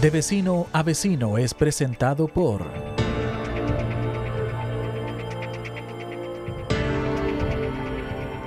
De 0.00 0.10
vecino 0.10 0.68
a 0.72 0.84
vecino 0.84 1.38
es 1.38 1.54
presentado 1.54 2.28
por... 2.28 2.62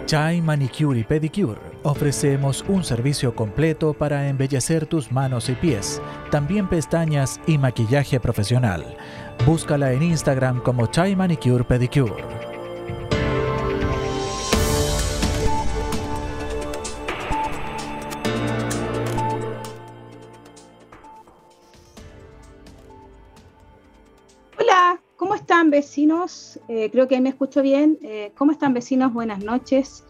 Chai 0.05 0.41
Manicure 0.41 0.99
y 0.99 1.03
Pedicure. 1.03 1.59
Ofrecemos 1.83 2.63
un 2.69 2.85
servicio 2.85 3.35
completo 3.35 3.93
para 3.93 4.29
embellecer 4.29 4.85
tus 4.85 5.11
manos 5.11 5.49
y 5.49 5.55
pies, 5.55 6.01
también 6.29 6.69
pestañas 6.69 7.41
y 7.45 7.57
maquillaje 7.57 8.21
profesional. 8.21 8.85
Búscala 9.45 9.91
en 9.91 10.03
Instagram 10.03 10.61
como 10.61 10.87
Chai 10.87 11.17
Manicure 11.17 11.65
Pedicure. 11.65 12.40
Eh, 26.73 26.89
creo 26.89 27.05
que 27.09 27.15
ahí 27.15 27.21
me 27.21 27.27
escucho 27.27 27.61
bien. 27.61 27.99
Eh, 28.01 28.31
¿Cómo 28.37 28.53
están 28.53 28.73
vecinos? 28.73 29.11
Buenas 29.11 29.43
noches. 29.43 30.05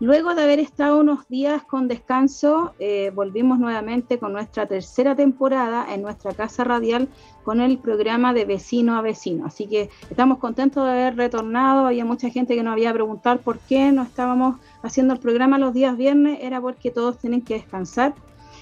Luego 0.00 0.34
de 0.34 0.44
haber 0.44 0.60
estado 0.60 0.98
unos 0.98 1.28
días 1.28 1.62
con 1.62 1.88
descanso, 1.88 2.72
eh, 2.78 3.12
volvimos 3.14 3.58
nuevamente 3.58 4.18
con 4.18 4.32
nuestra 4.32 4.64
tercera 4.64 5.14
temporada 5.14 5.92
en 5.92 6.00
nuestra 6.00 6.32
casa 6.32 6.64
radial 6.64 7.10
con 7.44 7.60
el 7.60 7.76
programa 7.76 8.32
de 8.32 8.46
vecino 8.46 8.96
a 8.96 9.02
vecino. 9.02 9.44
Así 9.44 9.66
que 9.66 9.90
estamos 10.08 10.38
contentos 10.38 10.86
de 10.86 10.90
haber 10.90 11.16
retornado. 11.16 11.86
Había 11.86 12.06
mucha 12.06 12.30
gente 12.30 12.54
que 12.54 12.62
nos 12.62 12.72
había 12.72 12.94
preguntado 12.94 13.38
por 13.42 13.58
qué 13.58 13.92
no 13.92 14.02
estábamos 14.02 14.56
haciendo 14.82 15.12
el 15.12 15.20
programa 15.20 15.58
los 15.58 15.74
días 15.74 15.98
viernes. 15.98 16.38
Era 16.40 16.62
porque 16.62 16.90
todos 16.90 17.18
tienen 17.18 17.42
que 17.42 17.52
descansar 17.52 18.14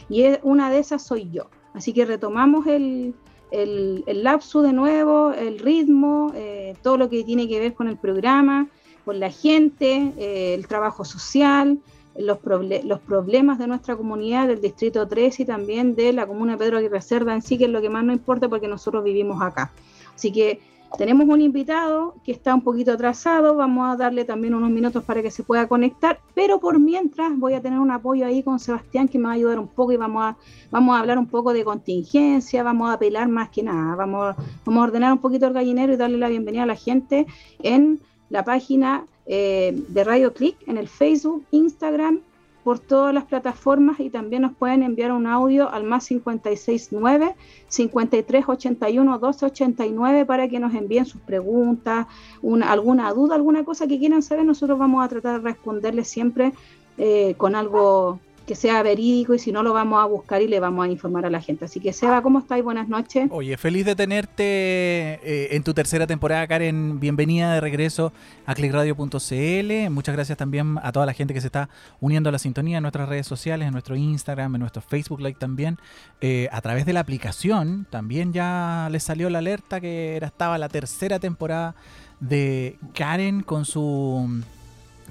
y 0.09 0.25
una 0.43 0.73
de 0.73 0.81
esas 0.81 1.07
soy 1.07 1.31
yo. 1.31 1.45
Así 1.73 1.93
que 1.93 2.05
retomamos 2.05 2.67
el, 2.67 3.15
el, 3.55 4.23
lapso 4.23 4.63
de 4.63 4.73
nuevo, 4.73 5.33
el 5.33 5.59
ritmo, 5.59 6.33
eh, 6.35 6.75
todo 6.83 6.97
lo 6.97 7.09
que 7.09 7.25
tiene 7.25 7.49
que 7.49 7.61
ver 7.61 7.75
con 7.75 7.89
el 7.89 7.97
programa, 7.97 8.69
con 9.05 9.21
la 9.21 9.31
gente, 9.31 10.13
eh, 10.17 10.55
el 10.55 10.67
trabajo 10.67 11.05
social, 11.05 11.79
los, 12.17 12.39
los, 12.85 13.01
problemas 13.01 13.59
de 13.59 13.67
nuestra 13.67 13.97
comunidad, 13.97 14.49
del 14.49 14.61
Distrito 14.61 15.07
3 15.07 15.41
y 15.41 15.45
también 15.45 15.95
de 15.95 16.13
la 16.13 16.27
Comuna 16.27 16.57
Pedro 16.57 16.79
Aguirre 16.79 17.01
Cerda 17.01 17.35
en 17.35 17.43
sí, 17.43 17.59
que 17.59 17.65
es 17.65 17.71
lo 17.71 17.81
que 17.81 17.91
más 17.91 18.05
nos 18.05 18.17
importa 18.17 18.49
porque 18.49 18.69
nosotros 18.69 19.05
vivimos 19.05 19.41
acá. 19.43 19.73
Así 20.15 20.33
que 20.33 20.61
tenemos 20.97 21.27
un 21.29 21.41
invitado 21.41 22.15
que 22.25 22.33
está 22.33 22.55
un 22.55 22.63
poquito 22.63 22.93
atrasado, 22.93 23.57
vamos 23.57 23.93
a 23.93 23.97
darle 23.97 24.25
también 24.25 24.55
unos 24.55 24.71
minutos 24.71 25.05
para 25.05 25.23
que 25.23 25.31
se 25.31 25.43
pueda 25.43 25.67
conectar, 25.69 26.21
pero 26.35 26.61
por 26.61 26.79
mientras 26.79 27.37
voy 27.39 27.55
a 27.55 27.61
tener 27.61 27.79
un 27.79 27.91
apoyo 27.91 28.27
ahí 28.27 28.43
con 28.43 28.59
Sebastián 28.59 29.09
que 29.09 29.19
me 29.19 29.25
va 29.25 29.31
a 29.31 29.35
ayudar 29.35 29.59
un 29.59 29.69
poco 29.69 29.93
y 29.93 29.97
vamos 29.97 30.23
a, 30.25 30.37
vamos 30.71 30.97
a 30.97 31.01
hablar 31.01 31.19
un 31.19 31.27
poco 31.27 31.53
de 31.53 31.65
contingencia, 31.65 32.63
vamos 32.63 32.91
a 32.91 32.95
apelar 32.95 33.29
más 33.29 33.49
que 33.51 33.63
nada, 33.63 33.95
vamos, 33.95 34.37
vamos 34.65 34.81
a 34.81 34.85
ordenar 34.85 35.13
un 35.13 35.19
poquito 35.19 35.47
el 35.47 35.53
gallinero 35.53 35.93
y 35.93 35.97
darle 35.97 36.19
la 36.19 36.29
bienvenida 36.29 36.63
a 36.65 36.67
la 36.67 36.77
gente 36.77 37.27
en 37.61 38.01
la 38.31 38.45
página 38.45 39.05
eh, 39.27 39.83
de 39.89 40.05
Radio 40.05 40.33
Click, 40.33 40.57
en 40.67 40.77
el 40.77 40.89
Facebook, 40.89 41.45
Instagram 41.51 42.21
por 42.65 42.79
todas 42.79 43.13
las 43.13 43.25
plataformas 43.25 44.01
y 44.01 44.09
también 44.09 44.43
nos 44.43 44.57
pueden 44.57 44.83
enviar 44.83 45.13
un 45.13 45.27
audio 45.27 45.71
al 45.71 45.85
más 45.85 46.09
569 46.09 47.37
5381 47.69 49.13
1289 49.13 50.25
para 50.25 50.49
que 50.49 50.59
nos 50.59 50.75
envíen 50.75 51.05
sus 51.05 51.21
preguntas, 51.21 52.07
una, 52.41 52.73
alguna 52.73 53.13
duda, 53.13 53.35
alguna 53.35 53.65
cosa 53.65 53.87
que 53.87 53.99
quieran 53.99 54.23
saber. 54.23 54.47
Nosotros 54.47 54.79
vamos 54.79 55.05
a 55.05 55.09
tratar 55.09 55.43
de 55.43 55.51
responderles 55.51 56.09
siempre 56.09 56.55
eh, 56.97 57.35
con 57.37 57.55
algo 57.55 58.19
que 58.47 58.55
sea 58.55 58.83
verídico 58.83 59.35
y 59.35 59.39
si 59.39 59.53
no 59.53 59.63
lo 59.63 59.73
vamos 59.73 60.03
a 60.03 60.07
buscar 60.07 60.43
y 60.43 60.49
le 60.49 60.61
vamos 60.61 60.87
a 60.87 60.89
informar 60.89 61.25
a 61.25 61.31
la 61.31 61.41
gente. 61.41 61.65
Así 61.65 61.81
que 61.81 61.93
Seba, 61.93 62.23
¿cómo 62.23 62.41
estáis? 62.41 62.63
Buenas 62.63 62.89
noches. 62.89 63.29
Oye, 63.31 63.57
feliz 63.57 63.87
de 63.87 63.97
tenerte 63.97 64.45
eh, 64.45 65.49
en 65.53 65.63
tu 65.63 65.73
tercera 65.73 66.07
temporada, 66.07 66.47
Karen. 66.47 67.01
Bienvenida 67.01 67.55
de 67.55 67.61
regreso 67.61 68.13
a 68.47 68.55
clickradio.cl. 68.55 69.91
Muchas 69.91 70.15
gracias 70.15 70.37
también 70.37 70.79
a 70.83 70.93
toda 70.93 71.07
la 71.07 71.15
gente 71.15 71.33
que 71.33 71.41
se 71.41 71.47
está 71.47 71.71
uniendo 72.01 72.29
a 72.29 72.33
la 72.33 72.39
sintonía 72.39 72.79
en 72.79 72.83
nuestras 72.83 73.09
redes 73.09 73.27
sociales, 73.27 73.67
en 73.67 73.73
nuestro 73.73 73.97
Instagram, 73.97 74.55
en 74.55 74.61
nuestro 74.61 74.83
Facebook 74.83 75.21
Like 75.21 75.39
también. 75.39 75.79
Eh, 76.21 76.49
a 76.53 76.61
través 76.61 76.85
de 76.85 76.93
la 76.93 77.01
aplicación 77.01 77.87
también 77.89 78.33
ya 78.33 78.89
les 78.91 79.03
salió 79.03 79.31
la 79.31 79.39
alerta 79.39 79.81
que 79.81 80.17
era, 80.17 80.27
estaba 80.27 80.59
la 80.59 80.69
tercera 80.69 81.19
temporada 81.19 81.75
de 82.21 82.79
Karen 82.95 83.43
con 83.43 83.65
su 83.65 84.43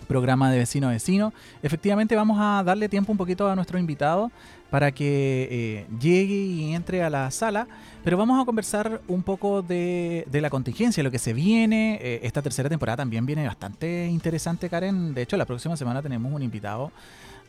programa 0.03 0.52
de 0.52 0.58
vecino 0.59 0.88
a 0.88 0.91
vecino. 0.91 1.34
Efectivamente 1.62 2.16
vamos 2.16 2.38
a 2.40 2.64
darle 2.64 2.90
tiempo 2.90 3.12
un 3.12 3.18
poquito 3.18 3.50
a 3.50 3.56
nuestro 3.56 3.80
invitado 3.80 4.31
para 4.74 4.91
que 4.91 5.47
eh, 5.52 5.86
llegue 6.00 6.34
y 6.34 6.74
entre 6.74 7.03
a 7.03 7.09
la 7.12 7.30
sala, 7.30 7.68
pero 8.03 8.18
vamos 8.18 8.41
a 8.41 8.44
conversar 8.44 9.02
un 9.08 9.22
poco 9.22 9.62
de, 9.62 10.25
la 10.31 10.50
contingencia, 10.50 11.03
lo 11.03 11.12
que 11.12 11.19
se 11.19 11.31
viene. 11.31 12.00
Eh, 12.02 12.22
esta 12.24 12.41
tercera 12.41 12.69
temporada 12.69 12.97
también 12.97 13.24
viene 13.24 13.46
bastante 13.46 14.08
interesante, 14.08 14.69
Karen. 14.69 15.14
De 15.14 15.22
hecho, 15.22 15.38
la 15.38 15.46
próxima 15.46 15.78
semana 15.78 16.02
tenemos 16.02 16.34
un 16.34 16.41
invitado 16.41 16.91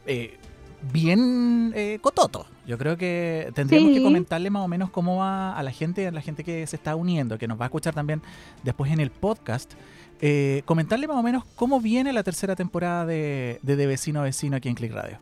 eh, 0.06 0.36
bien 0.92 1.74
cototo. 2.02 2.46
Yo 2.66 2.76
creo 2.76 2.98
que 2.98 3.50
tendríamos 3.54 3.92
que 3.92 4.02
comentarle 4.02 4.50
más 4.50 4.62
o 4.62 4.68
menos 4.68 4.90
cómo 4.90 5.16
va 5.16 5.56
a 5.56 5.62
la 5.62 5.70
gente, 5.70 6.06
a 6.06 6.12
la 6.12 6.20
gente 6.20 6.44
que 6.44 6.66
se 6.66 6.76
está 6.76 6.94
uniendo, 6.94 7.38
que 7.38 7.48
nos 7.48 7.58
va 7.58 7.64
a 7.64 7.68
escuchar 7.68 7.94
también 7.94 8.20
después 8.62 8.92
en 8.92 9.00
el 9.00 9.10
podcast. 9.10 9.72
Eh, 10.20 10.62
comentarle 10.64 11.06
más 11.08 11.16
o 11.16 11.22
menos 11.22 11.44
cómo 11.56 11.80
viene 11.80 12.12
la 12.12 12.22
tercera 12.22 12.56
temporada 12.56 13.04
de, 13.04 13.58
de, 13.62 13.86
Vecino 13.86 14.20
a 14.20 14.24
Vecino 14.24 14.56
aquí 14.56 14.68
en 14.68 14.74
Click 14.74 14.92
Radio. 14.92 15.18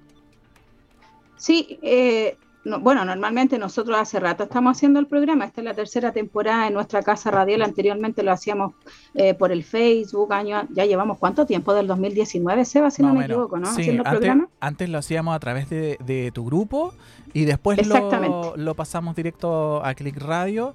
Sí, 1.36 1.78
eh, 1.82 2.36
bueno, 2.64 3.04
normalmente 3.04 3.58
nosotros 3.58 3.98
hace 3.98 4.20
rato 4.20 4.44
estamos 4.44 4.76
haciendo 4.76 5.00
el 5.00 5.06
programa. 5.06 5.47
Esta 5.47 5.60
es 5.60 5.64
la 5.64 5.75
tercera 5.75 6.12
temporada 6.12 6.69
en 6.69 6.75
nuestra 6.75 7.02
casa 7.02 7.31
radial. 7.31 7.62
Anteriormente 7.62 8.22
lo 8.22 8.31
hacíamos 8.31 8.75
eh, 9.14 9.34
por 9.34 9.50
el 9.50 9.64
Facebook. 9.64 10.32
Año, 10.32 10.69
ya 10.70 10.84
llevamos 10.84 11.19
cuánto 11.19 11.47
tiempo 11.47 11.75
del 11.75 11.88
2019, 11.88 12.64
Seba, 12.64 12.91
si 12.91 13.02
no 13.02 13.14
me 13.14 13.25
equivoco, 13.25 13.58
¿no? 13.58 13.75
Sí, 13.75 13.98
antes, 14.04 14.32
antes, 14.60 14.88
lo 14.88 14.98
hacíamos 14.98 15.34
a 15.34 15.41
través 15.41 15.69
de, 15.69 16.31
tu 16.32 16.44
grupo 16.44 16.94
y 17.32 17.44
después 17.44 17.84
lo, 17.86 18.54
lo 18.56 18.75
pasamos 18.75 19.16
directo 19.16 19.84
a 19.84 19.94
Click 19.94 20.16
Radio 20.19 20.75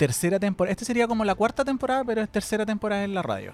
tercera 0.00 0.40
temporada. 0.40 0.72
Este 0.72 0.86
sería 0.86 1.06
como 1.06 1.26
la 1.26 1.34
cuarta 1.34 1.62
temporada, 1.62 2.02
pero 2.04 2.22
es 2.22 2.30
tercera 2.30 2.64
temporada 2.64 3.04
en 3.04 3.12
la 3.12 3.20
radio. 3.20 3.52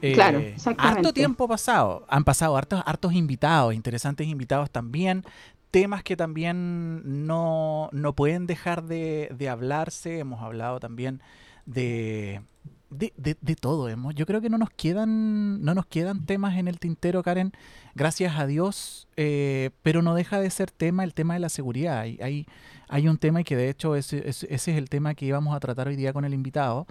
Eh, 0.00 0.12
claro, 0.12 0.38
exactamente. 0.38 0.98
Harto 1.00 1.12
tiempo 1.12 1.48
pasado. 1.48 2.06
Han 2.08 2.22
pasado 2.22 2.56
hartos, 2.56 2.80
hartos 2.86 3.14
invitados, 3.14 3.74
interesantes 3.74 4.28
invitados 4.28 4.70
también. 4.70 5.24
Temas 5.72 6.04
que 6.04 6.16
también 6.16 7.26
no, 7.26 7.90
pueden 8.14 8.46
dejar 8.46 8.84
de, 8.84 9.48
hablarse. 9.50 10.20
Hemos 10.20 10.40
hablado 10.40 10.78
también 10.78 11.20
de, 11.66 12.42
de, 12.92 13.56
todo. 13.56 13.88
Hemos, 13.88 14.14
yo 14.14 14.26
creo 14.26 14.40
que 14.40 14.50
no 14.50 14.58
nos 14.58 14.70
quedan, 14.70 15.62
no 15.62 15.74
nos 15.74 15.86
quedan 15.86 16.26
temas 16.26 16.56
en 16.56 16.68
el 16.68 16.78
tintero, 16.78 17.22
Karen, 17.22 17.52
gracias 17.94 18.38
a 18.38 18.46
Dios, 18.46 19.08
eh, 19.16 19.70
pero 19.82 20.02
no 20.02 20.14
deja 20.14 20.40
de 20.40 20.50
ser 20.50 20.70
tema 20.70 21.04
el 21.04 21.14
tema 21.14 21.34
de 21.34 21.40
la 21.40 21.48
seguridad. 21.48 22.00
Hay, 22.00 22.18
hay, 22.22 22.46
hay 22.88 23.08
un 23.08 23.18
tema 23.18 23.40
y 23.40 23.44
que 23.44 23.56
de 23.56 23.68
hecho 23.70 23.96
ese, 23.96 24.28
es 24.28 24.68
el 24.68 24.88
tema 24.88 25.14
que 25.14 25.26
íbamos 25.26 25.56
a 25.56 25.60
tratar 25.60 25.88
hoy 25.88 25.96
día 25.96 26.12
con 26.12 26.24
el 26.24 26.34
invitado. 26.34 26.86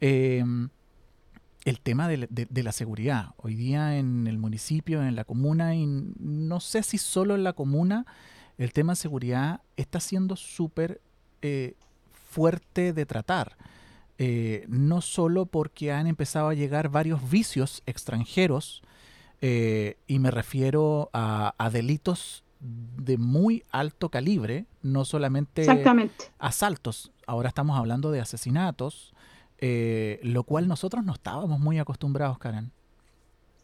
Em, 0.00 0.68
el 1.64 1.80
tema 1.80 2.08
de, 2.08 2.28
la 2.62 2.72
seguridad. 2.72 3.30
Hoy 3.38 3.54
día 3.54 3.96
en 3.96 4.26
el 4.26 4.36
municipio, 4.38 5.02
en 5.02 5.16
la 5.16 5.24
comuna, 5.24 5.74
y 5.74 5.86
no 5.86 6.60
sé 6.60 6.82
si 6.82 6.98
solo 6.98 7.34
en 7.34 7.42
la 7.42 7.54
comuna, 7.54 8.04
el 8.58 8.72
tema 8.72 8.92
de 8.92 8.96
seguridad 8.96 9.62
está 9.76 9.98
siendo 9.98 10.36
súper 10.36 11.00
eh, 11.40 11.74
fuerte 12.12 12.92
de 12.92 13.06
tratar. 13.06 13.56
Eh, 14.18 14.64
no 14.68 15.00
solo 15.00 15.46
porque 15.46 15.90
han 15.90 16.06
empezado 16.06 16.48
a 16.48 16.54
llegar 16.54 16.88
varios 16.88 17.28
vicios 17.28 17.82
extranjeros, 17.86 18.82
eh, 19.40 19.96
y 20.06 20.20
me 20.20 20.30
refiero 20.30 21.10
a, 21.12 21.54
a, 21.58 21.70
delitos 21.70 22.44
de 22.60 23.18
muy 23.18 23.64
alto 23.70 24.08
calibre, 24.08 24.66
no 24.82 25.04
solamente 25.04 25.66
asaltos, 26.38 27.12
ahora 27.26 27.48
estamos 27.48 27.76
hablando 27.76 28.10
de 28.10 28.20
asesinatos, 28.20 29.14
eh, 29.58 30.20
lo 30.22 30.44
cual 30.44 30.68
nosotros 30.68 31.04
no 31.04 31.12
estábamos 31.12 31.60
muy 31.60 31.78
acostumbrados, 31.78 32.38
Karen. 32.38 32.70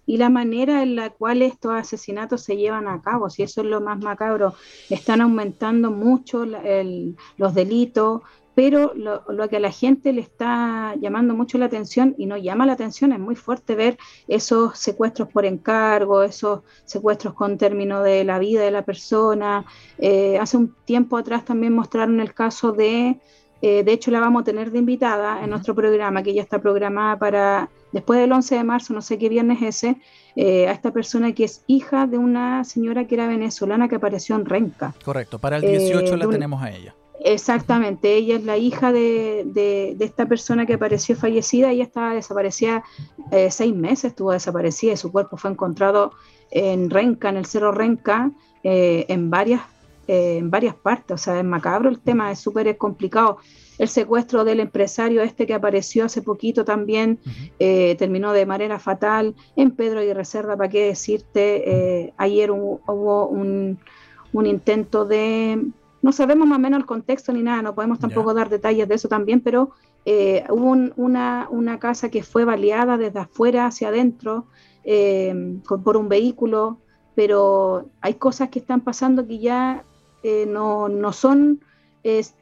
Y 0.07 0.17
la 0.17 0.29
manera 0.29 0.83
en 0.83 0.97
la 0.97 1.11
cual 1.11 1.41
estos 1.41 1.73
asesinatos 1.73 2.43
se 2.43 2.57
llevan 2.57 2.89
a 2.89 3.01
cabo, 3.01 3.31
si 3.31 3.43
eso 3.43 3.61
es 3.61 3.69
lo 3.69 3.81
más 3.81 4.01
macabro, 4.01 4.55
están 4.89 5.21
aumentando 5.21 5.91
mucho 5.91 6.45
los 6.45 7.55
delitos, 7.55 8.23
pero 8.55 8.93
lo, 8.95 9.49
que 9.49 9.57
a 9.57 9.61
la 9.61 9.71
gente 9.71 10.13
le 10.13 10.21
está 10.21 10.95
llamando 11.01 11.35
mucho 11.35 11.57
la 11.59 11.67
atención 11.67 12.15
y 12.19 12.27
no 12.27 12.37
llama 12.37 12.67
la 12.67 12.73
atención, 12.73 13.13
es 13.13 13.19
muy 13.19 13.37
fuerte 13.37 13.75
ver 13.75 13.97
esos 14.29 14.79
secuestros 14.79 15.29
por 15.29 15.45
encargo, 15.45 16.23
esos 16.23 16.61
secuestros 16.85 17.35
con 17.35 17.59
término 17.59 18.03
de 18.03 18.25
la 18.25 18.39
vida 18.39 18.63
de 18.63 18.71
la 18.71 18.85
persona. 18.85 19.65
Eh, 19.99 20.39
hace 20.39 20.57
un 20.57 20.75
tiempo 20.85 21.17
atrás 21.17 21.45
también 21.45 21.75
mostraron 21.75 22.21
el 22.21 22.35
caso 22.35 22.73
de, 22.73 23.21
eh, 23.63 23.85
de 23.85 23.93
hecho 23.93 24.11
la 24.11 24.21
vamos 24.21 24.43
a 24.43 24.45
tener 24.45 24.73
de 24.73 24.79
invitada 24.79 25.43
en 25.45 25.51
nuestro 25.51 25.75
programa, 25.75 26.23
que 26.23 26.35
ya 26.35 26.43
está 26.43 26.61
programada 26.61 27.19
para 27.19 27.71
después 27.93 28.21
del 28.21 28.33
11 28.33 28.57
de 28.57 28.65
marzo, 28.65 28.95
no 28.95 29.01
sé 29.01 29.17
qué 29.19 29.29
viernes 29.29 29.63
ese, 29.63 29.97
eh, 30.35 30.69
a 30.69 30.73
esta 30.73 30.93
persona 30.93 31.33
que 31.33 31.45
es 31.45 31.65
hija 31.67 32.07
de 32.07 32.19
una 32.19 32.65
señora 32.65 33.07
que 33.07 33.15
era 33.15 33.27
venezolana 33.27 33.89
que 33.89 33.97
apareció 33.97 34.35
en 34.37 34.45
Renca. 34.45 34.93
Correcto, 35.05 35.39
para 35.39 35.57
el 35.57 35.63
18 35.63 36.17
la 36.17 36.29
tenemos 36.29 36.63
a 36.63 36.71
ella 36.71 36.95
Exactamente, 37.23 38.15
ella 38.15 38.37
es 38.37 38.45
la 38.45 38.57
hija 38.57 38.93
de, 38.93 39.97
esta 40.01 40.27
persona 40.27 40.65
que 40.65 40.75
apareció 40.75 41.15
fallecida, 41.15 41.71
ella 41.71 41.85
estaba 41.85 42.15
desaparecida 42.15 42.83
eh, 43.31 43.51
seis 43.51 43.75
meses, 43.75 44.07
estuvo 44.07 44.33
desaparecida 44.33 44.95
y 44.95 44.97
su 44.97 45.13
cuerpo 45.13 45.37
fue 45.37 45.51
encontrado 45.51 46.13
en 46.51 46.89
Renca, 46.89 47.29
en 47.29 47.37
el 47.37 47.45
Cerro 47.45 47.73
Renca, 47.73 48.31
eh, 48.63 49.05
en, 49.09 49.29
varias, 49.29 49.61
eh, 50.09 50.39
en 50.39 50.51
varias 50.51 50.75
partes, 50.75 51.15
o 51.15 51.19
sea, 51.19 51.39
es 51.39 51.45
macabro 51.45 51.91
el 51.91 52.01
tema, 52.01 52.33
es 52.33 52.39
súper 52.39 52.79
complicado. 52.79 53.37
El 53.77 53.89
secuestro 53.89 54.45
del 54.45 54.61
empresario 54.61 55.23
este 55.23 55.47
que 55.47 55.55
apareció 55.55 56.07
hace 56.07 56.23
poquito 56.23 56.67
también 56.67 57.19
terminó 57.59 58.35
de 58.35 58.45
manera 58.45 58.79
fatal. 58.79 59.35
En 59.57 59.71
Pedro 59.71 60.03
y 60.03 60.13
Reserva, 60.13 60.55
¿para 60.55 60.69
qué 60.69 60.85
decirte? 60.85 62.13
ayer 62.19 62.51
hubo, 62.51 63.29
un 63.29 64.47
intento 64.47 65.07
de 65.07 65.65
no 66.03 66.13
sabemos 66.13 66.49
más 66.49 66.59
o 66.59 66.61
menos 66.61 66.81
el 66.81 66.87
contexto 66.87 67.33
ni 67.33 67.43
nada, 67.43 67.63
no 67.63 67.75
podemos 67.75 67.99
tampoco 67.99 68.33
dar 68.33 68.49
detalles 68.49 68.89
de 68.89 68.95
eso 68.95 69.09
también, 69.09 69.41
pero 69.41 69.71
eh, 70.07 70.45
hubo 70.49 70.71
una, 70.97 71.47
una, 71.51 71.79
casa 71.79 72.11
que 72.11 72.23
fue 72.23 72.45
baleada 72.45 72.97
desde 72.97 73.19
afuera 73.19 73.67
hacia 73.67 73.89
adentro 73.89 74.47
eh, 74.83 75.59
por 75.85 75.97
un 75.99 76.09
vehículo, 76.09 76.79
pero 77.15 77.91
hay 78.01 78.15
cosas 78.15 78.49
que 78.49 78.61
están 78.61 78.81
pasando 78.81 79.27
que 79.27 79.41
ya 79.41 79.85
eh, 80.23 80.47
no, 80.47 80.89
no, 80.89 81.13
son 81.13 81.61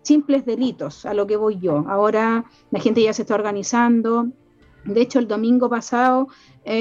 simples 0.03 0.47
delitos, 0.47 1.05
a 1.05 1.15
lo 1.15 1.27
que 1.27 1.37
voy 1.37 1.59
yo. 1.59 1.85
Ahora 1.89 2.45
la 2.71 2.79
gente 2.79 3.03
ya 3.03 3.13
se 3.13 3.23
está 3.23 3.35
organizando. 3.35 4.29
De 4.85 5.01
hecho, 5.01 5.19
el 5.19 5.27
domingo 5.27 5.69
pasado 5.69 6.29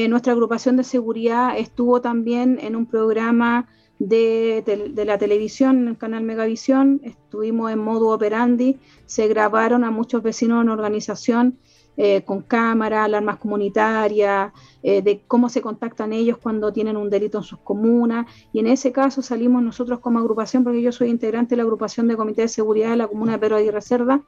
nuestra 0.09 0.33
agrupación 0.33 0.77
de 0.77 0.83
seguridad 0.83 1.57
estuvo 1.57 2.01
también 2.01 2.59
en 2.61 2.75
un 2.75 2.85
programa 2.85 3.67
de, 3.99 5.03
la 5.05 5.17
televisión, 5.17 5.79
en 5.79 5.87
el 5.89 5.97
canal 5.97 6.23
Megavisión, 6.23 7.01
estuvimos 7.03 7.71
en 7.71 7.79
modo 7.79 8.09
operandi, 8.09 8.77
se 9.05 9.27
grabaron 9.27 9.83
a 9.83 9.91
muchos 9.91 10.21
vecinos 10.21 10.61
en 10.61 10.69
organización 10.69 11.57
eh, 11.99 12.21
con 12.23 12.43
cámara, 12.43 13.03
alarmas 13.03 13.37
comunitarias, 13.37 14.53
eh, 14.83 15.01
de 15.01 15.23
cómo 15.27 15.49
se 15.49 15.61
contactan 15.61 16.13
ellos 16.13 16.37
cuando 16.37 16.71
tienen 16.71 16.95
un 16.95 17.09
delito 17.09 17.39
en 17.39 17.43
sus 17.43 17.57
comunas. 17.59 18.27
Y 18.53 18.59
en 18.59 18.67
ese 18.67 18.91
caso 18.91 19.23
salimos 19.23 19.63
nosotros 19.63 19.99
como 19.99 20.19
agrupación, 20.19 20.63
porque 20.63 20.81
yo 20.81 20.91
soy 20.91 21.09
integrante 21.09 21.55
de 21.55 21.57
la 21.57 21.63
agrupación 21.63 22.07
de 22.07 22.15
Comité 22.15 22.43
de 22.43 22.49
Seguridad 22.49 22.91
de 22.91 22.97
la 22.97 23.07
Comuna 23.07 23.33
de 23.33 23.39
Pedro 23.39 23.59
y 23.59 23.71
Reserva, 23.71 24.21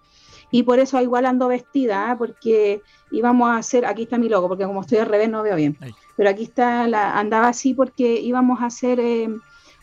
y 0.51 0.63
por 0.63 0.79
eso 0.79 0.99
igual 0.99 1.27
ando 1.27 1.47
vestida, 1.47 2.09
¿ah? 2.09 2.17
porque 2.17 2.81
íbamos 3.11 3.47
a 3.49 3.57
hacer, 3.57 3.85
aquí 3.85 4.03
está 4.03 4.17
mi 4.17 4.29
logo, 4.29 4.47
porque 4.47 4.65
como 4.65 4.81
estoy 4.81 4.97
al 4.97 5.05
revés 5.05 5.29
no 5.29 5.43
veo 5.43 5.55
bien, 5.55 5.77
pero 6.17 6.27
aquí 6.27 6.45
está, 6.45 6.87
la, 6.87 7.19
andaba 7.19 7.49
así 7.49 7.75
porque 7.75 8.19
íbamos 8.19 8.61
a 8.61 8.65
hacer... 8.65 8.99
Eh, 8.99 9.29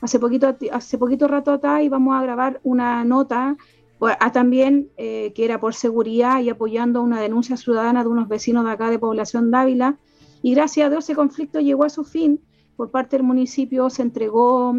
hace 0.06 0.18
poquito, 0.18 0.56
hace 0.72 0.98
poquito 0.98 1.28
rato 1.28 1.52
atrás 1.52 1.82
íbamos 1.82 2.14
a 2.16 2.22
grabar 2.22 2.60
una 2.62 3.04
nota 3.04 3.56
pues, 3.98 4.16
a 4.20 4.32
también 4.32 4.90
eh, 4.96 5.32
que 5.34 5.44
era 5.44 5.60
por 5.60 5.74
seguridad 5.74 6.40
y 6.40 6.48
apoyando 6.48 7.02
una 7.02 7.20
denuncia 7.20 7.56
ciudadana 7.56 8.02
de 8.02 8.08
unos 8.08 8.28
vecinos 8.28 8.64
de 8.64 8.70
acá 8.70 8.90
de 8.90 8.98
población 8.98 9.50
Dávila. 9.50 9.98
Y 10.42 10.54
gracias 10.54 10.86
a 10.86 10.90
Dios 10.90 11.04
ese 11.04 11.14
conflicto 11.14 11.60
llegó 11.60 11.84
a 11.84 11.88
su 11.88 12.04
fin. 12.04 12.40
Por 12.76 12.90
parte 12.90 13.16
del 13.16 13.24
municipio 13.24 13.90
se 13.90 14.02
entregó 14.02 14.74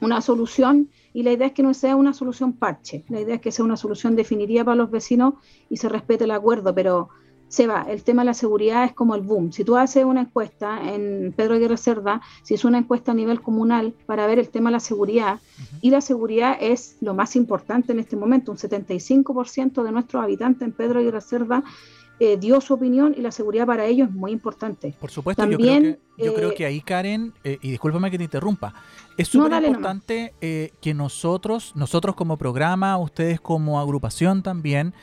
una 0.00 0.20
solución 0.20 0.90
y 1.12 1.22
la 1.22 1.32
idea 1.32 1.48
es 1.48 1.52
que 1.52 1.62
no 1.62 1.74
sea 1.74 1.96
una 1.96 2.12
solución 2.12 2.52
parche, 2.52 3.04
la 3.08 3.20
idea 3.20 3.36
es 3.36 3.40
que 3.40 3.52
sea 3.52 3.64
una 3.64 3.76
solución 3.76 4.16
definitiva 4.16 4.64
para 4.64 4.76
los 4.76 4.90
vecinos 4.90 5.34
y 5.70 5.78
se 5.78 5.88
respete 5.88 6.24
el 6.24 6.30
acuerdo, 6.30 6.74
pero 6.74 7.08
se 7.48 7.66
va. 7.66 7.86
El 7.88 8.02
tema 8.02 8.22
de 8.22 8.26
la 8.26 8.34
seguridad 8.34 8.84
es 8.84 8.92
como 8.92 9.14
el 9.14 9.22
boom. 9.22 9.52
Si 9.52 9.64
tú 9.64 9.76
haces 9.76 10.04
una 10.04 10.22
encuesta 10.22 10.92
en 10.92 11.32
Pedro 11.36 11.54
Aguirre 11.54 11.76
Cerda, 11.76 12.20
si 12.42 12.54
es 12.54 12.64
una 12.64 12.78
encuesta 12.78 13.12
a 13.12 13.14
nivel 13.14 13.40
comunal 13.40 13.94
para 14.06 14.26
ver 14.26 14.38
el 14.38 14.48
tema 14.48 14.70
de 14.70 14.74
la 14.74 14.80
seguridad, 14.80 15.40
y 15.80 15.90
la 15.90 16.00
seguridad 16.00 16.56
es 16.60 16.96
lo 17.00 17.14
más 17.14 17.36
importante 17.36 17.92
en 17.92 18.00
este 18.00 18.16
momento, 18.16 18.52
un 18.52 18.58
75% 18.58 19.82
de 19.82 19.92
nuestros 19.92 20.22
habitantes 20.22 20.62
en 20.62 20.72
Pedro 20.72 21.00
Aguirre 21.00 21.20
Cerda 21.20 21.62
eh, 22.18 22.38
dio 22.38 22.62
su 22.62 22.72
opinión 22.72 23.14
y 23.16 23.20
la 23.20 23.30
seguridad 23.30 23.66
para 23.66 23.84
ellos 23.84 24.08
es 24.08 24.14
muy 24.14 24.32
importante. 24.32 24.94
Por 24.98 25.10
supuesto, 25.10 25.42
También, 25.42 25.98
yo, 26.16 26.32
creo 26.32 26.54
que, 26.54 26.62
eh, 26.62 26.66
ahí, 26.66 26.80
Karen, 26.80 27.34
eh, 27.44 27.58
y 27.60 27.72
discúlpame 27.72 28.10
que 28.10 28.16
te 28.16 28.24
interrumpa, 28.24 28.72
es 29.18 29.28
súper 29.28 29.62
importante 29.62 30.32
que 30.40 30.94
nosotros, 30.94 31.72
nosotros 31.76 32.16
como 32.16 32.38
programa, 32.38 32.96
ustedes 32.96 33.38
como 33.38 33.78
agrupación 33.78 34.42
también, 34.42 34.94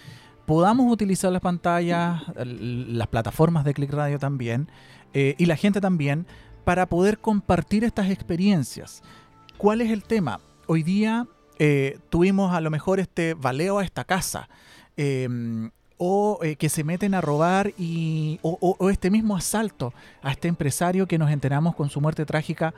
podamos 0.45 0.92
utilizar 0.92 1.31
las 1.31 1.42
pantallas, 1.42 2.22
las 2.36 3.07
plataformas 3.07 3.63
de 3.66 3.74
Click 3.74 3.92
Radio 3.92 4.19
también, 4.19 4.69
eh, 5.13 5.36
y 5.38 5.45
la 5.45 5.56
gente 5.56 5.81
también, 5.81 6.25
para 6.63 6.88
poder 6.88 7.19
compartir 7.19 7.84
estas 7.84 8.10
experiencias. 8.10 9.01
¿Cuál 9.57 9.81
es 9.81 9.92
el 9.92 10.04
tema? 10.04 10.40
Hoy 10.68 10.84
día 10.84 11.28
eh, 11.60 12.00
tuvimos 12.10 12.54
a 12.54 12.62
lo 12.62 12.72
mejor 12.72 13.00
este 13.00 13.34
valeo 13.34 13.80
a 13.80 13.84
esta 13.84 14.04
casa. 14.04 14.50
Em, 14.95 15.72
o 15.98 16.40
eh, 16.42 16.56
que 16.56 16.68
se 16.69 16.84
meten 16.84 17.13
a 17.13 17.22
robar 17.22 17.72
y, 17.78 18.39
o, 18.42 18.89
este 18.89 19.10
mismo 19.10 19.38
asalto 19.38 19.94
a 20.22 20.31
este 20.31 20.50
empresario 20.50 21.07
que 21.07 21.18
nos 21.18 21.31
enteramos 21.31 21.75
con 21.75 21.89
su 21.89 22.01
muerte 22.01 22.25
trágica 22.25 22.74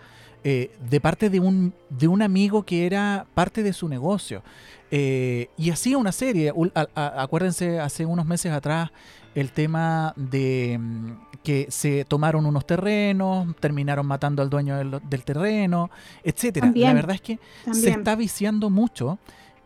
de 0.45 0.99
parte 1.01 1.31
de 1.31 1.39
un, 1.39 1.73
de 1.89 2.07
un 2.07 2.21
amigo 2.21 2.63
que 2.63 2.85
era 2.85 3.25
parte 3.33 3.63
de 3.63 3.73
su 3.73 3.89
negocio. 3.89 4.43
Eh, 4.91 5.49
y 5.57 5.71
hacía 5.71 5.97
una 5.97 6.11
serie, 6.11 6.53
acuérdense 6.93 7.79
hace 7.79 8.05
unos 8.05 8.25
meses 8.25 8.51
atrás 8.51 8.91
el 9.33 9.51
tema 9.51 10.13
de 10.15 10.77
mm, 10.79 11.11
que 11.43 11.67
se 11.69 12.05
tomaron 12.05 12.45
unos 12.45 12.65
terrenos, 12.67 13.55
terminaron 13.59 14.05
matando 14.05 14.41
al 14.41 14.49
dueño 14.49 14.77
del, 14.77 15.23
terreno, 15.23 15.89
etcétera. 16.23 16.71
La 16.75 16.93
verdad 16.93 17.15
es 17.15 17.21
que 17.21 17.39
se 17.71 17.89
está 17.89 18.15
viciando 18.15 18.69
mucho 18.69 19.17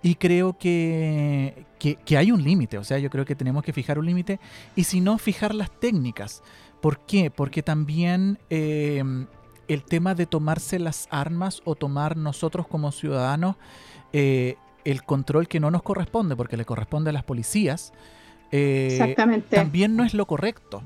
y 0.02 0.16
creo 0.16 0.58
que, 0.58 1.66
que, 1.78 2.18
hay 2.18 2.31
un 2.31 2.42
límite, 2.42 2.78
o 2.78 2.84
sea, 2.86 2.98
yo 3.00 3.10
creo 3.10 3.26
que 3.26 3.36
tenemos 3.36 3.64
que 3.64 3.74
fijar 3.74 4.00
un 4.00 4.06
límite 4.06 4.40
y 4.76 4.86
si 4.86 5.02
no, 5.02 5.18
fijar 5.18 5.54
las 5.54 5.70
técnicas. 5.70 6.42
¿Por 6.81 7.02
qué? 7.06 7.30
Porque 7.30 7.62
también 7.62 8.40
eh, 8.50 9.04
el 9.69 9.83
tema 9.83 10.16
de 10.16 10.25
tomarse 10.25 10.80
las 10.80 11.07
armas 11.12 11.62
o 11.63 11.75
tomar 11.75 12.18
nosotros 12.18 12.68
como 12.68 12.92
ciudadanos 12.92 13.56
eh, 14.12 14.57
el 14.83 15.04
control 15.04 15.48
que 15.48 15.60
no 15.60 15.71
nos 15.71 15.83
corresponde, 15.83 16.36
porque 16.36 16.57
le 16.57 16.66
corresponde 16.66 17.12
a 17.12 17.13
las 17.13 17.24
policías, 17.24 17.94
eh, 18.51 19.16
también 19.50 19.95
no 19.95 20.04
es 20.04 20.13
lo 20.13 20.25
correcto. 20.25 20.81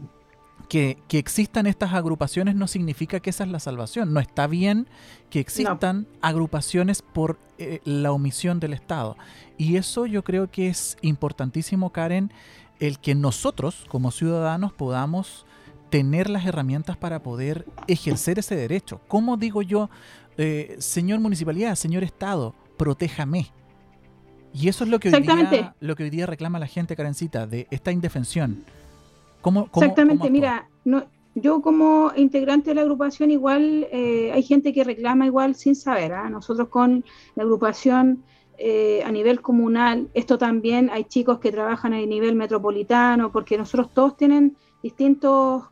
Que, 0.68 0.98
existan 1.12 1.68
estas 1.68 1.94
agrupaciones 1.94 2.56
no 2.56 2.68
significa 2.68 3.20
que 3.20 3.30
esa 3.30 3.44
es 3.44 3.52
la 3.52 3.60
salvación. 3.60 4.12
No 4.12 4.20
está 4.20 4.48
bien 4.48 4.88
que 5.30 5.40
existan 5.40 6.08
agrupaciones 6.22 7.02
por 7.02 7.38
eh, 7.60 7.80
la 7.86 8.12
omisión 8.12 8.60
del 8.60 8.74
Estado. 8.74 9.16
Y 9.58 9.78
eso 9.78 10.08
yo 10.08 10.24
creo 10.24 10.50
que 10.50 10.68
es 10.68 10.98
importantísimo, 11.02 11.92
Karen, 11.92 12.32
el 12.80 13.00
que 13.00 13.14
nosotros 13.14 13.86
como 13.88 14.10
ciudadanos 14.12 14.74
podamos 14.74 15.46
tener 15.94 16.28
las 16.28 16.48
herramientas 16.48 16.98
para 16.98 17.22
poder 17.22 17.68
ejercer 17.86 18.40
ese 18.40 18.56
derecho. 18.56 19.00
¿Cómo 19.08 19.38
digo 19.38 19.62
yo, 19.62 19.92
eh, 20.40 20.76
señor 20.80 21.20
municipalidad, 21.20 21.76
señor 21.76 22.04
Estado, 22.04 22.56
protéjame? 22.78 23.52
Y 24.56 24.70
eso 24.70 24.86
es 24.86 24.90
lo 24.90 25.00
que, 25.00 25.10
hoy 25.10 25.22
día, 25.22 25.76
lo 25.80 25.96
que 25.96 26.06
hoy 26.06 26.10
día 26.10 26.26
reclama 26.26 26.58
la 26.58 26.66
gente, 26.66 26.96
Karencita, 26.96 27.46
de 27.46 27.68
esta 27.70 27.92
indefensión. 27.92 28.64
¿Cómo, 29.42 29.70
Exactamente, 29.72 30.32
mira, 30.32 30.68
no, 30.84 31.04
yo 31.36 31.62
como 31.62 32.12
integrante 32.16 32.72
de 32.72 32.76
la 32.76 32.82
agrupación 32.82 33.30
igual 33.30 33.88
eh, 33.92 34.32
hay 34.34 34.42
gente 34.42 34.74
que 34.74 34.84
reclama 34.84 35.28
igual 35.28 35.54
sin 35.54 35.76
saber. 35.76 36.14
¿ah? 36.14 36.28
Nosotros 36.28 36.70
con 36.70 37.06
la 37.36 37.44
agrupación 37.44 38.24
eh, 38.58 39.04
a 39.06 39.12
nivel 39.12 39.42
comunal, 39.42 40.10
esto 40.16 40.40
también 40.40 40.90
hay 40.92 41.04
chicos 41.04 41.38
que 41.38 41.52
trabajan 41.52 41.94
a 41.94 41.98
nivel 41.98 42.34
metropolitano, 42.34 43.32
porque 43.32 43.60
nosotros 43.60 43.94
todos 43.94 44.18
tienen 44.18 44.58
distintos, 44.82 45.66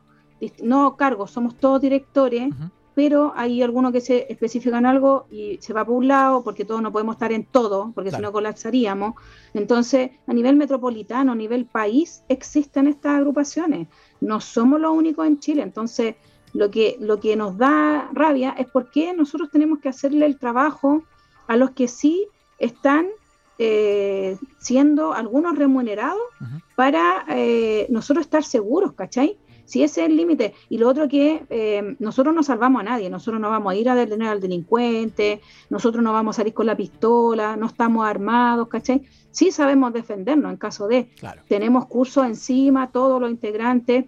no 0.62 0.96
cargos, 0.96 1.30
somos 1.30 1.56
todos 1.56 1.80
directores 1.80 2.50
pero 2.94 3.32
hay 3.36 3.62
algunos 3.62 3.92
que 3.92 4.00
se 4.00 4.26
especifican 4.30 4.84
algo 4.84 5.26
y 5.30 5.58
se 5.60 5.72
va 5.72 5.84
por 5.84 5.96
un 5.96 6.08
lado, 6.08 6.44
porque 6.44 6.64
todos 6.64 6.82
no 6.82 6.92
podemos 6.92 7.14
estar 7.14 7.32
en 7.32 7.44
todo, 7.44 7.92
porque 7.94 8.10
si 8.10 8.20
no 8.20 8.32
colapsaríamos. 8.32 9.14
Entonces, 9.54 10.10
a 10.26 10.34
nivel 10.34 10.56
metropolitano, 10.56 11.32
a 11.32 11.34
nivel 11.34 11.64
país, 11.64 12.22
existen 12.28 12.88
estas 12.88 13.18
agrupaciones. 13.18 13.88
No 14.20 14.40
somos 14.40 14.80
los 14.80 14.92
únicos 14.92 15.26
en 15.26 15.38
Chile. 15.38 15.62
Entonces, 15.62 16.16
lo 16.52 16.70
que, 16.70 16.96
lo 17.00 17.18
que 17.18 17.34
nos 17.34 17.56
da 17.56 18.10
rabia 18.12 18.54
es 18.58 18.66
por 18.66 18.90
qué 18.90 19.14
nosotros 19.14 19.50
tenemos 19.50 19.78
que 19.78 19.88
hacerle 19.88 20.26
el 20.26 20.38
trabajo 20.38 21.02
a 21.46 21.56
los 21.56 21.70
que 21.70 21.88
sí 21.88 22.26
están 22.58 23.06
eh, 23.58 24.36
siendo 24.58 25.14
algunos 25.14 25.56
remunerados 25.56 26.20
para 26.76 27.24
eh, 27.28 27.86
nosotros 27.88 28.26
estar 28.26 28.44
seguros, 28.44 28.92
¿cachai? 28.92 29.38
Si 29.64 29.82
ese 29.82 30.02
es 30.02 30.08
el 30.08 30.16
límite. 30.16 30.54
Y 30.68 30.78
lo 30.78 30.88
otro 30.88 31.08
que 31.08 31.44
eh, 31.48 31.96
nosotros 31.98 32.34
no 32.34 32.42
salvamos 32.42 32.80
a 32.80 32.84
nadie, 32.84 33.08
nosotros 33.10 33.40
no 33.40 33.50
vamos 33.50 33.72
a 33.72 33.76
ir 33.76 33.88
a 33.88 33.94
detener 33.94 34.28
al 34.28 34.40
delincuente, 34.40 35.40
nosotros 35.70 36.02
no 36.02 36.12
vamos 36.12 36.36
a 36.36 36.38
salir 36.38 36.54
con 36.54 36.66
la 36.66 36.76
pistola, 36.76 37.56
no 37.56 37.66
estamos 37.66 38.06
armados, 38.06 38.68
¿cachai? 38.68 39.02
Sí 39.30 39.50
sabemos 39.50 39.92
defendernos 39.92 40.50
en 40.52 40.58
caso 40.58 40.88
de. 40.88 41.08
Tenemos 41.48 41.86
cursos 41.86 42.26
encima, 42.26 42.90
todos 42.90 43.20
los 43.20 43.30
integrantes 43.30 44.06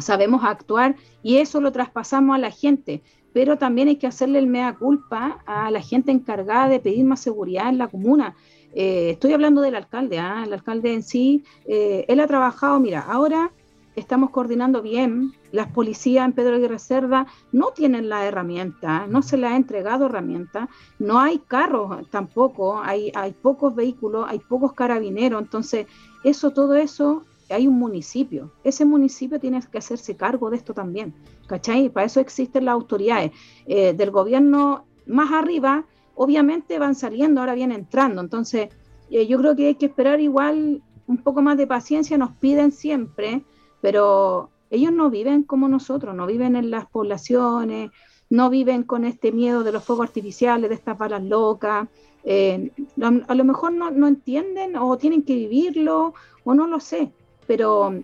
sabemos 0.00 0.44
actuar 0.44 0.96
y 1.22 1.36
eso 1.38 1.60
lo 1.60 1.72
traspasamos 1.72 2.36
a 2.36 2.38
la 2.38 2.50
gente. 2.50 3.02
pero 3.32 3.56
también 3.56 3.88
hay 3.88 3.96
que 3.96 4.06
hacerle 4.06 4.38
el 4.40 4.48
mea 4.48 4.74
culpa 4.74 5.44
a 5.46 5.70
la 5.70 5.80
gente 5.80 6.10
encargada 6.10 6.68
de 6.68 6.80
pedir 6.80 7.04
más 7.04 7.20
seguridad 7.20 7.68
en 7.68 7.78
la 7.78 7.86
comuna. 7.86 8.34
Eh, 8.74 9.10
estoy 9.10 9.32
hablando 9.32 9.60
del 9.60 9.76
alcalde, 9.76 10.18
¿ah? 10.18 10.42
el 10.44 10.52
alcalde 10.52 10.92
en 10.92 11.02
sí, 11.02 11.44
eh, 11.66 12.04
él 12.08 12.20
ha 12.20 12.26
trabajado, 12.26 12.80
mira, 12.80 13.00
ahora 13.00 13.52
estamos 13.98 14.30
coordinando 14.30 14.82
bien, 14.82 15.32
las 15.52 15.68
policías 15.68 16.24
en 16.24 16.32
Pedro 16.32 16.56
Aguirre 16.56 16.78
Cerda 16.78 17.26
no 17.52 17.68
tienen 17.70 18.08
la 18.08 18.24
herramienta, 18.26 19.06
no 19.06 19.22
se 19.22 19.36
les 19.36 19.50
ha 19.50 19.56
entregado 19.56 20.06
herramienta, 20.06 20.68
no 20.98 21.20
hay 21.20 21.38
carros 21.38 22.08
tampoco, 22.10 22.80
hay, 22.80 23.12
hay 23.14 23.32
pocos 23.32 23.74
vehículos, 23.74 24.26
hay 24.28 24.38
pocos 24.38 24.72
carabineros, 24.72 25.42
entonces 25.42 25.86
eso, 26.24 26.50
todo 26.50 26.74
eso, 26.74 27.24
hay 27.50 27.66
un 27.66 27.78
municipio, 27.78 28.52
ese 28.64 28.84
municipio 28.84 29.40
tiene 29.40 29.60
que 29.70 29.78
hacerse 29.78 30.16
cargo 30.16 30.50
de 30.50 30.56
esto 30.56 30.74
también, 30.74 31.14
¿cachai? 31.46 31.88
Para 31.88 32.06
eso 32.06 32.20
existen 32.20 32.66
las 32.66 32.74
autoridades 32.74 33.32
eh, 33.66 33.94
del 33.94 34.10
gobierno 34.10 34.84
más 35.06 35.32
arriba, 35.32 35.84
obviamente 36.14 36.78
van 36.78 36.94
saliendo, 36.94 37.40
ahora 37.40 37.54
vienen 37.54 37.80
entrando, 37.80 38.20
entonces 38.20 38.68
eh, 39.10 39.26
yo 39.26 39.38
creo 39.38 39.56
que 39.56 39.68
hay 39.68 39.74
que 39.76 39.86
esperar 39.86 40.20
igual 40.20 40.82
un 41.06 41.16
poco 41.16 41.40
más 41.42 41.56
de 41.56 41.66
paciencia, 41.66 42.18
nos 42.18 42.32
piden 42.32 42.70
siempre, 42.70 43.42
pero 43.80 44.50
ellos 44.70 44.92
no 44.92 45.10
viven 45.10 45.42
como 45.42 45.68
nosotros, 45.68 46.14
no 46.14 46.26
viven 46.26 46.56
en 46.56 46.70
las 46.70 46.86
poblaciones, 46.86 47.90
no 48.30 48.50
viven 48.50 48.82
con 48.82 49.04
este 49.04 49.32
miedo 49.32 49.64
de 49.64 49.72
los 49.72 49.84
fuegos 49.84 50.08
artificiales, 50.08 50.68
de 50.68 50.74
estas 50.74 50.98
balas 50.98 51.22
locas. 51.22 51.88
Eh, 52.24 52.70
a, 53.00 53.34
lo 53.34 53.44
mejor 53.44 53.72
no, 53.72 54.06
entienden 54.06 54.76
o 54.76 54.98
tienen 54.98 55.22
que 55.22 55.34
vivirlo 55.34 56.14
o 56.44 56.54
no 56.54 56.66
lo 56.66 56.80
sé, 56.80 57.10
pero 57.46 57.94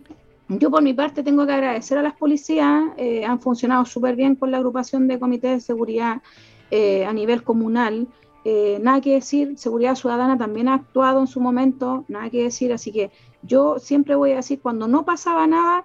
yo 0.49 0.71
por 0.71 0.83
mi 0.83 0.95
parte 0.95 1.23
tengo 1.23 1.47
que 1.47 1.53
agradecer 1.53 1.99
a 1.99 2.03
las 2.03 2.15
policías, 2.15 2.85
eh, 2.97 3.25
han 3.25 3.41
funcionado 3.41 3.85
súper 3.85 4.17
bien 4.17 4.37
con 4.37 4.51
la 4.51 4.59
agrupación 4.59 5.09
de 5.09 5.19
comités 5.19 5.51
de 5.51 5.61
seguridad 5.61 6.23
eh, 6.71 7.05
a 7.05 7.13
nivel 7.13 7.43
comunal. 7.43 8.09
nada 8.81 9.01
que 9.01 9.15
decir, 9.15 9.57
Seguridad 9.59 9.95
Ciudadana 9.95 10.37
también 10.37 10.69
ha 10.69 10.75
actuado 10.75 11.21
en 11.21 11.27
su 11.27 11.41
momento, 11.41 12.05
nada 12.09 12.31
que 12.31 12.43
decir, 12.45 12.73
así 12.73 12.93
que 12.93 13.11
yo 13.47 13.79
siempre 13.79 14.15
voy 14.15 14.33
a 14.33 14.37
decir, 14.37 14.61
cuando 14.61 14.89
no 14.89 15.05
pasaba 15.05 15.47
nada, 15.47 15.85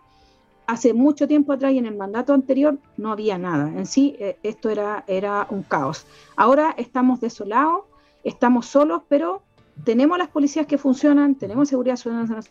hace 0.67 0.93
mucho 0.93 1.27
tiempo 1.27 1.53
atrás 1.53 1.73
y 1.73 1.79
en 1.79 1.87
el 1.87 1.95
mandato 1.95 2.33
anterior 2.33 2.77
no 2.97 3.11
había 3.11 3.37
nada. 3.37 3.67
En 3.75 3.85
sí, 3.85 4.15
eh, 4.19 4.37
esto 4.43 4.69
era, 4.69 5.03
era 5.07 5.47
un 5.49 5.63
caos. 5.63 6.05
Ahora 6.35 6.75
estamos 6.77 7.19
desolados, 7.21 7.85
estamos 8.23 8.67
solos, 8.67 9.01
pero 9.09 9.41
tenemos 9.83 10.17
las 10.17 10.27
policías 10.27 10.67
que 10.67 10.77
funcionan, 10.77 11.35
tenemos 11.35 11.69
seguridad 11.69 11.97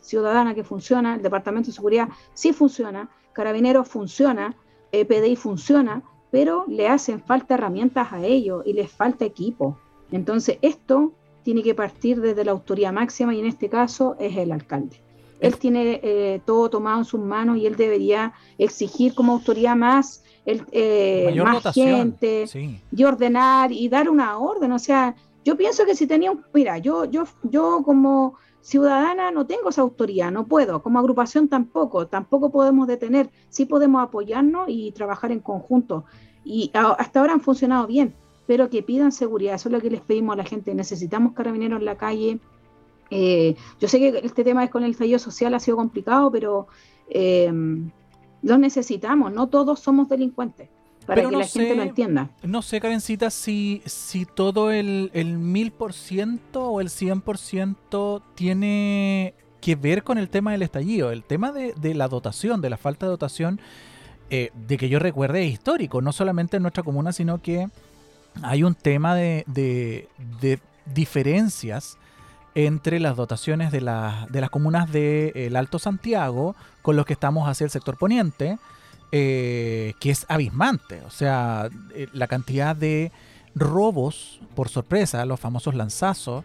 ciudadana, 0.00 0.55
que 0.55 0.65
funciona, 0.65 1.15
el 1.15 1.23
Departamento 1.23 1.69
de 1.69 1.75
Seguridad 1.75 2.09
sí 2.35 2.53
funciona, 2.53 3.09
Carabineros 3.33 3.87
funciona, 3.87 4.57
EPDI 4.91 5.37
funciona, 5.37 6.03
pero 6.31 6.65
le 6.67 6.88
hacen 6.88 7.21
falta 7.21 7.55
herramientas 7.55 8.12
a 8.12 8.25
ellos 8.25 8.62
y 8.67 8.73
les 8.73 8.91
falta 8.91 9.25
equipo. 9.25 9.79
Entonces, 10.11 10.59
esto 10.62 11.12
tiene 11.49 11.62
que 11.62 11.75
partir 11.75 12.21
desde 12.21 12.45
la 12.45 12.52
autoridad 12.52 12.93
máxima 12.93 13.35
y 13.35 13.40
en 13.40 13.47
este 13.47 13.71
caso 13.71 14.17
es 14.21 14.37
el 14.37 14.52
alcalde. 14.52 15.00
Él 15.40 15.57
tiene 15.57 15.99
eh, 16.02 16.43
todo 16.45 16.69
tomado 16.69 16.99
en 16.99 17.05
sus 17.07 17.21
manos 17.21 17.57
y 17.57 17.64
él 17.64 17.75
debería 17.75 18.35
exigir 18.59 19.14
como 19.14 19.33
autoridad 19.33 19.75
más, 19.75 20.23
el, 20.45 20.67
eh, 20.73 21.35
más 21.43 21.73
gente 21.73 22.45
y 22.95 23.02
ordenar 23.02 23.73
y 23.73 23.88
dar 23.88 24.11
una 24.11 24.37
orden. 24.37 24.73
O 24.73 24.78
sea, 24.78 25.17
yo 25.43 25.57
pienso 25.57 25.87
que 25.87 25.95
si 25.95 26.07
tenía 26.07 26.33
un, 26.33 26.45
mira, 26.52 26.76
yo, 26.76 27.07
yo, 27.07 27.25
yo 27.45 27.81
como 27.83 28.35
ciudadana 28.61 29.31
no 29.31 29.47
tengo 29.47 29.71
esa 29.71 29.81
autoridad, 29.81 30.31
no 30.31 30.45
puedo, 30.45 30.83
como 30.83 30.99
agrupación 30.99 31.49
tampoco, 31.49 32.09
tampoco 32.09 32.50
podemos 32.50 32.87
detener, 32.87 33.31
sí 33.49 33.64
podemos 33.64 34.02
apoyarnos 34.02 34.67
y 34.69 34.93
trabajar 34.93 35.33
en 35.33 35.40
conjunto. 35.40 36.05
Y 36.45 36.71
hasta 36.75 37.21
ahora 37.21 37.33
han 37.33 37.40
funcionado 37.40 37.87
bien, 37.87 38.14
pero 38.49 38.71
que 38.71 38.83
pidan 38.83 39.12
seguridad. 39.12 39.57
Eso 39.57 39.69
es 39.69 39.75
lo 39.75 39.81
que 39.81 39.90
les 39.90 40.00
pedimos 40.00 40.33
a 40.33 40.37
la 40.38 40.45
gente. 40.45 40.75
Necesitamos 40.75 41.35
carabineros 41.35 41.81
en 41.81 41.85
la 41.85 41.99
calle. 41.99 42.38
Eh, 43.11 43.57
yo 43.78 43.88
sé 43.88 43.99
que 43.99 44.21
este 44.25 44.43
tema 44.43 44.64
es 44.64 44.71
con 44.71 44.85
el 44.85 44.95
fallo 44.95 45.19
social 45.19 45.52
ha 45.52 45.61
sido 45.61 45.76
complicado, 45.76 46.33
pero 46.33 46.67
eh, 47.11 47.52
lo 48.40 48.59
necesitamos. 48.59 49.35
No 49.35 49.49
todos 49.49 49.81
somos 49.81 50.09
delincuentes. 50.09 50.71
Para 51.05 51.28
que 51.28 51.37
la 51.37 51.47
gente 51.47 51.76
lo 51.76 51.83
entienda. 51.83 52.31
No 52.43 52.62
sé, 52.62 52.81
Karencita, 52.81 53.28
si, 53.28 53.83
si 53.85 54.25
todo 54.25 54.71
el, 54.71 55.11
mil 55.38 55.71
por 55.71 55.93
ciento 55.93 56.71
o 56.71 56.81
el 56.81 56.88
cien 56.88 57.21
por 57.21 57.37
ciento 57.37 58.23
tiene 58.35 59.35
que 59.61 59.76
ver 59.76 60.05
con 60.05 60.17
el 60.17 60.31
tema 60.31 60.52
del 60.52 60.62
estallido. 60.62 61.11
El 61.11 61.23
tema 61.23 61.52
de, 61.52 61.95
la 61.95 62.09
dotación, 62.09 62.62
de 62.62 62.71
la 62.71 62.78
falta 62.78 63.05
de 63.05 63.11
dotación, 63.11 63.61
eh, 64.31 64.52
de 64.55 64.78
que 64.78 64.88
yo 64.88 64.99
recuerde, 64.99 65.45
es 65.45 65.52
histórico, 65.52 66.00
no 66.00 66.12
solamente 66.12 66.57
en 66.57 66.62
nuestra 66.62 66.83
comuna, 66.83 67.12
sino 67.12 67.43
que 67.43 67.69
hay 68.42 68.62
un 68.62 68.75
tema 68.75 69.14
de, 69.14 69.45
de, 69.47 70.61
diferencias 70.95 71.99
entre 72.54 72.99
las 72.99 73.16
dotaciones 73.16 73.71
de, 73.71 73.80
de 73.80 74.40
las 74.40 74.50
comunas 74.50 74.90
del 74.90 75.54
Alto 75.57 75.78
Santiago 75.78 76.57
con 76.83 76.97
los 76.97 77.07
que 77.07 77.12
estamos 77.12 77.49
hacia 77.49 77.64
el 77.64 77.71
sector 77.71 77.99
poniente, 77.99 78.59
eh, 79.12 79.95
que 80.00 80.11
es 80.11 80.26
abismante. 80.28 81.00
O 81.07 81.11
sea, 81.11 81.68
eh, 81.95 82.09
la 82.12 82.26
cantidad 82.26 82.75
de 82.75 83.12
robos 83.54 84.40
por 84.54 84.68
sorpresa, 84.68 85.25
los 85.25 85.40
famosos 85.40 85.75
lanzazos, 85.75 86.45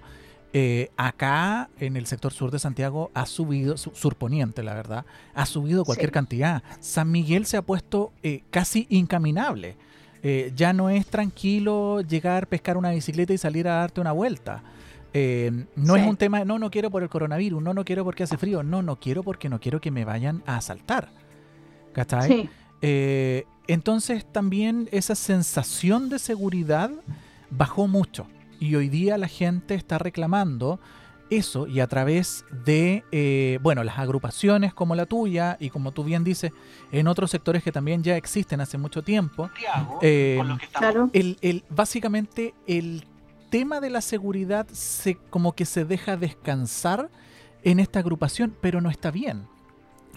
eh, 0.53 0.91
acá 0.97 1.69
en 1.79 1.97
el 1.97 2.05
sector 2.05 2.31
sur 2.31 2.51
de 2.51 2.59
Santiago 2.59 3.09
ha 3.13 3.25
subido, 3.25 3.75
surponiente 3.77 4.63
la 4.63 4.75
verdad, 4.75 5.05
ha 5.33 5.45
subido 5.45 5.83
cualquier 5.83 6.11
cantidad. 6.11 6.63
San 6.79 7.11
Miguel 7.11 7.45
se 7.45 7.57
ha 7.57 7.61
puesto 7.61 8.13
casi 8.51 8.85
incaminable. 8.89 9.75
Eh, 10.25 10.53
ya 10.55 10.71
no 10.71 10.89
es 10.89 11.05
tranquilo 11.05 11.99
llegar, 12.01 12.47
pescar 12.47 12.77
una 12.77 12.91
bicicleta 12.91 13.33
y 13.33 13.37
salir 13.37 13.67
a 13.67 13.75
darte 13.75 13.99
una 13.99 14.13
vuelta. 14.13 14.63
Eh, 15.13 15.65
no 15.75 15.95
es 15.95 16.07
un 16.07 16.17
tema, 16.17 16.43
no, 16.43 16.57
no 16.57 16.71
quiero 16.71 16.89
por 16.89 17.03
el 17.03 17.09
coronavirus, 17.09 17.61
no, 17.61 17.73
no 17.73 17.85
quiero 17.85 18.03
porque 18.03 18.23
hace 18.23 18.37
frío, 18.37 18.63
no, 18.63 18.81
no 18.81 18.95
quiero 18.99 19.21
porque 19.21 19.47
no 19.47 19.59
quiero 19.59 19.79
que 19.79 19.91
me 19.91 20.05
vayan 20.05 20.41
a 20.45 20.57
asaltar. 20.57 21.09
¿Cachai? 21.91 22.49
Eh, 22.81 23.45
entonces 23.67 24.25
también 24.25 24.89
esa 24.91 25.13
sensación 25.13 26.09
de 26.09 26.19
seguridad 26.19 26.89
bajó 27.51 27.87
mucho 27.87 28.25
y 28.59 28.75
hoy 28.75 28.89
día 28.89 29.17
la 29.17 29.27
gente 29.27 29.75
está 29.75 29.99
reclamando 29.99 30.79
eso 31.29 31.67
y 31.67 31.79
a 31.79 31.87
través 31.87 32.45
de, 32.65 33.03
eh, 33.11 33.59
bueno, 33.61 33.83
las 33.83 33.97
agrupaciones 33.99 34.73
como 34.73 34.95
la 34.95 35.05
tuya 35.05 35.57
y 35.59 35.69
como 35.69 35.91
tú 35.91 36.03
bien 36.03 36.23
dices, 36.23 36.51
en 36.91 37.07
otros 37.07 37.31
sectores 37.31 37.63
que 37.63 37.71
también 37.71 38.03
ya 38.03 38.17
existen 38.17 38.61
hace 38.61 38.77
mucho 38.77 39.01
tiempo, 39.01 39.49
eh, 40.01 40.41
el, 41.13 41.63
básicamente 41.69 42.53
el 42.67 43.05
tema 43.49 43.79
de 43.79 43.89
la 43.89 44.01
seguridad 44.01 44.67
se, 44.71 45.15
como 45.29 45.53
que 45.53 45.65
se 45.65 45.85
deja 45.85 46.17
descansar 46.17 47.09
en 47.63 47.79
esta 47.79 47.99
agrupación, 47.99 48.55
pero 48.61 48.81
no 48.81 48.89
está 48.89 49.11
bien. 49.11 49.47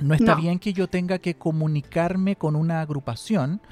No 0.00 0.14
está 0.14 0.34
bien 0.34 0.58
que 0.58 0.74
yo 0.74 0.88
tenga 0.88 1.18
que 1.18 1.36
comunicarme 1.36 2.36
con 2.36 2.54
una 2.54 2.82
agrupación 2.82 3.62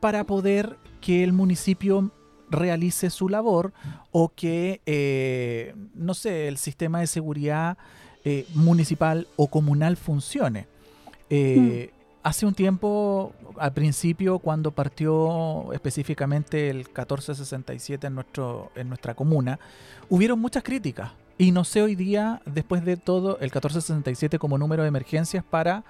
para 0.00 0.24
poder 0.24 0.78
que 1.00 1.24
el 1.24 1.32
municipio 1.32 2.10
realice 2.52 3.10
su 3.10 3.28
labor 3.28 3.72
o 4.12 4.28
que, 4.34 4.80
eh, 4.86 5.74
no 5.94 6.14
sé, 6.14 6.48
el 6.48 6.58
sistema 6.58 7.00
de 7.00 7.06
seguridad 7.06 7.76
eh, 8.24 8.46
municipal 8.54 9.26
o 9.36 9.48
comunal 9.48 9.96
funcione. 9.96 10.68
Eh, 11.30 11.90
hmm. 11.90 12.02
Hace 12.22 12.46
un 12.46 12.54
tiempo, 12.54 13.32
al 13.58 13.72
principio, 13.72 14.38
cuando 14.38 14.70
partió 14.70 15.72
específicamente 15.72 16.70
el 16.70 16.76
1467 16.76 18.06
en, 18.06 18.14
nuestro, 18.14 18.70
en 18.76 18.88
nuestra 18.88 19.14
comuna, 19.14 19.58
hubieron 20.08 20.38
muchas 20.38 20.62
críticas. 20.62 21.10
Y 21.36 21.50
no 21.50 21.64
sé 21.64 21.82
hoy 21.82 21.96
día, 21.96 22.40
después 22.46 22.84
de 22.84 22.96
todo, 22.96 23.38
el 23.38 23.46
1467 23.46 24.38
como 24.38 24.56
número 24.56 24.82
de 24.82 24.88
emergencias 24.88 25.42
para 25.42 25.82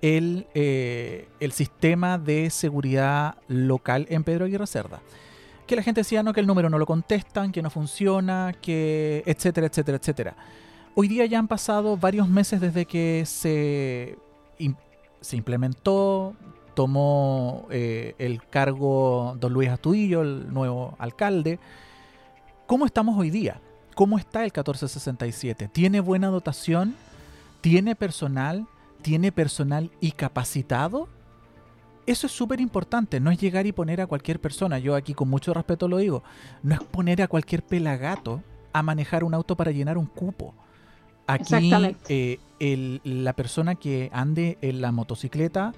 el, 0.00 0.46
el 0.54 1.52
sistema 1.52 2.16
de 2.16 2.48
seguridad 2.48 3.34
local 3.48 4.06
en 4.08 4.24
Pedro 4.24 4.46
Aguirre 4.46 4.66
Cerda 4.66 5.02
que 5.66 5.76
la 5.76 5.82
gente 5.82 6.00
decía 6.00 6.22
no, 6.22 6.32
que 6.32 6.40
el 6.40 6.46
número 6.46 6.68
no 6.68 6.78
lo 6.78 6.86
contestan, 6.86 7.52
que 7.52 7.62
no 7.62 7.70
funciona, 7.70 8.54
que 8.60 9.22
etcétera, 9.26 9.66
etcétera, 9.66 9.98
etcétera. 9.98 10.36
Hoy 10.94 11.08
día 11.08 11.26
ya 11.26 11.38
han 11.38 11.48
pasado 11.48 11.96
varios 11.96 12.28
meses 12.28 12.60
desde 12.60 12.86
que 12.86 13.24
se, 13.26 14.16
se 15.20 15.36
implementó, 15.36 16.34
tomó 16.74 17.66
eh, 17.70 18.14
el 18.18 18.46
cargo 18.46 19.36
don 19.40 19.52
Luis 19.52 19.70
Astudillo, 19.70 20.22
el 20.22 20.52
nuevo 20.52 20.94
alcalde. 20.98 21.58
¿Cómo 22.66 22.86
estamos 22.86 23.18
hoy 23.18 23.30
día? 23.30 23.60
¿Cómo 23.94 24.18
está 24.18 24.40
el 24.40 24.46
1467? 24.46 25.68
¿Tiene 25.68 26.00
buena 26.00 26.28
dotación? 26.28 26.94
¿Tiene 27.60 27.94
personal? 27.96 28.66
¿Tiene 29.02 29.32
personal 29.32 29.90
y 30.00 30.12
capacitado? 30.12 31.08
Eso 32.06 32.26
es 32.26 32.32
súper 32.32 32.60
importante, 32.60 33.18
no 33.18 33.30
es 33.30 33.38
llegar 33.38 33.66
y 33.66 33.72
poner 33.72 34.00
a 34.00 34.06
cualquier 34.06 34.40
persona, 34.40 34.78
yo 34.78 34.94
aquí 34.94 35.14
con 35.14 35.28
mucho 35.28 35.54
respeto 35.54 35.88
lo 35.88 35.96
digo, 35.96 36.22
no 36.62 36.74
es 36.74 36.82
poner 36.82 37.22
a 37.22 37.28
cualquier 37.28 37.62
pelagato 37.62 38.42
a 38.74 38.82
manejar 38.82 39.24
un 39.24 39.32
auto 39.32 39.56
para 39.56 39.70
llenar 39.70 39.96
un 39.96 40.06
cupo. 40.06 40.54
Aquí 41.26 41.72
eh, 42.08 42.38
la 43.04 43.32
persona 43.32 43.74
que 43.76 44.10
ande 44.12 44.58
en 44.60 44.82
la 44.82 44.92
motocicleta 44.92 45.72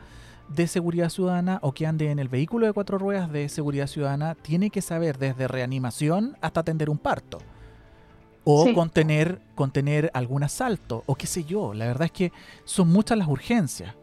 de 0.49 0.67
seguridad 0.67 1.11
ciudadana 1.11 1.59
o 1.63 1.73
que 1.73 1.87
ande 1.87 2.11
en 2.11 2.19
el 2.19 2.29
vehículo 2.29 2.67
de 2.67 2.73
cuatro 2.73 2.99
ruedas 2.99 3.31
de 3.31 3.49
seguridad 3.49 3.87
ciudadana 3.87 4.35
tiene 4.35 4.71
que 4.71 4.83
saber 4.83 5.19
desde 5.19 5.49
reanimación 5.49 6.37
hasta 6.41 6.61
atender 6.61 6.91
un 6.91 6.99
parto. 6.99 7.39
O 8.49 8.73
contener, 8.75 9.41
contener 9.57 10.09
algún 10.15 10.45
asalto, 10.45 11.03
o 11.07 11.17
qué 11.17 11.27
sé 11.27 11.43
yo. 11.43 11.75
La 11.75 11.87
verdad 11.87 12.05
es 12.05 12.13
que 12.13 12.33
son 12.65 12.89
muchas 12.89 13.19
las 13.19 13.27
urgencias. 13.27 13.95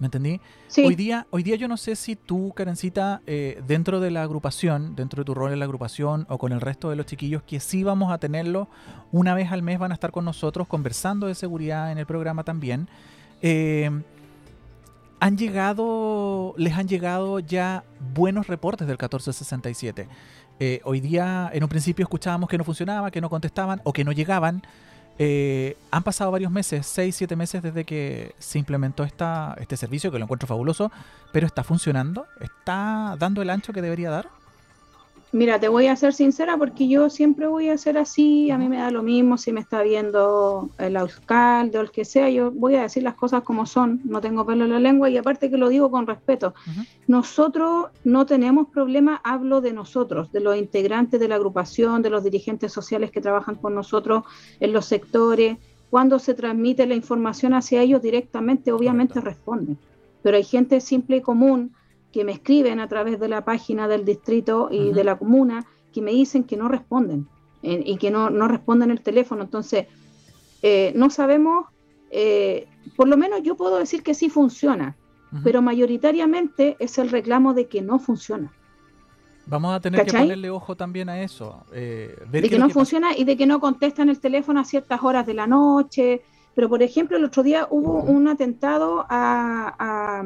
¿Me 0.00 0.06
entendí? 0.06 0.40
Hoy, 0.78 0.94
día, 0.94 1.26
hoy 1.30 1.42
día 1.42 1.56
yo 1.56 1.68
no 1.68 1.76
sé 1.76 1.94
si 1.94 2.16
tú, 2.16 2.52
Karencita, 2.56 3.20
eh, 3.26 3.62
dentro 3.66 4.00
de 4.00 4.10
la 4.10 4.22
agrupación, 4.22 4.96
dentro 4.96 5.20
de 5.20 5.26
tu 5.26 5.34
rol 5.34 5.52
en 5.52 5.58
la 5.58 5.66
agrupación 5.66 6.26
o 6.30 6.38
con 6.38 6.52
el 6.52 6.62
resto 6.62 6.88
de 6.88 6.96
los 6.96 7.04
chiquillos, 7.04 7.42
que 7.42 7.60
sí 7.60 7.84
vamos 7.84 8.10
a 8.10 8.16
tenerlo 8.16 8.68
una 9.12 9.34
vez 9.34 9.52
al 9.52 9.62
mes, 9.62 9.78
van 9.78 9.90
a 9.90 9.94
estar 9.94 10.10
con 10.10 10.24
nosotros 10.24 10.66
conversando 10.66 11.26
de 11.26 11.34
seguridad 11.34 11.92
en 11.92 11.98
el 11.98 12.06
programa 12.06 12.44
también. 12.44 12.88
Eh, 13.42 13.90
han 15.20 15.36
llegado, 15.36 16.54
les 16.56 16.72
han 16.72 16.88
llegado 16.88 17.38
ya 17.38 17.84
buenos 18.14 18.46
reportes 18.46 18.88
del 18.88 18.94
1467. 18.94 20.08
Eh, 20.60 20.80
hoy 20.84 21.00
día, 21.00 21.50
en 21.52 21.62
un 21.62 21.68
principio 21.68 22.04
escuchábamos 22.04 22.48
que 22.48 22.56
no 22.56 22.64
funcionaba, 22.64 23.10
que 23.10 23.20
no 23.20 23.28
contestaban 23.28 23.82
o 23.84 23.92
que 23.92 24.02
no 24.02 24.12
llegaban. 24.12 24.62
Eh, 25.22 25.76
han 25.90 26.02
pasado 26.02 26.30
varios 26.30 26.50
meses, 26.50 26.86
seis, 26.86 27.14
siete 27.14 27.36
meses 27.36 27.62
desde 27.62 27.84
que 27.84 28.34
se 28.38 28.58
implementó 28.58 29.04
este 29.04 29.76
servicio, 29.76 30.10
que 30.10 30.18
lo 30.18 30.24
encuentro 30.24 30.48
fabuloso, 30.48 30.90
pero 31.30 31.46
está 31.46 31.62
funcionando, 31.62 32.24
está 32.40 33.16
dando 33.18 33.42
el 33.42 33.50
ancho 33.50 33.74
que 33.74 33.82
debería 33.82 34.08
dar. 34.08 34.30
Mira, 35.32 35.60
te 35.60 35.68
voy 35.68 35.86
a 35.86 35.94
ser 35.94 36.12
sincera 36.12 36.56
porque 36.56 36.88
yo 36.88 37.08
siempre 37.08 37.46
voy 37.46 37.68
a 37.68 37.78
ser 37.78 37.96
así, 37.98 38.50
a 38.50 38.58
mí 38.58 38.68
me 38.68 38.78
da 38.78 38.90
lo 38.90 39.04
mismo 39.04 39.38
si 39.38 39.52
me 39.52 39.60
está 39.60 39.80
viendo 39.82 40.70
el 40.76 40.96
alcalde 40.96 41.78
o 41.78 41.82
el 41.82 41.92
que 41.92 42.04
sea, 42.04 42.28
yo 42.30 42.50
voy 42.50 42.74
a 42.74 42.82
decir 42.82 43.04
las 43.04 43.14
cosas 43.14 43.44
como 43.44 43.64
son, 43.64 44.00
no 44.04 44.20
tengo 44.20 44.44
pelo 44.44 44.64
en 44.64 44.72
la 44.72 44.80
lengua 44.80 45.08
y 45.08 45.16
aparte 45.16 45.48
que 45.48 45.56
lo 45.56 45.68
digo 45.68 45.88
con 45.88 46.08
respeto. 46.08 46.52
Nosotros 47.06 47.90
no 48.02 48.26
tenemos 48.26 48.70
problema, 48.70 49.20
hablo 49.22 49.60
de 49.60 49.72
nosotros, 49.72 50.32
de 50.32 50.40
los 50.40 50.56
integrantes 50.56 51.20
de 51.20 51.28
la 51.28 51.36
agrupación, 51.36 52.02
de 52.02 52.10
los 52.10 52.24
dirigentes 52.24 52.72
sociales 52.72 53.12
que 53.12 53.20
trabajan 53.20 53.54
con 53.54 53.72
nosotros 53.72 54.24
en 54.58 54.72
los 54.72 54.86
sectores, 54.86 55.58
cuando 55.90 56.18
se 56.18 56.34
transmite 56.34 56.86
la 56.86 56.96
información 56.96 57.54
hacia 57.54 57.82
ellos 57.82 58.02
directamente, 58.02 58.72
obviamente 58.72 59.20
responden, 59.20 59.78
pero 60.22 60.36
hay 60.36 60.44
gente 60.44 60.80
simple 60.80 61.18
y 61.18 61.20
común 61.20 61.72
que 62.12 62.24
me 62.24 62.32
escriben 62.32 62.80
a 62.80 62.88
través 62.88 63.20
de 63.20 63.28
la 63.28 63.44
página 63.44 63.88
del 63.88 64.04
distrito 64.04 64.68
y 64.70 64.92
de 64.92 65.04
la 65.04 65.16
comuna 65.16 65.66
que 65.92 66.02
me 66.02 66.12
dicen 66.12 66.44
que 66.44 66.56
no 66.56 66.68
responden 66.68 67.28
eh, 67.62 67.82
y 67.84 67.96
que 67.96 68.10
no, 68.10 68.30
no, 68.30 68.48
responden 68.48 68.90
el 68.90 69.00
teléfono. 69.00 69.42
Entonces, 69.42 69.86
eh, 70.62 70.92
no 70.96 71.10
sabemos, 71.10 71.66
eh, 72.10 72.66
por 72.96 73.08
lo 73.08 73.16
menos 73.16 73.42
yo 73.42 73.56
puedo 73.56 73.78
decir 73.78 74.02
que 74.02 74.14
sí 74.14 74.28
funciona, 74.28 74.96
pero 75.44 75.62
mayoritariamente 75.62 76.76
es 76.80 76.98
el 76.98 77.08
reclamo 77.08 77.54
de 77.54 77.68
que 77.68 77.82
no 77.82 78.00
funciona. 78.00 78.52
Vamos 79.46 79.74
a 79.74 79.80
tener 79.80 80.04
que 80.04 80.12
ponerle 80.12 80.50
ojo 80.50 80.76
también 80.76 81.08
a 81.08 81.22
eso. 81.22 81.64
de 81.70 82.48
que 82.50 82.58
no 82.58 82.68
funciona 82.68 83.16
y 83.16 83.22
de 83.22 83.36
que 83.36 83.46
no 83.46 83.60
contestan 83.60 84.08
el 84.08 84.18
teléfono 84.18 84.58
a 84.58 84.64
ciertas 84.64 85.00
horas 85.02 85.26
de 85.26 85.34
la 85.34 85.46
noche. 85.46 86.22
Pero, 86.56 86.68
por 86.68 86.82
ejemplo, 86.82 87.16
el 87.16 87.24
otro 87.24 87.44
día 87.44 87.68
hubo 87.70 88.02
un 88.02 88.26
atentado 88.26 89.06
a 89.08 90.20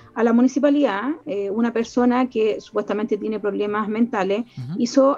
la 0.17 0.33
municipalidad, 0.33 1.11
eh, 1.25 1.49
una 1.49 1.71
persona 1.71 2.29
que 2.29 2.59
supuestamente 2.59 3.17
tiene 3.17 3.39
problemas 3.39 3.87
mentales 3.87 4.45
hizo 4.77 5.17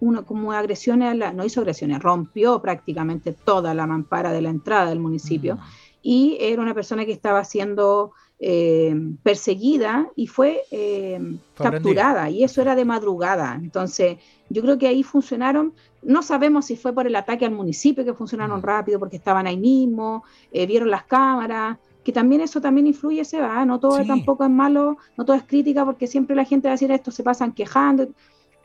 una, 0.00 0.22
como 0.22 0.52
agresiones, 0.52 1.10
a 1.10 1.14
la, 1.14 1.32
no 1.32 1.44
hizo 1.44 1.60
agresiones, 1.60 2.02
rompió 2.02 2.60
prácticamente 2.60 3.32
toda 3.32 3.72
la 3.74 3.86
mampara 3.86 4.32
de 4.32 4.42
la 4.42 4.50
entrada 4.50 4.90
del 4.90 5.00
municipio 5.00 5.56
mm. 5.56 5.60
y 6.02 6.36
era 6.40 6.60
una 6.60 6.74
persona 6.74 7.04
que 7.04 7.12
estaba 7.12 7.44
siendo 7.44 8.12
eh, 8.38 8.94
perseguida 9.22 10.08
y 10.16 10.26
fue, 10.26 10.62
eh, 10.70 11.38
capturada 11.56 12.28
y 12.28 12.42
eso 12.42 12.60
era 12.60 12.74
de 12.74 12.84
madrugada. 12.84 13.54
Entonces, 13.54 14.18
yo 14.50 14.62
creo 14.62 14.76
que 14.76 14.88
ahí 14.88 15.02
funcionaron, 15.02 15.72
no 16.02 16.22
sabemos 16.22 16.66
si 16.66 16.76
fue 16.76 16.92
por 16.92 17.06
el 17.06 17.16
ataque 17.16 17.46
al 17.46 17.52
municipio 17.52 18.04
que 18.04 18.12
funcionaron 18.12 18.58
mm. 18.58 18.64
rápido 18.64 18.98
porque 18.98 19.16
estaban 19.16 19.46
ahí 19.46 19.56
mismo, 19.56 20.24
vieron 20.52 20.90
las 20.90 21.04
cámaras 21.04 21.78
que 22.06 22.12
también 22.12 22.40
eso 22.40 22.60
también 22.60 22.86
influye, 22.86 23.24
se 23.24 23.40
va, 23.40 23.64
no 23.64 23.80
todo 23.80 24.04
tampoco 24.04 24.44
es 24.44 24.50
malo, 24.50 24.96
no 25.16 25.24
todo 25.24 25.34
es 25.34 25.42
crítica, 25.42 25.84
porque 25.84 26.06
siempre 26.06 26.36
la 26.36 26.44
gente 26.44 26.68
va 26.68 26.70
a 26.70 26.76
decir 26.76 26.92
esto, 26.92 27.10
se 27.10 27.24
pasan 27.24 27.50
quejando. 27.50 28.06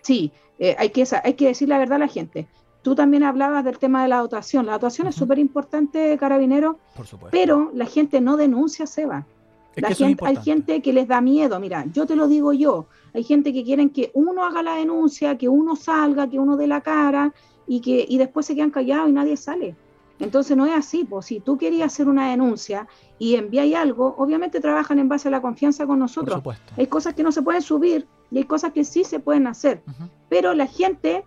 Sí, 0.03 0.31
eh, 0.59 0.75
hay, 0.77 0.91
que, 0.91 1.03
hay 1.23 1.33
que 1.33 1.47
decir 1.47 1.67
la 1.67 1.79
verdad 1.79 1.95
a 1.95 2.05
la 2.05 2.07
gente. 2.07 2.45
Tú 2.83 2.93
también 2.93 3.23
hablabas 3.23 3.65
del 3.65 3.79
tema 3.79 4.03
de 4.03 4.09
la 4.09 4.17
dotación. 4.19 4.67
La 4.67 4.73
dotación 4.73 5.07
es 5.07 5.15
súper 5.15 5.39
importante, 5.39 6.15
carabinero, 6.19 6.77
pero 7.31 7.71
la 7.73 7.87
gente 7.87 8.21
no 8.21 8.37
denuncia, 8.37 8.85
se 8.85 9.07
va. 9.07 9.25
la 9.75 9.89
gente, 9.89 10.23
hay 10.23 10.35
gente 10.35 10.79
que 10.83 10.93
les 10.93 11.07
da 11.07 11.19
miedo, 11.19 11.59
mira, 11.59 11.85
yo 11.91 12.05
te 12.05 12.15
lo 12.15 12.27
digo 12.27 12.53
yo, 12.53 12.85
hay 13.11 13.23
gente 13.23 13.53
que 13.53 13.63
quieren 13.63 13.89
que 13.89 14.11
uno 14.13 14.45
haga 14.45 14.61
la 14.61 14.75
denuncia, 14.75 15.35
que 15.39 15.49
uno 15.49 15.75
salga, 15.75 16.29
que 16.29 16.37
uno 16.37 16.57
dé 16.57 16.67
la 16.67 16.81
cara 16.81 17.33
y 17.65 17.81
que 17.81 18.05
y 18.07 18.19
después 18.19 18.45
se 18.45 18.53
quedan 18.53 18.69
callados 18.69 19.09
y 19.09 19.13
nadie 19.13 19.35
sale. 19.35 19.75
Entonces 20.21 20.55
no 20.55 20.65
es 20.65 20.73
así, 20.73 21.03
pues 21.03 21.25
si 21.25 21.39
tú 21.39 21.57
querías 21.57 21.91
hacer 21.91 22.07
una 22.07 22.29
denuncia 22.29 22.87
y 23.17 23.35
enviáis 23.35 23.75
algo, 23.75 24.15
obviamente 24.17 24.59
trabajan 24.59 24.99
en 24.99 25.09
base 25.09 25.27
a 25.27 25.31
la 25.31 25.41
confianza 25.41 25.85
con 25.87 25.99
nosotros. 25.99 26.41
Hay 26.77 26.87
cosas 26.87 27.13
que 27.13 27.23
no 27.23 27.31
se 27.31 27.41
pueden 27.41 27.61
subir 27.61 28.07
y 28.29 28.37
hay 28.37 28.43
cosas 28.45 28.71
que 28.71 28.85
sí 28.85 29.03
se 29.03 29.19
pueden 29.19 29.47
hacer, 29.47 29.83
pero 30.29 30.53
la 30.53 30.67
gente 30.67 31.25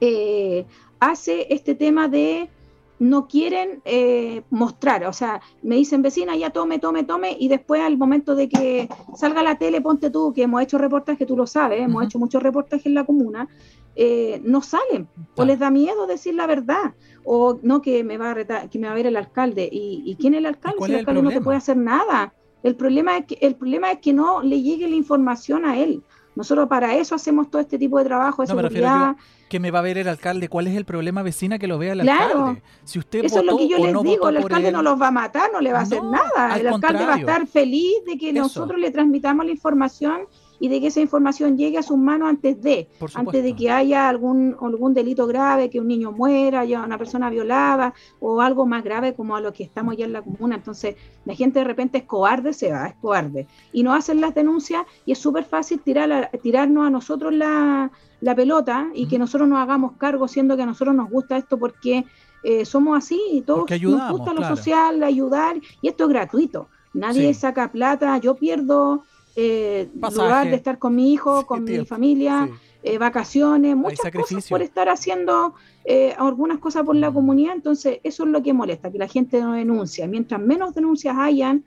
eh, 0.00 0.66
hace 1.00 1.46
este 1.50 1.74
tema 1.74 2.08
de 2.08 2.50
no 2.98 3.26
quieren 3.26 3.82
eh, 3.84 4.42
mostrar, 4.50 5.04
o 5.04 5.12
sea, 5.12 5.40
me 5.62 5.76
dicen 5.76 6.00
vecina, 6.00 6.36
ya 6.36 6.50
tome, 6.50 6.78
tome, 6.78 7.04
tome, 7.04 7.36
y 7.38 7.48
después 7.48 7.82
al 7.82 7.98
momento 7.98 8.34
de 8.34 8.48
que 8.48 8.88
salga 9.16 9.42
la 9.42 9.58
tele, 9.58 9.80
ponte 9.80 10.10
tú, 10.10 10.32
que 10.32 10.42
hemos 10.42 10.62
hecho 10.62 10.78
reportajes, 10.78 11.26
tú 11.26 11.36
lo 11.36 11.46
sabes, 11.46 11.80
hemos 11.80 12.04
hecho 12.04 12.18
muchos 12.18 12.42
reportajes 12.42 12.86
en 12.86 12.94
la 12.94 13.04
comuna, 13.04 13.48
eh, 13.96 14.40
no 14.44 14.60
salen, 14.62 15.08
o 15.36 15.44
les 15.44 15.58
da 15.58 15.70
miedo 15.70 16.06
decir 16.06 16.34
la 16.34 16.46
verdad, 16.46 16.94
o 17.24 17.58
no 17.62 17.80
que 17.80 18.02
me 18.02 18.18
va 18.18 18.32
a 18.32 18.68
que 18.68 18.78
me 18.78 18.86
va 18.86 18.92
a 18.92 18.96
ver 18.96 19.06
el 19.06 19.16
alcalde, 19.16 19.68
¿y, 19.70 20.16
quién 20.20 20.34
es 20.34 20.38
el 20.38 20.46
alcalde? 20.46 20.78
Si 20.84 20.92
el 20.92 20.98
alcalde 21.00 21.22
no 21.22 21.30
te 21.30 21.40
puede 21.40 21.58
hacer 21.58 21.76
nada. 21.76 22.34
El 22.62 22.76
problema, 22.76 23.18
es 23.18 23.26
que, 23.26 23.38
el 23.42 23.56
problema 23.56 23.92
es 23.92 23.98
que 23.98 24.14
no 24.14 24.42
le 24.42 24.62
llegue 24.62 24.88
la 24.88 24.96
información 24.96 25.66
a 25.66 25.78
él. 25.78 26.02
Nosotros 26.34 26.66
para 26.68 26.96
eso 26.96 27.14
hacemos 27.14 27.50
todo 27.50 27.60
este 27.60 27.78
tipo 27.78 27.98
de 27.98 28.04
trabajo 28.04 28.42
de 28.42 28.48
seguridad. 28.48 29.16
que 29.48 29.60
me 29.60 29.70
va 29.70 29.78
a 29.78 29.82
ver 29.82 29.98
el 29.98 30.08
alcalde. 30.08 30.48
¿Cuál 30.48 30.66
es 30.66 30.76
el 30.76 30.84
problema, 30.84 31.22
vecina, 31.22 31.58
que 31.58 31.68
lo 31.68 31.78
vea 31.78 31.92
el 31.92 32.00
alcalde? 32.00 32.62
Si 32.84 32.98
usted 32.98 33.24
eso 33.26 33.40
es 33.40 33.44
lo 33.44 33.56
que 33.56 33.68
yo 33.68 33.78
les 33.78 34.02
digo. 34.02 34.28
El 34.28 34.38
alcalde 34.38 34.72
no 34.72 34.82
los 34.82 35.00
va 35.00 35.08
a 35.08 35.12
matar, 35.12 35.52
no 35.52 35.60
le 35.60 35.72
va 35.72 35.80
a 35.80 35.82
hacer 35.82 36.02
nada. 36.02 36.56
El 36.58 36.66
alcalde 36.66 37.06
va 37.06 37.14
a 37.14 37.18
estar 37.18 37.46
feliz 37.46 37.94
de 38.06 38.18
que 38.18 38.32
nosotros 38.32 38.80
le 38.80 38.90
transmitamos 38.90 39.44
la 39.44 39.52
información 39.52 40.22
y 40.64 40.68
de 40.68 40.80
que 40.80 40.86
esa 40.86 41.02
información 41.02 41.58
llegue 41.58 41.76
a 41.76 41.82
sus 41.82 41.98
manos 41.98 42.26
antes 42.26 42.58
de, 42.62 42.88
antes 43.12 43.44
de 43.44 43.54
que 43.54 43.70
haya 43.70 44.08
algún, 44.08 44.56
algún 44.62 44.94
delito 44.94 45.26
grave, 45.26 45.68
que 45.68 45.78
un 45.78 45.88
niño 45.88 46.10
muera, 46.10 46.60
haya 46.60 46.82
una 46.82 46.96
persona 46.96 47.28
violada 47.28 47.92
o 48.18 48.40
algo 48.40 48.64
más 48.64 48.82
grave 48.82 49.12
como 49.12 49.36
a 49.36 49.42
lo 49.42 49.52
que 49.52 49.62
estamos 49.62 49.94
ya 49.94 50.06
en 50.06 50.14
la 50.14 50.22
comuna. 50.22 50.54
Entonces, 50.54 50.96
la 51.26 51.34
gente 51.34 51.58
de 51.58 51.66
repente 51.66 51.98
es 51.98 52.04
cobarde, 52.04 52.54
se 52.54 52.72
va, 52.72 52.86
es 52.86 52.94
cobarde. 52.94 53.46
Y 53.74 53.82
no 53.82 53.92
hacen 53.92 54.22
las 54.22 54.34
denuncias 54.34 54.86
y 55.04 55.12
es 55.12 55.18
súper 55.18 55.44
fácil 55.44 55.80
tirar 55.80 56.30
tirarnos 56.42 56.86
a 56.86 56.88
nosotros 56.88 57.34
la, 57.34 57.90
pelota 58.34 58.88
y 58.94 59.06
que 59.06 59.18
nosotros 59.18 59.46
nos 59.46 59.58
hagamos 59.58 59.98
cargo, 59.98 60.28
siendo 60.28 60.56
que 60.56 60.62
a 60.62 60.66
nosotros 60.66 60.94
nos 60.94 61.10
gusta 61.10 61.36
esto 61.36 61.58
porque 61.58 62.06
eh, 62.42 62.64
somos 62.64 62.96
así 62.96 63.20
y 63.32 63.42
todos 63.42 63.70
nos 63.70 64.12
gusta 64.12 64.32
lo 64.32 64.48
social, 64.48 65.02
ayudar 65.02 65.56
y 65.82 65.88
esto 65.88 66.04
es 66.04 66.08
gratuito. 66.08 66.70
Nadie 66.94 67.34
saca 67.34 67.70
plata, 67.70 68.16
yo 68.16 68.36
pierdo 68.36 69.02
eh, 69.36 69.88
lugar 69.94 70.48
de 70.48 70.56
estar 70.56 70.78
con 70.78 70.94
mi 70.94 71.12
hijo, 71.12 71.46
con 71.46 71.64
mi 71.64 71.84
familia, 71.84 72.48
eh, 72.82 72.98
vacaciones, 72.98 73.76
muchas 73.76 74.12
cosas 74.12 74.48
por 74.48 74.62
estar 74.62 74.88
haciendo 74.88 75.54
eh, 75.84 76.14
algunas 76.18 76.58
cosas 76.58 76.84
por 76.84 76.94
la 76.94 77.10
mm. 77.10 77.14
comunidad. 77.14 77.54
Entonces, 77.54 77.98
eso 78.02 78.24
es 78.24 78.30
lo 78.30 78.42
que 78.42 78.52
molesta, 78.52 78.90
que 78.90 78.98
la 78.98 79.08
gente 79.08 79.40
no 79.40 79.52
denuncia. 79.52 80.06
Mientras 80.06 80.40
menos 80.40 80.74
denuncias 80.74 81.16
hayan, 81.18 81.64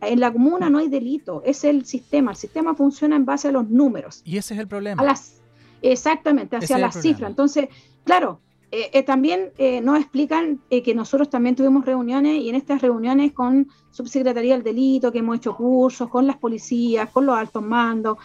en 0.00 0.20
la 0.20 0.32
comuna 0.32 0.68
no 0.68 0.78
hay 0.78 0.88
delito, 0.88 1.42
es 1.44 1.64
el 1.64 1.86
sistema. 1.86 2.32
El 2.32 2.36
sistema 2.36 2.74
funciona 2.74 3.16
en 3.16 3.24
base 3.24 3.48
a 3.48 3.52
los 3.52 3.68
números. 3.68 4.22
Y 4.24 4.36
ese 4.36 4.54
es 4.54 4.60
el 4.60 4.68
problema. 4.68 5.02
las, 5.02 5.40
exactamente, 5.82 6.56
hacia 6.56 6.78
las 6.78 7.00
cifras. 7.00 7.30
Entonces, 7.30 7.68
claro, 8.04 8.40
eh, 8.72 8.90
eh, 8.92 9.02
también 9.04 9.52
eh, 9.58 9.80
nos 9.80 9.98
explican 10.00 10.60
que 10.68 10.94
nosotros 10.94 11.30
también 11.30 11.54
tuvimos 11.54 11.84
reuniones 11.84 12.42
y 12.42 12.48
en 12.48 12.56
estas 12.56 12.82
reuniones 12.82 13.32
con 13.32 13.68
Subsecretaría 13.90 14.54
del 14.54 14.64
Delito, 14.64 15.12
que 15.12 15.20
hemos 15.20 15.36
hecho 15.36 15.56
cursos, 15.56 16.08
con 16.08 16.26
las 16.26 16.36
policías, 16.36 17.08
con 17.10 17.26
los 17.26 17.36
altos 17.36 17.62
mandos, 17.62 18.18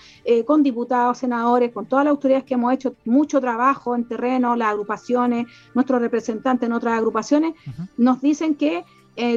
con 0.46 0.64
diputados, 0.64 1.20
senadores, 1.20 1.72
con 1.72 1.86
todas 1.86 2.06
las 2.06 2.12
autoridades 2.12 2.44
que 2.44 2.56
hemos 2.56 2.74
hecho 2.74 2.96
mucho 3.06 3.40
trabajo 3.40 3.96
en 3.96 4.06
terreno, 4.06 4.56
las 4.56 4.70
agrupaciones, 4.70 5.48
nuestros 5.74 6.02
representantes 6.02 6.68
en 6.68 6.74
otras 6.74 6.98
agrupaciones, 6.98 7.54
nos 7.98 8.20
dicen 8.20 8.56
que 8.56 8.84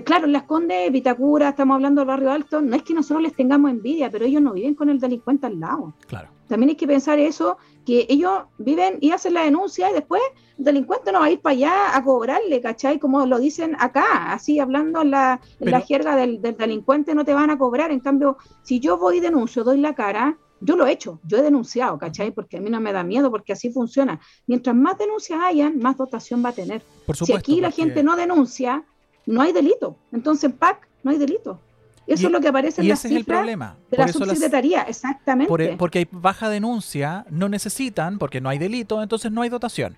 claro, 0.05 0.25
en 0.25 0.33
Las 0.33 0.45
Condes, 0.45 0.91
Vitacura, 0.91 1.51
estamos 1.51 1.77
hablando 1.77 2.01
del 2.01 2.09
barrio 2.09 2.33
alto, 2.33 2.61
no 2.61 2.75
es 2.75 2.83
que 2.83 2.95
nosotros 2.95 3.23
les 3.23 3.35
tengamos 3.35 3.71
envidia, 3.71 4.11
pero 4.11 4.25
ellos 4.25 4.43
no 4.43 4.55
viven 4.55 4.75
con 4.75 4.89
el 4.89 4.99
delincuente 4.99 5.47
al 5.47 5.61
lado. 5.61 5.93
Claro. 6.09 6.31
También 6.49 6.71
hay 6.71 6.77
que 6.77 6.87
pensar 6.87 7.19
eso, 7.19 7.59
que 7.85 8.07
ellos 8.09 8.45
viven 8.59 8.99
y 9.01 9.11
hacen 9.11 9.35
la 9.35 9.45
denuncia 9.45 9.91
y 9.91 9.95
después 9.95 10.23
el 10.59 10.65
delincuente 10.65 11.13
no 11.13 11.21
va 11.21 11.27
a 11.27 11.31
ir 11.31 11.41
para 11.41 11.55
allá 11.55 11.97
a 11.97 12.05
cobrarle, 12.05 12.61
¿cachai? 12.61 12.99
Como 12.99 13.27
lo 13.27 13.39
dicen 13.39 13.77
acá, 13.79 14.33
así 14.33 14.59
hablando 14.59 15.03
en 15.03 15.11
la, 15.11 15.41
la 15.61 15.81
jerga 15.81 16.17
del, 16.17 16.41
delincuente, 16.41 17.15
no 17.15 17.25
te 17.25 17.35
van 17.35 17.51
a 17.51 17.59
cobrar. 17.59 17.91
En 17.91 18.01
cambio, 18.01 18.37
si 18.63 18.81
yo 18.81 18.97
voy 18.99 19.19
y 19.19 19.21
denuncio, 19.21 19.65
doy 19.65 19.79
la 19.79 19.95
cara, 19.95 20.39
yo 20.61 20.77
lo 20.77 20.87
he 20.87 20.93
hecho, 20.93 21.21
yo 21.25 21.39
he 21.39 21.43
denunciado, 21.43 21.99
¿cachai? 21.99 22.31
Porque 22.31 22.57
a 22.57 22.61
mí 22.61 22.71
no 22.71 22.81
me 22.81 22.93
da 22.93 23.03
miedo, 23.03 23.31
porque 23.31 23.53
así 23.53 23.71
funciona. 23.71 24.21
Mientras 24.47 24.75
más 24.75 24.97
denuncias 24.97 25.41
hayan, 25.43 25.79
más 25.79 25.97
dotación 25.97 26.45
va 26.45 26.51
a 26.51 26.53
tener. 26.53 26.83
si 27.13 27.33
aquí 27.35 27.61
la 27.61 27.71
gente 27.71 28.03
no 28.03 28.17
denuncia, 28.17 28.85
no 29.27 29.43
hay 29.43 29.53
delito. 29.53 29.97
Entonces, 30.13 30.45
en 30.45 30.57
PAC 30.57 30.89
no 31.03 31.11
hay 31.11 31.19
delito. 31.19 31.61
Eso 32.07 32.27
es 32.27 32.33
lo 32.33 32.41
que 32.41 32.49
aparece 32.49 32.81
en 32.81 32.87
y 32.87 32.89
la 32.89 32.95
ese 32.95 33.09
es 33.09 33.15
el 33.15 33.25
problema. 33.25 33.77
de 33.91 33.97
la 33.99 34.09
subsecretaría, 34.09 34.83
exactamente. 34.83 35.73
E, 35.73 35.77
porque 35.77 36.01
hay 36.01 36.09
baja 36.11 36.49
denuncia, 36.49 37.25
no 37.31 37.49
necesitan, 37.49 38.19
porque 38.19 38.41
no 38.41 38.49
hay 38.49 38.59
delito, 38.59 39.03
entonces 39.03 39.33
no 39.33 39.43
hay 39.43 39.49
dotación. 39.49 39.97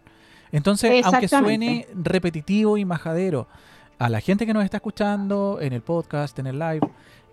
Entonces, 0.53 1.05
aunque 1.05 1.29
suene 1.29 1.89
repetitivo 1.95 2.79
y 2.79 2.85
majadero, 2.85 3.49
a 3.99 4.09
la 4.09 4.21
gente 4.21 4.47
que 4.47 4.55
nos 4.55 4.65
está 4.65 4.77
escuchando 4.77 5.59
en 5.61 5.73
el 5.73 5.83
podcast, 5.83 6.39
en 6.39 6.47
el 6.47 6.59
live, 6.59 6.81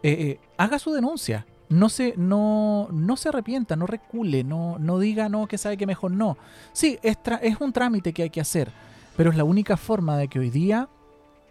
eh, 0.01 0.11
eh, 0.11 0.39
haga 0.57 0.79
su 0.79 0.91
denuncia. 0.91 1.45
No 1.69 1.89
se, 1.89 2.13
no, 2.17 2.87
no 2.91 3.17
se 3.17 3.29
arrepienta, 3.29 3.75
no 3.75 3.87
recule, 3.87 4.43
no, 4.43 4.77
no 4.79 4.99
diga 4.99 5.27
no, 5.29 5.47
que 5.47 5.57
sabe 5.57 5.77
que 5.77 5.87
mejor 5.87 6.11
no. 6.11 6.37
Sí, 6.71 6.99
es, 7.01 7.17
es 7.41 7.59
un 7.59 7.73
trámite 7.73 8.13
que 8.13 8.23
hay 8.23 8.29
que 8.29 8.41
hacer, 8.41 8.71
pero 9.17 9.31
es 9.31 9.37
la 9.37 9.43
única 9.43 9.75
forma 9.75 10.17
de 10.17 10.27
que 10.27 10.39
hoy 10.39 10.49
día 10.51 10.87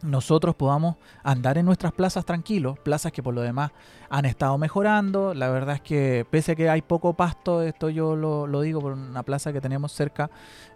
nosotros 0.03 0.55
podamos 0.55 0.97
andar 1.23 1.59
en 1.59 1.67
nuestras 1.67 1.93
plazas 1.93 2.25
tranquilos, 2.25 2.79
plazas 2.79 3.13
que 3.13 3.23
por 3.23 3.35
lo 3.35 3.41
demás 3.41 3.71
han 4.11 4.25
estado 4.25 4.59
mejorando. 4.59 5.35
La 5.35 5.49
verdad 5.49 5.77
es 5.77 5.81
que 5.81 6.27
pese 6.31 6.53
a 6.53 6.55
que 6.55 6.69
hay 6.69 6.83
poco 6.83 7.15
pasto, 7.15 7.63
esto 7.63 7.89
yo 7.89 8.17
lo, 8.17 8.61
digo 8.61 8.81
por 8.81 8.93
una 8.93 9.23
plaza 9.23 9.53
que 9.53 9.61
tenemos 9.61 9.93
cerca, 9.93 10.31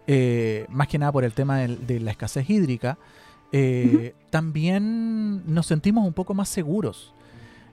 eh, 0.07 0.67
más 0.69 0.89
que 0.89 0.99
nada 0.99 1.13
por 1.13 1.25
el 1.25 1.33
tema 1.33 1.59
de, 1.59 2.01
la 2.01 2.13
escasez 2.13 2.49
hídrica, 2.49 2.99
eh, 3.53 4.15
también 4.31 5.53
nos 5.53 5.67
sentimos 5.67 6.07
un 6.07 6.13
poco 6.13 6.35
más 6.35 6.49
seguros. 6.49 7.13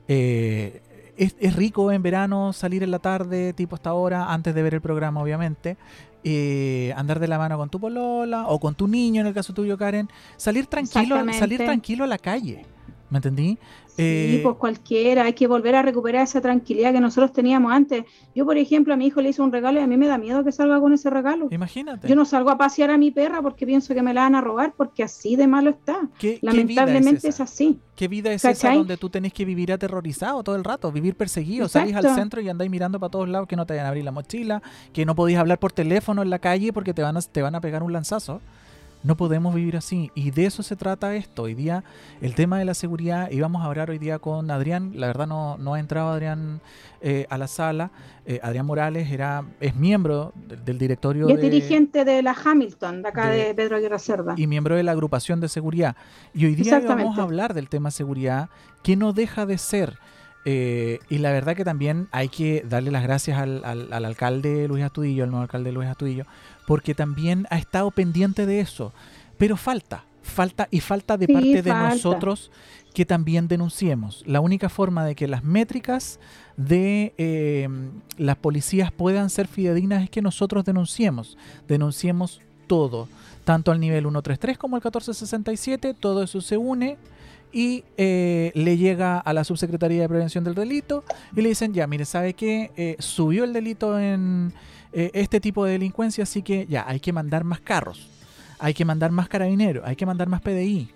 Eh, 0.07 0.81
es, 1.15 1.35
es, 1.39 1.55
rico 1.55 1.91
en 1.91 2.01
verano 2.01 2.53
salir 2.53 2.81
en 2.81 2.89
la 2.89 2.99
tarde, 2.99 3.53
tipo 3.53 3.75
hasta 3.75 3.91
ahora, 3.91 4.33
antes 4.33 4.55
de 4.55 4.63
ver 4.63 4.73
el 4.73 4.81
programa, 4.81 5.21
obviamente, 5.21 5.77
eh, 6.23 6.93
andar 6.95 7.19
de 7.19 7.27
la 7.27 7.37
mano 7.37 7.57
con 7.57 7.69
tu 7.69 7.79
polola 7.79 8.47
o 8.47 8.59
con 8.59 8.75
tu 8.75 8.87
niño, 8.87 9.21
en 9.21 9.27
el 9.27 9.33
caso 9.33 9.53
tuyo, 9.53 9.77
Karen, 9.77 10.09
salir 10.37 10.67
tranquilo, 10.67 11.17
salir 11.33 11.59
tranquilo 11.59 12.03
a 12.03 12.07
la 12.07 12.17
calle. 12.17 12.65
¿Me 13.13 13.19
entendí? 13.19 13.59
Sí, 13.85 13.93
eh, 13.99 14.39
pues 14.41 14.55
cualquiera, 14.55 15.25
hay 15.25 15.33
que 15.33 15.45
volver 15.45 15.75
a 15.75 15.83
recuperar 15.83 16.23
esa 16.23 16.41
tranquilidad 16.41 16.91
que 16.93 16.99
nosotros 16.99 17.31
teníamos 17.31 17.71
antes. 17.71 18.05
Yo, 18.33 18.43
por 18.43 18.57
ejemplo, 18.57 18.91
a 18.91 18.97
mi 18.97 19.05
hijo 19.05 19.21
le 19.21 19.29
hice 19.29 19.43
un 19.43 19.51
regalo 19.51 19.79
y 19.79 19.83
a 19.83 19.87
mí 19.87 19.97
me 19.97 20.07
da 20.07 20.17
miedo 20.17 20.43
que 20.43 20.51
salga 20.51 20.79
con 20.79 20.93
ese 20.93 21.11
regalo. 21.11 21.47
Imagínate. 21.51 22.07
Yo 22.07 22.15
no 22.15 22.25
salgo 22.25 22.49
a 22.49 22.57
pasear 22.57 22.89
a 22.89 22.97
mi 22.97 23.11
perra 23.11 23.43
porque 23.43 23.67
pienso 23.67 23.93
que 23.93 24.01
me 24.01 24.15
la 24.15 24.21
van 24.21 24.33
a 24.33 24.41
robar, 24.41 24.73
porque 24.75 25.03
así 25.03 25.35
de 25.35 25.45
malo 25.45 25.69
está. 25.69 26.09
Lamentablemente 26.41 27.27
es, 27.27 27.39
así. 27.39 27.79
¿Qué 27.95 28.07
vida 28.07 28.33
es 28.33 28.43
esa 28.43 28.73
donde 28.73 28.97
tú 28.97 29.11
tenés 29.11 29.31
que 29.31 29.45
vivir 29.45 29.71
aterrorizado 29.71 30.41
todo 30.41 30.55
el 30.55 30.63
rato, 30.63 30.91
vivir 30.91 31.13
perseguido? 31.13 31.69
Salís 31.69 31.95
al 31.95 32.15
centro 32.15 32.41
y 32.41 32.49
andáis 32.49 32.71
mirando 32.71 32.99
para 32.99 33.11
todos 33.11 33.29
lados 33.29 33.47
que 33.47 33.55
no 33.55 33.67
te 33.67 33.73
vayan 33.73 33.85
a 33.85 33.89
abrir 33.89 34.05
la 34.05 34.11
mochila, 34.11 34.63
que 34.91 35.05
no 35.05 35.13
podéis 35.13 35.37
hablar 35.37 35.59
por 35.59 35.71
teléfono 35.71 36.23
en 36.23 36.31
la 36.31 36.39
calle 36.39 36.73
porque 36.73 36.95
te 36.95 37.03
van 37.03 37.15
a, 37.15 37.21
te 37.21 37.43
van 37.43 37.53
a 37.53 37.61
pegar 37.61 37.83
un 37.83 37.93
lanzazo. 37.93 38.41
No 39.03 39.17
podemos 39.17 39.53
vivir 39.53 39.75
así. 39.75 40.11
Y 40.15 40.31
de 40.31 40.45
eso 40.45 40.63
se 40.63 40.75
trata 40.75 41.15
esto. 41.15 41.43
Hoy 41.43 41.53
día, 41.53 41.83
el 42.21 42.35
tema 42.35 42.57
de 42.57 42.65
la 42.65 42.73
seguridad, 42.73 43.29
íbamos 43.31 43.61
a 43.61 43.65
hablar 43.65 43.89
hoy 43.89 43.99
día 43.99 44.19
con 44.19 44.49
Adrián. 44.49 44.93
La 44.95 45.07
verdad 45.07 45.27
no, 45.27 45.57
no 45.57 45.73
ha 45.73 45.79
entrado 45.79 46.09
Adrián 46.09 46.61
eh, 47.01 47.25
a 47.29 47.37
la 47.37 47.47
sala. 47.47 47.91
Eh, 48.25 48.39
Adrián 48.41 48.65
Morales 48.65 49.11
era, 49.11 49.43
es 49.59 49.75
miembro 49.75 50.31
del, 50.35 50.77
directorio. 50.77 51.29
Y 51.29 51.33
es 51.33 51.41
dirigente 51.41 52.05
de 52.05 52.23
la 52.23 52.33
Hamilton, 52.33 53.01
de 53.01 53.09
acá 53.09 53.29
de, 53.29 53.53
Pedro 53.53 53.75
Aguirre 53.75 53.99
Cerda. 53.99 54.35
Y 54.37 54.47
miembro 54.47 54.77
de 54.77 54.83
la 54.83 54.93
agrupación 54.93 55.41
de 55.41 55.49
seguridad. 55.49 55.97
Y 56.33 56.45
hoy 56.45 56.55
día 56.55 56.79
vamos 56.79 57.19
a 57.19 57.23
hablar 57.23 57.53
del 57.53 57.67
tema 57.67 57.91
seguridad, 57.91 58.49
que 58.83 58.95
no 58.95 59.11
deja 59.11 59.45
de 59.45 59.57
ser. 59.57 59.99
Eh, 60.45 60.99
y 61.09 61.19
la 61.19 61.31
verdad 61.31 61.55
que 61.55 61.63
también 61.63 62.07
hay 62.11 62.27
que 62.27 62.65
darle 62.67 62.91
las 62.91 63.03
gracias 63.03 63.37
al, 63.37 63.63
al 63.63 64.05
alcalde 64.05 64.67
Luis 64.67 64.83
Astudillo, 64.83 65.23
al 65.23 65.29
nuevo 65.29 65.43
alcalde 65.43 65.71
Luis 65.71 65.87
Astudillo, 65.87 66.25
porque 66.67 66.95
también 66.95 67.47
ha 67.49 67.57
estado 67.57 67.91
pendiente 67.91 68.45
de 68.45 68.59
eso. 68.59 68.93
Pero 69.37 69.57
falta, 69.57 70.05
falta 70.21 70.67
y 70.71 70.79
falta 70.79 71.17
de 71.17 71.27
parte 71.27 71.61
de 71.61 71.73
nosotros 71.73 72.51
que 72.93 73.05
también 73.05 73.47
denunciemos. 73.47 74.23
La 74.27 74.39
única 74.39 74.69
forma 74.69 75.05
de 75.05 75.15
que 75.15 75.27
las 75.27 75.43
métricas 75.43 76.19
de 76.57 77.13
eh, 77.17 77.67
las 78.17 78.37
policías 78.37 78.91
puedan 78.91 79.29
ser 79.29 79.47
fidedignas 79.47 80.03
es 80.03 80.09
que 80.09 80.21
nosotros 80.21 80.63
denunciemos, 80.63 81.37
denunciemos 81.67 82.41
todo, 82.67 83.07
tanto 83.43 83.71
al 83.71 83.79
nivel 83.79 84.03
133 84.03 84.57
como 84.57 84.75
al 84.75 84.81
1467, 84.81 85.95
todo 85.95 86.23
eso 86.23 86.39
se 86.41 86.57
une 86.57 86.97
y 87.51 87.83
eh, 87.97 88.51
le 88.55 88.77
llega 88.77 89.19
a 89.19 89.33
la 89.33 89.43
Subsecretaría 89.43 90.01
de 90.01 90.09
Prevención 90.09 90.43
del 90.43 90.55
Delito 90.55 91.03
y 91.35 91.41
le 91.41 91.49
dicen, 91.49 91.73
ya, 91.73 91.85
mire, 91.87 92.05
¿sabe 92.05 92.33
qué? 92.33 92.71
Eh, 92.77 92.95
subió 92.99 93.43
el 93.43 93.53
delito 93.53 93.99
en, 93.99 94.53
eh, 94.93 95.11
este 95.13 95.39
tipo 95.39 95.65
de 95.65 95.73
delincuencia, 95.73 96.23
así 96.23 96.41
que 96.41 96.65
ya 96.67 96.87
hay 96.87 96.99
que 96.99 97.11
mandar 97.11 97.43
más 97.43 97.59
carros, 97.59 98.07
hay 98.59 98.73
que 98.73 98.85
mandar 98.85 99.11
más 99.11 99.27
carabineros, 99.27 99.83
hay 99.85 99.95
que 99.95 100.05
mandar 100.05 100.29
más 100.29 100.41
PDI. 100.41 100.89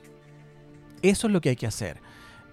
Eso 1.02 1.28
es 1.28 1.34
lo 1.34 1.42
que 1.42 1.50
hay 1.50 1.56
que 1.56 1.68
hacer. 1.68 2.00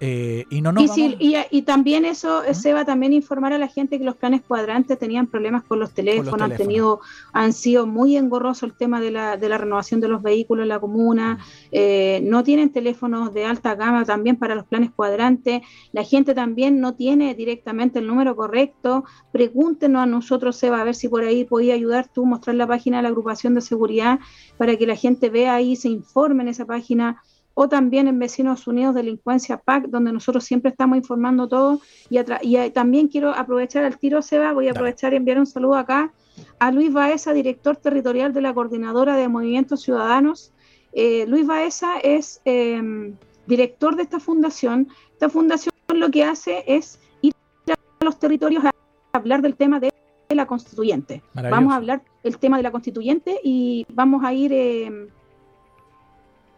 Eh, 0.00 0.44
y, 0.50 0.60
no 0.60 0.72
y, 0.76 1.62
también 1.62 2.04
eso, 2.04 2.42
¿Mm? 2.48 2.54
se 2.54 2.74
va 2.74 2.84
también 2.84 3.12
informar 3.12 3.52
a 3.52 3.58
la 3.58 3.68
gente 3.68 3.96
que 3.98 4.04
los 4.04 4.16
planes 4.16 4.42
cuadrantes 4.42 4.98
tenían 4.98 5.28
problemas 5.28 5.62
con 5.62 5.78
los 5.78 5.92
teléfonos, 5.92 6.40
han 6.42 6.56
tenido, 6.56 7.00
han 7.32 7.52
sido 7.52 7.86
muy 7.86 8.16
engorroso 8.16 8.66
el 8.66 8.74
tema 8.74 9.00
de 9.00 9.12
la, 9.12 9.36
de 9.36 9.48
la 9.48 9.56
renovación 9.56 10.00
de 10.00 10.08
los 10.08 10.20
vehículos 10.20 10.64
en 10.64 10.68
la 10.70 10.80
comuna, 10.80 11.34
mm. 11.34 11.68
eh, 11.72 12.20
no 12.24 12.42
tienen 12.42 12.70
teléfonos 12.70 13.32
de 13.32 13.44
alta 13.44 13.76
gama 13.76 14.04
también 14.04 14.36
para 14.36 14.56
los 14.56 14.66
planes 14.66 14.90
cuadrantes, 14.90 15.62
la 15.92 16.02
gente 16.02 16.34
también 16.34 16.80
no 16.80 16.94
tiene 16.94 17.34
directamente 17.34 18.00
el 18.00 18.06
número 18.08 18.34
correcto, 18.34 19.04
pregúntenos 19.32 20.02
a 20.02 20.06
nosotros, 20.06 20.56
Seba, 20.56 20.80
a 20.80 20.84
ver 20.84 20.96
si 20.96 21.08
por 21.08 21.22
ahí 21.22 21.44
podía 21.44 21.74
ayudar 21.74 22.08
tú, 22.12 22.26
mostrar 22.26 22.56
la 22.56 22.66
página 22.66 22.96
de 22.96 23.04
la 23.04 23.08
agrupación 23.10 23.54
de 23.54 23.60
seguridad 23.60 24.18
para 24.58 24.76
que 24.76 24.86
la 24.86 24.96
gente 24.96 25.30
vea 25.30 25.54
ahí, 25.54 25.76
se 25.76 25.88
informe 25.88 26.42
en 26.42 26.48
esa 26.48 26.66
página 26.66 27.22
o 27.54 27.68
también 27.68 28.08
en 28.08 28.18
Vecinos 28.18 28.66
Unidos 28.66 28.94
Delincuencia 28.94 29.58
PAC, 29.58 29.86
donde 29.86 30.12
nosotros 30.12 30.44
siempre 30.44 30.70
estamos 30.70 30.98
informando 30.98 31.48
todo. 31.48 31.80
Y, 32.10 32.18
y 32.18 32.70
también 32.70 33.08
quiero 33.08 33.30
aprovechar 33.30 33.84
el 33.84 33.98
tiro, 33.98 34.22
Seba, 34.22 34.52
voy 34.52 34.68
a 34.68 34.72
aprovechar 34.72 35.12
y 35.12 35.16
enviar 35.16 35.38
un 35.38 35.46
saludo 35.46 35.76
acá 35.76 36.12
a 36.58 36.70
Luis 36.70 36.92
Baeza, 36.92 37.32
director 37.32 37.76
territorial 37.76 38.32
de 38.32 38.40
la 38.40 38.52
Coordinadora 38.52 39.16
de 39.16 39.28
Movimientos 39.28 39.82
Ciudadanos. 39.82 40.52
Eh, 40.92 41.26
Luis 41.28 41.46
Baeza 41.46 41.98
es 42.02 42.40
em, 42.44 43.16
director 43.46 43.96
de 43.96 44.02
esta 44.02 44.20
fundación. 44.20 44.88
Esta 45.12 45.28
fundación 45.28 45.74
lo 45.88 46.10
que 46.10 46.24
hace 46.24 46.64
es 46.66 46.98
ir 47.22 47.32
a 47.68 48.04
los 48.04 48.18
territorios 48.18 48.64
a 48.64 48.70
hablar 49.12 49.42
del 49.42 49.54
tema 49.54 49.78
de 49.78 49.92
la 50.28 50.46
constituyente. 50.46 51.22
Vamos 51.34 51.72
a 51.72 51.76
hablar 51.76 52.02
del 52.24 52.38
tema 52.38 52.56
de 52.56 52.64
la 52.64 52.72
constituyente 52.72 53.38
y 53.42 53.86
vamos 53.90 54.24
a 54.24 54.32
ir... 54.32 54.52
Eh, 54.52 55.08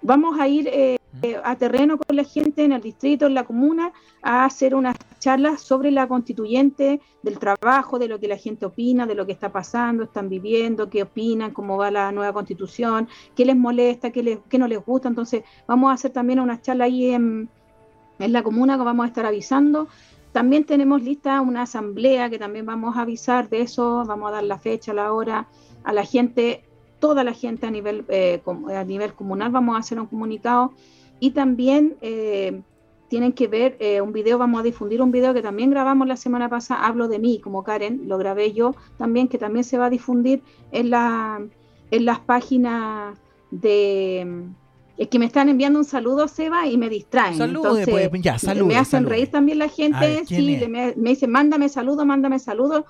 Vamos 0.07 0.39
a 0.39 0.47
ir 0.47 0.69
eh, 0.69 0.99
a 1.43 1.57
terreno 1.57 1.99
con 1.99 2.15
la 2.15 2.23
gente 2.23 2.63
en 2.63 2.71
el 2.71 2.81
distrito, 2.81 3.27
en 3.27 3.35
la 3.35 3.43
comuna, 3.43 3.93
a 4.23 4.45
hacer 4.45 4.73
unas 4.77 4.95
charlas 5.19 5.61
sobre 5.61 5.91
la 5.91 6.07
constituyente, 6.07 7.01
del 7.25 7.41
trabajo, 7.41 7.99
de 7.99 8.07
lo 8.07 8.21
que 8.21 8.29
la 8.29 8.37
gente 8.37 8.67
opina, 8.67 9.05
de 9.05 9.17
lo 9.17 9.27
que 9.27 9.33
está 9.33 9.51
pasando, 9.51 10.05
están 10.05 10.29
viviendo, 10.29 10.89
qué 10.89 11.03
opinan, 11.03 11.51
cómo 11.51 11.77
va 11.77 11.91
la 11.91 12.13
nueva 12.13 12.33
constitución, 12.33 13.09
qué 13.35 13.45
les 13.45 13.57
molesta, 13.57 14.13
qué, 14.13 14.23
les, 14.23 14.39
qué 14.49 14.59
no 14.61 14.69
les 14.69 14.79
gusta. 14.79 15.09
Entonces, 15.09 15.43
vamos 15.67 15.91
a 15.91 15.95
hacer 15.95 16.13
también 16.13 16.39
unas 16.39 16.63
charlas 16.63 16.87
ahí 16.87 17.11
en, 17.11 17.49
en 18.21 18.33
la 18.33 18.45
comuna 18.45 18.79
que 18.79 18.85
vamos 18.85 19.07
a 19.07 19.09
estar 19.09 19.27
avisando. 19.27 19.89
También 20.31 20.67
tenemos 20.67 21.03
lista 21.03 21.41
una 21.41 21.63
asamblea 21.63 22.31
que 22.31 22.39
también 22.39 22.65
vamos 22.65 22.97
a 22.97 23.01
avisar 23.01 23.49
de 23.49 23.63
eso, 23.63 24.05
vamos 24.07 24.29
a 24.29 24.35
dar 24.35 24.45
la 24.45 24.59
fecha, 24.59 24.95
la 24.95 25.13
hora 25.13 25.49
a 25.83 25.93
la 25.93 26.05
gente 26.05 26.63
toda 26.99 27.25
la 27.25 27.33
gente 27.33 27.67
a 27.67 27.71
nivel, 27.71 28.05
eh, 28.09 28.41
a 28.75 28.85
nivel 28.85 29.15
comunal, 29.15 29.51
vamos 29.51 29.77
a 29.77 29.81
hacer 29.81 30.01
un 30.01 30.07
comunicado 30.07 30.73
y 31.21 31.31
también 31.31 31.97
eh, 32.01 32.63
tienen 33.09 33.33
que 33.33 33.49
ver 33.49 33.77
eh, 33.81 34.01
un 34.01 34.13
video, 34.13 34.39
vamos 34.39 34.61
a 34.61 34.63
difundir 34.63 35.01
un 35.01 35.13
video 35.13 35.33
que 35.33 35.43
también 35.43 35.71
grabamos 35.71 36.09
la 36.09 36.17
semana 36.17 36.49
pasada, 36.49 36.87
hablo 36.87 37.09
de 37.09 37.19
mí 37.19 37.41
como 37.41 37.63
Karen, 37.63 38.03
lo 38.07 38.19
grabé 38.19 38.53
yo 38.53 38.75
también, 38.99 39.29
que 39.29 39.39
también 39.39 39.65
se 39.65 39.79
va 39.79 39.87
a 39.87 39.91
difundir 39.91 40.43
en, 40.73 40.91
la, 40.91 41.41
en 41.91 42.05
las 42.05 42.21
páginas 42.21 43.19
de... 43.51 44.45
Es 44.99 45.09
que 45.09 45.19
me 45.19 45.27
están 45.27 45.51
enviando 45.51 45.79
un 45.79 45.85
saludo, 45.85 46.27
Seba, 46.27 46.67
y 46.67 46.79
me 46.79 46.89
distraen. 46.89 47.37
Saludos, 47.37 47.81
Entonces, 47.81 48.23
ya, 48.23 48.55
Me 48.65 48.77
hacen 48.77 49.05
reír 49.05 49.31
también 49.31 49.59
la 49.59 49.69
gente, 49.69 50.25
sí, 50.25 50.59
me, 50.71 50.95
me, 50.97 51.11
dicen, 51.11 51.31
mándame 51.31 51.69
saludos, 51.69 52.07
mándame 52.07 52.39
saludos. 52.39 52.85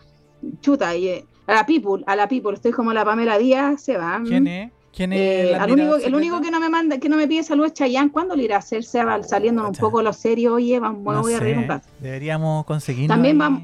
Chuta, 0.61 0.97
y, 0.97 1.25
a 1.47 1.55
la 1.55 1.67
People, 1.67 2.05
a 2.07 2.17
la 2.17 2.29
People, 2.29 2.55
estoy 2.55 2.73
como 2.73 2.93
la 2.93 3.05
Pamela 3.05 3.39
Díaz, 3.39 3.83
se 3.83 3.97
va. 3.97 4.21
¿Quién 4.25 4.47
es? 4.47 4.73
¿Quién 4.93 5.13
es 5.13 5.21
eh, 5.21 5.53
el, 5.53 5.73
único, 5.73 5.97
el 5.97 6.15
único 6.15 6.41
que 6.41 6.51
no 6.51 6.59
me 6.59 6.71
manda, 6.71 6.99
que 6.99 7.11
no 7.11 7.19
me 7.19 7.29
pide 7.29 7.43
salud 7.43 7.67
es 7.67 7.75
Chayán. 7.75 8.09
¿Cuándo 8.09 8.35
le 8.35 8.45
irá 8.45 8.57
a 8.57 8.59
hacer? 8.61 8.83
Se 8.83 9.05
va 9.05 9.23
saliendo 9.23 9.67
un 9.69 9.75
poco 9.75 10.01
lo 10.01 10.13
serio, 10.15 10.55
oye, 10.55 10.81
vamos, 10.81 11.23
voy 11.23 11.35
a 11.35 11.41
reír 11.41 11.59
un 11.59 11.69
rato. 11.69 11.87
Deberíamos 12.01 12.65
conseguirnos. 12.65 13.15
También 13.15 13.37
vamos. 13.37 13.63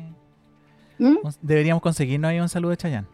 ¿Mm? 0.98 1.16
Deberíamos 1.40 1.82
conseguirnos 1.82 2.28
ahí 2.28 2.38
un 2.38 2.50
saludo 2.50 2.70
de 2.72 2.76
Chayán. 2.76 3.06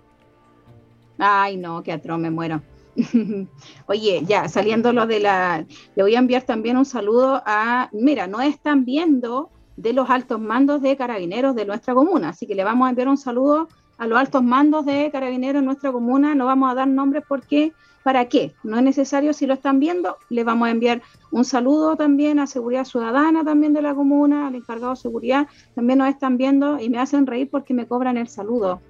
Ay, 1.16 1.56
no, 1.56 1.82
qué 1.82 1.92
atroz, 1.92 2.18
me 2.18 2.30
muero. 2.30 2.60
Oye, 3.86 4.22
ya, 4.26 4.48
saliendo 4.48 4.92
lo 4.92 5.06
de 5.06 5.20
la... 5.20 5.64
Le 5.94 6.02
voy 6.02 6.16
a 6.16 6.18
enviar 6.18 6.42
también 6.42 6.76
un 6.76 6.84
saludo 6.84 7.42
a... 7.46 7.88
Mira, 7.92 8.26
no 8.26 8.40
están 8.40 8.84
viendo 8.84 9.50
de 9.78 9.92
los 9.92 10.10
altos 10.10 10.40
mandos 10.40 10.82
de 10.82 10.96
carabineros 10.96 11.54
de 11.54 11.64
nuestra 11.64 11.94
comuna, 11.94 12.30
así 12.30 12.46
que 12.46 12.56
le 12.56 12.64
vamos 12.64 12.86
a 12.86 12.90
enviar 12.90 13.08
un 13.08 13.16
saludo 13.16 13.68
a 13.96 14.06
los 14.08 14.18
altos 14.18 14.42
mandos 14.42 14.84
de 14.84 15.08
carabineros 15.12 15.60
en 15.60 15.66
nuestra 15.66 15.92
comuna. 15.92 16.34
No 16.34 16.46
vamos 16.46 16.70
a 16.70 16.74
dar 16.74 16.88
nombres 16.88 17.22
porque, 17.28 17.72
¿para 18.02 18.28
qué? 18.28 18.54
No 18.64 18.76
es 18.76 18.82
necesario, 18.82 19.32
si 19.32 19.46
lo 19.46 19.54
están 19.54 19.78
viendo, 19.78 20.16
le 20.30 20.42
vamos 20.42 20.66
a 20.66 20.72
enviar 20.72 21.00
un 21.30 21.44
saludo 21.44 21.94
también 21.94 22.40
a 22.40 22.48
Seguridad 22.48 22.84
Ciudadana 22.84 23.44
también 23.44 23.72
de 23.72 23.82
la 23.82 23.94
comuna, 23.94 24.48
al 24.48 24.56
encargado 24.56 24.94
de 24.94 24.96
seguridad, 24.96 25.46
también 25.76 26.00
nos 26.00 26.08
están 26.08 26.36
viendo 26.36 26.80
y 26.80 26.90
me 26.90 26.98
hacen 26.98 27.26
reír 27.26 27.48
porque 27.48 27.72
me 27.72 27.86
cobran 27.86 28.16
el 28.16 28.28
saludo. 28.28 28.80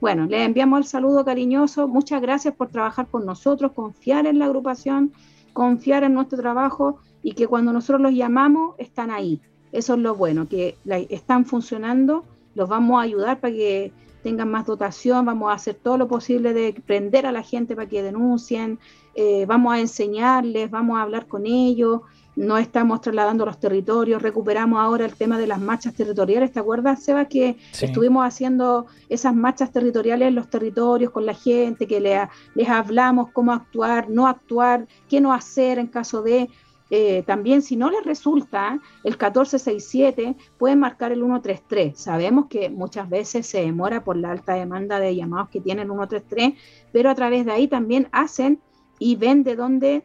Bueno, 0.00 0.24
les 0.24 0.46
enviamos 0.46 0.78
el 0.78 0.84
saludo 0.86 1.22
cariñoso. 1.22 1.86
Muchas 1.86 2.22
gracias 2.22 2.54
por 2.54 2.68
trabajar 2.68 3.08
con 3.08 3.26
nosotros, 3.26 3.72
confiar 3.72 4.26
en 4.26 4.38
la 4.38 4.46
agrupación, 4.46 5.12
confiar 5.52 6.04
en 6.04 6.14
nuestro 6.14 6.38
trabajo 6.38 6.98
y 7.22 7.32
que 7.32 7.46
cuando 7.46 7.74
nosotros 7.74 8.00
los 8.00 8.12
llamamos 8.12 8.74
están 8.78 9.10
ahí. 9.10 9.42
Eso 9.72 9.94
es 9.94 10.00
lo 10.00 10.14
bueno, 10.14 10.48
que 10.48 10.76
están 11.08 11.44
funcionando, 11.46 12.24
los 12.54 12.68
vamos 12.68 12.98
a 12.98 13.02
ayudar 13.02 13.40
para 13.40 13.54
que 13.54 13.92
tengan 14.22 14.50
más 14.50 14.66
dotación, 14.66 15.24
vamos 15.24 15.50
a 15.50 15.54
hacer 15.54 15.76
todo 15.76 15.96
lo 15.96 16.08
posible 16.08 16.52
de 16.52 16.74
prender 16.86 17.26
a 17.26 17.32
la 17.32 17.42
gente 17.42 17.74
para 17.74 17.88
que 17.88 18.02
denuncien, 18.02 18.78
eh, 19.14 19.46
vamos 19.46 19.72
a 19.72 19.80
enseñarles, 19.80 20.70
vamos 20.70 20.98
a 20.98 21.02
hablar 21.02 21.26
con 21.26 21.46
ellos, 21.46 22.02
no 22.36 22.58
estamos 22.58 23.00
trasladando 23.00 23.44
los 23.44 23.58
territorios, 23.58 24.22
recuperamos 24.22 24.80
ahora 24.80 25.04
el 25.04 25.14
tema 25.14 25.36
de 25.36 25.46
las 25.46 25.60
marchas 25.60 25.94
territoriales. 25.94 26.52
¿Te 26.52 26.60
acuerdas, 26.60 27.02
Seba, 27.02 27.26
que 27.26 27.58
estuvimos 27.80 28.24
haciendo 28.24 28.86
esas 29.08 29.34
marchas 29.34 29.72
territoriales 29.72 30.28
en 30.28 30.36
los 30.36 30.48
territorios 30.48 31.10
con 31.10 31.26
la 31.26 31.34
gente, 31.34 31.86
que 31.86 32.00
les 32.00 32.68
hablamos 32.68 33.30
cómo 33.32 33.52
actuar, 33.52 34.08
no 34.08 34.26
actuar, 34.26 34.86
qué 35.08 35.20
no 35.20 35.32
hacer 35.32 35.78
en 35.78 35.86
caso 35.88 36.22
de... 36.22 36.48
Eh, 36.90 37.22
también 37.24 37.62
si 37.62 37.76
no 37.76 37.88
les 37.88 38.04
resulta 38.04 38.80
el 39.04 39.12
1467, 39.12 40.36
pueden 40.58 40.80
marcar 40.80 41.12
el 41.12 41.20
133. 41.20 41.98
Sabemos 41.98 42.46
que 42.46 42.68
muchas 42.68 43.08
veces 43.08 43.46
se 43.46 43.62
demora 43.62 44.02
por 44.02 44.16
la 44.16 44.32
alta 44.32 44.54
demanda 44.54 44.98
de 44.98 45.14
llamados 45.14 45.48
que 45.50 45.60
tiene 45.60 45.82
el 45.82 45.88
133, 45.88 46.54
pero 46.92 47.10
a 47.10 47.14
través 47.14 47.46
de 47.46 47.52
ahí 47.52 47.68
también 47.68 48.08
hacen 48.12 48.60
y 48.98 49.16
ven 49.16 49.44
de 49.44 49.56
dónde 49.56 50.04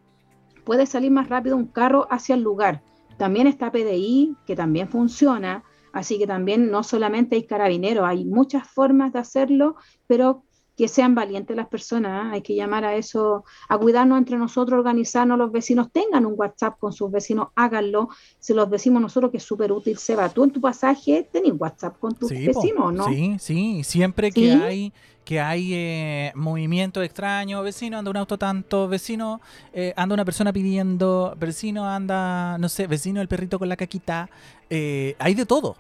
puede 0.64 0.86
salir 0.86 1.12
más 1.12 1.28
rápido 1.30 1.58
un 1.58 1.68
carro 1.68 2.08
hacia 2.10 2.36
el 2.36 2.42
lugar. 2.42 2.82
También 3.18 3.48
está 3.48 3.72
PDI, 3.72 4.36
que 4.46 4.56
también 4.56 4.88
funciona, 4.88 5.64
así 5.94 6.18
que 6.20 6.28
también 6.28 6.70
no 6.70 6.84
solamente 6.84 7.36
hay 7.36 7.44
carabineros, 7.44 8.06
hay 8.06 8.26
muchas 8.26 8.68
formas 8.68 9.14
de 9.14 9.20
hacerlo, 9.20 9.76
pero 10.08 10.44
que 10.76 10.88
sean 10.88 11.16
valientes 11.16 11.56
las 11.56 11.68
personas, 11.68 12.26
¿eh? 12.26 12.36
hay 12.36 12.42
que 12.42 12.56
llamar 12.56 12.86
a 12.86 12.96
eso, 12.96 13.46
a 13.70 13.78
cuidarnos 13.78 14.18
entre 14.18 14.38
nosotros, 14.38 14.78
organizarnos, 14.78 15.38
los 15.38 15.52
vecinos 15.52 15.92
tengan 15.92 16.26
un 16.26 16.34
WhatsApp 16.36 16.78
con 16.80 16.92
sus 16.92 17.12
vecinos, 17.12 17.50
háganlo, 17.56 18.10
se 18.40 18.54
los 18.54 18.70
decimos 18.70 19.02
nosotros 19.02 19.32
que 19.32 19.38
es 19.38 19.44
súper 19.44 19.72
útil, 19.72 19.98
Seba, 19.98 20.30
tú 20.30 20.44
en 20.44 20.52
tu 20.52 20.60
pasaje 20.60 21.28
tenés 21.32 21.54
WhatsApp 21.58 21.98
con 22.00 22.14
tus 22.14 22.30
vecinos, 22.30 22.94
¿no? 22.94 23.08
Sí, 23.08 23.38
sí, 23.40 23.84
siempre 23.84 24.32
que 24.32 24.52
hay 24.52 24.94
que 25.26 25.42
hay 25.42 25.74
eh, 25.74 26.32
movimiento 26.36 27.02
extraño, 27.02 27.64
vecino 27.64 27.98
anda 27.98 28.12
un 28.12 28.18
auto 28.18 28.38
tanto, 28.38 28.88
vecino 28.88 29.42
eh, 29.74 29.92
anda 29.98 30.14
una 30.14 30.24
persona 30.24 30.54
pidiendo, 30.54 31.36
vecino 31.38 31.90
anda, 31.90 32.60
no 32.60 32.70
sé, 32.70 32.86
vecino 32.86 33.22
el 33.22 33.28
perrito 33.28 33.58
con 33.58 33.68
la 33.68 33.76
caquita, 33.76 34.30
eh, 34.70 35.16
hay 35.18 35.34
de 35.34 35.46
todo. 35.48 35.76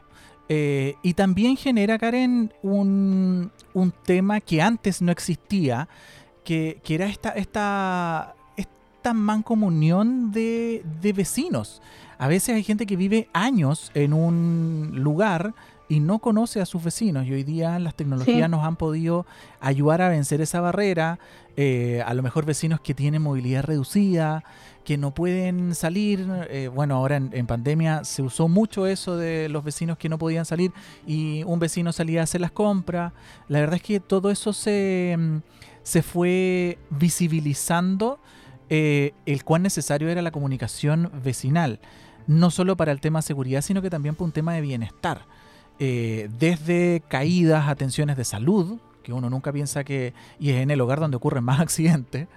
Eh, 0.47 0.95
y 1.01 1.13
también 1.13 1.57
genera, 1.57 1.97
Karen, 1.97 2.53
un, 2.61 3.51
un, 3.73 3.91
tema 3.91 4.41
que 4.41 4.61
antes 4.61 5.01
no 5.01 5.11
existía, 5.11 5.87
que, 6.43 6.79
que 6.83 6.95
era 6.95 7.07
esta, 7.07 7.29
esta, 7.29 8.35
esta 8.55 9.13
mancomunión 9.13 10.31
de, 10.31 10.83
de 11.01 11.13
vecinos. 11.13 11.81
A 12.17 12.27
veces 12.27 12.55
hay 12.55 12.63
gente 12.63 12.85
que 12.85 12.95
vive 12.95 13.27
años 13.33 13.91
en 13.95 14.13
un 14.13 14.91
lugar 14.95 15.53
y 15.87 15.99
no 15.99 16.19
conoce 16.19 16.61
a 16.61 16.65
sus 16.65 16.83
vecinos. 16.83 17.25
Y 17.25 17.33
hoy 17.33 17.43
día 17.43 17.77
las 17.79 17.95
tecnologías 17.95 18.49
nos 18.49 18.63
han 18.63 18.75
podido 18.75 19.25
ayudar 19.59 20.01
a 20.01 20.09
vencer 20.09 20.41
esa 20.41 20.61
barrera. 20.61 21.19
Eh, 21.57 22.03
a 22.05 22.13
lo 22.13 22.21
mejor 22.21 22.45
vecinos 22.45 22.81
que 22.81 22.93
tienen 22.93 23.21
movilidad 23.21 23.63
reducida, 23.63 24.43
que 24.83 24.97
no 24.97 25.13
pueden 25.13 25.75
salir. 25.75 26.27
Eh, 26.49 26.69
bueno, 26.73 26.95
ahora 26.95 27.17
en, 27.17 27.47
pandemia 27.47 28.03
se 28.03 28.21
usó 28.21 28.47
mucho 28.47 28.87
eso 28.87 29.17
de 29.17 29.47
los 29.49 29.63
vecinos 29.63 29.97
que 29.97 30.09
no 30.09 30.17
podían 30.17 30.45
salir 30.45 30.71
y 31.05 31.43
un 31.43 31.59
vecino 31.59 31.93
salía 31.93 32.21
a 32.21 32.23
hacer 32.23 32.41
las 32.41 32.51
compras. 32.51 33.13
La 33.47 33.59
verdad 33.59 33.75
es 33.75 33.83
que 33.83 33.99
todo 33.99 34.31
eso 34.31 34.53
se, 34.53 35.15
mm, 35.17 35.37
se 35.83 36.01
fue 36.01 36.77
visibilizando 36.89 38.19
eh, 38.69 39.13
el 39.27 39.43
cuán 39.43 39.61
necesario 39.61 40.09
era 40.09 40.21
la 40.21 40.31
comunicación 40.31 41.11
vecinal. 41.23 41.79
No 42.27 42.49
solo 42.49 42.75
para 42.75 42.91
el 42.91 43.01
tema 43.01 43.19
de 43.19 43.23
seguridad, 43.23 43.61
sino 43.61 43.81
que 43.81 43.91
también 43.91 44.15
para 44.15 44.25
un 44.25 44.31
tema 44.31 44.53
de 44.53 44.61
bienestar. 44.61 45.25
Eh, 45.79 46.29
desde 46.39 47.03
caídas, 47.07 47.67
atenciones 47.67 48.17
de 48.17 48.23
salud, 48.23 48.77
que 49.03 49.13
uno 49.13 49.29
nunca 49.29 49.51
piensa 49.51 49.83
que, 49.83 50.13
y 50.39 50.51
es 50.51 50.57
en 50.57 50.71
el 50.71 50.79
hogar 50.81 50.99
donde 50.99 51.17
ocurren 51.17 51.43
más 51.43 51.59
accidentes. 51.61 52.27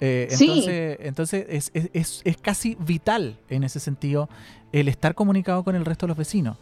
Eh, 0.00 0.28
entonces, 0.30 0.98
entonces 1.00 1.46
es, 1.48 1.70
es, 1.92 2.22
es, 2.24 2.36
casi 2.36 2.76
vital 2.78 3.36
en 3.48 3.64
ese 3.64 3.80
sentido 3.80 4.28
el 4.70 4.86
estar 4.86 5.16
comunicado 5.16 5.64
con 5.64 5.74
el 5.74 5.84
resto 5.84 6.06
de 6.06 6.08
los 6.08 6.16
vecinos. 6.16 6.56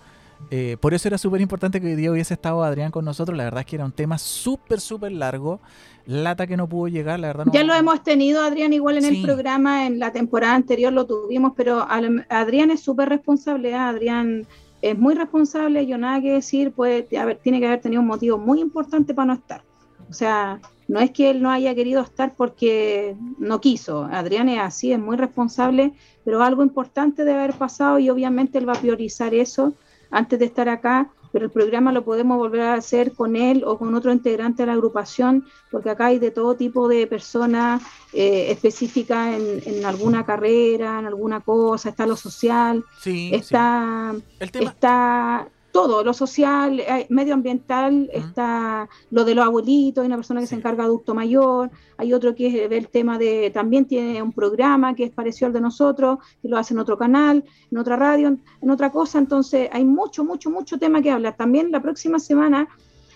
Eh, 0.51 0.77
por 0.81 0.94
eso 0.94 1.09
era 1.09 1.18
súper 1.18 1.40
importante 1.40 1.81
que 1.81 1.88
hoy 1.88 1.96
día 1.96 2.11
hubiese 2.11 2.35
estado 2.35 2.62
Adrián 2.62 2.90
con 2.90 3.05
nosotros. 3.05 3.37
La 3.37 3.44
verdad 3.44 3.61
es 3.61 3.66
que 3.66 3.77
era 3.77 3.85
un 3.85 3.92
tema 3.92 4.18
súper, 4.18 4.81
súper 4.81 5.12
largo. 5.12 5.61
Lata 6.07 6.46
que 6.46 6.57
no 6.57 6.68
pudo 6.68 6.88
llegar, 6.88 7.18
la 7.18 7.29
verdad. 7.29 7.46
ya 7.53 7.64
lo 7.64 7.75
hemos 7.75 8.03
tenido, 8.05 8.42
Adrián, 8.42 8.72
igual 8.72 8.99
en 8.99 9.07
el 9.07 9.22
programa, 9.22 9.87
en 9.87 9.99
la 9.99 10.12
temporada 10.12 10.55
anterior 10.55 10.92
lo 10.92 11.05
tuvimos, 11.05 11.53
pero 11.57 11.85
Adrián 11.88 12.70
es 12.70 12.81
súper 12.81 13.09
responsable. 13.09 13.70
¿eh? 13.70 13.75
Adrián 13.75 14.46
es 14.90 14.99
muy 14.99 15.14
responsable, 15.14 15.87
yo 15.87 15.99
nada 15.99 16.20
que 16.20 16.33
decir, 16.33 16.72
pues 16.72 17.07
tiene 17.09 17.61
que 17.61 17.66
haber 17.66 17.81
tenido 17.81 18.03
un 18.03 18.09
motivo 18.09 18.38
muy 18.38 18.61
importante 18.61 19.14
para 19.14 19.27
no 19.27 19.33
estar. 19.35 19.62
O 20.09 20.12
sea, 20.12 20.61
no 20.88 21.01
es 21.01 21.11
que 21.11 21.31
él 21.31 21.42
no 21.42 21.51
haya 21.51 21.75
querido 21.75 22.01
estar 22.01 22.35
porque 22.37 23.16
no 23.38 23.61
quiso. 23.61 24.05
Adrián 24.05 24.49
es 24.49 24.61
así, 24.61 24.92
es 24.92 24.99
muy 24.99 25.16
responsable, 25.16 25.92
pero 26.25 26.42
algo 26.42 26.62
importante 26.62 27.25
debe 27.25 27.38
haber 27.38 27.55
pasado 27.55 27.99
y 27.99 28.11
obviamente 28.11 28.59
él 28.59 28.68
va 28.68 28.75
a 28.75 28.81
priorizar 28.81 29.35
eso 29.35 29.75
antes 30.11 30.38
de 30.38 30.44
estar 30.44 30.68
acá 30.68 31.11
pero 31.37 31.44
el 31.44 31.53
programa 31.53 31.92
lo 31.92 32.03
podemos 32.03 32.38
volver 32.38 32.62
a 32.62 32.72
hacer 32.72 33.12
con 33.12 33.37
él 33.37 33.62
o 33.66 33.77
con 33.77 33.94
otro 33.94 34.11
integrante 34.11 34.62
de 34.62 34.68
la 34.68 34.72
agrupación, 34.72 35.44
porque 35.70 35.90
acá 35.90 36.07
hay 36.07 36.18
de 36.18 36.31
todo 36.31 36.57
tipo 36.57 36.88
de 36.88 37.07
personas 37.07 37.83
eh, 38.14 38.46
específicas 38.51 39.38
en, 39.38 39.85
alguna 39.85 40.25
carrera, 40.25 40.99
en 40.99 41.05
alguna 41.05 41.42
cosa, 41.42 41.90
está 41.90 42.07
lo 42.07 42.16
social, 42.16 42.83
está, 43.05 44.14
está 44.40 45.46
todo, 45.76 46.02
lo 46.02 46.14
social, 46.14 46.80
eh, 46.80 47.06
medioambiental, 47.10 48.08
está 48.10 48.88
lo 49.10 49.26
de 49.26 49.34
los 49.34 49.44
abuelitos, 49.44 50.00
hay 50.00 50.06
una 50.06 50.16
persona 50.16 50.40
que 50.40 50.46
se 50.46 50.54
encarga 50.54 50.84
de 50.84 50.86
adulto 50.86 51.14
mayor, 51.14 51.70
hay 51.98 52.14
otro 52.14 52.34
que 52.34 52.46
es 52.46 52.72
el 52.72 52.88
tema 52.88 53.18
de, 53.18 53.50
también 53.50 53.84
tiene 53.84 54.22
un 54.22 54.32
programa 54.32 54.94
que 54.94 55.04
es 55.04 55.10
parecido 55.10 55.48
al 55.48 55.52
de 55.52 55.60
nosotros, 55.60 56.20
que 56.40 56.48
lo 56.48 56.56
hace 56.56 56.72
en 56.72 56.80
otro 56.80 56.96
canal, 56.96 57.44
en 57.70 57.76
otra 57.76 57.96
radio, 57.96 58.38
en 58.62 58.70
otra 58.70 58.90
cosa, 58.90 59.18
entonces 59.18 59.68
hay 59.70 59.84
mucho, 59.84 60.24
mucho, 60.24 60.48
mucho 60.48 60.78
tema 60.78 61.02
que 61.02 61.10
hablar. 61.10 61.36
También 61.36 61.70
la 61.70 61.82
próxima 61.82 62.20
semana 62.20 62.68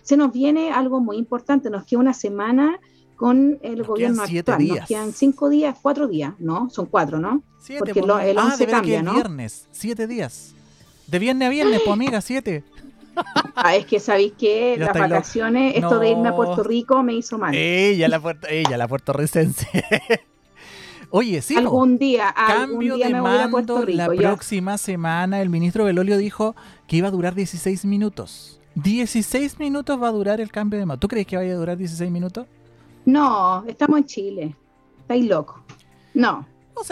se 0.02 0.18
nos 0.18 0.30
viene 0.30 0.70
algo 0.70 1.00
muy 1.00 1.16
importante, 1.16 1.70
nos 1.70 1.86
queda 1.86 2.00
una 2.00 2.12
semana 2.12 2.78
con 3.16 3.58
el 3.62 3.84
gobierno 3.84 4.22
actual. 4.22 4.68
Nos 4.68 4.86
quedan 4.86 5.12
cinco 5.14 5.48
días, 5.48 5.78
cuatro 5.80 6.06
días, 6.08 6.34
¿no? 6.38 6.68
Son 6.68 6.84
cuatro, 6.84 7.18
¿no? 7.18 7.42
Porque 7.78 8.00
el 8.00 8.10
11 8.10 8.36
ah, 8.36 8.66
cambia, 8.66 9.02
¿no? 9.02 9.14
viernes, 9.14 9.66
siete 9.70 10.06
días. 10.06 10.54
De 11.10 11.18
viernes 11.18 11.46
a 11.46 11.50
viernes, 11.50 11.80
pues 11.84 11.92
amiga, 11.92 12.20
siete. 12.20 12.64
Ah, 13.54 13.76
es 13.76 13.84
que 13.84 14.00
sabéis 14.00 14.32
que 14.38 14.76
las 14.78 14.96
vacaciones, 14.96 15.76
esto 15.76 15.98
de 15.98 16.12
irme 16.12 16.28
a 16.28 16.36
Puerto 16.36 16.62
Rico 16.62 17.02
me 17.02 17.12
hizo 17.12 17.36
mal. 17.36 17.54
Ella, 17.54 18.08
la, 18.08 18.18
puerto, 18.18 18.46
ella, 18.48 18.78
la 18.78 18.88
puertorricense. 18.88 19.68
Oye, 21.10 21.42
sí. 21.42 21.56
Algún 21.56 21.98
día, 21.98 22.32
cambio 22.34 22.96
de 22.96 23.10
me 23.10 23.20
mando 23.20 23.42
a 23.42 23.48
Puerto 23.50 23.84
Rico, 23.84 23.98
la 23.98 24.08
próxima 24.08 24.78
semana. 24.78 25.42
El 25.42 25.50
ministro 25.50 25.84
Belolio 25.84 26.16
dijo 26.16 26.56
que 26.86 26.96
iba 26.96 27.08
a 27.08 27.10
durar 27.10 27.34
16 27.34 27.84
minutos. 27.84 28.58
16 28.76 29.58
minutos 29.58 30.00
va 30.00 30.08
a 30.08 30.12
durar 30.12 30.40
el 30.40 30.50
cambio 30.50 30.78
de 30.78 30.86
mando. 30.86 31.00
¿Tú 31.00 31.08
crees 31.08 31.26
que 31.26 31.36
vaya 31.36 31.52
a 31.52 31.56
durar 31.56 31.76
16 31.76 32.10
minutos? 32.10 32.46
No, 33.04 33.64
estamos 33.66 33.98
en 33.98 34.04
Chile. 34.06 34.56
Estáis 35.02 35.26
locos. 35.26 35.60
No 36.14 36.46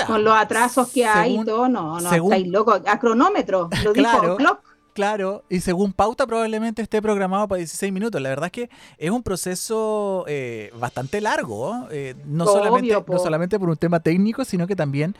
con 0.07 0.25
los 0.25 0.35
atrasos 0.35 0.89
que 0.89 1.05
hay 1.05 1.39
y 1.41 1.45
todo, 1.45 1.69
no, 1.69 2.01
no, 2.01 2.13
estáis 2.13 2.49
locos. 2.49 2.83
A 2.87 2.99
cronómetro, 2.99 3.69
lo 3.85 3.93
claro, 3.93 4.37
dijo 4.37 4.61
Claro, 4.93 5.45
y 5.49 5.61
según 5.61 5.93
pauta 5.93 6.27
probablemente 6.27 6.83
esté 6.83 7.01
programado 7.01 7.47
para 7.47 7.59
16 7.59 7.93
minutos. 7.93 8.21
La 8.21 8.31
verdad 8.31 8.47
es 8.47 8.53
que 8.53 8.71
es 8.99 9.11
un 9.11 9.23
proceso 9.23 10.25
eh, 10.27 10.73
bastante 10.79 11.21
largo, 11.21 11.87
eh, 11.91 12.17
no, 12.27 12.47
solamente, 12.47 13.05
no 13.07 13.19
solamente 13.19 13.59
por 13.61 13.69
un 13.69 13.77
tema 13.77 14.01
técnico, 14.01 14.45
sino 14.45 14.67
que 14.67 14.75
también 14.75 15.15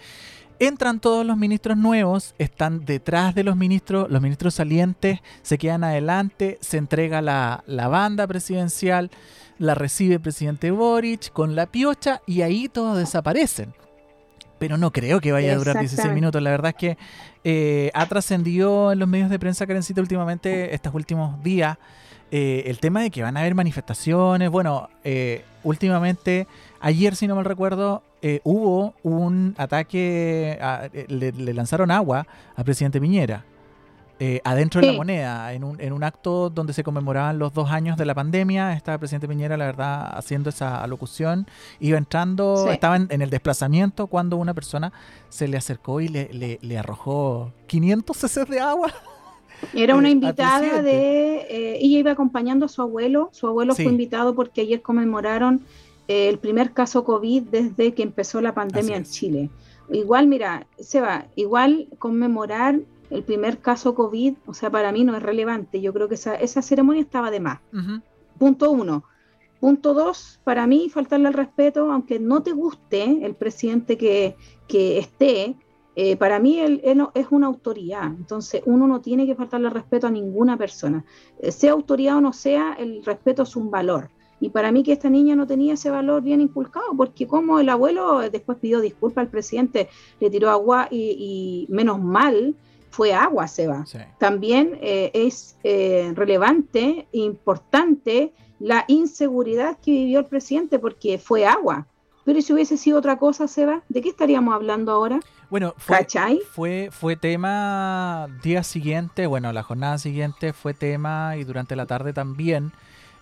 entran 0.59 0.99
todos 0.99 1.25
los 1.25 1.37
ministros 1.37 1.77
nuevos, 1.77 2.35
están 2.39 2.85
detrás 2.85 3.37
de 3.37 3.45
los 3.45 3.55
ministros, 3.55 4.11
los 4.11 4.21
ministros 4.21 4.55
salientes 4.55 5.21
se 5.43 5.59
quedan 5.59 5.85
adelante, 5.85 6.59
se 6.61 6.79
entrega 6.79 7.23
la, 7.23 7.63
la 7.67 7.87
banda 7.87 8.27
presidencial 8.27 9.13
la 9.59 9.75
recibe 9.75 10.15
el 10.15 10.21
presidente 10.21 10.71
Boric 10.71 11.33
con 11.33 11.57
la 11.57 11.67
piocha 11.67 12.23
y 12.27 12.43
ahí 12.43 12.69
todos 12.69 12.97
desaparecen. 12.97 13.75
Pero 14.59 14.77
no 14.77 14.93
creo 14.93 15.21
que 15.21 15.33
vaya 15.33 15.53
a 15.53 15.57
durar 15.57 15.79
16 15.79 16.13
minutos. 16.13 16.43
La 16.43 16.51
verdad 16.51 16.71
es 16.71 16.75
que 16.75 16.99
eh, 17.45 17.91
ha 17.95 18.07
trascendido 18.07 18.93
en 18.93 18.99
los 18.99 19.09
medios 19.09 19.31
de 19.31 19.39
prensa, 19.39 19.67
Karencita, 19.67 20.01
últimamente, 20.01 20.75
estos 20.75 20.95
últimos 20.95 21.43
días, 21.43 21.79
eh, 22.31 22.65
el 22.67 22.79
tema 22.79 23.03
de 23.03 23.11
que 23.11 23.23
van 23.23 23.37
a 23.37 23.41
haber 23.41 23.55
manifestaciones. 23.55 24.51
Bueno, 24.51 24.89
eh, 25.05 25.45
últimamente, 25.63 26.47
ayer, 26.81 27.15
si 27.17 27.27
no 27.27 27.37
mal 27.37 27.45
recuerdo, 27.45 28.03
hubo 28.43 28.95
un 29.05 29.55
ataque, 29.59 30.59
le, 31.07 31.33
le 31.33 31.55
lanzaron 31.55 31.91
agua 31.93 32.27
al 32.57 32.65
presidente 32.65 33.01
Piñera. 33.01 33.45
Eh, 34.21 34.41
adentro 34.43 34.81
de 34.81 34.89
la 34.89 34.93
moneda, 34.95 35.53
en 35.53 35.63
un, 35.63 35.81
en 35.81 35.93
un 35.93 36.03
acto 36.03 36.51
donde 36.51 36.73
se 36.73 36.83
conmemoraban 36.83 37.39
los 37.39 37.55
dos 37.55 37.71
años 37.71 37.97
de 37.97 38.05
la 38.05 38.15
pandemia, 38.15 38.73
estaba 38.73 38.95
el 38.95 38.99
presidente 38.99 39.29
Piñera, 39.29 39.57
la 39.57 39.67
verdad, 39.67 40.11
haciendo 40.19 40.51
esa 40.51 40.83
alocución, 40.83 41.47
iba 41.79 41.99
entrando, 41.99 42.69
estaba 42.69 42.97
en, 42.97 43.23
el 43.23 43.31
desplazamiento 43.31 44.09
cuando 44.09 44.37
una 44.37 44.55
persona 44.55 44.93
se 45.29 45.47
le 45.47 45.57
acercó 45.57 46.01
y 46.01 46.09
le, 46.09 46.59
le, 46.61 46.79
arrojó 46.79 47.53
500 47.69 48.17
cc 48.17 48.45
de 48.47 48.59
agua. 48.59 48.93
Era 49.73 49.95
una 49.95 50.11
invitada 50.11 50.83
de... 50.83 51.37
Eh, 51.49 51.79
ella 51.81 51.99
iba 51.99 52.11
acompañando 52.11 52.67
a 52.67 52.69
su 52.69 52.83
abuelo, 52.83 53.31
su 53.33 53.47
abuelo 53.47 53.77
fue 53.77 53.85
invitado 53.85 54.35
porque 54.35 54.63
ayer 54.63 54.83
conmemoraron 54.83 55.61
eh, 56.09 56.29
el 56.29 56.39
primer 56.39 56.73
caso 56.73 57.05
COVID 57.05 57.45
desde 57.45 57.95
que 57.95 58.03
empezó 58.03 58.41
la 58.41 58.53
pandemia 58.53 58.97
en 58.97 59.05
Chile. 59.05 59.51
Igual, 59.93 60.27
mira, 60.27 60.67
Seba, 60.81 61.27
igual 61.37 61.87
conmemorar 62.01 62.81
el 63.11 63.23
primer 63.23 63.59
caso 63.59 63.95
COVID, 63.95 64.35
o 64.47 64.55
sea, 64.55 64.71
para 64.71 64.93
mí 64.93 65.05
no 65.05 65.17
es 65.17 65.23
relevante. 65.23 65.81
Yo 65.81 65.93
creo 65.93 66.09
que 66.09 66.15
esa, 66.15 66.35
esa 66.35 66.63
ceremonia 66.63 67.03
estaba 67.03 67.31
de 67.31 67.41
más. 67.41 67.61
Punto 68.39 68.71
uno. 68.71 69.05
Punto 69.61 69.93
dos, 69.93 70.41
para 70.45 70.67
mí 70.67 70.89
faltarle 70.89 71.29
al 71.29 71.35
respeto, 71.35 71.91
aunque 71.91 72.21
no 72.21 72.43
te 72.43 72.53
guste 72.53 73.25
el 73.25 73.35
presidente 73.35 73.99
que, 73.99 74.37
que 74.69 74.99
esté, 74.99 75.57
eh, 75.97 76.17
para 76.17 76.39
mí 76.39 76.61
él, 76.61 76.81
es 77.15 77.27
una 77.31 77.49
autoridad. 77.49 78.07
Entonces, 78.07 78.63
uno 78.67 78.87
no 78.87 79.01
tiene 79.01 79.27
que 79.27 79.35
faltarle 79.35 79.67
al 79.67 79.75
respeto 79.75 80.07
a 80.07 80.11
ninguna 80.13 80.57
persona. 80.57 81.05
Eh, 81.41 81.51
sea 81.51 81.73
autoridad 81.73 82.19
o 82.19 82.21
no 82.21 82.33
sea, 82.33 82.75
el 82.75 83.05
respeto 83.05 83.43
es 83.43 83.57
un 83.57 83.69
valor. 83.69 84.11
Y 84.39 84.51
para 84.51 84.71
mí 84.71 84.85
que 84.85 84.93
esta 84.93 85.11
niña 85.11 85.35
no 85.35 85.49
tenía 85.49 85.75
ese 85.75 85.91
valor 85.91 86.23
bien 86.23 86.41
inculcado, 86.41 86.97
porque 86.97 87.27
como 87.27 87.59
el 87.59 87.69
abuelo 87.69 88.21
después 88.31 88.59
pidió 88.59 88.81
disculpas 88.81 89.23
al 89.23 89.31
presidente, 89.31 89.89
le 90.21 90.31
tiró 90.31 90.51
agua 90.51 90.87
y, 90.89 91.67
y 91.69 91.73
menos 91.73 92.01
mal 92.01 92.55
fue 92.91 93.13
agua, 93.13 93.49
Seba. 93.49 93.85
También 94.19 94.79
eh, 94.81 95.11
es 95.15 95.57
eh, 95.65 96.13
relevante, 96.15 97.07
importante 97.13 98.33
la 98.61 98.85
inseguridad 98.89 99.79
que 99.79 99.93
vivió 99.93 100.19
el 100.21 100.27
presidente 100.27 100.79
porque 100.79 101.19
fue 101.19 101.47
agua. 101.47 101.87
Pero 102.25 102.43
si 102.43 102.53
hubiese 102.53 102.77
sido 102.77 102.99
otra 102.99 103.17
cosa, 103.17 103.49
Seba, 103.49 103.83
¿de 103.89 104.03
qué 104.03 104.11
estaríamos 104.11 104.55
hablando 104.55 104.93
ahora? 104.93 105.21
Bueno, 105.49 105.75
fue, 105.79 106.07
fue, 106.53 106.91
fue 106.93 107.17
tema 107.17 108.29
día 108.43 108.63
siguiente, 108.63 109.27
bueno, 109.27 109.51
la 109.53 109.63
jornada 109.63 109.97
siguiente 109.97 110.53
fue 110.53 110.75
tema 110.75 111.37
y 111.39 111.45
durante 111.45 111.75
la 111.75 111.87
tarde 111.87 112.13
también. 112.13 112.73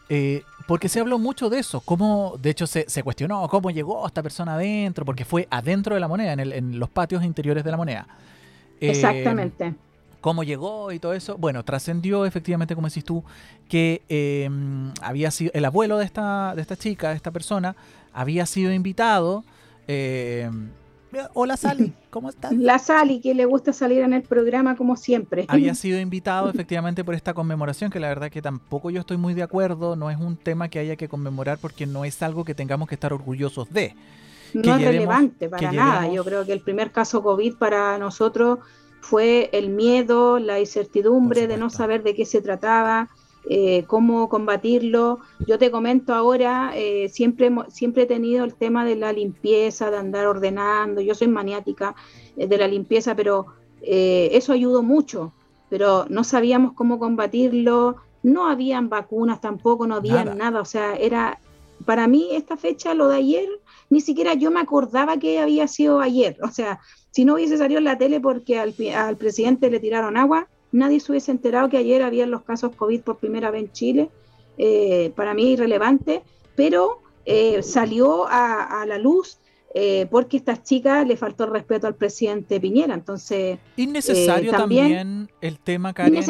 Eh, 0.09 0.43
porque 0.67 0.89
se 0.89 1.01
habló 1.01 1.19
mucho 1.19 1.51
de 1.51 1.59
eso, 1.59 1.81
cómo, 1.81 2.37
de 2.41 2.51
hecho 2.51 2.67
se, 2.67 2.89
se, 2.89 3.03
cuestionó 3.03 3.49
cómo 3.49 3.71
llegó 3.71 4.07
esta 4.07 4.23
persona 4.23 4.55
adentro, 4.55 5.05
porque 5.05 5.25
fue 5.25 5.49
adentro 5.51 5.95
de 5.95 6.01
la 6.01 6.09
moneda, 6.09 6.33
en, 6.33 6.41
el, 6.41 6.53
en 6.53 6.79
los 6.79 6.89
patios 6.91 7.25
interiores 7.25 7.65
de 7.65 7.71
la 7.71 7.77
moneda. 7.77 8.07
Exactamente. 8.81 9.75
cómo 10.21 10.43
llegó 10.43 10.93
y 10.93 10.99
todo 10.99 11.15
eso. 11.15 11.37
Bueno, 11.39 11.65
trascendió 11.65 12.27
efectivamente, 12.27 12.75
como 12.75 12.89
decís 12.89 13.05
tú, 13.05 13.23
que 13.69 14.03
em, 14.09 14.93
había 15.01 15.31
sido 15.31 15.53
el 15.55 15.65
abuelo 15.65 15.99
de 15.99 16.05
esta, 16.05 16.55
de 16.55 16.63
esta 16.63 16.77
chica, 16.77 17.11
de 17.11 17.17
esta 17.17 17.31
persona, 17.31 17.77
había 18.13 18.47
sido 18.47 18.73
invitado. 18.73 19.45
Em, 19.87 20.71
hola 21.35 21.57
Sally, 21.57 21.93
¿cómo 22.11 22.31
estás? 22.31 22.53
La 22.53 22.79
Sally, 22.79 23.21
que 23.21 23.35
le 23.35 23.45
gusta 23.45 23.73
salir 23.73 24.01
en 24.01 24.13
el 24.13 24.23
programa 24.23 24.77
como 24.77 24.97
siempre. 24.97 25.45
Había 25.49 25.75
sido 25.77 26.01
invitado 26.01 26.51
efectivamente 26.51 27.05
por 27.05 27.15
esta 27.15 27.35
conmemoración, 27.35 27.91
que 27.91 28.01
la 28.01 28.09
verdad 28.09 28.31
que 28.31 28.43
tampoco 28.43 28.91
yo 28.91 29.01
estoy 29.01 29.17
muy 29.17 29.35
de 29.35 29.43
acuerdo, 29.43 29.97
no 29.97 30.11
es 30.11 30.19
un 30.19 30.37
tema 30.37 30.69
que 30.69 30.79
haya 30.79 30.97
que 30.97 31.09
conmemorar 31.09 31.59
porque 31.59 31.87
no 31.87 32.05
es 32.05 32.23
algo 32.23 32.45
que 32.45 32.55
tengamos 32.55 32.89
que 32.89 32.95
estar 32.95 33.13
orgullosos 33.13 33.73
de 33.73 33.95
no 34.55 34.77
es 34.77 34.83
relevante 34.83 35.49
para 35.49 35.73
nada. 35.73 36.13
Yo 36.13 36.25
creo 36.25 36.45
que 36.45 36.53
el 36.53 36.61
primer 36.61 36.93
caso 36.93 37.23
COVID 37.23 37.57
para 37.57 37.99
nosotros 37.99 38.59
fue 39.01 39.51
el 39.53 39.69
miedo, 39.69 40.39
la 40.39 40.59
incertidumbre 40.59 41.47
de 41.47 41.57
no 41.57 41.71
saber 41.71 42.03
de 42.03 42.15
qué 42.15 42.25
se 42.25 42.41
trataba, 42.41 43.09
eh, 43.49 43.85
cómo 43.87 44.29
combatirlo. 44.29 45.21
Yo 45.47 45.59
te 45.59 45.71
comento 45.71 46.13
ahora, 46.13 46.73
eh, 46.75 47.09
siempre, 47.09 47.53
siempre 47.69 48.03
he 48.03 48.07
tenido 48.07 48.45
el 48.45 48.55
tema 48.55 48.85
de 48.85 48.97
la 48.97 49.13
limpieza, 49.13 49.93
de 49.93 49.99
andar 49.99 50.27
ordenando. 50.27 51.01
Yo 51.01 51.15
soy 51.15 51.29
maniática 51.29 51.95
eh, 52.37 52.49
de 52.49 52.59
la 52.59 52.67
limpieza, 52.67 53.15
pero 53.15 53.47
eso 53.81 54.53
ayudó 54.53 54.83
mucho. 54.83 55.33
Pero 55.69 56.07
no 56.09 56.25
sabíamos 56.25 56.73
cómo 56.73 56.99
combatirlo, 56.99 57.97
no 58.25 58.49
habían 58.49 58.89
vacunas 58.89 59.41
tampoco, 59.41 59.87
no 59.87 59.95
había 59.95 60.25
nada. 60.25 60.61
O 60.61 60.65
sea, 60.65 60.97
era 60.97 61.39
para 61.87 62.09
mí 62.09 62.29
esta 62.33 62.57
fecha, 62.57 62.93
lo 62.93 63.09
de 63.09 63.17
ayer, 63.17 63.49
ni 63.89 64.01
siquiera 64.01 64.35
yo 64.35 64.51
me 64.51 64.61
acordaba 64.61 65.17
que 65.19 65.39
había 65.39 65.69
sido 65.69 66.01
ayer. 66.01 66.37
O 66.43 66.49
sea, 66.49 66.81
si 67.13 67.25
no 67.25 67.35
hubiese 67.35 67.57
salido 67.57 67.79
en 67.79 67.85
la 67.85 67.97
tele 67.97 68.21
porque 68.21 68.59
al, 68.59 69.17
presidente 69.17 69.71
le 69.71 69.81
tiraron 69.81 70.17
agua, 70.17 70.49
nadie 70.73 71.01
se 71.01 71.13
hubiese 71.13 71.31
enterado 71.31 71.71
que 71.71 71.79
ayer 71.79 72.03
había 72.03 72.27
los 72.27 72.43
casos 72.43 72.75
COVID 72.77 73.01
por 73.03 73.19
primera 73.19 73.51
vez 73.51 73.63
en 73.63 73.73
Chile. 73.73 74.11
Eh, 74.59 75.13
para 75.15 75.33
mí 75.33 75.53
irrelevante, 75.53 76.23
pero 76.57 77.03
eh, 77.25 77.63
salió 77.63 78.27
a, 78.27 78.85
la 78.87 78.99
luz 78.99 79.39
eh, 79.75 80.07
porque 80.11 80.39
a 80.39 80.41
estas 80.41 80.63
chicas 80.63 81.07
le 81.07 81.17
faltó 81.19 81.45
el 81.45 81.51
respeto 81.51 81.87
al 81.87 81.95
presidente 81.95 82.59
Piñera. 82.59 82.95
Entonces. 82.95 83.59
Innecesario 83.77 84.51
también, 84.51 85.31
el 85.41 85.61
tema, 85.61 85.93
Karen, 85.93 86.23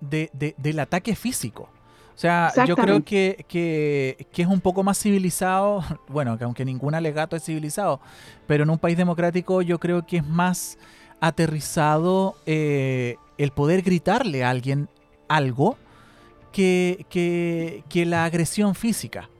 del 0.00 0.78
ataque 0.80 1.16
físico. 1.16 1.70
O 2.18 2.20
sea, 2.20 2.52
yo 2.66 2.74
creo 2.74 3.04
que, 3.04 3.44
que, 3.46 4.16
es 4.36 4.46
un 4.48 4.60
poco 4.60 4.82
más 4.82 4.98
civilizado, 4.98 5.84
bueno, 6.08 6.36
que 6.36 6.42
aunque 6.42 6.64
ningún 6.64 6.96
alegato 6.96 7.36
es 7.36 7.44
civilizado, 7.44 8.00
pero 8.48 8.64
en 8.64 8.70
un 8.70 8.78
país 8.78 8.96
democrático 8.96 9.62
yo 9.62 9.78
creo 9.78 10.04
que 10.04 10.16
es 10.16 10.26
más 10.26 10.78
aterrizado 11.20 12.34
eh, 12.44 13.14
el 13.36 13.52
poder 13.52 13.82
gritarle 13.82 14.42
a 14.42 14.50
alguien 14.50 14.88
algo 15.28 15.78
que, 16.50 17.06
que, 17.08 18.04
la 18.04 18.24
agresión 18.24 18.74
física. 18.74 19.30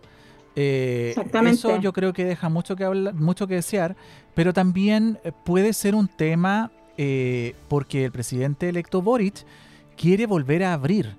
Eh, 0.54 1.16
eso 1.46 1.80
yo 1.80 1.92
creo 1.92 2.12
que 2.12 2.24
deja 2.24 2.48
mucho 2.48 2.76
que 2.76 2.84
hablar, 2.84 3.12
mucho 3.12 3.48
que 3.48 3.56
desear, 3.56 3.96
pero 4.36 4.52
también 4.52 5.18
puede 5.44 5.72
ser 5.72 5.96
un 5.96 6.06
tema 6.06 6.70
eh, 6.96 7.56
porque 7.66 8.04
el 8.04 8.12
presidente 8.12 8.68
electo 8.68 9.02
Boric 9.02 9.44
quiere 9.96 10.26
volver 10.26 10.62
a 10.62 10.74
abrir 10.74 11.16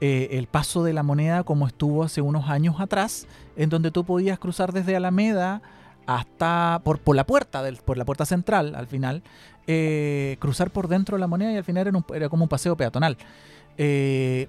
eh, 0.00 0.28
el 0.32 0.46
paso 0.46 0.82
de 0.82 0.92
la 0.92 1.02
moneda 1.02 1.44
como 1.44 1.66
estuvo 1.66 2.02
hace 2.02 2.22
unos 2.22 2.48
años 2.48 2.80
atrás, 2.80 3.26
en 3.56 3.68
donde 3.68 3.90
tú 3.90 4.04
podías 4.04 4.38
cruzar 4.38 4.72
desde 4.72 4.96
Alameda 4.96 5.62
hasta 6.06 6.80
por, 6.84 6.98
por 6.98 7.16
la 7.16 7.26
puerta, 7.26 7.62
del, 7.62 7.76
por 7.76 7.98
la 7.98 8.04
puerta 8.04 8.24
central 8.24 8.74
al 8.74 8.86
final, 8.86 9.22
eh, 9.66 10.36
cruzar 10.40 10.70
por 10.70 10.88
dentro 10.88 11.16
de 11.16 11.20
la 11.20 11.26
moneda 11.26 11.52
y 11.52 11.56
al 11.56 11.64
final 11.64 11.92
era, 12.14 12.28
como 12.28 12.44
un 12.44 12.48
paseo 12.48 12.76
peatonal. 12.76 13.16
Eh, 13.76 14.48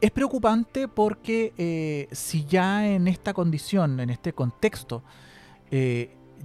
es 0.00 0.10
preocupante 0.10 0.88
porque 0.88 2.08
si 2.12 2.44
ya 2.44 2.86
en 2.86 3.08
esta 3.08 3.32
condición, 3.32 3.98
en 3.98 4.10
este 4.10 4.34
contexto, 4.34 5.02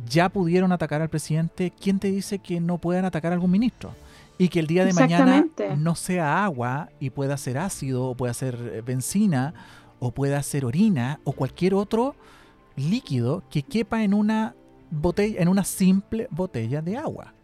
ya 0.06 0.30
pudieron 0.30 0.72
atacar 0.72 1.02
al 1.02 1.10
presidente, 1.10 1.74
¿quién 1.78 2.00
te 2.00 2.10
dice 2.10 2.40
que 2.40 2.62
no 2.62 2.78
puedan 2.78 3.04
atacar 3.04 3.34
a 3.34 3.36
algún 3.36 3.52
ministro? 3.52 3.94
Y 4.42 4.50
que 4.50 4.60
el 4.60 4.66
día 4.66 4.86
de 4.86 4.94
mañana 4.94 5.46
no 5.78 5.94
sea 5.94 6.44
agua 6.44 6.90
y 7.00 7.12
pueda 7.12 7.38
ser 7.38 7.60
ácido, 7.60 8.06
o 8.06 8.16
pueda 8.16 8.34
ser 8.34 8.56
eh, 8.74 8.82
benzina, 8.82 9.54
o 10.00 10.12
pueda 10.12 10.42
ser 10.42 10.66
orina, 10.66 11.20
o 11.26 11.32
cualquier 11.32 11.76
otro 11.76 12.16
líquido 12.76 13.44
que 13.52 13.62
quepa 13.62 14.04
en 14.04 14.16
una 14.16 14.56
botella, 14.90 15.40
en 15.40 15.48
una 15.48 15.64
simple 15.64 16.28
botella 16.32 16.82
de 16.82 16.98
agua. 16.98 17.36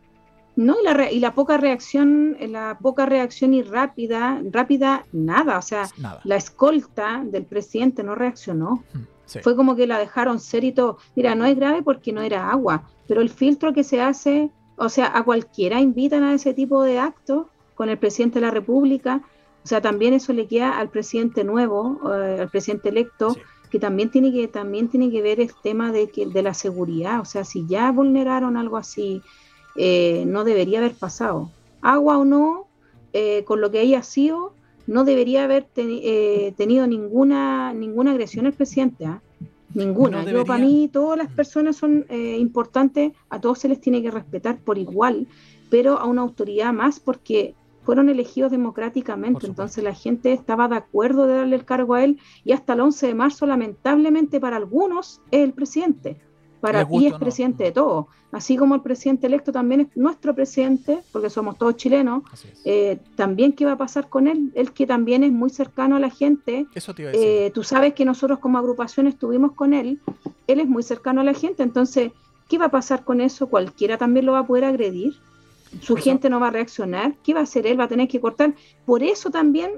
No, 0.55 0.77
y 0.81 0.83
la, 0.83 1.11
y 1.11 1.19
la 1.19 1.35
poca 1.35 1.57
reacción, 1.57 2.35
la 2.39 2.79
poca 2.81 3.05
reacción 3.05 3.53
y 3.53 3.61
rápida, 3.61 4.41
rápida, 4.49 5.05
nada. 5.11 5.59
O 5.59 5.61
sea, 5.61 5.87
la 6.23 6.35
escolta 6.35 7.21
del 7.23 7.45
presidente 7.45 8.01
no 8.01 8.15
reaccionó. 8.15 8.83
Fue 9.43 9.55
como 9.55 9.75
que 9.75 9.85
la 9.85 9.99
dejaron 9.99 10.39
ser 10.39 10.63
y 10.63 10.71
todo. 10.71 10.97
Mira, 11.15 11.35
no 11.35 11.45
es 11.45 11.55
grave 11.55 11.83
porque 11.83 12.11
no 12.11 12.23
era 12.23 12.49
agua, 12.49 12.89
pero 13.07 13.21
el 13.21 13.29
filtro 13.29 13.71
que 13.71 13.83
se 13.83 14.01
hace 14.01 14.49
o 14.77 14.89
sea, 14.89 15.11
a 15.17 15.23
cualquiera 15.23 15.81
invitan 15.81 16.23
a 16.23 16.33
ese 16.33 16.53
tipo 16.53 16.83
de 16.83 16.99
actos 16.99 17.47
con 17.75 17.89
el 17.89 17.97
presidente 17.97 18.39
de 18.39 18.45
la 18.45 18.51
República. 18.51 19.21
O 19.63 19.67
sea, 19.67 19.81
también 19.81 20.13
eso 20.13 20.31
le 20.33 20.47
queda 20.47 20.77
al 20.77 20.89
presidente 20.89 21.43
nuevo, 21.43 21.99
eh, 22.13 22.41
al 22.41 22.49
presidente 22.49 22.89
electo, 22.89 23.35
que 23.69 23.79
también 23.79 24.09
tiene 24.09 24.31
que 24.31 24.47
también 24.47 24.87
tiene 24.87 25.11
que 25.11 25.21
ver 25.21 25.39
el 25.39 25.51
tema 25.61 25.91
de 25.91 26.09
que 26.09 26.25
de 26.25 26.41
la 26.41 26.53
seguridad. 26.53 27.19
O 27.19 27.25
sea, 27.25 27.43
si 27.43 27.65
ya 27.67 27.91
vulneraron 27.91 28.55
algo 28.55 28.77
así, 28.77 29.21
eh, 29.75 30.23
no 30.25 30.43
debería 30.43 30.79
haber 30.79 30.93
pasado. 30.93 31.51
Agua 31.81 32.17
o 32.17 32.25
no, 32.25 32.67
eh, 33.13 33.43
con 33.45 33.61
lo 33.61 33.71
que 33.71 33.79
haya 33.79 34.03
sido, 34.03 34.53
no 34.87 35.03
debería 35.03 35.43
haber 35.43 35.67
eh, 35.75 36.53
tenido 36.57 36.87
ninguna, 36.87 37.73
ninguna 37.73 38.11
agresión 38.11 38.45
el 38.45 38.53
presidente. 38.53 39.07
Ninguna. 39.77 40.23
Yo, 40.23 40.43
para 40.43 40.63
mí, 40.63 40.89
todas 40.91 41.17
las 41.17 41.29
mm. 41.29 41.35
personas 41.35 41.75
son 41.75 42.05
eh, 42.09 42.37
importantes, 42.39 43.13
a 43.29 43.39
todos 43.39 43.59
se 43.59 43.69
les 43.69 43.79
tiene 43.79 44.01
que 44.01 44.11
respetar 44.11 44.57
por 44.57 44.77
igual, 44.77 45.27
pero 45.69 45.99
a 45.99 46.05
una 46.05 46.23
autoridad 46.23 46.73
más 46.73 46.99
porque 46.99 47.55
fueron 47.83 48.09
elegidos 48.09 48.51
democráticamente, 48.51 49.47
entonces 49.47 49.81
la 49.81 49.93
gente 49.93 50.33
estaba 50.33 50.67
de 50.67 50.75
acuerdo 50.75 51.25
de 51.25 51.35
darle 51.35 51.55
el 51.55 51.63
cargo 51.63 51.93
a 51.93 52.03
él 52.03 52.19
y 52.43 52.51
hasta 52.51 52.73
el 52.73 52.81
11 52.81 53.07
de 53.07 53.15
marzo, 53.15 53.45
lamentablemente 53.45 54.41
para 54.41 54.57
algunos, 54.57 55.21
es 55.31 55.41
el 55.41 55.53
presidente. 55.53 56.17
Para 56.59 56.87
ti 56.87 57.07
es 57.07 57.13
presidente 57.13 57.65
de 57.65 57.71
todo. 57.71 58.07
Así 58.31 58.57
como 58.57 58.75
el 58.75 58.81
presidente 58.81 59.27
electo 59.27 59.51
también 59.51 59.81
es 59.81 59.87
nuestro 59.95 60.35
presidente, 60.35 60.99
porque 61.11 61.29
somos 61.29 61.57
todos 61.57 61.77
chilenos, 61.77 62.23
eh, 62.65 62.99
también 63.15 63.53
qué 63.53 63.65
va 63.65 63.73
a 63.73 63.77
pasar 63.77 64.09
con 64.09 64.27
él, 64.27 64.51
él 64.53 64.73
que 64.73 64.85
también 64.85 65.23
es 65.23 65.31
muy 65.31 65.49
cercano 65.49 65.95
a 65.95 65.99
la 65.99 66.09
gente. 66.09 66.67
Eso 66.75 66.93
te 66.93 67.03
iba 67.03 67.09
a 67.09 67.13
decir. 67.13 67.27
Eh, 67.27 67.51
tú 67.53 67.63
sabes 67.63 67.93
que 67.93 68.05
nosotros 68.05 68.39
como 68.39 68.57
agrupación 68.57 69.07
estuvimos 69.07 69.53
con 69.53 69.73
él, 69.73 70.01
él 70.47 70.59
es 70.59 70.67
muy 70.67 70.83
cercano 70.83 71.21
a 71.21 71.23
la 71.23 71.33
gente, 71.33 71.63
entonces, 71.63 72.11
¿qué 72.49 72.57
va 72.57 72.65
a 72.65 72.71
pasar 72.71 73.03
con 73.03 73.21
eso? 73.21 73.47
Cualquiera 73.47 73.97
también 73.97 74.25
lo 74.25 74.33
va 74.33 74.39
a 74.39 74.47
poder 74.47 74.65
agredir. 74.65 75.13
Su 75.81 75.95
gente 75.97 76.29
no 76.29 76.39
va 76.39 76.47
a 76.47 76.51
reaccionar. 76.51 77.15
¿Qué 77.23 77.33
va 77.33 77.41
a 77.41 77.43
hacer 77.43 77.67
él? 77.67 77.77
Va 77.77 77.83
a 77.85 77.87
tener 77.89 78.07
que 78.07 78.21
cortar. 78.21 78.55
Por 78.85 79.03
eso 79.03 79.29
también 79.29 79.71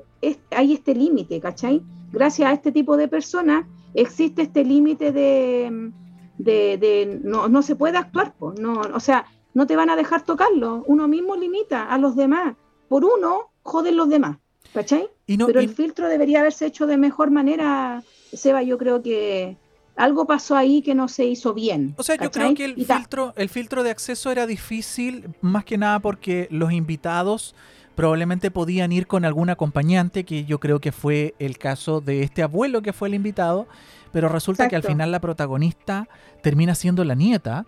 hay 0.51 0.73
este 0.73 0.93
límite, 0.93 1.39
¿cachai? 1.39 1.81
Gracias 2.11 2.47
a 2.47 2.53
este 2.53 2.71
tipo 2.71 2.95
de 2.95 3.07
personas 3.07 3.65
existe 3.93 4.43
este 4.43 4.63
límite 4.63 5.11
de 5.11 5.91
de, 6.39 7.19
no, 7.23 7.47
no, 7.49 7.61
se 7.61 7.75
puede 7.75 7.97
actuar, 7.97 8.33
pues, 8.37 8.59
no, 8.59 8.81
o 8.81 8.99
sea, 8.99 9.25
no 9.53 9.67
te 9.67 9.75
van 9.75 9.89
a 9.89 9.95
dejar 9.95 10.23
tocarlo, 10.23 10.83
uno 10.87 11.07
mismo 11.07 11.35
limita 11.35 11.91
a 11.91 11.97
los 11.97 12.15
demás, 12.15 12.55
por 12.87 13.05
uno 13.05 13.51
joden 13.61 13.97
los 13.97 14.09
demás, 14.09 14.37
¿cachai? 14.73 15.09
Pero 15.27 15.59
el 15.59 15.69
filtro 15.69 16.07
debería 16.07 16.39
haberse 16.39 16.65
hecho 16.65 16.87
de 16.87 16.97
mejor 16.97 17.29
manera, 17.29 18.03
Seba, 18.33 18.63
yo 18.63 18.77
creo 18.77 19.03
que 19.03 19.57
algo 19.95 20.25
pasó 20.25 20.55
ahí 20.55 20.81
que 20.81 20.95
no 20.95 21.09
se 21.09 21.25
hizo 21.25 21.53
bien. 21.53 21.93
O 21.97 22.03
sea, 22.03 22.15
yo 22.15 22.31
creo 22.31 22.55
que 22.55 22.65
el 22.65 22.85
filtro, 22.85 23.33
el 23.35 23.49
filtro 23.49 23.83
de 23.83 23.91
acceso 23.91 24.31
era 24.31 24.47
difícil, 24.47 25.35
más 25.41 25.65
que 25.65 25.77
nada 25.77 25.99
porque 25.99 26.47
los 26.51 26.71
invitados 26.71 27.53
probablemente 27.99 28.49
podían 28.49 28.93
ir 28.93 29.07
con 29.07 29.25
algún 29.25 29.49
acompañante, 29.49 30.23
que 30.23 30.45
yo 30.45 30.61
creo 30.61 30.79
que 30.79 30.93
fue 30.93 31.35
el 31.37 31.57
caso 31.57 31.99
de 31.99 32.23
este 32.23 32.41
abuelo 32.41 32.81
que 32.81 32.93
fue 32.93 33.09
el 33.09 33.13
invitado, 33.13 33.67
pero 34.13 34.29
resulta 34.29 34.69
que 34.69 34.77
al 34.77 34.83
final 34.83 35.11
la 35.11 35.19
protagonista 35.19 36.07
termina 36.41 36.75
siendo 36.75 37.03
la 37.03 37.13
nieta 37.13 37.65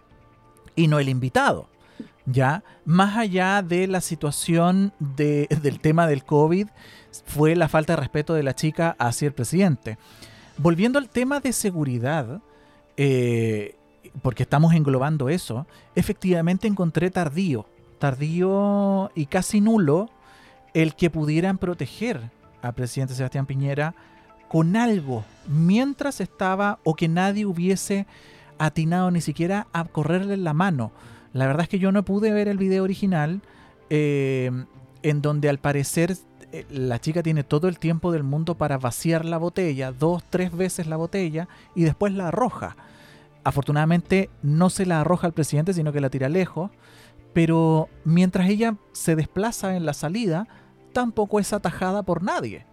y 0.73 0.87
no 0.87 0.99
el 0.99 1.09
invitado. 1.09 1.67
¿Ya? 2.25 2.63
Más 2.85 3.17
allá 3.17 3.61
de 3.61 3.87
la 3.87 3.99
situación 3.99 4.93
del 4.99 5.81
tema 5.81 6.07
del 6.07 6.23
COVID, 6.23 6.69
fue 7.25 7.57
la 7.57 7.67
falta 7.67 7.97
de 7.97 7.99
respeto 7.99 8.33
de 8.33 8.43
la 8.43 8.55
chica 8.55 8.95
hacia 8.99 9.25
el 9.25 9.33
presidente. 9.33 9.97
Volviendo 10.55 10.97
al 10.97 11.09
tema 11.09 11.41
de 11.41 11.51
seguridad, 11.51 12.39
eh, 12.95 13.75
porque 14.21 14.43
estamos 14.43 14.73
englobando 14.75 15.27
eso, 15.27 15.67
efectivamente 15.93 16.69
encontré 16.69 17.11
tardío, 17.11 17.65
tardío 17.99 19.11
y 19.13 19.25
casi 19.25 19.59
nulo 19.59 20.09
el 20.73 20.95
que 20.95 21.09
pudieran 21.09 21.57
proteger 21.57 22.31
al 22.61 22.73
presidente 22.73 23.15
Sebastián 23.15 23.45
Piñera 23.45 23.95
con 24.47 24.75
algo 24.75 25.23
mientras 25.47 26.21
estaba 26.21 26.79
o 26.83 26.95
que 26.95 27.07
nadie 27.07 27.45
hubiese 27.45 28.05
atinado 28.57 29.09
ni 29.11 29.21
siquiera 29.21 29.67
a 29.73 29.85
correrle 29.85 30.37
la 30.37 30.53
mano. 30.53 30.91
La 31.33 31.47
verdad 31.47 31.63
es 31.63 31.69
que 31.69 31.79
yo 31.79 31.91
no 31.91 32.03
pude 32.03 32.31
ver 32.31 32.47
el 32.47 32.57
video 32.57 32.83
original 32.83 33.41
eh, 33.89 34.51
en 35.03 35.21
donde 35.21 35.49
al 35.49 35.57
parecer 35.57 36.17
eh, 36.51 36.65
la 36.69 36.99
chica 36.99 37.23
tiene 37.23 37.43
todo 37.43 37.67
el 37.67 37.79
tiempo 37.79 38.11
del 38.11 38.23
mundo 38.23 38.55
para 38.55 38.77
vaciar 38.77 39.25
la 39.25 39.37
botella, 39.37 39.91
dos, 39.91 40.23
tres 40.29 40.55
veces 40.55 40.87
la 40.87 40.97
botella 40.97 41.47
y 41.75 41.83
después 41.83 42.13
la 42.13 42.27
arroja. 42.27 42.75
Afortunadamente 43.43 44.29
no 44.43 44.69
se 44.69 44.85
la 44.85 45.01
arroja 45.01 45.27
al 45.27 45.33
presidente, 45.33 45.73
sino 45.73 45.91
que 45.91 46.01
la 46.01 46.09
tira 46.09 46.29
lejos. 46.29 46.71
Pero 47.33 47.87
mientras 48.03 48.49
ella 48.49 48.75
se 48.91 49.15
desplaza 49.15 49.75
en 49.75 49.85
la 49.85 49.93
salida, 49.93 50.47
tampoco 50.91 51.39
es 51.39 51.53
atajada 51.53 52.03
por 52.03 52.23
nadie. 52.23 52.65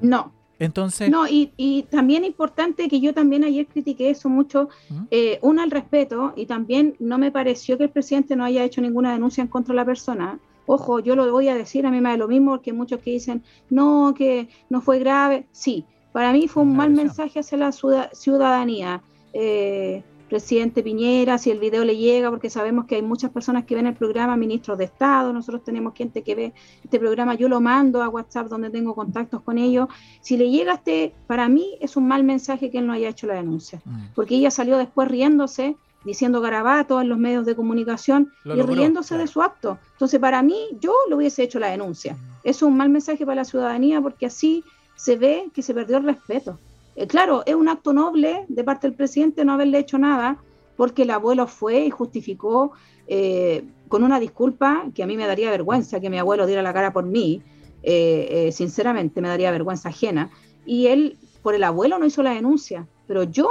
No, 0.00 0.32
entonces. 0.58 1.10
No, 1.10 1.26
y, 1.26 1.52
y, 1.56 1.82
también 1.84 2.24
importante 2.24 2.88
que 2.88 3.00
yo 3.00 3.12
también 3.12 3.44
ayer 3.44 3.66
critiqué 3.66 4.10
eso 4.10 4.28
mucho, 4.28 4.68
¿Mm? 4.88 5.02
eh, 5.10 5.38
una, 5.42 5.64
al 5.64 5.70
respeto, 5.70 6.32
y 6.36 6.46
también 6.46 6.94
no 7.00 7.18
me 7.18 7.32
pareció 7.32 7.76
que 7.76 7.84
el 7.84 7.90
presidente 7.90 8.36
no 8.36 8.44
haya 8.44 8.62
hecho 8.62 8.80
ninguna 8.80 9.12
denuncia 9.12 9.42
en 9.42 9.48
contra 9.48 9.72
de 9.72 9.76
la 9.76 9.84
persona. 9.84 10.38
Ojo, 10.66 11.00
yo 11.00 11.16
lo 11.16 11.30
voy 11.32 11.48
a 11.48 11.56
decir, 11.56 11.84
a 11.84 11.90
mí 11.90 12.00
me 12.00 12.10
da 12.10 12.16
lo 12.16 12.28
mismo, 12.28 12.52
porque 12.52 12.72
muchos 12.72 13.00
que 13.00 13.10
dicen, 13.10 13.42
no, 13.70 14.14
que 14.16 14.48
no 14.70 14.80
fue 14.80 15.00
grave. 15.00 15.46
Sí, 15.50 15.84
para 16.12 16.32
mí 16.32 16.46
fue 16.46 16.62
un 16.62 16.76
mal 16.76 16.90
mensaje 16.90 17.40
hacia 17.40 17.58
la 17.58 17.72
ciudadanía. 17.72 19.02
Eh, 19.32 20.04
presidente 20.32 20.82
Piñera, 20.82 21.36
si 21.36 21.50
el 21.50 21.58
video 21.58 21.84
le 21.84 21.94
llega, 21.94 22.30
porque 22.30 22.48
sabemos 22.48 22.86
que 22.86 22.94
hay 22.94 23.02
muchas 23.02 23.30
personas 23.30 23.66
que 23.66 23.74
ven 23.74 23.86
el 23.86 23.92
programa, 23.92 24.34
ministros 24.34 24.78
de 24.78 24.84
Estado, 24.84 25.30
nosotros 25.30 25.62
tenemos 25.62 25.92
gente 25.94 26.22
que 26.22 26.34
ve 26.34 26.54
este 26.82 26.98
programa, 26.98 27.34
yo 27.34 27.50
lo 27.50 27.60
mando 27.60 28.02
a 28.02 28.08
WhatsApp 28.08 28.46
donde 28.46 28.70
tengo 28.70 28.94
contactos 28.94 29.42
con 29.42 29.58
ellos. 29.58 29.88
Si 30.22 30.38
le 30.38 30.48
llega 30.48 30.72
este, 30.72 31.14
para 31.26 31.50
mí 31.50 31.76
es 31.82 31.98
un 31.98 32.08
mal 32.08 32.24
mensaje 32.24 32.70
que 32.70 32.78
él 32.78 32.86
no 32.86 32.94
haya 32.94 33.10
hecho 33.10 33.26
la 33.26 33.34
denuncia, 33.34 33.82
mm. 33.84 34.14
porque 34.14 34.36
ella 34.36 34.50
salió 34.50 34.78
después 34.78 35.06
riéndose, 35.06 35.76
diciendo 36.02 36.40
garabatos 36.40 37.02
en 37.02 37.10
los 37.10 37.18
medios 37.18 37.44
de 37.44 37.54
comunicación 37.54 38.32
y 38.46 38.62
riéndose 38.62 39.18
de 39.18 39.26
su 39.26 39.42
acto. 39.42 39.78
Entonces, 39.92 40.18
para 40.18 40.42
mí, 40.42 40.56
yo 40.80 40.94
lo 41.10 41.16
hubiese 41.16 41.42
hecho 41.42 41.58
la 41.58 41.68
denuncia. 41.68 42.14
Mm. 42.14 42.18
Es 42.44 42.62
un 42.62 42.74
mal 42.74 42.88
mensaje 42.88 43.26
para 43.26 43.42
la 43.42 43.44
ciudadanía 43.44 44.00
porque 44.00 44.24
así 44.24 44.64
se 44.96 45.16
ve 45.16 45.50
que 45.52 45.60
se 45.60 45.74
perdió 45.74 45.98
el 45.98 46.04
respeto. 46.04 46.58
Eh, 46.94 47.06
claro, 47.06 47.42
es 47.46 47.54
un 47.54 47.68
acto 47.68 47.92
noble 47.92 48.44
de 48.48 48.64
parte 48.64 48.86
del 48.86 48.96
presidente 48.96 49.44
no 49.44 49.52
haberle 49.52 49.78
hecho 49.78 49.98
nada, 49.98 50.38
porque 50.76 51.02
el 51.02 51.10
abuelo 51.10 51.46
fue 51.46 51.86
y 51.86 51.90
justificó 51.90 52.72
eh, 53.06 53.64
con 53.88 54.04
una 54.04 54.20
disculpa 54.20 54.86
que 54.94 55.02
a 55.02 55.06
mí 55.06 55.16
me 55.16 55.26
daría 55.26 55.50
vergüenza 55.50 56.00
que 56.00 56.10
mi 56.10 56.18
abuelo 56.18 56.46
diera 56.46 56.62
la 56.62 56.72
cara 56.72 56.92
por 56.92 57.04
mí, 57.04 57.42
eh, 57.82 58.50
sinceramente 58.52 59.20
me 59.20 59.28
daría 59.28 59.50
vergüenza 59.50 59.88
ajena. 59.88 60.30
Y 60.64 60.86
él, 60.86 61.18
por 61.42 61.54
el 61.54 61.64
abuelo, 61.64 61.98
no 61.98 62.06
hizo 62.06 62.22
la 62.22 62.34
denuncia, 62.34 62.86
pero 63.06 63.24
yo, 63.24 63.48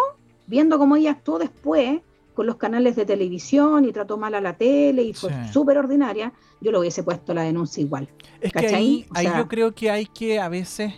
viendo 0.47 0.77
cómo 0.77 0.95
ella 0.95 1.11
actuó 1.11 1.37
después 1.39 1.99
con 2.33 2.45
los 2.45 2.55
canales 2.55 2.95
de 2.95 3.05
televisión 3.05 3.85
y 3.85 3.91
trató 3.91 4.17
mal 4.17 4.33
a 4.35 4.41
la 4.41 4.57
tele 4.57 5.03
y 5.03 5.13
fue 5.13 5.31
súper 5.51 5.77
ordinaria, 5.77 6.31
yo 6.61 6.71
lo 6.71 6.79
hubiese 6.79 7.03
puesto 7.03 7.33
la 7.33 7.43
denuncia 7.43 7.81
igual. 7.81 8.07
Es 8.39 8.53
que 8.53 8.67
ahí, 8.67 9.05
yo 9.37 9.47
creo 9.47 9.75
que 9.75 9.91
hay 9.91 10.05
que 10.05 10.39
a 10.39 10.47
veces 10.47 10.93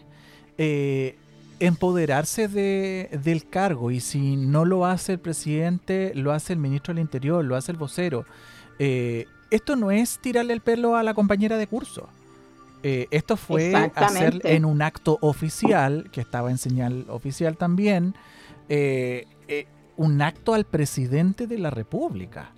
empoderarse 1.66 2.50
de, 2.50 3.10
del 3.24 3.48
cargo 3.48 3.90
y 3.90 4.02
si 4.02 4.36
no 4.36 4.66
lo 4.66 4.86
hace 4.86 5.14
el 5.14 5.20
presidente, 5.20 6.12
lo 6.14 6.34
hace 6.34 6.54
el 6.54 6.60
ministro 6.60 6.94
del 6.94 7.02
Interior, 7.02 7.44
lo 7.44 7.56
hace 7.56 7.72
el 7.72 7.78
vocero. 7.78 8.26
Eh, 8.80 9.28
esto 9.50 9.76
no 9.78 9.90
es 9.90 10.20
tirarle 10.20 10.54
el 10.54 10.60
pelo 10.60 10.98
a 10.98 11.04
la 11.04 11.14
compañera 11.14 11.58
de 11.58 11.68
curso. 11.68 12.10
Eh, 12.84 13.08
esto 13.12 13.38
fue 13.38 13.74
hacer 13.96 14.42
en 14.44 14.66
un 14.66 14.82
acto 14.82 15.18
oficial, 15.22 16.10
que 16.12 16.20
estaba 16.20 16.52
en 16.52 16.58
señal 16.58 17.06
oficial 17.08 17.56
también, 17.56 18.14
eh, 18.68 19.26
un 19.96 20.22
acto 20.22 20.56
al 20.56 20.66
presidente 20.66 21.48
de 21.48 21.60
la 21.60 21.70
República. 21.70 22.52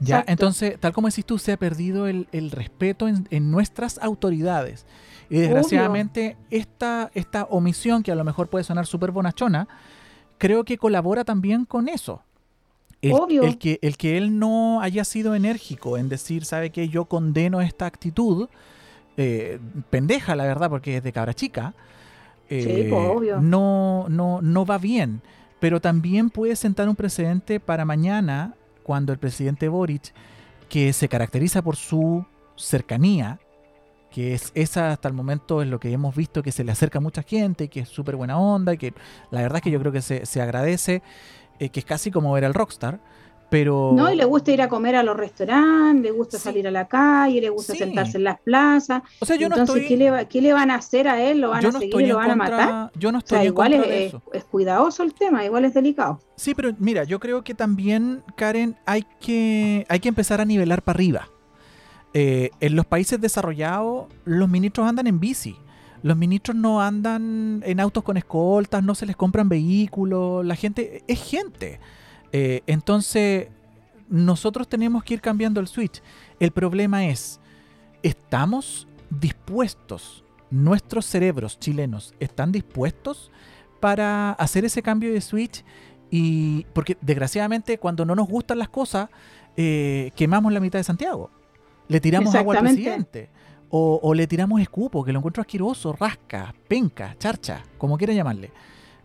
¿Ya? 0.00 0.22
Entonces, 0.28 0.78
tal 0.78 0.92
como 0.92 1.08
decís 1.08 1.24
tú, 1.24 1.38
se 1.38 1.52
ha 1.52 1.56
perdido 1.56 2.06
el, 2.06 2.50
respeto 2.50 3.08
en, 3.08 3.26
en, 3.30 3.50
nuestras 3.50 3.98
autoridades. 3.98 4.84
Y 5.30 5.38
desgraciadamente 5.38 6.36
esta, 6.50 7.10
esta 7.14 7.44
omisión, 7.44 8.02
que 8.02 8.12
a 8.12 8.14
lo 8.14 8.24
mejor 8.24 8.48
puede 8.48 8.64
sonar 8.64 8.86
súper 8.86 9.10
bonachona, 9.10 9.68
creo 10.38 10.64
que 10.64 10.78
colabora 10.78 11.24
también 11.24 11.64
con 11.64 11.88
eso. 11.88 12.22
El, 13.00 13.14
el, 13.44 13.58
que, 13.58 13.78
el 13.82 13.96
que 13.96 14.16
él 14.16 14.38
no 14.38 14.80
haya 14.80 15.04
sido 15.04 15.34
enérgico 15.34 15.98
en 15.98 16.08
decir, 16.08 16.44
sabe 16.44 16.70
que 16.70 16.88
yo 16.88 17.04
condeno 17.04 17.60
esta 17.60 17.86
actitud, 17.86 18.48
eh, 19.16 19.60
pendeja 19.90 20.34
la 20.34 20.44
verdad, 20.44 20.68
porque 20.68 20.96
es 20.96 21.02
de 21.04 21.12
cabra 21.12 21.34
chica, 21.34 21.74
eh, 22.50 22.88
pues, 22.90 23.40
No, 23.42 24.06
no, 24.08 24.40
no 24.42 24.64
va 24.64 24.78
bien. 24.78 25.20
Pero 25.60 25.80
también 25.80 26.30
puede 26.30 26.56
sentar 26.56 26.88
un 26.88 26.96
precedente 26.96 27.60
para 27.60 27.84
mañana, 27.84 28.54
cuando 28.82 29.12
el 29.12 29.18
presidente 29.18 29.68
Boric, 29.68 30.12
que 30.68 30.92
se 30.92 31.08
caracteriza 31.08 31.62
por 31.62 31.76
su 31.76 32.24
cercanía, 32.56 33.38
que 34.18 34.34
es 34.34 34.50
esa 34.56 34.90
hasta 34.90 35.06
el 35.06 35.14
momento 35.14 35.62
es 35.62 35.68
lo 35.68 35.78
que 35.78 35.92
hemos 35.92 36.16
visto 36.16 36.42
que 36.42 36.50
se 36.50 36.64
le 36.64 36.72
acerca 36.72 36.98
a 36.98 37.00
mucha 37.00 37.22
gente, 37.22 37.68
que 37.68 37.78
es 37.78 37.88
súper 37.88 38.16
buena 38.16 38.36
onda, 38.36 38.74
y 38.74 38.76
que 38.76 38.92
la 39.30 39.42
verdad 39.42 39.58
es 39.58 39.62
que 39.62 39.70
yo 39.70 39.78
creo 39.78 39.92
que 39.92 40.02
se, 40.02 40.26
se 40.26 40.42
agradece, 40.42 41.02
eh, 41.60 41.68
que 41.68 41.78
es 41.78 41.86
casi 41.86 42.10
como 42.10 42.32
ver 42.32 42.44
al 42.44 42.52
rockstar. 42.52 42.98
Pero... 43.48 43.92
No, 43.94 44.10
y 44.10 44.16
le 44.16 44.24
gusta 44.24 44.50
ir 44.50 44.60
a 44.60 44.68
comer 44.68 44.96
a 44.96 45.04
los 45.04 45.16
restaurantes, 45.16 46.02
le 46.02 46.10
gusta 46.10 46.36
salir 46.36 46.66
a 46.66 46.72
la 46.72 46.88
calle, 46.88 47.40
le 47.40 47.48
gusta 47.48 47.76
sentarse 47.76 48.18
en 48.18 48.24
las 48.24 48.40
plazas. 48.40 49.04
O 49.20 49.24
sea, 49.24 49.36
yo 49.36 49.48
no 49.48 49.56
Entonces, 49.56 49.86
¿qué, 49.86 49.96
le 49.96 50.26
¿qué, 50.26 50.42
le 50.42 50.52
van 50.52 50.72
a 50.72 50.74
hacer 50.74 51.06
a 51.06 51.22
él? 51.22 51.40
¿Lo 51.40 51.50
van 51.50 51.64
a 51.64 51.70
seguir? 51.70 52.08
¿Lo 52.08 52.16
van 52.16 52.32
a 52.32 52.34
matar? 52.34 52.90
Yo 52.96 53.12
no 53.12 53.18
estoy 53.18 53.46
igual 53.46 53.74
es, 53.74 54.14
es, 54.32 54.44
cuidadoso 54.46 55.04
el 55.04 55.14
tema, 55.14 55.44
igual 55.44 55.64
es 55.64 55.74
delicado. 55.74 56.18
Sí, 56.34 56.56
pero 56.56 56.74
mira, 56.80 57.04
yo 57.04 57.20
creo 57.20 57.44
que 57.44 57.54
también, 57.54 58.24
Karen, 58.34 58.76
hay 58.84 59.06
que, 59.20 59.86
hay 59.88 60.00
que 60.00 60.08
empezar 60.08 60.40
a 60.40 60.44
nivelar 60.44 60.82
para 60.82 60.96
arriba. 60.96 61.28
Eh, 62.14 62.50
en 62.60 62.76
los 62.76 62.86
países 62.86 63.20
desarrollados, 63.20 64.06
los 64.24 64.48
ministros 64.48 64.88
andan 64.88 65.06
en 65.06 65.20
bici. 65.20 65.56
Los 66.02 66.16
ministros 66.16 66.56
no 66.56 66.80
andan 66.80 67.62
en 67.66 67.80
autos 67.80 68.04
con 68.04 68.16
escoltas, 68.16 68.82
no 68.84 68.94
se 68.94 69.06
les 69.06 69.16
compran 69.16 69.48
vehículos, 69.48 70.44
la 70.44 70.54
gente 70.54 71.02
es 71.06 71.22
gente. 71.22 71.80
Eh, 72.32 72.62
entonces, 72.66 73.48
nosotros 74.08 74.68
tenemos 74.68 75.02
que 75.02 75.14
ir 75.14 75.20
cambiando 75.20 75.60
el 75.60 75.66
switch. 75.66 76.02
El 76.38 76.52
problema 76.52 77.06
es, 77.06 77.40
¿estamos 78.02 78.86
dispuestos, 79.10 80.24
nuestros 80.50 81.04
cerebros 81.04 81.58
chilenos, 81.58 82.14
están 82.20 82.52
dispuestos 82.52 83.30
para 83.80 84.32
hacer 84.32 84.64
ese 84.64 84.82
cambio 84.82 85.12
de 85.12 85.20
switch? 85.20 85.64
Y 86.10 86.64
porque 86.72 86.96
desgraciadamente 87.00 87.78
cuando 87.78 88.04
no 88.04 88.14
nos 88.14 88.28
gustan 88.28 88.58
las 88.58 88.68
cosas, 88.68 89.10
eh, 89.56 90.12
quemamos 90.14 90.52
la 90.52 90.60
mitad 90.60 90.78
de 90.78 90.84
Santiago. 90.84 91.30
Le 91.88 92.00
tiramos 92.00 92.34
agua 92.34 92.56
al 92.56 92.62
presidente. 92.62 93.30
O, 93.70 94.14
le 94.14 94.26
tiramos 94.26 94.60
escupo, 94.60 95.04
que 95.04 95.12
lo 95.12 95.18
encuentro 95.18 95.42
asqueroso, 95.42 95.92
rasca, 95.92 96.54
penca, 96.68 97.16
charcha, 97.18 97.62
como 97.76 97.98
quiera 97.98 98.14
llamarle. 98.14 98.50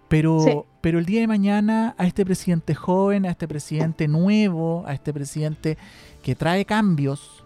Pero, 0.07 0.67
pero 0.79 0.99
el 0.99 1.05
día 1.05 1.21
de 1.21 1.27
mañana 1.27 1.95
a 1.97 2.05
este 2.05 2.23
presidente 2.23 2.75
joven, 2.75 3.25
a 3.25 3.31
este 3.31 3.47
presidente 3.47 4.07
nuevo, 4.07 4.83
a 4.85 4.93
este 4.93 5.11
presidente 5.11 5.77
que 6.21 6.35
trae 6.35 6.65
cambios, 6.65 7.43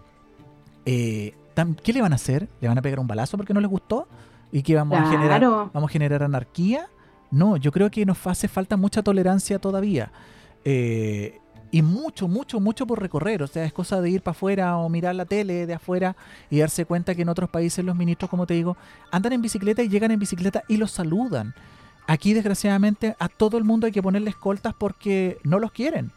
eh, 0.84 1.34
¿qué 1.82 1.92
le 1.92 2.02
van 2.02 2.12
a 2.12 2.16
hacer? 2.16 2.48
¿Le 2.60 2.68
van 2.68 2.78
a 2.78 2.82
pegar 2.82 3.00
un 3.00 3.06
balazo 3.06 3.36
porque 3.36 3.54
no 3.54 3.60
les 3.60 3.70
gustó? 3.70 4.06
¿Y 4.52 4.62
qué 4.62 4.76
vamos 4.76 4.98
a 4.98 5.10
generar? 5.10 5.40
¿Vamos 5.40 5.90
a 5.90 5.92
generar 5.92 6.22
anarquía? 6.22 6.86
No, 7.30 7.56
yo 7.56 7.72
creo 7.72 7.90
que 7.90 8.06
nos 8.06 8.26
hace 8.26 8.48
falta 8.48 8.76
mucha 8.76 9.02
tolerancia 9.02 9.58
todavía. 9.58 10.12
Eh, 10.64 11.40
y 11.70 11.82
mucho, 11.82 12.28
mucho, 12.28 12.60
mucho 12.60 12.86
por 12.86 13.00
recorrer. 13.00 13.42
O 13.42 13.46
sea, 13.46 13.64
es 13.64 13.72
cosa 13.72 14.00
de 14.00 14.10
ir 14.10 14.22
para 14.22 14.32
afuera 14.32 14.76
o 14.78 14.88
mirar 14.88 15.14
la 15.14 15.24
tele 15.24 15.66
de 15.66 15.74
afuera 15.74 16.16
y 16.50 16.58
darse 16.58 16.84
cuenta 16.84 17.14
que 17.14 17.22
en 17.22 17.28
otros 17.28 17.50
países 17.50 17.84
los 17.84 17.96
ministros, 17.96 18.30
como 18.30 18.46
te 18.46 18.54
digo, 18.54 18.76
andan 19.10 19.34
en 19.34 19.42
bicicleta 19.42 19.82
y 19.82 19.88
llegan 19.88 20.10
en 20.10 20.18
bicicleta 20.18 20.64
y 20.68 20.76
los 20.76 20.90
saludan. 20.90 21.54
Aquí, 22.06 22.32
desgraciadamente, 22.32 23.16
a 23.18 23.28
todo 23.28 23.58
el 23.58 23.64
mundo 23.64 23.86
hay 23.86 23.92
que 23.92 24.02
ponerle 24.02 24.30
escoltas 24.30 24.74
porque 24.78 25.38
no 25.44 25.58
los 25.58 25.72
quieren. 25.72 26.10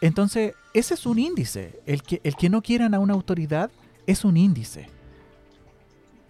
Entonces, 0.00 0.54
ese 0.72 0.94
es 0.94 1.06
un 1.06 1.18
índice. 1.18 1.80
El 1.86 2.02
que, 2.02 2.20
el 2.22 2.36
que 2.36 2.48
no 2.48 2.62
quieran 2.62 2.94
a 2.94 3.00
una 3.00 3.14
autoridad 3.14 3.70
es 4.06 4.24
un 4.24 4.36
índice. 4.36 4.82
Eh, 4.82 4.88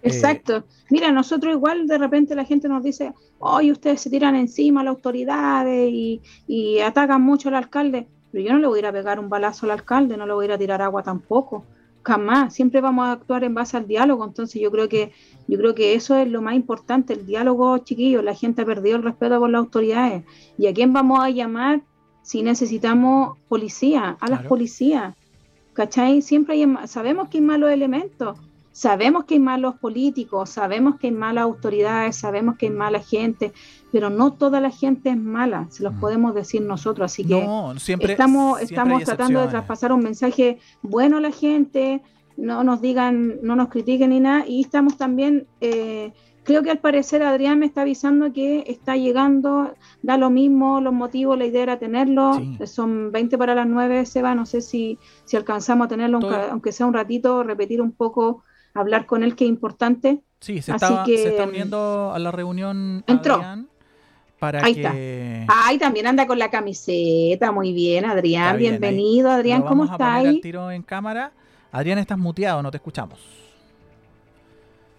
Exacto. 0.01 0.65
Mira, 0.89 1.11
nosotros 1.11 1.53
igual 1.53 1.85
de 1.87 1.97
repente 1.97 2.35
la 2.35 2.45
gente 2.45 2.67
nos 2.67 2.83
dice, 2.83 3.13
hoy 3.37 3.71
ustedes 3.71 4.01
se 4.01 4.09
tiran 4.09 4.35
encima 4.35 4.81
a 4.81 4.83
las 4.85 4.95
autoridades 4.95 5.91
y, 5.91 6.21
y 6.47 6.79
atacan 6.79 7.21
mucho 7.21 7.49
al 7.49 7.55
alcalde. 7.55 8.07
Pero 8.35 8.47
yo 8.47 8.53
no 8.53 8.59
le 8.59 8.67
voy 8.67 8.79
a 8.79 8.81
ir 8.81 8.85
a 8.87 8.91
pegar 8.91 9.17
un 9.17 9.29
balazo 9.29 9.65
al 9.65 9.71
alcalde, 9.71 10.17
no 10.17 10.25
le 10.25 10.33
voy 10.33 10.43
a 10.43 10.47
ir 10.47 10.51
a 10.51 10.57
tirar 10.57 10.81
agua 10.81 11.01
tampoco. 11.01 11.63
Jamás. 12.03 12.53
Siempre 12.53 12.81
vamos 12.81 13.07
a 13.07 13.13
actuar 13.13 13.45
en 13.45 13.53
base 13.53 13.77
al 13.77 13.87
diálogo. 13.87 14.25
Entonces 14.25 14.61
yo 14.61 14.69
creo 14.71 14.89
que, 14.89 15.13
yo 15.47 15.57
creo 15.57 15.73
que 15.73 15.93
eso 15.93 16.17
es 16.17 16.27
lo 16.29 16.41
más 16.41 16.53
importante, 16.53 17.13
el 17.13 17.25
diálogo, 17.25 17.77
chiquillos. 17.77 18.25
La 18.25 18.35
gente 18.35 18.63
ha 18.63 18.65
perdido 18.65 18.97
el 18.97 19.03
respeto 19.03 19.39
por 19.39 19.49
las 19.49 19.59
autoridades. 19.59 20.25
¿Y 20.57 20.67
a 20.67 20.73
quién 20.73 20.91
vamos 20.91 21.21
a 21.21 21.29
llamar 21.29 21.83
si 22.23 22.43
necesitamos 22.43 23.37
policía? 23.47 24.17
A 24.19 24.27
las 24.27 24.45
policías. 24.45 25.15
¿Cachai? 25.71 26.21
Siempre 26.21 26.55
hay, 26.55 26.87
sabemos 26.87 27.29
que 27.29 27.37
hay 27.37 27.41
malos 27.41 27.71
elementos 27.71 28.37
Sabemos 28.75 29.23
que 29.23 29.35
hay 29.35 29.39
malos 29.39 29.75
políticos, 29.75 30.49
sabemos 30.49 30.97
que 30.97 31.07
hay 31.07 31.13
malas 31.13 31.45
autoridades, 31.45 32.17
sabemos 32.17 32.57
que 32.57 32.65
hay 32.65 32.73
mala 32.73 32.99
gente, 32.99 33.53
pero 33.89 34.09
no 34.09 34.33
toda 34.33 34.59
la 34.59 34.69
gente 34.69 35.11
es 35.11 35.17
mala, 35.17 35.67
se 35.69 35.81
los 35.81 35.93
mm. 35.93 35.99
podemos 36.01 36.35
decir 36.35 36.61
nosotros. 36.61 37.05
Así 37.09 37.23
que 37.23 37.37
estamos, 38.01 38.59
estamos 38.59 39.05
tratando 39.05 39.39
de 39.39 39.47
traspasar 39.47 39.93
un 39.93 40.01
mensaje 40.01 40.59
bueno 40.81 41.19
a 41.19 41.21
la 41.21 41.31
gente, 41.31 42.01
no 42.35 42.65
nos 42.65 42.81
digan, 42.81 43.39
no 43.41 43.55
nos 43.55 43.69
critiquen 43.69 44.09
ni 44.09 44.19
nada, 44.19 44.43
y 44.45 44.59
estamos 44.59 44.97
también, 44.97 45.47
eh, 45.61 46.11
creo 46.43 46.61
que 46.61 46.71
al 46.71 46.79
parecer 46.79 47.23
Adrián 47.23 47.59
me 47.59 47.67
está 47.67 47.83
avisando 47.83 48.33
que 48.33 48.65
está 48.67 48.97
llegando, 48.97 49.73
da 50.01 50.17
lo 50.17 50.29
mismo 50.29 50.81
los 50.81 50.91
motivos, 50.91 51.37
la 51.37 51.45
idea 51.45 51.63
era 51.63 51.79
tenerlo, 51.79 52.41
son 52.65 53.13
20 53.13 53.37
para 53.37 53.55
las 53.55 53.67
9, 53.67 54.05
Seba, 54.05 54.35
no 54.35 54.45
sé 54.45 54.59
si, 54.59 54.99
si 55.23 55.37
alcanzamos 55.37 55.85
a 55.85 55.87
tenerlo, 55.87 56.19
aunque 56.51 56.73
sea 56.73 56.85
un 56.85 56.93
ratito, 56.93 57.41
repetir 57.41 57.81
un 57.81 57.93
poco 57.93 58.43
hablar 58.75 59.05
con 59.05 59.23
él, 59.23 59.35
que 59.35 59.45
es 59.45 59.49
importante. 59.49 60.21
Sí, 60.39 60.61
se, 60.61 60.73
está, 60.73 61.05
se 61.05 61.29
está 61.29 61.45
uniendo 61.45 62.11
a 62.13 62.19
la 62.19 62.31
reunión. 62.31 63.03
Entró. 63.07 63.41
para 64.37 64.63
Ahí 64.63 64.75
que... 64.75 65.41
está. 65.41 65.53
Ay, 65.65 65.79
también 65.79 66.05
anda 66.05 66.27
con 66.27 66.37
la 66.37 66.51
camiseta. 66.51 67.51
Muy 67.51 67.73
bien, 67.73 68.05
Adrián. 68.05 68.57
Bienvenido, 68.57 69.31
Adrián. 69.31 69.63
¿Cómo 69.63 69.85
está 69.85 70.15
ahí? 70.15 70.41
tiro 70.41 70.69
en 70.69 70.83
cámara. 70.83 71.31
Adrián, 71.71 71.97
estás 71.97 72.17
muteado, 72.17 72.61
no 72.61 72.69
te 72.69 72.77
escuchamos. 72.77 73.19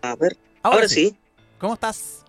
A 0.02 0.16
ver, 0.16 0.36
ahora, 0.62 0.88
sí. 0.88 1.16
¿Cómo 1.58 1.74
estás? 1.74 2.24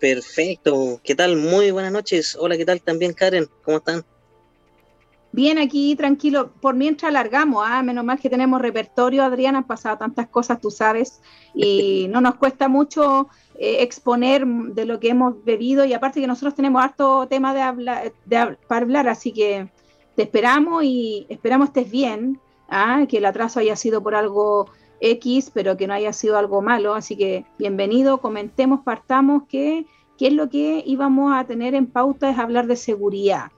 Perfecto. 0.00 1.00
¿Qué 1.02 1.14
tal? 1.14 1.36
Muy 1.36 1.70
buenas 1.70 1.92
noches. 1.92 2.36
Hola, 2.38 2.56
¿qué 2.56 2.64
tal 2.64 2.80
también, 2.82 3.12
Karen? 3.12 3.48
¿Cómo 3.62 3.78
están? 3.78 4.04
Bien, 5.34 5.58
aquí 5.58 5.96
tranquilo. 5.96 6.52
Por 6.60 6.76
mientras 6.76 7.08
alargamos, 7.08 7.64
¿ah? 7.66 7.82
menos 7.82 8.04
mal 8.04 8.20
que 8.20 8.30
tenemos 8.30 8.62
repertorio, 8.62 9.24
Adriana, 9.24 9.58
han 9.58 9.66
pasado 9.66 9.98
tantas 9.98 10.28
cosas, 10.28 10.60
tú 10.60 10.70
sabes, 10.70 11.20
y 11.52 12.06
no 12.10 12.20
nos 12.20 12.36
cuesta 12.36 12.68
mucho 12.68 13.28
eh, 13.56 13.78
exponer 13.80 14.46
de 14.46 14.84
lo 14.84 15.00
que 15.00 15.08
hemos 15.08 15.44
bebido 15.44 15.84
y 15.84 15.92
aparte 15.92 16.20
que 16.20 16.28
nosotros 16.28 16.54
tenemos 16.54 16.80
harto 16.84 17.26
tema 17.26 17.52
de 17.52 17.62
hablar, 17.62 18.12
para 18.68 18.82
hablar, 18.82 19.08
así 19.08 19.32
que 19.32 19.68
te 20.14 20.22
esperamos 20.22 20.84
y 20.84 21.26
esperamos 21.28 21.70
estés 21.70 21.90
bien, 21.90 22.38
¿ah? 22.68 23.04
que 23.08 23.18
el 23.18 23.24
atraso 23.24 23.58
haya 23.58 23.74
sido 23.74 24.04
por 24.04 24.14
algo 24.14 24.70
X, 25.00 25.50
pero 25.52 25.76
que 25.76 25.88
no 25.88 25.94
haya 25.94 26.12
sido 26.12 26.38
algo 26.38 26.62
malo, 26.62 26.94
así 26.94 27.16
que 27.16 27.44
bienvenido, 27.58 28.18
comentemos, 28.18 28.82
partamos 28.84 29.48
que 29.48 29.84
qué 30.16 30.28
es 30.28 30.32
lo 30.32 30.48
que 30.48 30.84
íbamos 30.86 31.34
a 31.34 31.42
tener 31.42 31.74
en 31.74 31.88
pauta 31.88 32.30
es 32.30 32.38
hablar 32.38 32.68
de 32.68 32.76
seguridad. 32.76 33.50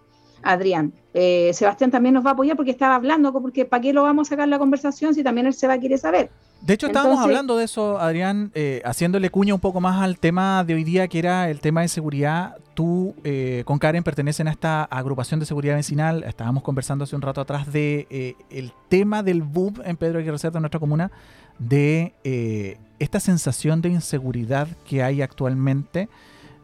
Adrián. 0.42 0.92
Eh, 1.14 1.50
Sebastián 1.54 1.90
también 1.90 2.14
nos 2.14 2.24
va 2.24 2.30
a 2.30 2.32
apoyar 2.34 2.56
porque 2.56 2.70
estaba 2.70 2.94
hablando, 2.94 3.32
porque 3.32 3.64
¿para 3.64 3.80
qué 3.80 3.92
lo 3.92 4.02
vamos 4.02 4.28
a 4.28 4.30
sacar 4.30 4.48
la 4.48 4.58
conversación 4.58 5.14
si 5.14 5.22
también 5.22 5.46
él 5.46 5.54
se 5.54 5.66
va 5.66 5.74
a 5.74 5.80
querer 5.80 5.98
saber? 5.98 6.30
De 6.60 6.74
hecho, 6.74 6.86
estábamos 6.86 7.20
hablando 7.20 7.56
de 7.56 7.64
eso, 7.64 7.98
Adrián, 7.98 8.50
eh, 8.54 8.82
haciéndole 8.84 9.30
cuña 9.30 9.54
un 9.54 9.60
poco 9.60 9.80
más 9.80 10.02
al 10.02 10.18
tema 10.18 10.64
de 10.64 10.74
hoy 10.74 10.84
día, 10.84 11.06
que 11.08 11.18
era 11.18 11.48
el 11.50 11.60
tema 11.60 11.82
de 11.82 11.88
seguridad. 11.88 12.56
Tú 12.74 13.14
eh, 13.24 13.62
con 13.66 13.78
Karen 13.78 14.02
pertenecen 14.02 14.48
a 14.48 14.50
esta 14.50 14.84
agrupación 14.84 15.40
de 15.40 15.46
seguridad 15.46 15.76
vecinal. 15.76 16.22
Estábamos 16.24 16.62
conversando 16.62 17.04
hace 17.04 17.16
un 17.16 17.22
rato 17.22 17.40
atrás 17.40 17.72
de 17.72 18.36
el 18.50 18.72
tema 18.88 19.22
del 19.22 19.42
BUB 19.42 19.82
en 19.84 19.96
Pedro 19.96 20.18
Aguirre 20.18 20.38
Cerda, 20.38 20.58
en 20.58 20.62
nuestra 20.62 20.80
comuna, 20.80 21.10
de 21.58 22.76
esta 22.98 23.20
sensación 23.20 23.80
de 23.80 23.90
inseguridad 23.90 24.68
que 24.86 25.02
hay 25.02 25.22
actualmente. 25.22 26.08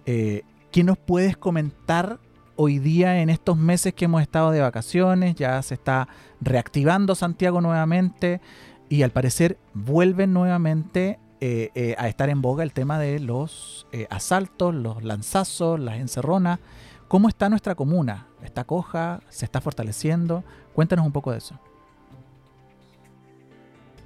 ¿Qué 0.05 0.85
nos 0.85 0.99
puedes 0.99 1.37
comentar 1.37 2.18
hoy 2.57 2.78
día 2.78 3.20
en 3.20 3.30
estos 3.30 3.57
meses 3.57 3.94
que 3.94 4.07
hemos 4.07 4.22
estado 4.22 4.50
de 4.50 4.61
vacaciones, 4.61 5.34
ya 5.34 5.61
se 5.62 5.74
está 5.74 6.09
reactivando 6.40 7.14
Santiago 7.14 7.61
nuevamente 7.61 8.40
y 8.88 9.03
al 9.03 9.11
parecer 9.11 9.59
vuelven 9.74 10.32
nuevamente 10.32 11.18
eh, 11.40 11.70
eh, 11.74 11.94
a 11.98 12.09
estar 12.09 12.28
en 12.28 12.42
boga 12.42 12.62
el 12.62 12.72
tema 12.72 12.98
de 12.98 13.18
los 13.18 13.86
eh, 13.92 14.07
asaltos, 14.11 14.74
los 14.74 15.03
lanzazos, 15.03 15.80
las 15.80 15.98
encerronas. 15.98 16.61
¿Cómo 17.09 17.28
está 17.28 17.48
nuestra 17.48 17.74
comuna? 17.74 18.28
¿Está 18.44 18.64
coja? 18.64 19.20
¿Se 19.28 19.44
está 19.44 19.61
fortaleciendo? 19.61 20.44
Cuéntanos 20.72 21.05
un 21.05 21.12
poco 21.12 21.32
de 21.32 21.38
eso. 21.38 21.59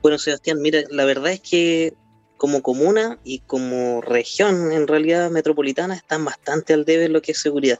Bueno, 0.03 0.19
Sebastián, 0.19 0.63
mira, 0.63 0.81
la 0.91 1.05
verdad 1.05 1.33
es 1.33 1.41
que 1.41 1.95
como 2.37 2.63
comuna 2.63 3.19
y 3.25 3.41
como 3.41 4.01
región 4.01 4.73
en 4.73 4.87
realidad 4.87 5.31
metropolitana 5.31 5.95
están 5.95 6.25
bastante 6.25 6.75
al 6.75 6.85
debe 6.85 7.07
en 7.07 7.13
lo 7.13 7.23
que 7.23 7.33
es 7.33 7.41
seguridad. 7.41 7.79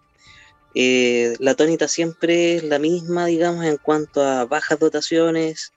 Eh, 0.79 1.37
la 1.39 1.55
tónica 1.55 1.89
siempre 1.89 2.57
es 2.57 2.63
la 2.63 2.79
misma, 2.79 3.25
digamos, 3.25 3.65
en 3.65 3.79
cuanto 3.79 4.23
a 4.23 4.45
bajas 4.45 4.79
dotaciones, 4.79 5.73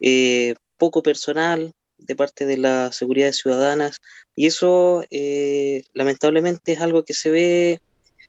eh, 0.00 0.56
poco 0.78 1.00
personal 1.04 1.72
de 1.98 2.16
parte 2.16 2.44
de 2.44 2.56
las 2.56 2.96
seguridades 2.96 3.36
ciudadanas, 3.38 4.00
y 4.34 4.48
eso 4.48 5.04
eh, 5.12 5.84
lamentablemente 5.94 6.72
es 6.72 6.80
algo 6.80 7.04
que 7.04 7.14
se 7.14 7.30
ve, 7.30 7.80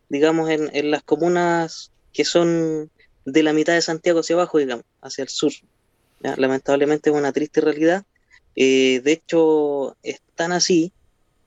digamos, 0.08 0.52
en, 0.52 0.92
las 0.92 1.02
comunas 1.02 1.92
que 2.14 2.26
son 2.26 2.92
de 3.26 3.42
la 3.42 3.54
mitad 3.54 3.74
de 3.74 3.82
Santiago 3.82 4.20
hacia 4.20 4.36
abajo, 4.36 4.60
digamos, 4.60 4.86
hacia 5.02 5.24
el 5.24 5.30
sur. 5.30 5.52
Lamentablemente 6.22 7.10
es 7.10 7.16
una 7.16 7.32
triste 7.32 7.60
realidad. 7.60 8.06
de 8.56 9.02
hecho, 9.06 9.98
es 10.04 10.22
tan 10.36 10.52
así 10.52 10.94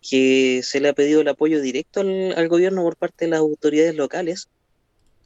que 0.02 0.62
se 0.64 0.80
le 0.80 0.88
ha 0.88 0.92
pedido 0.92 1.20
el 1.20 1.28
apoyo 1.28 1.60
directo 1.60 2.00
al, 2.00 2.48
gobierno 2.48 2.82
por 2.82 2.96
parte 2.96 3.26
de 3.26 3.30
las 3.30 3.40
autoridades 3.40 3.94
locales 3.94 4.48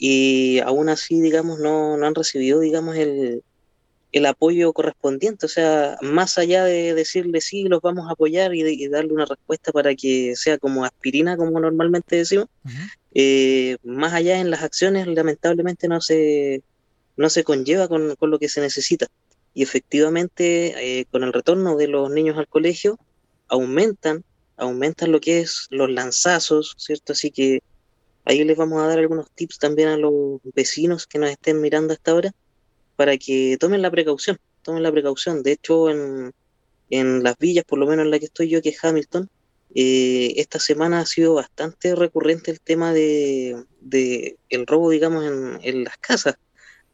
y 0.03 0.61
aún 0.61 0.89
así, 0.89 1.21
digamos, 1.21 1.59
no, 1.59 1.99
no 1.99 2.07
han 2.07 2.15
recibido, 2.15 2.61
digamos, 2.61 2.97
el, 2.97 3.45
el, 4.13 4.27
apoyo 4.27 4.73
correspondiente. 4.73 5.45
O 5.45 5.49
sea, 5.49 5.99
más 6.01 6.39
allá 6.39 6.65
de 6.65 6.95
decirle 6.95 7.43
sí, 7.43 7.65
los 7.65 7.83
vamos 7.83 8.09
a 8.09 8.13
apoyar 8.13 8.55
y, 8.55 8.89
darle 8.89 9.13
una 9.13 9.27
respuesta 9.27 9.73
para 9.73 9.95
que 9.95 10.35
sea 10.37 10.57
como 10.57 10.87
aspirina, 10.87 11.37
como 11.37 11.61
normalmente 11.61 12.17
decimos, 12.17 12.47
eh, 13.15 13.77
más 13.85 14.15
allá 14.15 14.41
en 14.41 14.51
las 14.51 14.63
acciones, 14.63 15.07
lamentablemente 15.07 15.87
no 15.87 16.01
se, 16.01 16.63
no 17.19 17.29
se 17.29 17.45
conlleva 17.45 17.87
con, 17.87 18.17
con 18.17 18.31
lo 18.31 18.39
que 18.39 18.49
se 18.49 18.63
necesita. 18.63 19.07
Y 19.53 19.63
efectivamente, 19.63 21.01
eh, 21.01 21.05
con 21.11 21.25
el 21.25 21.35
retorno 21.35 21.77
de 21.77 21.89
los 21.89 22.11
niños 22.11 22.39
al 22.39 22.49
colegio, 22.49 22.99
aumentan 23.49 24.25
aumentan 24.57 25.11
lo 25.11 25.21
que 25.21 25.41
es 25.41 25.67
los 25.71 25.91
lanzazos, 25.91 26.75
¿cierto? 26.79 27.13
Así 27.13 27.31
que 27.31 27.63
ahí 28.25 28.45
les 28.45 28.57
vamos 28.57 28.83
a 28.83 28.87
dar 28.87 28.99
algunos 28.99 29.31
tips 29.31 29.59
también 29.59 29.89
a 29.89 29.97
los 29.97 30.41
vecinos 30.55 31.07
que 31.07 31.19
nos 31.19 31.31
estén 31.31 31.61
mirando 31.61 31.93
a 31.93 31.95
esta 31.95 32.15
hora 32.15 32.33
para 32.97 33.17
que 33.17 33.57
tomen 33.59 33.83
la 33.83 33.91
precaución, 33.91 34.39
tomen 34.63 34.83
la 34.83 34.93
precaución. 34.93 35.43
De 35.43 35.53
hecho, 35.53 35.91
en, 35.91 36.33
en 36.91 37.23
las 37.23 37.39
villas, 37.39 37.65
por 37.65 37.79
lo 37.79 37.87
menos 37.87 38.05
en 38.05 38.11
la 38.11 38.19
que 38.19 38.27
estoy 38.27 38.49
yo, 38.49 38.61
que 38.61 38.71
es 38.71 38.85
Hamilton, 38.85 39.29
eh, 39.75 40.35
esta 40.37 40.59
semana 40.59 41.01
ha 41.01 41.07
sido 41.07 41.35
bastante 41.35 41.95
recurrente 41.95 42.51
el 42.51 42.61
tema 42.61 42.93
de, 42.93 43.65
el 44.49 44.67
robo, 44.67 44.91
digamos, 44.91 45.25
en, 45.63 45.85
las 45.85 45.97
casas, 45.99 46.37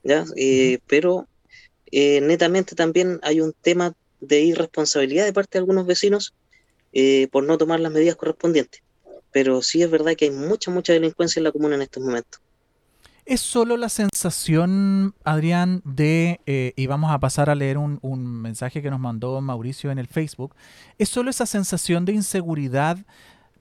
¿ya? 0.03 0.24
Eh, 0.37 0.79
pero 0.87 1.27
eh, 1.91 2.20
netamente 2.20 2.74
también 2.74 3.18
hay 3.22 3.41
un 3.41 3.53
tema 3.55 3.95
de 4.20 4.41
irresponsabilidad 4.41 5.24
de 5.24 5.33
parte 5.33 5.53
de 5.53 5.61
algunos 5.61 5.87
vecinos 5.87 6.35
por 7.31 7.45
no 7.45 7.59
tomar 7.59 7.79
las 7.81 7.93
medidas 7.93 8.16
correspondientes. 8.16 8.81
Pero 9.37 9.61
sí 9.61 9.82
es 9.82 9.91
verdad 9.91 10.14
que 10.16 10.24
hay 10.24 10.30
mucha, 10.30 10.70
mucha 10.70 10.95
delincuencia 10.95 11.41
en 11.41 11.45
la 11.45 11.53
comuna 11.53 11.74
en 11.74 11.82
estos 11.82 12.03
momentos. 12.03 12.41
Es 13.26 13.43
solo 13.43 13.76
la 13.76 13.91
sensación, 13.91 15.14
Adrián, 15.24 15.82
de, 15.84 16.41
eh, 16.47 16.72
y 16.74 16.87
vamos 16.87 17.12
a 17.12 17.20
pasar 17.20 17.51
a 17.51 17.55
leer 17.55 17.76
un, 17.76 18.01
mensaje 18.41 18.80
que 18.80 18.91
nos 18.91 18.99
mandó 18.99 19.39
Mauricio 19.43 19.91
en 19.91 19.99
el 19.99 20.07
Facebook, 20.07 20.55
es 20.97 21.11
solo 21.11 21.28
esa 21.28 21.45
sensación 21.45 22.07
de 22.07 22.14
inseguridad 22.14 22.97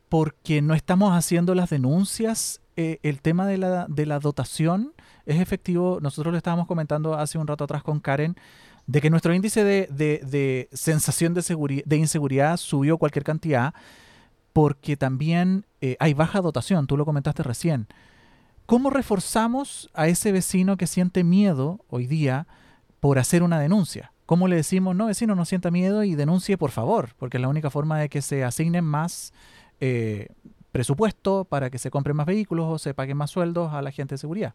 porque 0.08 0.62
no 0.62 0.76
estamos 0.76 1.12
haciendo 1.12 1.54
las 1.56 1.72
denuncias, 1.72 2.62
eh, 2.78 3.00
el 3.04 3.20
tema 3.20 3.46
de 3.46 3.58
la, 3.58 3.86
de 3.90 4.06
la 4.06 4.20
dotación 4.20 4.94
es 5.26 5.42
efectivo, 5.42 6.00
nosotros 6.02 6.32
lo 6.32 6.38
estábamos 6.38 6.68
comentando 6.68 7.16
hace 7.16 7.38
un 7.38 7.48
rato 7.48 7.66
atrás 7.66 7.84
con 7.84 8.00
Karen, 8.00 8.38
de 8.88 9.02
que 9.02 9.10
nuestro 9.10 9.34
índice 9.34 9.66
de, 9.66 9.88
de 9.90 10.70
sensación 10.72 11.34
de, 11.34 11.84
de 11.86 11.98
inseguridad 11.98 12.56
subió 12.56 12.98
cualquier 12.98 13.26
cantidad 13.26 13.74
porque 14.56 14.96
también 14.96 15.66
eh, 15.82 15.98
hay 16.00 16.14
baja 16.14 16.40
dotación, 16.40 16.88
tú 16.88 16.96
lo 16.96 17.04
comentaste 17.04 17.44
recién. 17.44 17.88
¿Cómo 18.66 18.90
reforzamos 18.90 19.90
a 19.94 20.08
ese 20.08 20.32
vecino 20.32 20.78
que 20.78 20.88
siente 20.88 21.26
miedo 21.26 21.82
hoy 21.90 22.08
día 22.08 22.48
por 23.02 23.20
hacer 23.20 23.44
una 23.44 23.60
denuncia? 23.60 24.14
¿Cómo 24.26 24.48
le 24.48 24.56
decimos, 24.56 24.96
no, 24.96 25.08
vecino, 25.08 25.36
no 25.36 25.44
sienta 25.44 25.72
miedo 25.72 26.06
y 26.06 26.16
denuncie 26.16 26.58
por 26.58 26.72
favor? 26.72 27.10
Porque 27.20 27.36
es 27.36 27.42
la 27.42 27.50
única 27.50 27.70
forma 27.70 28.00
de 28.00 28.08
que 28.08 28.22
se 28.22 28.46
asignen 28.46 28.86
más 28.86 29.34
eh, 29.82 30.30
presupuesto 30.72 31.44
para 31.44 31.70
que 31.70 31.78
se 31.78 31.92
compren 31.92 32.16
más 32.16 32.26
vehículos 32.26 32.66
o 32.70 32.80
se 32.80 32.94
paguen 32.94 33.18
más 33.18 33.32
sueldos 33.32 33.74
a 33.74 33.82
la 33.82 33.92
gente 33.92 34.16
de 34.16 34.20
seguridad. 34.20 34.54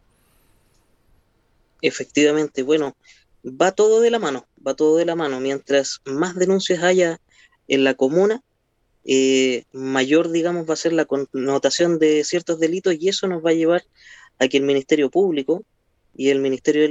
Efectivamente, 1.83 2.63
bueno, 2.63 2.95
va 3.45 3.71
todo 3.71 4.01
de 4.01 4.09
la 4.09 4.17
mano, 4.17 4.47
va 4.65 4.73
todo 4.73 4.97
de 4.97 5.05
la 5.05 5.15
mano. 5.15 5.39
Mientras 5.39 6.01
más 6.05 6.33
denuncias 6.33 6.81
haya 6.81 7.21
en 7.67 7.83
la 7.83 7.93
comuna, 7.93 8.41
eh, 9.05 9.63
mayor, 9.71 10.31
digamos, 10.31 10.69
va 10.69 10.73
a 10.73 10.77
ser 10.77 10.93
la 10.93 11.05
connotación 11.05 11.99
de 11.99 12.23
ciertos 12.23 12.59
delitos 12.59 12.95
y 12.99 13.09
eso 13.09 13.27
nos 13.27 13.43
va 13.43 13.51
a 13.51 13.55
llevar 13.55 13.83
a 14.39 14.47
que 14.47 14.57
el 14.57 14.63
Ministerio 14.63 15.09
Público 15.09 15.63
y 16.15 16.29
el 16.29 16.39
Ministerio 16.39 16.83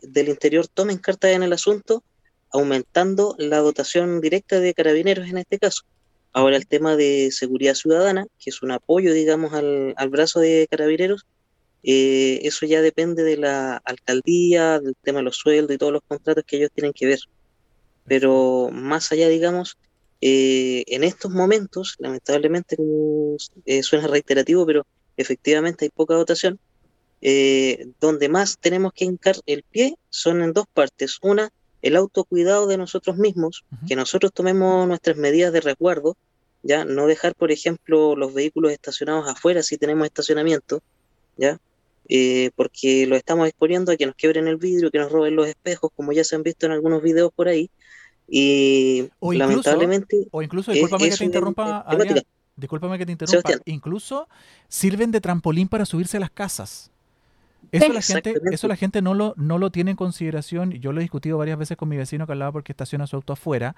del, 0.00 0.28
Interior 0.28 0.66
tomen 0.68 0.98
cartas 0.98 1.32
en 1.32 1.42
el 1.42 1.52
asunto, 1.52 2.02
aumentando 2.50 3.34
la 3.38 3.58
dotación 3.58 4.20
directa 4.20 4.60
de 4.60 4.72
carabineros 4.72 5.28
en 5.28 5.38
este 5.38 5.58
caso. 5.58 5.84
Ahora 6.32 6.56
el 6.56 6.66
tema 6.66 6.96
de 6.96 7.30
seguridad 7.32 7.74
ciudadana, 7.74 8.26
que 8.38 8.50
es 8.50 8.62
un 8.62 8.70
apoyo, 8.70 9.12
digamos, 9.12 9.52
al, 9.52 9.94
brazo 10.10 10.40
de 10.40 10.66
carabineros, 10.70 11.26
eh, 11.82 12.40
eso 12.42 12.66
ya 12.66 12.82
depende 12.82 13.22
de 13.24 13.36
la 13.36 13.76
alcaldía, 13.78 14.78
del 14.80 14.96
tema 15.02 15.18
de 15.18 15.24
los 15.24 15.36
sueldos 15.36 15.74
y 15.74 15.78
todos 15.78 15.92
los 15.92 16.02
contratos 16.06 16.44
que 16.46 16.56
ellos 16.56 16.70
tienen 16.74 16.92
que 16.92 17.06
ver. 17.06 17.20
Pero 18.04 18.70
más 18.72 19.12
allá, 19.12 19.28
digamos, 19.28 19.76
eh, 20.20 20.84
en 20.88 21.04
estos 21.04 21.30
momentos, 21.30 21.94
lamentablemente, 21.98 22.76
eh, 23.66 23.82
suena 23.82 24.08
reiterativo, 24.08 24.66
pero 24.66 24.86
efectivamente 25.16 25.84
hay 25.84 25.90
poca 25.90 26.14
dotación. 26.14 26.58
Eh, 27.20 27.88
donde 27.98 28.28
más 28.28 28.58
tenemos 28.58 28.92
que 28.92 29.04
hincar 29.04 29.34
el 29.46 29.64
pie 29.64 29.96
son 30.08 30.40
en 30.42 30.52
dos 30.52 30.66
partes. 30.72 31.18
Una, 31.22 31.50
el 31.82 31.96
autocuidado 31.96 32.66
de 32.66 32.78
nosotros 32.78 33.16
mismos, 33.16 33.64
que 33.88 33.96
nosotros 33.96 34.32
tomemos 34.32 34.86
nuestras 34.86 35.16
medidas 35.16 35.52
de 35.52 35.60
resguardo, 35.60 36.16
ya 36.62 36.84
no 36.84 37.06
dejar, 37.06 37.34
por 37.34 37.52
ejemplo, 37.52 38.16
los 38.16 38.34
vehículos 38.34 38.72
estacionados 38.72 39.28
afuera 39.28 39.62
si 39.62 39.78
tenemos 39.78 40.06
estacionamiento, 40.06 40.82
ya 41.36 41.60
porque 42.56 43.06
lo 43.06 43.16
estamos 43.16 43.48
exponiendo 43.48 43.92
a 43.92 43.96
que 43.96 44.06
nos 44.06 44.14
quiebren 44.14 44.48
el 44.48 44.56
vidrio, 44.56 44.90
que 44.90 44.98
nos 44.98 45.12
roben 45.12 45.36
los 45.36 45.46
espejos, 45.46 45.90
como 45.94 46.12
ya 46.12 46.24
se 46.24 46.36
han 46.36 46.42
visto 46.42 46.64
en 46.64 46.72
algunos 46.72 47.02
videos 47.02 47.30
por 47.34 47.48
ahí, 47.48 47.70
y 48.28 49.08
lamentablemente. 49.20 50.28
O 50.30 50.42
incluso, 50.42 50.72
discúlpame 50.72 51.08
que 51.08 51.16
te 51.16 51.24
interrumpa, 51.24 51.84
Adrián, 51.86 52.20
discúlpame 52.56 52.98
que 52.98 53.06
te 53.06 53.12
interrumpa, 53.12 53.50
incluso 53.64 54.28
sirven 54.68 55.10
de 55.10 55.20
trampolín 55.20 55.68
para 55.68 55.86
subirse 55.86 56.18
a 56.18 56.20
las 56.20 56.30
casas. 56.30 56.90
Eso 57.72 57.92
la 57.92 58.02
gente, 58.02 58.34
eso 58.52 58.68
la 58.68 58.76
gente 58.76 59.02
no 59.02 59.14
lo, 59.14 59.34
no 59.36 59.58
lo 59.58 59.70
tiene 59.70 59.92
en 59.92 59.96
consideración. 59.96 60.72
Yo 60.72 60.92
lo 60.92 61.00
he 61.00 61.02
discutido 61.02 61.38
varias 61.38 61.58
veces 61.58 61.76
con 61.76 61.88
mi 61.88 61.96
vecino 61.96 62.26
que 62.26 62.32
hablaba 62.32 62.52
porque 62.52 62.72
estaciona 62.72 63.06
su 63.06 63.16
auto 63.16 63.32
afuera. 63.32 63.74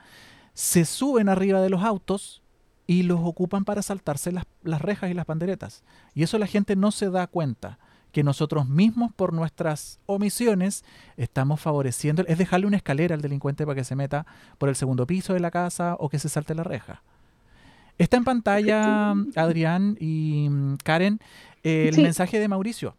Se 0.53 0.85
suben 0.85 1.29
arriba 1.29 1.61
de 1.61 1.71
los 1.71 1.83
autos 1.83 2.43
y 2.87 3.05
los 3.05 3.21
ocupan 3.23 3.65
para 3.65 3.83
saltarse 3.83 4.33
las, 4.33 4.45
las 4.63 4.83
rejas 4.83 5.11
y 5.11 5.15
las 5.15 5.25
panderetas. 5.25 5.83
Y 6.15 6.23
eso 6.23 6.39
la 6.39 6.47
gente 6.47 6.77
no 6.77 6.91
se 6.91 7.09
da 7.11 7.27
cuenta 7.27 7.79
que 8.13 8.23
nosotros 8.23 8.69
mismos 8.69 9.13
por 9.13 9.33
nuestras 9.33 10.01
omisiones 10.07 10.85
estamos 11.17 11.61
favoreciendo, 11.61 12.25
es 12.27 12.39
dejarle 12.39 12.67
una 12.67 12.77
escalera 12.77 13.15
al 13.15 13.23
delincuente 13.23 13.65
para 13.65 13.77
que 13.77 13.85
se 13.85 13.97
meta 13.97 14.27
por 14.59 14.69
el 14.69 14.77
segundo 14.77 15.07
piso 15.07 15.35
de 15.35 15.41
la 15.41 15.51
casa 15.51 15.97
o 15.99 16.09
que 16.09 16.19
se 16.19 16.29
salte 16.29 16.55
la 16.55 16.65
reja. 16.65 17.03
Está 17.99 18.17
en 18.17 18.25
pantalla, 18.25 19.15
Adrián 19.37 19.97
y 20.01 20.49
mm, 20.49 20.77
Karen, 20.83 21.21
el 21.63 21.97
mensaje 22.01 22.39
de 22.39 22.49
Mauricio. 22.49 22.97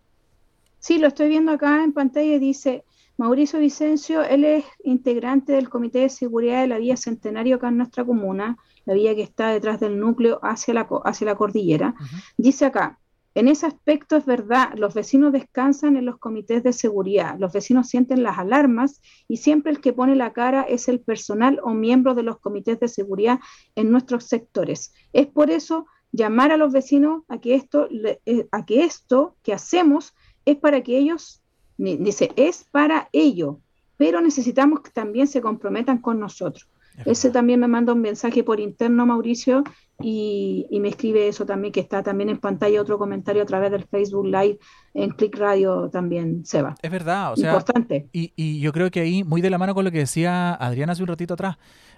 Sí, 0.80 0.99
lo 0.99 1.07
estoy 1.07 1.30
viendo 1.30 1.51
acá 1.51 1.84
en 1.84 1.93
pantalla 1.93 2.36
y 2.36 2.39
dice, 2.39 2.84
Mauricio 3.18 3.59
Vicencio, 3.59 4.24
él 4.24 4.45
es 4.45 4.66
integrante 4.84 5.53
del 5.53 5.70
Comité 5.70 5.99
de 5.99 6.09
Seguridad 6.09 6.62
de 6.62 6.68
la 6.68 6.78
Vía 6.78 6.97
Centenario 6.97 7.57
acá 7.57 7.70
en 7.70 7.78
nuestra 7.78 8.03
comuna, 8.03 8.57
la 8.86 8.93
vía 8.93 9.14
que 9.14 9.22
está 9.22 9.49
detrás 9.49 9.80
del 9.80 9.99
núcleo 9.99 10.39
hacia 10.41 10.74
la, 10.74 10.88
hacia 11.05 11.26
la 11.26 11.36
cordillera. 11.36 11.93
Dice 12.38 12.66
acá, 12.66 12.99
en 13.34 13.48
ese 13.48 13.66
aspecto 13.66 14.18
es 14.18 14.26
verdad, 14.26 14.74
los 14.76 14.94
vecinos 14.94 15.32
descansan 15.32 15.96
en 15.96 16.06
los 16.06 16.18
comités 16.18 16.64
de 16.64 16.74
seguridad, 16.74 17.38
los 17.40 17.54
vecinos 17.54 17.88
sienten 17.88 18.24
las 18.24 18.38
alarmas 18.38 19.02
y 19.28 19.38
siempre 19.38 19.72
el 19.72 19.80
que 19.80 19.94
pone 19.94 20.16
la 20.16 20.34
cara 20.34 20.64
es 20.64 20.90
el 20.90 21.00
personal 21.00 21.60
o 21.64 21.74
miembro 21.74 22.14
de 22.14 22.24
los 22.24 22.40
comités 22.40 22.80
de 22.80 22.90
seguridad 22.90 23.40
en 23.76 23.90
nuestros 23.90 24.26
sectores. 24.26 24.94
Es 25.14 25.28
por 25.28 25.50
eso 25.50 25.86
llamar 26.12 26.52
a 26.52 26.58
los 26.58 26.74
vecinos 26.74 27.24
a 27.30 27.40
que 27.40 27.56
esto, 27.56 27.88
eh, 28.26 28.48
a 28.52 28.66
que, 28.66 28.84
esto 28.84 29.38
que 29.44 29.54
hacemos 29.54 30.14
es 30.44 30.58
para 30.58 30.82
que 30.82 30.98
ellos, 30.98 31.42
dice, 31.78 32.32
es 32.36 32.66
para 32.66 33.08
ello, 33.14 33.62
pero 33.96 34.20
necesitamos 34.20 34.82
que 34.82 34.92
también 34.92 35.28
se 35.28 35.42
comprometan 35.42 36.00
con 36.00 36.20
nosotros. 36.20 36.68
Ese 37.06 37.30
también 37.32 37.60
me 37.60 37.68
manda 37.68 37.94
un 37.94 38.02
mensaje 38.02 38.44
por 38.44 38.60
interno, 38.60 39.06
Mauricio, 39.06 39.64
y, 40.04 40.68
me 40.82 40.89
escribe 40.89 41.28
eso 41.28 41.45
también, 41.45 41.72
que 41.72 41.80
está 41.80 42.04
también 42.04 42.30
en 42.30 42.38
pantalla 42.38 42.82
otro 42.82 42.97
comentario 42.97 43.43
a 43.43 43.45
través 43.45 43.72
del 43.72 43.84
Facebook 43.86 44.26
Live 44.26 44.60
en 44.93 45.12
Click 45.12 45.38
Radio 45.38 45.89
también, 45.89 46.45
Seba. 46.45 46.76
Es 46.82 46.91
verdad, 46.91 47.34
o 47.34 47.36
sea. 47.36 47.52
Importante. 47.52 48.10
Y, 48.12 48.60
yo 48.60 48.72
creo 48.72 48.91
que 48.91 49.02
ahí, 49.02 49.24
muy 49.24 49.41
de 49.41 49.49
la 49.49 49.58
mano 49.58 49.74
con 49.74 49.86
lo 49.86 49.91
que 49.91 49.99
decía 49.99 50.54
Adriana 50.54 50.93
hace 50.93 51.04
un 51.04 51.08
ratito 51.08 51.34
atrás, 51.34 51.58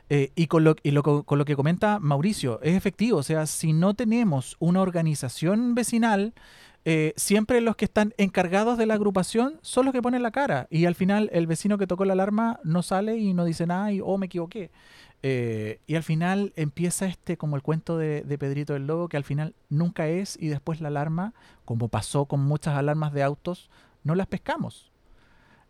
eh, 0.10 0.32
y, 0.36 0.48
con 0.48 0.64
lo, 0.64 0.76
y 0.84 0.94
con 0.94 1.38
lo 1.38 1.46
que 1.46 1.56
comenta 1.56 2.00
Mauricio, 2.00 2.60
es 2.62 2.76
efectivo, 2.76 3.20
o 3.20 3.24
sea, 3.24 3.46
si 3.46 3.74
no 3.74 3.94
tenemos 3.94 4.58
una 4.60 4.82
organización 4.82 5.76
vecinal, 5.76 6.34
eh, 6.86 7.14
siempre 7.16 7.62
los 7.62 7.78
que 7.78 7.86
están 7.86 8.14
encargados 8.18 8.78
de 8.78 8.86
la 8.86 8.96
agrupación 8.96 9.58
son 9.62 9.86
los 9.86 9.94
que 9.94 10.02
ponen 10.02 10.22
la 10.22 10.32
cara. 10.32 10.68
Y 10.70 10.86
al 10.86 10.96
final 10.96 11.30
el 11.32 11.48
vecino 11.48 11.78
que 11.78 11.88
tocó 11.88 12.04
la 12.06 12.14
alarma 12.14 12.60
no 12.64 12.84
sale 12.84 13.18
y 13.18 13.34
no 13.34 13.46
dice 13.46 13.66
nada 13.66 13.92
y, 13.92 14.02
oh, 14.02 14.18
me 14.18 14.26
equivoqué. 14.26 14.72
Eh, 15.26 15.80
y 15.88 15.96
al 15.96 16.04
final 16.04 16.52
empieza 16.58 17.06
este 17.06 17.38
como 17.38 17.56
el 17.56 17.62
cuento 17.62 17.98
de, 17.98 18.24
Pedrito 18.38 18.74
del 18.74 18.88
Lobo, 18.88 19.08
que 19.08 19.18
al 19.18 19.24
final 19.24 19.56
nunca 19.70 20.08
es 20.08 20.38
y 20.40 20.48
después 20.48 20.82
la 20.82 20.90
alarma, 20.90 21.34
como 21.66 21.88
pasó 21.88 22.26
con 22.26 22.42
muchas 22.42 22.76
alarmas 22.76 23.14
de 23.14 23.24
autos, 23.24 23.70
no 24.04 24.16
las 24.16 24.28
pescamos. 24.28 24.92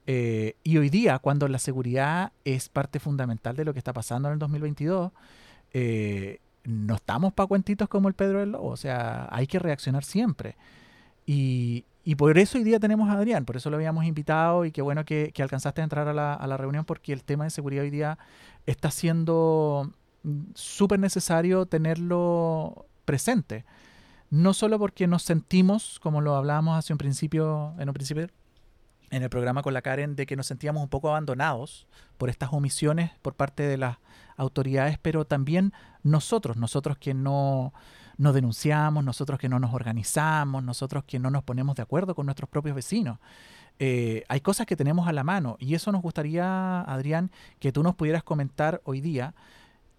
Eh, 0.05 0.55
y 0.63 0.77
hoy 0.77 0.89
día, 0.89 1.19
cuando 1.19 1.47
la 1.47 1.59
seguridad 1.59 2.33
es 2.43 2.67
parte 2.67 2.99
fundamental 2.99 3.55
de 3.55 3.63
lo 3.63 3.73
que 3.73 3.79
está 3.79 3.93
pasando 3.93 4.27
en 4.27 4.33
el 4.33 4.39
2022, 4.39 5.11
no 6.65 6.95
estamos 6.95 7.33
para 7.33 7.47
cuentitos 7.47 7.87
como 7.87 8.07
el 8.07 8.13
Pedro 8.13 8.39
del 8.39 8.51
Lobo, 8.51 8.69
o 8.69 8.77
sea, 8.77 9.27
hay 9.31 9.47
que 9.47 9.59
reaccionar 9.59 10.03
siempre. 10.03 10.55
Y, 11.25 11.85
por 12.17 12.37
eso 12.37 12.57
hoy 12.57 12.63
día 12.63 12.79
tenemos 12.79 13.09
a 13.09 13.13
Adrián, 13.13 13.45
por 13.45 13.55
eso 13.55 13.69
lo 13.69 13.77
habíamos 13.77 14.05
invitado 14.05 14.65
y 14.65 14.71
qué 14.71 14.81
bueno 14.81 15.05
que, 15.05 15.31
alcanzaste 15.39 15.81
a 15.81 15.83
entrar 15.85 16.07
a 16.07 16.13
la, 16.13 16.57
reunión 16.57 16.85
porque 16.85 17.13
el 17.13 17.23
tema 17.23 17.45
de 17.45 17.49
seguridad 17.49 17.83
hoy 17.83 17.91
día 17.91 18.17
está 18.65 18.91
siendo 18.91 19.91
súper 20.55 20.99
necesario 20.99 21.65
tenerlo 21.65 22.85
presente. 23.05 23.65
No 24.29 24.53
solo 24.53 24.79
porque 24.79 25.07
nos 25.07 25.23
sentimos, 25.23 25.99
como 25.99 26.21
lo 26.21 26.35
hablábamos 26.35 26.77
hace 26.77 26.93
un 26.93 26.97
principio, 26.97 27.73
en 27.77 27.89
un 27.89 27.93
principio 27.93 28.27
en 29.11 29.21
el 29.21 29.29
programa 29.29 29.61
con 29.61 29.73
la 29.75 29.83
Karen 29.83 30.15
de 30.15 30.25
que 30.25 30.35
nos 30.35 30.47
sentíamos 30.47 30.81
un 30.81 30.89
poco 30.89 31.09
abandonados 31.09 31.85
por 32.17 32.31
estas 32.31 32.51
omisiones 32.51 33.11
por 33.21 33.35
parte 33.35 33.61
de 33.63 33.77
las 33.77 33.97
autoridades, 34.37 34.97
pero 34.99 35.25
también 35.25 35.71
nosotros, 36.01 36.57
nosotros 36.57 36.97
que 36.97 37.13
no, 37.13 37.73
no 38.17 38.33
denunciamos, 38.33 39.03
nosotros 39.03 39.39
que 39.39 39.49
no 39.49 39.59
nos 39.59 39.73
organizamos, 39.73 40.63
nosotros 40.63 41.03
que 41.03 41.19
no 41.19 41.29
nos 41.29 41.43
ponemos 41.43 41.75
de 41.75 41.83
acuerdo 41.83 42.15
con 42.15 42.25
nuestros 42.25 42.49
propios 42.49 42.75
vecinos. 42.75 43.19
Eh, 43.79 44.23
hay 44.29 44.41
cosas 44.41 44.65
que 44.65 44.75
tenemos 44.75 45.07
a 45.07 45.13
la 45.13 45.23
mano 45.23 45.57
y 45.59 45.75
eso 45.75 45.91
nos 45.91 46.01
gustaría, 46.01 46.81
Adrián, 46.81 47.31
que 47.59 47.71
tú 47.71 47.83
nos 47.83 47.95
pudieras 47.95 48.23
comentar 48.23 48.81
hoy 48.85 49.01
día. 49.01 49.33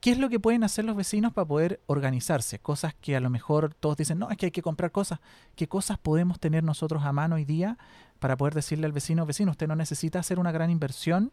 ¿Qué 0.00 0.10
es 0.10 0.18
lo 0.18 0.28
que 0.28 0.38
pueden 0.38 0.64
hacer 0.64 0.84
los 0.84 0.96
vecinos 0.96 1.32
para 1.32 1.46
poder 1.46 1.80
organizarse? 1.86 2.58
Cosas 2.58 2.94
que 2.94 3.16
a 3.16 3.20
lo 3.20 3.30
mejor 3.30 3.72
todos 3.72 3.96
dicen, 3.96 4.18
no, 4.18 4.30
es 4.30 4.36
que 4.36 4.46
hay 4.46 4.52
que 4.52 4.60
comprar 4.60 4.92
cosas. 4.92 5.20
¿Qué 5.56 5.66
cosas 5.66 5.96
podemos 5.98 6.38
tener 6.38 6.62
nosotros 6.62 7.04
a 7.04 7.12
mano 7.12 7.36
hoy 7.36 7.46
día 7.46 7.78
para 8.18 8.36
poder 8.36 8.54
decirle 8.54 8.84
al 8.84 8.92
vecino, 8.92 9.24
vecino, 9.24 9.50
usted 9.50 9.66
no 9.66 9.76
necesita 9.76 10.18
hacer 10.18 10.38
una 10.38 10.52
gran 10.52 10.70
inversión, 10.70 11.32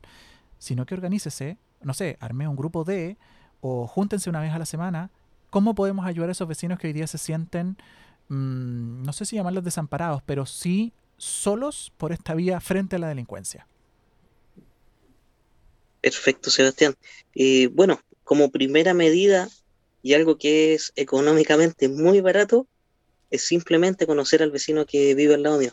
sino 0.58 0.86
que 0.86 0.94
organícese, 0.94 1.58
no 1.82 1.94
sé, 1.94 2.18
arme 2.22 2.48
un 2.48 2.56
grupo 2.56 2.84
de, 2.84 3.18
o 3.60 3.88
júntense 3.88 4.30
una 4.30 4.40
vez 4.40 4.54
a 4.54 4.60
la 4.60 4.66
semana. 4.66 5.12
¿Cómo 5.50 5.76
podemos 5.76 6.06
ayudar 6.06 6.30
a 6.30 6.32
esos 6.32 6.48
vecinos 6.48 6.80
que 6.80 6.88
hoy 6.88 6.94
día 6.94 7.08
se 7.08 7.18
sienten, 7.18 7.78
mm, 8.30 9.04
no 9.04 9.12
sé 9.12 9.26
si 9.26 9.36
llamarlos 9.36 9.66
desamparados, 9.66 10.22
pero 10.26 10.46
sí 10.46 10.94
solos 11.22 11.92
por 11.98 12.12
esta 12.12 12.34
vía 12.34 12.60
frente 12.60 12.96
a 12.96 13.00
la 13.00 13.10
delincuencia? 13.10 13.68
Perfecto, 16.02 16.50
Sebastián. 16.50 16.96
Eh, 17.36 17.68
bueno, 17.68 18.02
como 18.24 18.50
primera 18.50 18.94
medida 18.94 19.50
y 20.02 20.14
algo 20.14 20.38
que 20.38 20.74
es 20.74 20.92
económicamente 20.96 21.88
muy 21.90 22.22
barato, 22.22 22.68
es 23.30 23.46
simplemente 23.46 24.08
conocer 24.08 24.42
al 24.42 24.52
vecino 24.52 24.86
que 24.86 25.14
vive 25.14 25.36
al 25.36 25.44
lado 25.44 25.60
mío. 25.60 25.72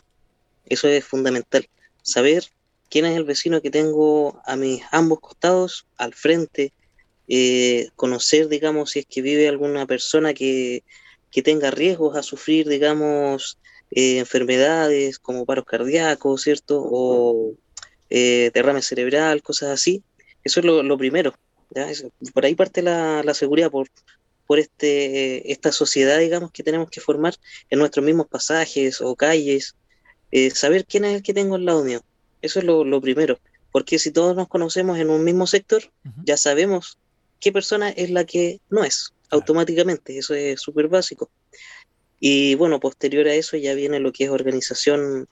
Eso 0.65 0.87
es 0.87 1.03
fundamental. 1.03 1.67
Saber 2.03 2.43
quién 2.89 3.05
es 3.05 3.17
el 3.17 3.23
vecino 3.23 3.61
que 3.61 3.71
tengo 3.71 4.41
a 4.45 4.55
mis 4.55 4.81
ambos 4.91 5.19
costados, 5.19 5.87
al 5.97 6.13
frente, 6.13 6.73
eh, 7.27 7.89
conocer, 7.95 8.49
digamos, 8.49 8.91
si 8.91 8.99
es 8.99 9.05
que 9.05 9.21
vive 9.21 9.47
alguna 9.47 9.85
persona 9.85 10.33
que, 10.33 10.83
tenga 11.43 11.71
riesgos 11.71 12.17
a 12.17 12.23
sufrir, 12.23 12.67
digamos, 12.67 13.57
eh, 13.91 14.19
enfermedades 14.19 15.19
como 15.19 15.45
paros 15.45 15.65
cardíacos, 15.65 16.41
¿cierto? 16.41 16.81
O 16.83 17.53
eh, 18.09 18.51
derrame 18.53 18.81
cerebral, 18.81 19.41
cosas 19.41 19.69
así. 19.69 20.03
Eso 20.43 20.59
es 20.59 20.65
lo, 20.65 20.97
primero. 20.97 21.33
por 22.33 22.45
ahí 22.45 22.55
parte 22.55 22.81
la, 22.81 23.23
la 23.23 23.33
seguridad, 23.33 23.69
por, 23.69 23.87
por 24.49 24.57
este, 24.57 25.51
esta 25.51 25.71
sociedad, 25.71 26.17
digamos, 26.17 26.51
que 26.51 26.63
tenemos 26.63 26.89
que 26.89 27.01
formar 27.01 27.35
en 27.69 27.77
nuestros 27.77 28.03
mismos 28.03 28.25
pasajes 28.27 28.99
o 28.99 29.15
calles, 29.15 29.75
eh, 30.31 30.49
saber 30.49 30.85
quién 30.85 31.05
es 31.05 31.17
el 31.17 31.21
que 31.21 31.35
tengo 31.35 31.53
al 31.53 31.65
lado 31.65 31.83
mío. 31.83 32.01
Eso 32.41 32.57
es 32.57 32.65
lo, 32.65 32.99
primero. 32.99 33.37
Porque 33.71 33.99
si 33.99 34.09
todos 34.09 34.35
nos 34.35 34.47
conocemos 34.47 34.97
en 34.97 35.11
un 35.11 35.23
mismo 35.23 35.45
sector, 35.45 35.83
ya 36.23 36.35
sabemos 36.35 36.97
qué 37.39 37.51
persona 37.51 37.89
es 37.89 38.09
la 38.09 38.25
que 38.25 38.59
no 38.71 38.83
es, 38.83 39.13
automáticamente. 39.29 40.17
Eso 40.17 40.33
es 40.33 40.59
súper 40.59 40.87
básico. 40.87 41.29
Y 42.19 42.55
bueno, 42.55 42.79
posterior 42.79 43.27
a 43.27 43.33
eso 43.33 43.57
ya 43.57 43.73
viene 43.73 43.99
lo 43.99 44.11
que 44.11 44.25
es 44.25 44.29
organización, 44.29 45.27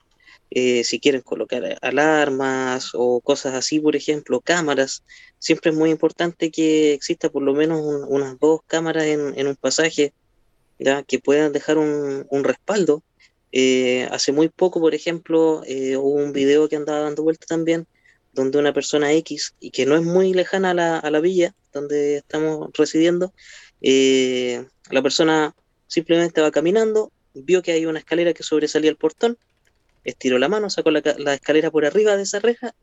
eh, 0.50 0.84
si 0.84 1.00
quieren 1.00 1.20
colocar 1.20 1.78
alarmas 1.82 2.90
o 2.94 3.20
cosas 3.20 3.54
así, 3.54 3.80
por 3.80 3.96
ejemplo, 3.96 4.40
cámaras. 4.40 5.04
Siempre 5.38 5.70
es 5.70 5.76
muy 5.76 5.90
importante 5.90 6.50
que 6.50 6.94
exista 6.94 7.28
por 7.30 7.42
lo 7.42 7.54
menos 7.54 7.80
unas 8.08 8.38
dos 8.38 8.60
cámaras 8.66 9.04
en, 9.04 9.46
un 9.46 9.56
pasaje, 9.56 10.14
ya 10.78 11.02
que 11.02 11.18
puedan 11.18 11.52
dejar 11.52 11.78
un, 11.78 12.26
un 12.30 12.44
respaldo 12.44 13.02
eh, 13.52 14.06
hace 14.10 14.32
muy 14.32 14.48
poco, 14.48 14.80
por 14.80 14.94
ejemplo, 14.94 15.62
eh, 15.66 15.96
hubo 15.96 16.14
un 16.14 16.32
video 16.32 16.68
que 16.68 16.76
andaba 16.76 17.00
dando 17.00 17.22
vuelta 17.22 17.46
también, 17.46 17.86
donde 18.32 18.58
una 18.58 18.72
persona 18.72 19.12
X, 19.12 19.54
y 19.60 19.70
que 19.70 19.86
no 19.86 19.96
es 19.96 20.02
muy 20.02 20.34
lejana 20.34 20.70
a 20.70 20.74
la, 20.74 20.98
a 20.98 21.10
la 21.10 21.20
villa 21.20 21.54
donde 21.72 22.16
estamos 22.18 22.70
residiendo, 22.74 23.32
la 23.80 25.02
persona 25.02 25.54
simplemente 25.88 26.40
va 26.40 26.52
caminando, 26.52 27.10
vio 27.34 27.62
que 27.62 27.72
hay 27.72 27.86
una 27.86 27.98
escalera 27.98 28.32
que 28.32 28.44
sobresalía 28.44 28.90
el 28.90 28.96
portón, 28.96 29.36
estiró 30.04 30.38
la 30.38 30.48
mano, 30.48 30.70
sacó 30.70 30.92
la, 30.92 31.02
la 31.18 31.34
escalera 31.34 31.72
por 31.72 31.84
arriba 31.84 32.16
de 32.16 32.22
esa 32.22 32.38
reja 32.38 32.74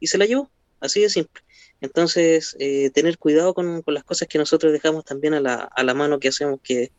y 0.00 0.08
se 0.08 0.18
la 0.18 0.26
llevó, 0.26 0.50
así 0.80 1.00
de 1.00 1.08
simple. 1.10 1.42
Entonces, 1.80 2.56
tener 2.94 3.18
cuidado 3.18 3.52
con, 3.54 3.82
con, 3.82 3.94
las 3.94 4.04
cosas 4.04 4.26
que 4.26 4.38
nosotros 4.38 4.72
dejamos 4.72 5.04
también 5.04 5.34
a 5.34 5.40
la, 5.40 5.54
a 5.54 5.82
la 5.82 5.94
mano 5.94 6.18
que 6.18 6.28
hacemos, 6.28 6.60
que 6.62 6.90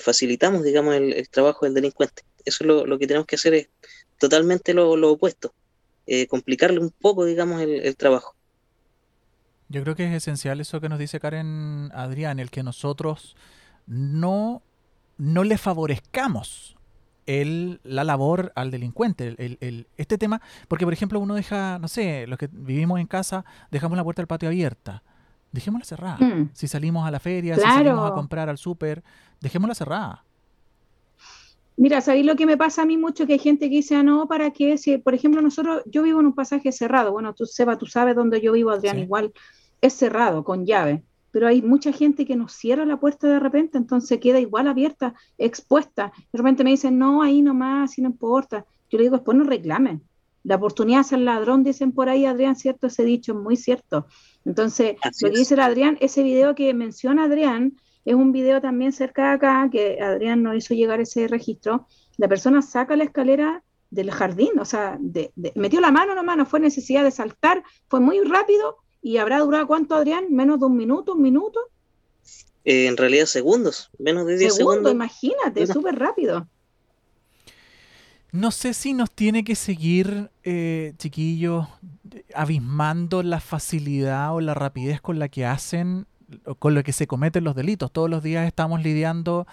facilitamos, 0.00 0.62
digamos, 0.62 0.94
el, 0.94 1.12
el 1.14 1.28
trabajo 1.28 1.64
del 1.64 1.74
delincuente. 1.74 2.22
Eso 2.44 2.64
es 2.64 2.88
lo, 2.88 2.98
que 2.98 3.06
tenemos 3.06 3.26
que 3.26 3.36
hacer 3.36 3.54
es 3.54 3.68
totalmente 4.18 4.74
lo, 4.74 4.90
opuesto, 5.10 5.52
eh, 6.06 6.26
complicarle 6.26 6.80
un 6.80 6.90
poco, 6.90 7.24
digamos, 7.24 7.60
el, 7.62 7.96
trabajo. 7.96 8.34
Yo 9.68 9.82
creo 9.82 9.94
que 9.94 10.06
es 10.06 10.12
esencial 10.12 10.60
eso 10.60 10.80
que 10.80 10.88
nos 10.88 10.98
dice 10.98 11.20
Karen 11.20 11.90
Adrián, 11.94 12.38
el 12.38 12.50
que 12.50 12.62
nosotros 12.62 13.36
no, 13.86 14.62
no 15.18 15.44
le 15.44 15.58
favorezcamos 15.58 16.76
el, 17.26 17.80
la 17.84 18.04
labor 18.04 18.52
al 18.54 18.70
delincuente. 18.70 19.34
El, 19.38 19.86
este 19.96 20.18
tema, 20.18 20.40
porque 20.68 20.84
por 20.84 20.92
ejemplo 20.92 21.20
uno 21.20 21.34
deja, 21.34 21.78
no 21.78 21.88
sé, 21.88 22.26
los 22.26 22.38
que 22.38 22.48
vivimos 22.50 23.00
en 23.00 23.06
casa, 23.06 23.44
dejamos 23.70 23.96
la 23.96 24.04
puerta 24.04 24.22
del 24.22 24.26
patio 24.26 24.48
abierta. 24.48 25.02
Dejémosla 25.52 25.84
cerrada. 25.84 26.16
Mm. 26.18 26.50
Si 26.54 26.66
salimos 26.66 27.06
a 27.06 27.10
la 27.10 27.20
feria, 27.20 27.54
si 27.56 27.60
salimos 27.60 28.10
a 28.10 28.14
comprar 28.14 28.48
al 28.48 28.58
súper, 28.58 29.02
dejémosla 29.40 29.74
cerrada. 29.74 30.24
Mira, 31.76 32.00
¿sabéis 32.00 32.26
lo 32.26 32.36
que 32.36 32.46
me 32.46 32.56
pasa 32.56 32.82
a 32.82 32.86
mí 32.86 32.96
mucho? 32.96 33.26
Que 33.26 33.34
hay 33.34 33.38
gente 33.38 33.68
que 33.68 33.76
dice, 33.76 33.96
ah, 33.96 34.02
no, 34.02 34.26
¿para 34.28 34.50
qué? 34.50 34.76
Si, 34.78 34.98
por 34.98 35.14
ejemplo, 35.14 35.40
nosotros, 35.40 35.82
yo 35.86 36.02
vivo 36.02 36.20
en 36.20 36.26
un 36.26 36.34
pasaje 36.34 36.70
cerrado. 36.70 37.12
Bueno, 37.12 37.34
tú, 37.34 37.46
Seba, 37.46 37.78
tú 37.78 37.86
sabes 37.86 38.14
dónde 38.14 38.40
yo 38.40 38.52
vivo, 38.52 38.70
Adrián, 38.70 38.98
igual 38.98 39.32
es 39.80 39.94
cerrado, 39.94 40.44
con 40.44 40.66
llave. 40.66 41.02
Pero 41.32 41.48
hay 41.48 41.62
mucha 41.62 41.92
gente 41.92 42.24
que 42.24 42.36
nos 42.36 42.52
cierra 42.52 42.84
la 42.84 43.00
puerta 43.00 43.26
de 43.26 43.40
repente, 43.40 43.78
entonces 43.78 44.20
queda 44.20 44.38
igual 44.38 44.68
abierta, 44.68 45.14
expuesta. 45.38 46.12
De 46.32 46.38
repente 46.38 46.62
me 46.62 46.70
dicen, 46.70 46.98
no, 46.98 47.22
ahí 47.22 47.42
nomás, 47.42 47.90
así 47.90 48.02
no 48.02 48.10
importa. 48.10 48.64
Yo 48.90 48.98
le 48.98 49.04
digo, 49.04 49.16
después 49.16 49.36
no 49.36 49.44
reclamen. 49.44 50.02
La 50.44 50.56
oportunidad 50.56 50.98
de 50.98 51.04
ser 51.04 51.18
ladrón, 51.20 51.64
dicen 51.64 51.92
por 51.92 52.08
ahí, 52.08 52.26
Adrián, 52.26 52.54
¿cierto? 52.54 52.88
Ese 52.88 53.04
dicho 53.04 53.32
es 53.32 53.38
muy 53.38 53.56
cierto. 53.56 54.06
Entonces, 54.44 54.96
lo 55.20 55.30
que 55.30 55.38
dice 55.38 55.60
Adrián, 55.60 55.96
ese 56.00 56.22
video 56.22 56.54
que 56.54 56.74
menciona 56.74 57.24
Adrián, 57.24 57.74
es 58.04 58.14
un 58.14 58.32
video 58.32 58.60
también 58.60 58.92
cerca 58.92 59.28
de 59.28 59.34
acá, 59.34 59.68
que 59.70 60.00
Adrián 60.00 60.42
nos 60.42 60.56
hizo 60.56 60.74
llegar 60.74 61.00
ese 61.00 61.28
registro. 61.28 61.86
La 62.18 62.28
persona 62.28 62.60
saca 62.60 62.96
la 62.96 63.04
escalera 63.04 63.62
del 63.90 64.10
jardín, 64.10 64.58
o 64.58 64.64
sea, 64.64 64.98
metió 65.54 65.80
la 65.80 65.92
mano 65.92 66.14
nomás, 66.14 66.36
no 66.36 66.46
fue 66.46 66.60
necesidad 66.60 67.04
de 67.04 67.10
saltar, 67.10 67.62
fue 67.88 68.00
muy 68.00 68.20
rápido 68.20 68.78
y 69.02 69.16
habrá 69.16 69.40
durado 69.40 69.66
cuánto, 69.66 69.96
Adrián, 69.96 70.26
menos 70.30 70.60
de 70.60 70.66
un 70.66 70.76
minuto, 70.76 71.14
un 71.14 71.22
minuto. 71.22 71.60
Eh, 72.64 72.86
en 72.86 72.96
realidad 72.96 73.26
segundos, 73.26 73.90
menos 73.98 74.26
de 74.26 74.38
10 74.38 74.54
segundos. 74.54 74.92
Imagínate, 74.92 75.66
súper 75.66 75.98
rápido. 75.98 76.46
No 78.30 78.50
sé 78.50 78.72
si 78.72 78.94
nos 78.94 79.10
tiene 79.10 79.44
que 79.44 79.56
seguir, 79.56 80.30
eh, 80.44 80.94
chiquillos, 80.96 81.66
abismando 82.34 83.22
la 83.22 83.40
facilidad 83.40 84.34
o 84.34 84.40
la 84.40 84.54
rapidez 84.54 85.00
con 85.00 85.18
la 85.18 85.28
que 85.28 85.44
hacen 85.44 86.06
con 86.58 86.74
lo 86.74 86.82
que 86.82 86.92
se 86.92 87.06
cometen 87.06 87.44
los 87.44 87.54
delitos. 87.54 87.92
Todos 87.92 88.08
los 88.08 88.22
días 88.22 88.46
estamos 88.46 88.82
lidiando 88.82 89.46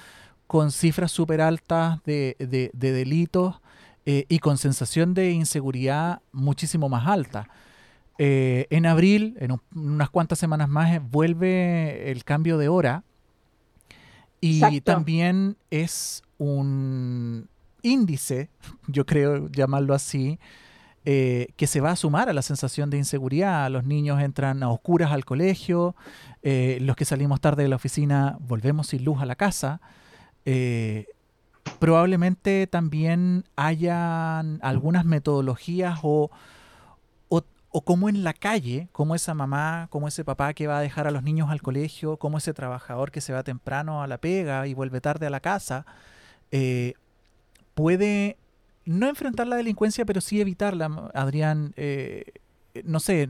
con 0.48 0.72
cifras 0.72 1.12
súper 1.12 1.42
altas 1.42 2.02
de, 2.06 2.36
delitos 2.74 3.60
eh, 4.06 4.26
y 4.30 4.40
con 4.40 4.58
sensación 4.58 5.14
de 5.14 5.32
inseguridad 5.32 6.22
muchísimo 6.32 6.88
más 6.88 7.08
alta. 7.08 7.50
Eh, 8.22 8.68
en 8.70 8.86
abril, 8.86 9.38
en 9.40 9.58
unas 9.74 10.10
cuantas 10.10 10.38
semanas 10.38 10.68
más, 10.70 11.02
vuelve 11.10 12.12
el 12.12 12.24
cambio 12.26 12.58
de 12.58 12.68
hora 12.68 13.04
y 14.42 14.82
también 14.82 15.58
es 15.72 16.24
un 16.38 17.48
índice, 17.82 18.50
yo 18.88 19.06
creo 19.06 19.50
llamarlo 19.50 19.94
así, 19.94 20.40
eh, 21.06 21.54
que 21.56 21.66
se 21.66 21.82
va 21.82 21.92
a 21.92 21.96
sumar 21.96 22.30
a 22.30 22.34
la 22.34 22.42
sensación 22.42 22.90
de 22.90 22.98
inseguridad. 22.98 23.70
Los 23.72 23.86
niños 23.86 24.22
entran 24.22 24.64
a 24.64 24.70
oscuras 24.70 25.12
al 25.12 25.26
colegio, 25.26 25.96
eh, 26.44 26.78
los 26.82 26.96
que 26.96 27.06
salimos 27.06 27.42
tarde 27.42 27.64
de 27.64 27.70
la 27.70 27.78
oficina 27.78 28.38
volvemos 28.42 28.88
sin 28.88 29.06
luz 29.06 29.22
a 29.22 29.26
la 29.26 29.36
casa. 29.36 29.82
Eh, 30.46 31.06
probablemente 31.80 32.68
también 32.68 33.46
hayan 33.56 34.60
algunas 34.62 35.06
metodologías 35.06 36.00
o, 36.04 36.32
o, 37.72 37.82
como 37.82 38.10
en 38.10 38.24
la 38.24 38.34
calle, 38.34 38.90
como 38.92 39.16
esa 39.16 39.34
mamá, 39.34 39.88
como 39.90 40.08
ese 40.08 40.26
papá 40.26 40.54
que 40.54 40.68
va 40.68 40.80
a 40.80 40.82
dejar 40.82 41.08
a 41.08 41.12
los 41.12 41.24
niños 41.24 41.50
al 41.50 41.62
colegio, 41.62 42.18
como 42.18 42.38
ese 42.38 42.54
trabajador 42.54 43.12
que 43.12 43.22
se 43.22 43.34
va 43.34 43.44
temprano 43.44 44.02
a 44.04 44.08
la 44.08 44.18
pega 44.18 44.68
y 44.68 44.74
vuelve 44.74 45.02
tarde 45.02 45.28
a 45.28 45.30
la 45.30 45.40
casa, 45.40 45.86
puede 47.76 48.38
no 48.90 49.08
enfrentar 49.08 49.48
la 49.48 49.56
delincuencia, 49.56 50.04
pero 50.06 50.20
sí 50.20 50.42
evitarla, 50.42 51.12
Adrián. 51.14 51.74
Eh, 51.78 52.26
no 52.84 53.00
sé, 53.00 53.30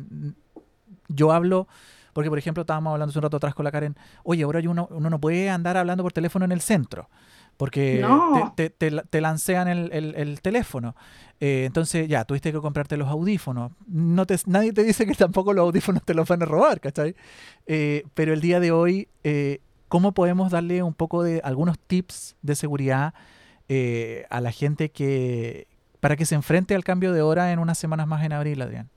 yo 1.09 1.31
hablo, 1.31 1.67
porque 2.13 2.29
por 2.29 2.37
ejemplo 2.37 2.61
estábamos 2.61 2.93
hablando 2.93 3.09
hace 3.09 3.19
un 3.19 3.23
rato 3.23 3.37
atrás 3.37 3.53
con 3.53 3.65
la 3.65 3.71
Karen, 3.71 3.95
oye, 4.23 4.43
ahora 4.43 4.61
uno, 4.67 4.87
uno 4.91 5.09
no 5.09 5.19
puede 5.19 5.49
andar 5.49 5.75
hablando 5.75 6.03
por 6.03 6.13
teléfono 6.13 6.45
en 6.45 6.51
el 6.51 6.61
centro, 6.61 7.09
porque 7.60 8.01
te, 8.55 8.70
te, 8.70 9.20
lancean 9.20 9.68
el, 9.68 10.39
teléfono. 10.41 10.95
Eh, 11.41 11.66
entonces, 11.66 12.07
ya, 12.07 12.24
tuviste 12.24 12.53
que 12.53 12.60
comprarte 12.60 12.95
los 12.95 13.10
audífonos. 13.10 13.74
No 13.86 14.26
te, 14.26 14.38
nadie 14.45 14.72
te 14.72 14.82
dice 14.82 15.05
que 15.05 15.14
tampoco 15.14 15.51
los 15.51 15.64
audífonos 15.64 16.01
te 16.05 16.14
los 16.14 16.26
van 16.26 16.41
a 16.41 16.45
robar, 16.45 16.80
¿cachai? 16.80 17.18
Eh, 17.68 18.03
pero 18.14 18.32
el 18.32 18.39
día 18.39 18.62
de 18.62 18.72
hoy, 18.72 19.10
eh, 19.26 19.60
¿cómo 19.89 20.14
podemos 20.14 20.53
darle 20.53 20.84
un 20.84 20.93
poco 20.93 21.22
de 21.22 21.41
algunos 21.43 21.78
tips 21.78 22.38
de 22.41 22.55
seguridad 22.55 23.14
a 24.30 24.39
la 24.39 24.51
gente 24.53 24.89
que 24.89 25.68
para 25.99 26.16
que 26.16 26.26
se 26.26 26.36
enfrente 26.36 26.76
al 26.76 26.86
cambio 26.86 27.12
de 27.12 27.22
hora 27.22 27.51
en 27.51 27.60
unas 27.60 27.78
semanas 27.78 28.07
más 28.07 28.24
en 28.24 28.32
abril, 28.32 28.62
Adrián? 28.62 28.89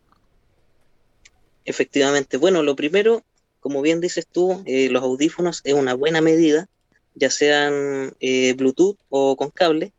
Efectivamente. 1.64 2.36
Bueno, 2.36 2.62
lo 2.62 2.76
primero, 2.76 3.24
como 3.58 3.82
bien 3.82 4.00
dices 4.00 4.24
tú, 4.30 4.62
los 4.64 5.02
audífonos 5.02 5.62
es 5.64 5.74
una 5.74 5.94
buena 5.94 6.20
medida, 6.20 6.68
ya 7.14 7.30
sean 7.30 8.14
Bluetooth 8.56 8.98
o 9.08 9.36
con 9.36 9.50
cable 9.50 9.92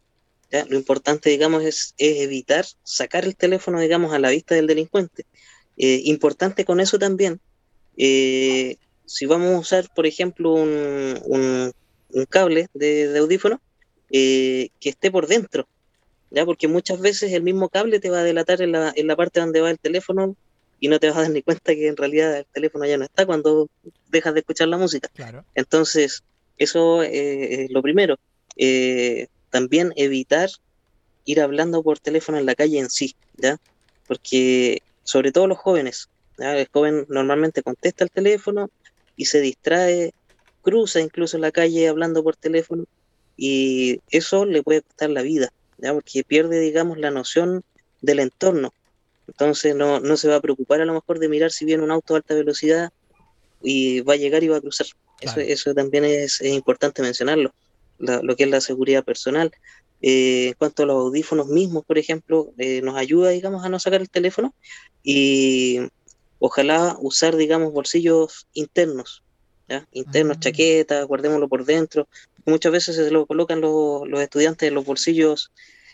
lo 0.69 0.77
importante, 0.77 1.29
digamos, 1.29 1.63
es, 1.63 1.95
evitar 1.97 2.65
sacar 2.83 3.25
el 3.25 3.35
teléfono, 3.35 3.79
digamos, 3.79 4.13
a 4.13 4.19
la 4.19 4.29
vista 4.29 4.53
del 4.53 4.67
delincuente. 4.67 5.25
Eh, 5.77 6.01
importante 6.05 6.65
con 6.65 6.79
eso 6.79 6.99
también, 6.99 7.39
eh, 7.97 8.77
si 9.05 9.25
vamos 9.25 9.51
a 9.51 9.59
usar, 9.59 9.89
por 9.95 10.05
ejemplo, 10.05 10.53
un, 10.53 11.73
cable 12.29 12.67
de, 12.75 13.17
audífono, 13.17 13.59
eh, 14.11 14.69
que 14.79 14.89
esté 14.89 15.09
por 15.09 15.25
dentro, 15.25 15.67
¿ya? 16.29 16.45
porque 16.45 16.67
muchas 16.67 16.99
veces 16.99 17.33
el 17.33 17.41
mismo 17.41 17.69
cable 17.69 17.99
te 17.99 18.11
va 18.11 18.19
a 18.19 18.23
delatar 18.23 18.61
en 18.61 18.73
la, 18.73 18.93
en 18.95 19.07
la 19.07 19.15
parte 19.15 19.39
donde 19.39 19.61
va 19.61 19.71
el 19.71 19.79
teléfono 19.79 20.35
y 20.79 20.89
no 20.89 20.99
te 20.99 21.07
vas 21.07 21.17
a 21.17 21.21
dar 21.21 21.31
ni 21.31 21.41
cuenta 21.41 21.73
que 21.73 21.87
en 21.87 21.97
realidad 21.97 22.37
el 22.37 22.45
teléfono 22.45 22.85
ya 22.85 22.97
no 22.97 23.05
está 23.05 23.25
cuando 23.25 23.67
dejas 24.11 24.35
de 24.35 24.41
escuchar 24.41 24.67
la 24.67 24.77
música. 24.77 25.09
Entonces, 25.55 26.23
eso 26.57 27.03
es 27.03 27.69
lo 27.71 27.81
primero. 27.81 28.17
Eh, 28.55 29.27
también 29.49 29.93
evitar 29.95 30.49
ir 31.25 31.41
hablando 31.41 31.83
por 31.83 31.99
teléfono 31.99 32.37
en 32.37 32.45
la 32.45 32.55
calle 32.55 32.79
en 32.79 32.89
sí, 32.89 33.15
¿ya? 33.37 33.57
Porque 34.07 34.81
sobre 35.03 35.31
todo 35.31 35.47
los 35.47 35.57
jóvenes, 35.57 36.09
el 36.37 36.67
joven 36.71 37.05
normalmente 37.09 37.63
contesta 37.63 38.03
el 38.03 38.11
teléfono 38.11 38.69
y 39.15 39.25
se 39.25 39.41
distrae, 39.41 40.13
cruza 40.61 40.99
incluso 40.99 41.37
la 41.37 41.51
calle 41.51 41.87
hablando 41.87 42.23
por 42.23 42.35
teléfono 42.35 42.85
y 43.37 44.01
eso 44.09 44.45
le 44.45 44.63
puede 44.63 44.81
costar 44.81 45.09
la 45.09 45.21
vida, 45.21 45.51
¿ya? 45.77 45.93
Porque 45.93 46.23
pierde, 46.23 46.59
digamos, 46.59 46.97
la 46.97 47.11
noción 47.11 47.63
del 48.01 48.19
entorno. 48.19 48.73
Entonces 49.27 49.75
no, 49.75 49.99
no 49.99 50.17
se 50.17 50.27
va 50.27 50.35
a 50.35 50.41
preocupar 50.41 50.81
a 50.81 50.85
lo 50.85 50.93
mejor 50.93 51.19
de 51.19 51.29
mirar 51.29 51.51
si 51.51 51.63
viene 51.63 51.83
un 51.83 51.91
auto 51.91 52.13
a 52.13 52.17
alta 52.17 52.35
velocidad 52.35 52.91
y 53.61 54.01
va 54.01 54.13
a 54.13 54.17
llegar 54.17 54.43
y 54.43 54.49
va 54.49 54.57
a 54.57 54.61
cruzar. 54.61 54.87
Eso, 55.23 55.39
eso 55.39 55.73
también 55.73 56.05
es 56.05 56.41
importante 56.41 57.01
mencionarlo 57.01 57.53
lo 57.97 58.35
que 58.35 58.43
es 58.43 58.49
la 58.49 58.61
seguridad 58.61 59.03
personal. 59.03 59.51
Eh, 60.01 60.47
en 60.49 60.53
cuanto 60.53 60.83
a 60.83 60.85
los 60.85 60.97
audífonos 60.97 61.47
mismos, 61.47 61.85
por 61.85 61.97
ejemplo, 61.97 62.51
eh, 62.57 62.81
nos 62.81 62.97
ayuda, 62.97 63.29
digamos, 63.29 63.63
a 63.63 63.69
no 63.69 63.79
sacar 63.79 64.01
el 64.01 64.09
teléfono 64.09 64.53
y 65.01 65.79
ojalá 66.39 66.97
usar, 66.99 67.37
digamos, 67.37 67.71
bolsillos 67.71 68.47
internos, 68.53 69.23
¿ya? 69.69 69.87
internos, 69.93 70.37
ah. 70.37 70.39
chaquetas, 70.41 71.05
guardémoslo 71.05 71.47
por 71.47 71.63
dentro. 71.63 72.07
Muchas 72.45 72.73
veces 72.73 72.95
se 72.97 73.11
lo 73.11 73.25
colocan 73.25 73.61
los, 73.61 74.07
los 74.07 74.21
estudiantes 74.21 74.67
en 74.67 74.75
los 74.75 74.85
bolsillos 74.85 75.51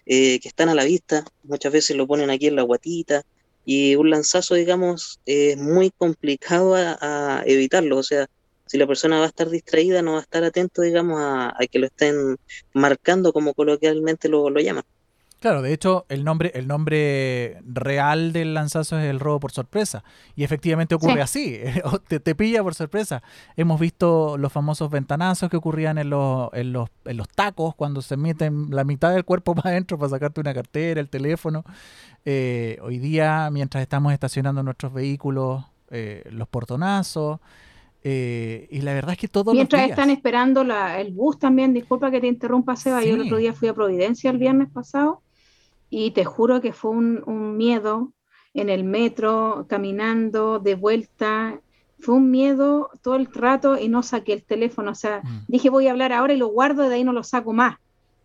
eh, 0.08 0.40
que 0.40 0.48
están 0.48 0.70
a 0.70 0.76
la 0.76 0.86
vista, 0.86 1.24
muchas 1.44 1.72
veces 1.72 1.96
lo 1.96 2.08
ponen 2.08 2.32
aquí 2.32 2.48
en 2.48 2.56
la 2.56 2.64
guatita 2.64 3.24
y 3.64 3.96
un 3.96 4.10
lanzazo, 4.10 4.56
digamos, 4.56 5.20
es 5.28 5.56
muy 5.58 5.92
complicado 5.92 6.74
a, 6.74 6.98
a 7.00 7.44
evitarlo, 7.46 7.98
o 7.98 8.04
sea, 8.04 8.28
si 8.70 8.78
la 8.78 8.86
persona 8.86 9.18
va 9.18 9.24
a 9.24 9.30
estar 9.30 9.50
distraída, 9.50 10.04
no 10.04 10.12
va 10.12 10.20
a 10.20 10.22
estar 10.22 10.44
atento, 10.44 10.84
digamos, 10.84 11.20
a, 11.20 11.56
que 11.72 11.80
lo 11.80 11.88
estén 11.88 12.38
marcando 12.72 13.34
como 13.34 13.56
coloquialmente 13.56 14.30
lo, 14.30 14.52
lo 14.52 14.60
llaman. 14.60 14.84
Claro, 15.40 15.64
de 15.64 15.74
hecho, 15.74 16.06
el 16.10 16.24
nombre, 16.24 16.52
el 16.54 16.68
nombre 16.68 17.62
real 17.66 18.32
del 18.32 18.54
lanzazo 18.54 19.00
es 19.00 19.06
el 19.06 19.20
robo 19.20 19.40
por 19.40 19.52
sorpresa. 19.52 20.04
Y 20.36 20.44
efectivamente 20.44 20.94
ocurre 20.94 21.20
así, 21.24 21.60
te, 22.08 22.20
te, 22.20 22.36
pilla 22.36 22.62
por 22.62 22.76
sorpresa. 22.76 23.24
Hemos 23.58 23.80
visto 23.80 24.38
los 24.38 24.54
famosos 24.54 24.92
ventanazos 24.92 25.50
que 25.50 25.58
ocurrían 25.58 25.98
en 25.98 26.12
los, 26.12 26.50
en 26.54 26.72
los, 26.72 26.90
en 27.06 27.18
los 27.18 27.28
tacos, 27.28 27.74
cuando 27.74 28.04
se 28.04 28.18
meten 28.18 28.68
la 28.70 28.84
mitad 28.84 29.12
del 29.12 29.26
cuerpo 29.26 29.56
para 29.56 29.72
adentro 29.72 29.98
para 29.98 30.10
sacarte 30.10 30.42
una 30.42 30.54
cartera, 30.54 31.02
el 31.02 31.10
teléfono. 31.10 31.64
Eh, 32.24 32.78
hoy 32.84 33.00
día, 33.00 33.50
mientras 33.52 33.82
estamos 33.82 34.14
estacionando 34.14 34.62
nuestros 34.62 34.94
vehículos, 34.94 35.66
eh, 35.90 36.22
los 36.30 36.48
portonazos. 36.48 37.40
Eh, 38.04 38.68
y 38.72 38.82
la 38.82 38.94
verdad 38.94 39.14
es 39.14 39.18
que 39.18 39.28
todo 39.28 39.54
Mientras 39.54 39.90
están 39.90 40.10
esperando 40.10 40.62
el 40.62 41.12
bus 41.12 41.38
también, 41.38 41.74
disculpa 41.74 42.12
que 42.12 42.22
te 42.22 42.28
interrumpa, 42.28 42.76
Seba, 42.76 43.04
yo 43.04 43.16
el 43.16 43.22
otro 43.22 43.38
día 43.38 43.54
fui 43.54 43.68
a 43.68 43.74
Providencia 43.74 44.32
el 44.32 44.38
viernes 44.38 44.70
pasado 44.70 45.22
y 45.90 46.12
te 46.12 46.24
juro 46.24 46.62
que 46.62 46.72
fue 46.72 46.92
un, 46.92 47.58
miedo 47.58 48.14
en 48.54 48.70
el 48.70 48.84
metro, 48.84 49.66
caminando, 49.68 50.60
de 50.60 50.76
vuelta, 50.76 51.60
fue 52.00 52.16
un 52.16 52.32
miedo 52.32 52.90
todo 53.02 53.16
el 53.16 53.28
rato 53.28 53.78
y 53.78 53.90
no 53.90 54.02
saqué 54.02 54.34
el 54.34 54.44
teléfono, 54.44 54.92
o 54.92 54.96
sea, 54.96 55.22
mm. 55.22 55.46
dije 55.48 55.70
voy 55.70 55.88
a 55.88 55.92
hablar 55.92 56.14
ahora 56.14 56.34
y 56.34 56.38
lo 56.38 56.48
guardo 56.48 56.86
y 56.86 56.90
de 56.90 56.96
ahí 56.96 57.04
no 57.04 57.14
lo 57.14 57.24
saco 57.24 57.54
más. 57.54 57.78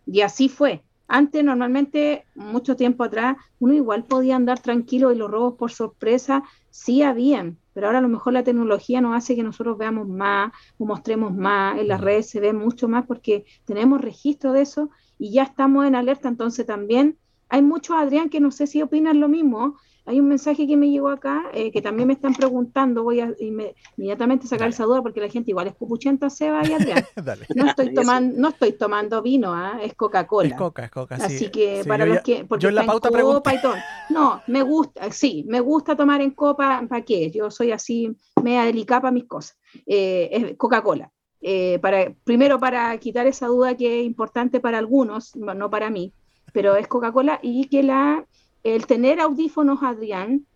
Y 0.05 0.21
así 0.21 0.49
fue. 0.49 0.83
Antes, 1.07 1.43
normalmente, 1.43 2.25
mucho 2.33 2.75
tiempo 2.75 3.03
atrás, 3.03 3.37
uno 3.59 3.73
igual 3.73 4.05
podía 4.05 4.35
andar 4.35 4.59
tranquilo 4.59 5.11
y 5.11 5.15
los 5.15 5.29
robos 5.29 5.55
por 5.55 5.71
sorpresa 5.71 6.43
sí 6.71 7.03
habían, 7.03 7.57
pero 7.75 7.87
ahora 7.87 7.99
a 7.99 8.01
lo 8.01 8.07
mejor 8.07 8.31
la 8.31 8.45
tecnología 8.45 9.01
nos 9.01 9.17
hace 9.17 9.35
que 9.35 9.43
nosotros 9.43 9.77
veamos 9.77 10.07
más 10.07 10.53
o 10.77 10.85
mostremos 10.85 11.35
más, 11.35 11.77
en 11.77 11.89
las 11.89 11.99
mm. 11.99 12.03
redes 12.03 12.29
se 12.29 12.39
ve 12.39 12.53
mucho 12.53 12.87
más 12.87 13.05
porque 13.05 13.43
tenemos 13.65 13.99
registro 13.99 14.53
de 14.53 14.61
eso 14.61 14.89
y 15.19 15.33
ya 15.33 15.43
estamos 15.43 15.85
en 15.85 15.93
alerta, 15.93 16.29
entonces 16.29 16.65
también 16.65 17.17
hay 17.49 17.61
muchos, 17.61 17.97
Adrián, 17.97 18.29
que 18.29 18.39
no 18.39 18.49
sé 18.49 18.65
si 18.65 18.81
opinan 18.81 19.19
lo 19.19 19.27
mismo, 19.27 19.75
hay 20.05 20.19
un 20.19 20.27
mensaje 20.27 20.67
que 20.67 20.77
me 20.77 20.89
llegó 20.89 21.09
acá 21.09 21.45
eh, 21.53 21.71
que 21.71 21.81
también 21.81 22.07
me 22.07 22.13
están 22.13 22.33
preguntando, 22.33 23.03
voy 23.03 23.21
a 23.21 23.33
inmediatamente 23.39 24.45
sacar 24.45 24.69
esa 24.69 24.83
duda 24.83 25.01
porque 25.01 25.19
la 25.19 25.29
gente 25.29 25.51
igual 25.51 25.67
es 25.67 25.73
pupuchenta, 25.73 26.29
Seba 26.29 26.61
y 26.67 26.73
Adrián. 26.73 27.03
no, 27.55 27.65
estoy 27.65 27.93
tomando, 27.93 28.39
no 28.39 28.49
estoy 28.49 28.73
tomando 28.73 29.21
vino, 29.23 29.53
¿ah? 29.53 29.79
es 29.81 29.95
Coca-Cola. 29.95 30.49
Es 30.49 30.55
Coca, 30.55 30.85
es 30.85 30.91
Coca, 30.91 31.15
Así 31.15 31.49
que 31.49 31.83
para 31.87 32.05
los 32.05 32.21
que... 32.21 32.45
Porque 32.45 32.63
yo 32.63 32.69
en 32.69 32.75
la 32.75 32.85
pauta 32.85 33.09
copa 33.09 33.53
y 33.53 33.61
todo. 33.61 33.75
No, 34.09 34.41
me 34.47 34.61
gusta, 34.61 35.11
sí, 35.11 35.43
me 35.47 35.59
gusta 35.59 35.95
tomar 35.95 36.21
en 36.21 36.31
copa, 36.31 36.83
¿para 36.87 37.03
qué? 37.03 37.31
Yo 37.31 37.49
soy 37.49 37.71
así, 37.71 38.15
media 38.43 38.63
delicada 38.63 39.01
para 39.01 39.11
mis 39.11 39.25
cosas. 39.25 39.57
Eh, 39.87 40.29
es 40.31 40.57
Coca-Cola. 40.57 41.11
Eh, 41.41 41.79
para, 41.79 42.13
primero 42.23 42.59
para 42.59 42.97
quitar 42.97 43.27
esa 43.27 43.47
duda 43.47 43.75
que 43.75 43.99
es 43.99 44.05
importante 44.05 44.59
para 44.59 44.77
algunos, 44.77 45.35
no 45.35 45.69
para 45.69 45.89
mí, 45.89 46.13
pero 46.53 46.75
es 46.75 46.87
Coca-Cola 46.87 47.39
y 47.41 47.67
que 47.67 47.83
la 47.83 48.25
el 48.65 48.87
tener 48.87 49.21
audífonos, 49.21 49.83
Adrián, 49.83 50.47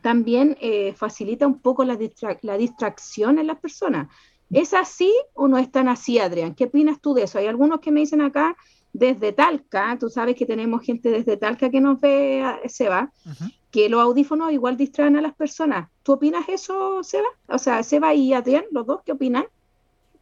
también 0.00 0.56
eh, 0.60 0.94
facilita 0.94 1.46
un 1.46 1.60
poco 1.60 1.84
la, 1.84 1.96
distracción 1.96 3.38
en 3.38 3.46
las 3.46 3.58
personas. 3.58 4.08
¿Es 4.50 4.72
así 4.72 5.12
o 5.34 5.48
no 5.48 5.58
es 5.58 5.70
tan 5.70 5.86
así, 5.86 6.18
Adrián? 6.18 6.54
¿Qué 6.54 6.64
opinas 6.64 6.98
tú 7.00 7.12
de 7.12 7.24
eso? 7.24 7.38
Hay 7.38 7.46
algunos 7.46 7.80
que 7.80 7.90
me 7.90 8.00
dicen 8.00 8.22
acá 8.22 8.56
desde 8.94 9.32
Talca, 9.32 9.98
tú 10.00 10.08
sabes 10.08 10.34
que 10.34 10.46
tenemos 10.46 10.82
gente 10.82 11.10
desde 11.10 11.36
Talca 11.36 11.68
que 11.68 11.82
nos 11.82 12.00
ve, 12.00 12.42
Seba, 12.68 13.12
que 13.70 13.90
los 13.90 14.00
audífonos 14.00 14.50
igual 14.50 14.78
distraen 14.78 15.16
a 15.16 15.20
las 15.20 15.34
personas. 15.34 15.90
¿Tú 16.02 16.12
opinas 16.12 16.48
eso, 16.48 17.02
Seba? 17.02 17.28
O 17.48 17.58
sea, 17.58 17.82
Seba 17.82 18.14
y 18.14 18.32
Adrián, 18.32 18.64
los 18.70 18.86
dos, 18.86 19.02
¿qué 19.04 19.12
opinan? 19.12 19.44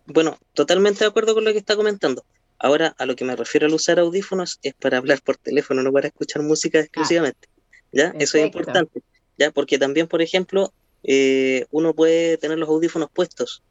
Bueno, 0.07 0.37
totalmente 0.53 1.05
de 1.05 1.11
acuerdo 1.11 1.33
con 1.33 1.45
lo 1.45 1.53
que 1.53 1.59
está 1.59 1.77
comentando. 1.77 2.25
Ahora, 2.59 2.95
a 2.99 3.07
lo 3.07 3.17
que 3.17 3.25
me 3.25 3.37
refiero 3.37 3.67
al 3.67 3.75
usar 3.75 3.99
audífonos 3.99 4.59
es 4.63 4.75
para 4.75 4.99
hablar 4.99 5.21
por 5.23 5.37
teléfono, 5.37 5.83
no 5.83 5.93
para 5.93 6.09
escuchar 6.09 6.43
música 6.43 6.81
exclusivamente. 6.81 7.49
¿Ya? 7.93 8.15
Eso 8.19 8.39
es 8.39 8.47
importante. 8.47 9.03
¿Ya? 9.39 9.51
Porque 9.51 9.79
también, 9.79 10.07
por 10.07 10.23
ejemplo, 10.23 10.73
eh, 11.03 11.67
uno 11.71 11.95
puede 11.95 12.39
tener 12.39 12.59
los 12.59 12.69
audífonos 12.69 13.11
puestos 13.13 13.63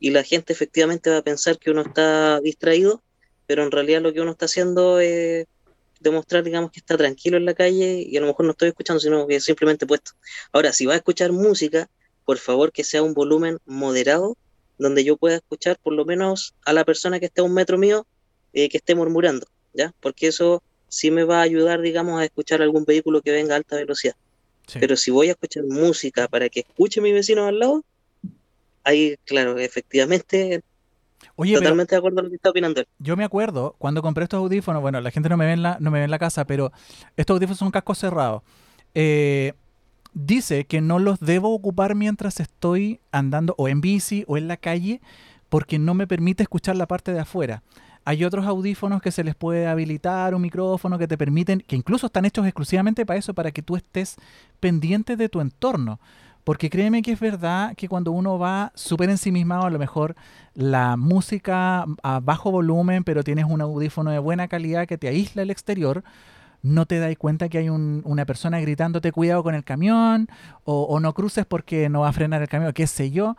y 0.00 0.10
la 0.10 0.24
gente 0.24 0.52
efectivamente 0.52 1.10
va 1.10 1.18
a 1.18 1.22
pensar 1.22 1.58
que 1.58 1.70
uno 1.70 1.82
está 1.82 2.40
distraído, 2.40 3.02
pero 3.46 3.62
en 3.62 3.70
realidad 3.70 4.00
lo 4.00 4.12
que 4.12 4.20
uno 4.20 4.32
está 4.32 4.46
haciendo 4.46 4.98
es 4.98 5.46
demostrar, 6.00 6.42
digamos, 6.42 6.70
que 6.70 6.80
está 6.80 6.96
tranquilo 6.96 7.36
en 7.36 7.44
la 7.44 7.54
calle 7.54 8.04
y 8.08 8.16
a 8.16 8.20
lo 8.20 8.26
mejor 8.26 8.46
no 8.46 8.52
estoy 8.52 8.68
escuchando, 8.68 8.98
sino 9.00 9.26
que 9.26 9.36
es 9.36 9.44
simplemente 9.44 9.86
puesto. 9.86 10.12
Ahora, 10.52 10.72
si 10.72 10.86
va 10.86 10.94
a 10.94 10.96
escuchar 10.96 11.32
música, 11.32 11.90
por 12.24 12.38
favor 12.38 12.72
que 12.72 12.84
sea 12.84 13.02
un 13.02 13.12
volumen 13.12 13.58
moderado, 13.66 14.36
donde 14.78 15.04
yo 15.04 15.18
pueda 15.18 15.36
escuchar 15.36 15.78
por 15.82 15.92
lo 15.92 16.06
menos 16.06 16.54
a 16.64 16.72
la 16.72 16.84
persona 16.84 17.20
que 17.20 17.26
esté 17.26 17.42
a 17.42 17.44
un 17.44 17.52
metro 17.52 17.76
mío 17.76 18.06
eh, 18.52 18.68
que 18.68 18.78
esté 18.78 18.94
murmurando, 18.94 19.46
¿ya? 19.72 19.94
Porque 20.00 20.28
eso 20.28 20.62
sí 20.88 21.10
me 21.10 21.24
va 21.24 21.38
a 21.38 21.42
ayudar, 21.42 21.80
digamos, 21.80 22.20
a 22.20 22.24
escuchar 22.24 22.62
algún 22.62 22.84
vehículo 22.84 23.22
que 23.22 23.32
venga 23.32 23.54
a 23.54 23.58
alta 23.58 23.76
velocidad. 23.76 24.14
Pero 24.78 24.96
si 24.96 25.10
voy 25.10 25.28
a 25.28 25.32
escuchar 25.32 25.64
música 25.64 26.28
para 26.28 26.48
que 26.48 26.60
escuche 26.60 27.00
mi 27.00 27.12
vecino 27.12 27.46
al 27.46 27.58
lado, 27.58 27.84
ahí, 28.84 29.16
claro, 29.24 29.58
efectivamente, 29.58 30.62
Oye, 31.36 31.54
totalmente 31.54 31.94
de 31.94 31.98
acuerdo 31.98 32.16
con 32.16 32.24
lo 32.24 32.30
que 32.30 32.36
está 32.36 32.50
opinando. 32.50 32.82
Yo 32.98 33.16
me 33.16 33.24
acuerdo 33.24 33.74
cuando 33.78 34.02
compré 34.02 34.24
estos 34.24 34.38
audífonos, 34.38 34.80
bueno, 34.80 35.00
la 35.00 35.10
gente 35.10 35.28
no 35.28 35.36
me 35.36 35.46
ve 35.46 35.52
en 35.52 35.62
la, 35.62 35.76
no 35.80 35.90
me 35.90 35.98
ve 35.98 36.04
en 36.04 36.10
la 36.10 36.18
casa, 36.18 36.44
pero 36.44 36.72
estos 37.16 37.34
audífonos 37.34 37.58
son 37.58 37.70
cascos 37.70 37.98
cerrados. 37.98 38.42
Eh, 38.94 39.54
dice 40.12 40.64
que 40.66 40.80
no 40.80 40.98
los 40.98 41.20
debo 41.20 41.52
ocupar 41.54 41.94
mientras 41.94 42.40
estoy 42.40 43.00
andando 43.12 43.54
o 43.58 43.68
en 43.68 43.80
bici 43.80 44.24
o 44.26 44.36
en 44.36 44.48
la 44.48 44.56
calle 44.56 45.00
porque 45.48 45.78
no 45.78 45.94
me 45.94 46.06
permite 46.06 46.42
escuchar 46.42 46.76
la 46.76 46.86
parte 46.86 47.12
de 47.12 47.20
afuera. 47.20 47.62
Hay 48.10 48.24
otros 48.24 48.44
audífonos 48.44 49.00
que 49.00 49.12
se 49.12 49.22
les 49.22 49.36
puede 49.36 49.68
habilitar 49.68 50.34
un 50.34 50.42
micrófono 50.42 50.98
que 50.98 51.06
te 51.06 51.16
permiten, 51.16 51.62
que 51.64 51.76
incluso 51.76 52.06
están 52.06 52.24
hechos 52.24 52.44
exclusivamente 52.44 53.06
para 53.06 53.20
eso, 53.20 53.34
para 53.34 53.52
que 53.52 53.62
tú 53.62 53.76
estés 53.76 54.16
pendiente 54.58 55.16
de 55.16 55.28
tu 55.28 55.40
entorno. 55.40 56.00
Porque 56.42 56.70
créeme 56.70 57.02
que 57.02 57.12
es 57.12 57.20
verdad 57.20 57.76
que 57.76 57.88
cuando 57.88 58.10
uno 58.10 58.36
va 58.36 58.72
súper 58.74 59.10
ensimismado, 59.10 59.62
a 59.62 59.70
lo 59.70 59.78
mejor 59.78 60.16
la 60.54 60.96
música 60.96 61.84
a 62.02 62.18
bajo 62.18 62.50
volumen, 62.50 63.04
pero 63.04 63.22
tienes 63.22 63.44
un 63.44 63.60
audífono 63.60 64.10
de 64.10 64.18
buena 64.18 64.48
calidad 64.48 64.88
que 64.88 64.98
te 64.98 65.06
aísla 65.06 65.42
el 65.42 65.50
exterior, 65.50 66.02
no 66.62 66.86
te 66.86 66.98
das 66.98 67.16
cuenta 67.16 67.48
que 67.48 67.58
hay 67.58 67.68
una 67.68 68.26
persona 68.26 68.58
gritándote 68.58 69.12
cuidado 69.12 69.44
con 69.44 69.54
el 69.54 69.62
camión 69.62 70.26
o, 70.64 70.98
no 70.98 71.14
cruces 71.14 71.46
porque 71.46 71.88
no 71.88 72.00
va 72.00 72.08
a 72.08 72.12
frenar 72.12 72.42
el 72.42 72.48
camión, 72.48 72.72
qué 72.72 72.88
sé 72.88 73.12
yo. 73.12 73.36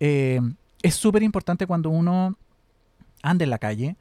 Eh, 0.00 0.40
es 0.80 0.94
súper 0.94 1.22
importante 1.22 1.66
cuando 1.66 1.90
uno 1.90 2.38
anda 3.22 3.44
en 3.44 3.50
la 3.50 3.58
calle, 3.58 3.96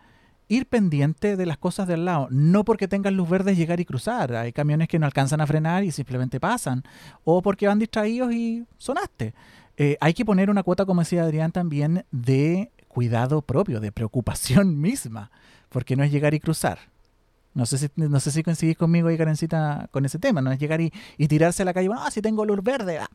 ir 0.54 0.68
pendiente 0.68 1.36
de 1.36 1.46
las 1.46 1.58
cosas 1.58 1.88
del 1.88 2.06
lado. 2.06 2.28
No 2.30 2.64
porque 2.64 2.88
tengan 2.88 3.16
luz 3.16 3.30
verde 3.30 3.56
llegar 3.56 3.80
y 3.80 3.86
cruzar. 3.86 4.34
Hay 4.36 4.54
camiones 4.54 4.88
que 4.88 5.00
no 5.00 5.06
alcanzan 5.06 5.42
a 5.42 5.48
frenar 5.48 5.84
y 5.84 5.92
simplemente 5.92 6.40
pasan. 6.40 6.84
O 7.24 7.42
porque 7.42 7.68
van 7.68 7.80
distraídos 7.80 8.32
y 8.34 8.66
sonaste. 8.78 9.34
Eh, 9.78 9.98
hay 10.00 10.14
que 10.14 10.26
poner 10.26 10.50
una 10.50 10.64
cuota, 10.64 10.86
como 10.86 11.02
decía 11.02 11.24
Adrián, 11.24 11.52
también 11.52 12.06
de 12.12 12.72
cuidado 12.88 13.42
propio, 13.42 13.80
de 13.80 13.92
preocupación 13.92 14.80
misma. 14.82 15.32
Porque 15.70 15.96
no 15.96 16.04
es 16.04 16.12
llegar 16.12 16.34
y 16.34 16.40
cruzar. 16.40 16.93
No 17.54 17.66
sé 17.68 17.78
si, 17.78 17.88
no 17.96 18.20
sé 18.20 18.32
si 18.32 18.42
coincidís 18.42 18.76
conmigo 18.76 19.08
ahí, 19.08 19.18
Karencita, 19.18 19.88
con 19.92 20.06
ese 20.06 20.18
tema, 20.18 20.42
¿no? 20.42 20.52
Es 20.52 20.60
llegar 20.60 20.82
y, 20.82 20.92
tirarse 21.28 21.62
a 21.62 21.66
la 21.66 21.74
calle, 21.74 21.90
ah, 21.96 22.10
si 22.10 22.22
tengo 22.22 22.46
luz 22.46 22.64
verde, 22.64 23.00
ah, 23.00 23.08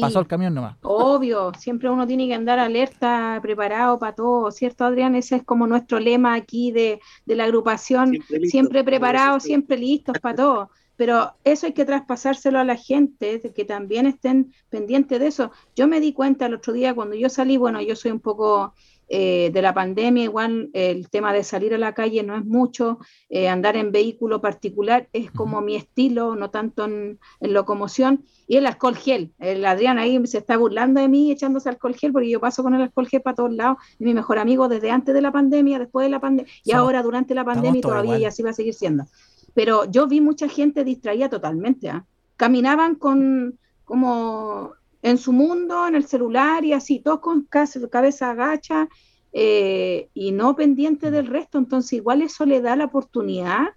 pasó 0.00 0.20
el 0.20 0.26
camión 0.26 0.54
nomás. 0.54 0.76
Obvio, 0.82 1.52
siempre 1.58 1.90
uno 1.90 2.06
tiene 2.06 2.26
que 2.26 2.34
andar 2.34 2.58
alerta, 2.58 3.38
preparado 3.42 3.98
para 3.98 4.14
todo, 4.14 4.50
¿cierto, 4.50 4.84
Adrián? 4.84 5.14
Ese 5.14 5.36
es 5.36 5.42
como 5.42 5.66
nuestro 5.66 6.00
lema 6.00 6.34
aquí 6.34 6.72
de, 6.72 7.00
la 7.26 7.44
agrupación, 7.44 8.18
siempre, 8.44 8.82
preparados, 8.82 9.42
siempre 9.42 9.76
listos 9.76 10.18
para 10.20 10.36
todo. 10.36 10.70
Pero 10.96 11.32
eso 11.44 11.66
hay 11.66 11.72
que 11.72 11.84
traspasárselo 11.84 12.58
a 12.58 12.64
la 12.64 12.76
gente, 12.76 13.40
que 13.54 13.64
también 13.64 14.06
estén 14.06 14.52
pendientes 14.68 15.18
de 15.20 15.26
eso. 15.26 15.50
Yo 15.74 15.88
me 15.88 16.00
di 16.00 16.12
cuenta 16.12 16.46
el 16.46 16.54
otro 16.54 16.72
día 16.72 16.94
cuando 16.94 17.14
yo 17.14 17.28
salí, 17.28 17.56
bueno, 17.56 17.80
yo 17.80 17.96
soy 17.96 18.10
un 18.10 18.20
poco 18.20 18.74
eh, 19.14 19.50
de 19.52 19.60
la 19.60 19.74
pandemia, 19.74 20.24
igual 20.24 20.70
el 20.72 21.10
tema 21.10 21.34
de 21.34 21.44
salir 21.44 21.74
a 21.74 21.78
la 21.78 21.92
calle 21.92 22.22
no 22.22 22.34
es 22.34 22.46
mucho, 22.46 22.98
eh, 23.28 23.46
andar 23.46 23.76
en 23.76 23.92
vehículo 23.92 24.40
particular 24.40 25.06
es 25.12 25.30
como 25.30 25.60
mi 25.60 25.76
estilo, 25.76 26.34
no 26.34 26.48
tanto 26.48 26.86
en, 26.86 27.18
locomoción, 27.42 28.24
y 28.48 28.56
el 28.56 28.64
alcohol 28.64 28.96
gel. 28.96 29.34
El 29.38 29.66
Adrián 29.66 29.98
ahí 29.98 30.18
se 30.26 30.38
está 30.38 30.56
burlando 30.56 30.98
de 30.98 31.08
mí 31.08 31.30
echándose 31.30 31.68
alcohol 31.68 31.94
gel 31.94 32.10
porque 32.10 32.30
yo 32.30 32.40
paso 32.40 32.62
con 32.62 32.72
el 32.72 32.80
alcohol 32.80 33.06
gel 33.06 33.20
para 33.20 33.36
todos 33.36 33.52
lados, 33.52 33.76
mi 33.98 34.14
mejor 34.14 34.38
amigo 34.38 34.66
desde 34.66 34.90
antes 34.90 35.14
de 35.14 35.20
la 35.20 35.30
pandemia, 35.30 35.78
después 35.78 36.06
de 36.06 36.10
la 36.10 36.18
pandemia, 36.18 36.50
y 36.64 36.72
ahora 36.72 37.02
durante 37.02 37.34
la 37.34 37.44
pandemia 37.44 37.80
y 37.80 37.82
todavía 37.82 38.18
y 38.18 38.24
así 38.24 38.42
va 38.42 38.48
a 38.48 38.54
seguir 38.54 38.72
siendo. 38.72 39.04
Pero 39.52 39.84
yo 39.90 40.06
vi 40.06 40.22
mucha 40.22 40.48
gente 40.48 40.84
distraída 40.84 41.28
totalmente, 41.28 41.90
¿ah? 41.90 42.06
caminaban 42.38 42.94
con 42.94 43.58
como 43.84 44.72
en 45.02 45.18
su 45.18 45.32
mundo, 45.32 45.86
en 45.86 45.94
el 45.94 46.06
celular 46.06 46.64
y 46.64 46.72
así, 46.72 47.00
todos 47.00 47.20
con 47.20 47.42
cabeza 47.44 48.30
agacha 48.30 48.88
eh, 49.32 50.08
y 50.14 50.32
no 50.32 50.54
pendiente 50.56 51.10
del 51.10 51.26
resto. 51.26 51.58
Entonces, 51.58 51.94
igual 51.94 52.22
eso 52.22 52.46
le 52.46 52.60
da 52.60 52.76
la 52.76 52.86
oportunidad 52.86 53.68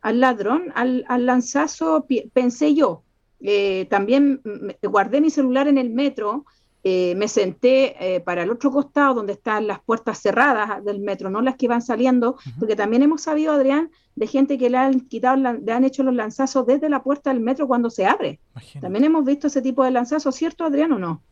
al 0.00 0.20
ladrón, 0.20 0.72
al, 0.74 1.04
lanzazo, 1.26 2.06
pensé 2.32 2.74
yo. 2.74 3.04
Eh, 3.40 3.86
también 3.90 4.40
guardé 4.82 5.20
mi 5.20 5.30
celular 5.30 5.68
en 5.68 5.78
el 5.78 5.90
metro 5.90 6.44
eh, 6.84 7.14
me 7.14 7.28
senté 7.28 7.94
eh, 8.14 8.20
para 8.20 8.42
el 8.42 8.50
otro 8.50 8.72
costado 8.72 9.14
donde 9.14 9.34
están 9.34 9.68
las 9.68 9.80
puertas 9.80 10.20
cerradas 10.20 10.84
del 10.84 10.98
metro, 10.98 11.30
no 11.30 11.40
las 11.40 11.56
que 11.56 11.68
van 11.68 11.80
saliendo, 11.80 12.36
porque 12.58 12.74
también 12.74 13.02
hemos 13.02 13.22
sabido, 13.22 13.52
Adrián, 13.52 13.90
de 14.16 14.26
gente 14.26 14.58
que 14.58 14.68
le 14.68 14.78
han 14.78 15.00
quitado, 15.00 15.36
le 15.36 15.72
han 15.72 15.84
hecho 15.84 16.02
los 16.02 16.14
lanzazos 16.14 16.66
desde 16.66 16.88
la 16.88 17.02
puerta 17.02 17.30
del 17.30 17.40
metro 17.40 17.68
cuando 17.68 17.88
se 17.88 18.04
abre. 18.04 18.40
También 18.80 19.04
hemos 19.04 19.24
visto 19.24 19.46
ese 19.46 19.62
tipo 19.62 19.84
de 19.84 19.92
lanzazos, 19.92 20.34
¿cierto, 20.34 20.64
Adrián, 20.64 20.92
o 20.92 20.98
no? 20.98 21.22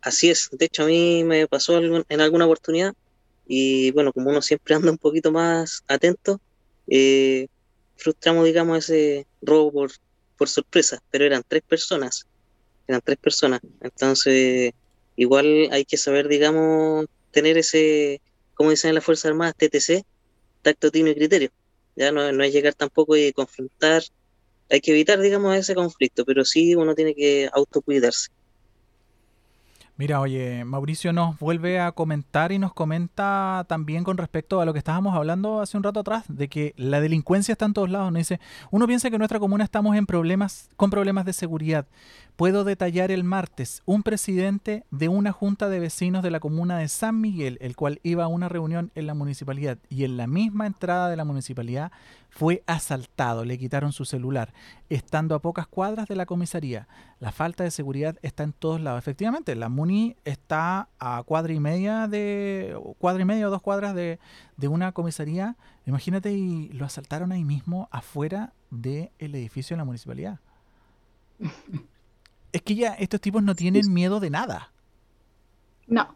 Así 0.00 0.30
es, 0.30 0.48
de 0.50 0.64
hecho 0.64 0.84
a 0.84 0.86
mí 0.86 1.22
me 1.22 1.46
pasó 1.46 1.78
en 1.78 2.20
alguna 2.20 2.46
oportunidad 2.46 2.94
y 3.46 3.90
bueno, 3.92 4.12
como 4.12 4.30
uno 4.30 4.40
siempre 4.40 4.74
anda 4.74 4.90
un 4.90 4.98
poquito 4.98 5.30
más 5.30 5.84
atento, 5.86 6.40
eh, 6.88 7.46
frustramos, 7.96 8.46
digamos, 8.46 8.78
ese 8.78 9.26
robo 9.42 9.70
por, 9.70 9.90
por 10.36 10.48
sorpresa, 10.48 11.00
pero 11.10 11.24
eran 11.24 11.44
tres 11.46 11.62
personas 11.62 12.26
eran 12.86 13.00
tres 13.04 13.18
personas. 13.18 13.60
Entonces, 13.80 14.72
igual 15.16 15.68
hay 15.72 15.84
que 15.84 15.96
saber, 15.96 16.28
digamos, 16.28 17.06
tener 17.30 17.58
ese, 17.58 18.20
como 18.54 18.70
dicen 18.70 18.90
en 18.90 18.96
las 18.96 19.04
Fuerzas 19.04 19.26
Armadas, 19.26 19.54
TTC, 19.56 20.04
tacto, 20.62 20.90
tino 20.90 21.10
y 21.10 21.14
criterio. 21.14 21.50
Ya 21.96 22.12
no, 22.12 22.32
no 22.32 22.44
es 22.44 22.52
llegar 22.52 22.74
tampoco 22.74 23.16
y 23.16 23.32
confrontar, 23.32 24.02
hay 24.70 24.80
que 24.80 24.92
evitar, 24.92 25.20
digamos, 25.20 25.54
ese 25.54 25.74
conflicto, 25.74 26.24
pero 26.24 26.44
sí 26.44 26.74
uno 26.74 26.94
tiene 26.94 27.14
que 27.14 27.48
autocuidarse. 27.52 28.30
Mira, 29.98 30.20
oye, 30.20 30.64
Mauricio 30.64 31.12
nos 31.12 31.38
vuelve 31.38 31.78
a 31.78 31.92
comentar 31.92 32.50
y 32.50 32.58
nos 32.58 32.72
comenta 32.72 33.66
también 33.68 34.02
con 34.02 34.16
respecto 34.16 34.60
a 34.60 34.64
lo 34.64 34.72
que 34.72 34.78
estábamos 34.78 35.14
hablando 35.14 35.60
hace 35.60 35.76
un 35.76 35.82
rato 35.82 36.00
atrás, 36.00 36.24
de 36.28 36.48
que 36.48 36.72
la 36.78 37.02
delincuencia 37.02 37.52
está 37.52 37.66
en 37.66 37.74
todos 37.74 37.90
lados. 37.90 38.10
Nos 38.10 38.20
dice, 38.20 38.40
uno 38.70 38.86
piensa 38.86 39.10
que 39.10 39.16
en 39.16 39.20
nuestra 39.20 39.38
comuna 39.38 39.62
estamos 39.62 39.94
en 39.94 40.06
problemas, 40.06 40.70
con 40.76 40.88
problemas 40.88 41.26
de 41.26 41.34
seguridad. 41.34 41.86
Puedo 42.36 42.64
detallar 42.64 43.10
el 43.10 43.24
martes 43.24 43.82
un 43.84 44.02
presidente 44.02 44.84
de 44.90 45.08
una 45.08 45.32
junta 45.32 45.68
de 45.68 45.78
vecinos 45.78 46.22
de 46.22 46.30
la 46.30 46.40
comuna 46.40 46.78
de 46.78 46.88
San 46.88 47.20
Miguel, 47.20 47.58
el 47.60 47.76
cual 47.76 48.00
iba 48.02 48.24
a 48.24 48.28
una 48.28 48.48
reunión 48.48 48.90
en 48.94 49.06
la 49.06 49.12
municipalidad 49.12 49.76
y 49.90 50.04
en 50.04 50.16
la 50.16 50.26
misma 50.26 50.66
entrada 50.66 51.10
de 51.10 51.16
la 51.16 51.26
municipalidad 51.26 51.92
fue 52.30 52.62
asaltado, 52.66 53.44
le 53.44 53.58
quitaron 53.58 53.92
su 53.92 54.06
celular, 54.06 54.54
estando 54.88 55.34
a 55.34 55.42
pocas 55.42 55.66
cuadras 55.66 56.08
de 56.08 56.16
la 56.16 56.24
comisaría. 56.24 56.88
La 57.20 57.32
falta 57.32 57.64
de 57.64 57.70
seguridad 57.70 58.16
está 58.22 58.44
en 58.44 58.54
todos 58.54 58.80
lados. 58.80 58.98
Efectivamente, 58.98 59.54
la 59.54 59.68
Muni 59.68 60.16
está 60.24 60.88
a 60.98 61.22
cuadra 61.24 61.52
y 61.52 61.60
media 61.60 62.08
de 62.08 62.74
cuadra 62.98 63.20
y 63.20 63.26
media 63.26 63.48
o 63.48 63.50
dos 63.50 63.60
cuadras 63.60 63.94
de, 63.94 64.18
de 64.56 64.68
una 64.68 64.92
comisaría. 64.92 65.56
Imagínate 65.84 66.32
y 66.32 66.70
lo 66.70 66.86
asaltaron 66.86 67.30
ahí 67.30 67.44
mismo 67.44 67.90
afuera 67.92 68.54
del 68.70 69.10
edificio 69.20 69.76
de 69.76 69.78
la 69.78 69.84
municipalidad. 69.84 70.40
es 72.52 72.62
que 72.62 72.74
ya 72.74 72.94
estos 72.94 73.20
tipos 73.20 73.42
no 73.42 73.54
tienen 73.54 73.92
miedo 73.92 74.20
de 74.20 74.30
nada. 74.30 74.72
No. 75.86 76.14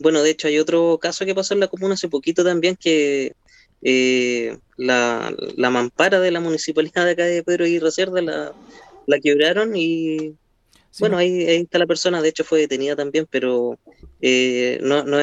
Bueno, 0.00 0.22
de 0.22 0.30
hecho 0.30 0.48
hay 0.48 0.58
otro 0.58 0.98
caso 0.98 1.24
que 1.24 1.34
pasó 1.34 1.54
en 1.54 1.60
la 1.60 1.68
comuna 1.68 1.94
hace 1.94 2.08
poquito 2.08 2.44
también 2.44 2.76
que 2.76 3.34
eh, 3.82 4.58
la, 4.76 5.32
mampara 5.56 6.20
de 6.20 6.30
la 6.30 6.40
municipalidad 6.40 7.04
de 7.04 7.12
acá 7.12 7.24
de 7.24 7.42
Pedro 7.42 7.66
y 7.66 7.80
Cerda 7.90 8.22
la, 8.22 8.52
la 9.06 9.20
quebraron 9.20 9.74
y 9.76 10.34
bueno, 11.00 11.16
ahí, 11.16 11.44
está 11.44 11.78
la 11.78 11.86
persona, 11.86 12.22
de 12.22 12.28
hecho 12.28 12.44
fue 12.44 12.60
detenida 12.60 12.96
también, 12.96 13.26
pero 13.30 13.78
eh, 14.20 14.80
no, 14.82 15.04
no 15.04 15.18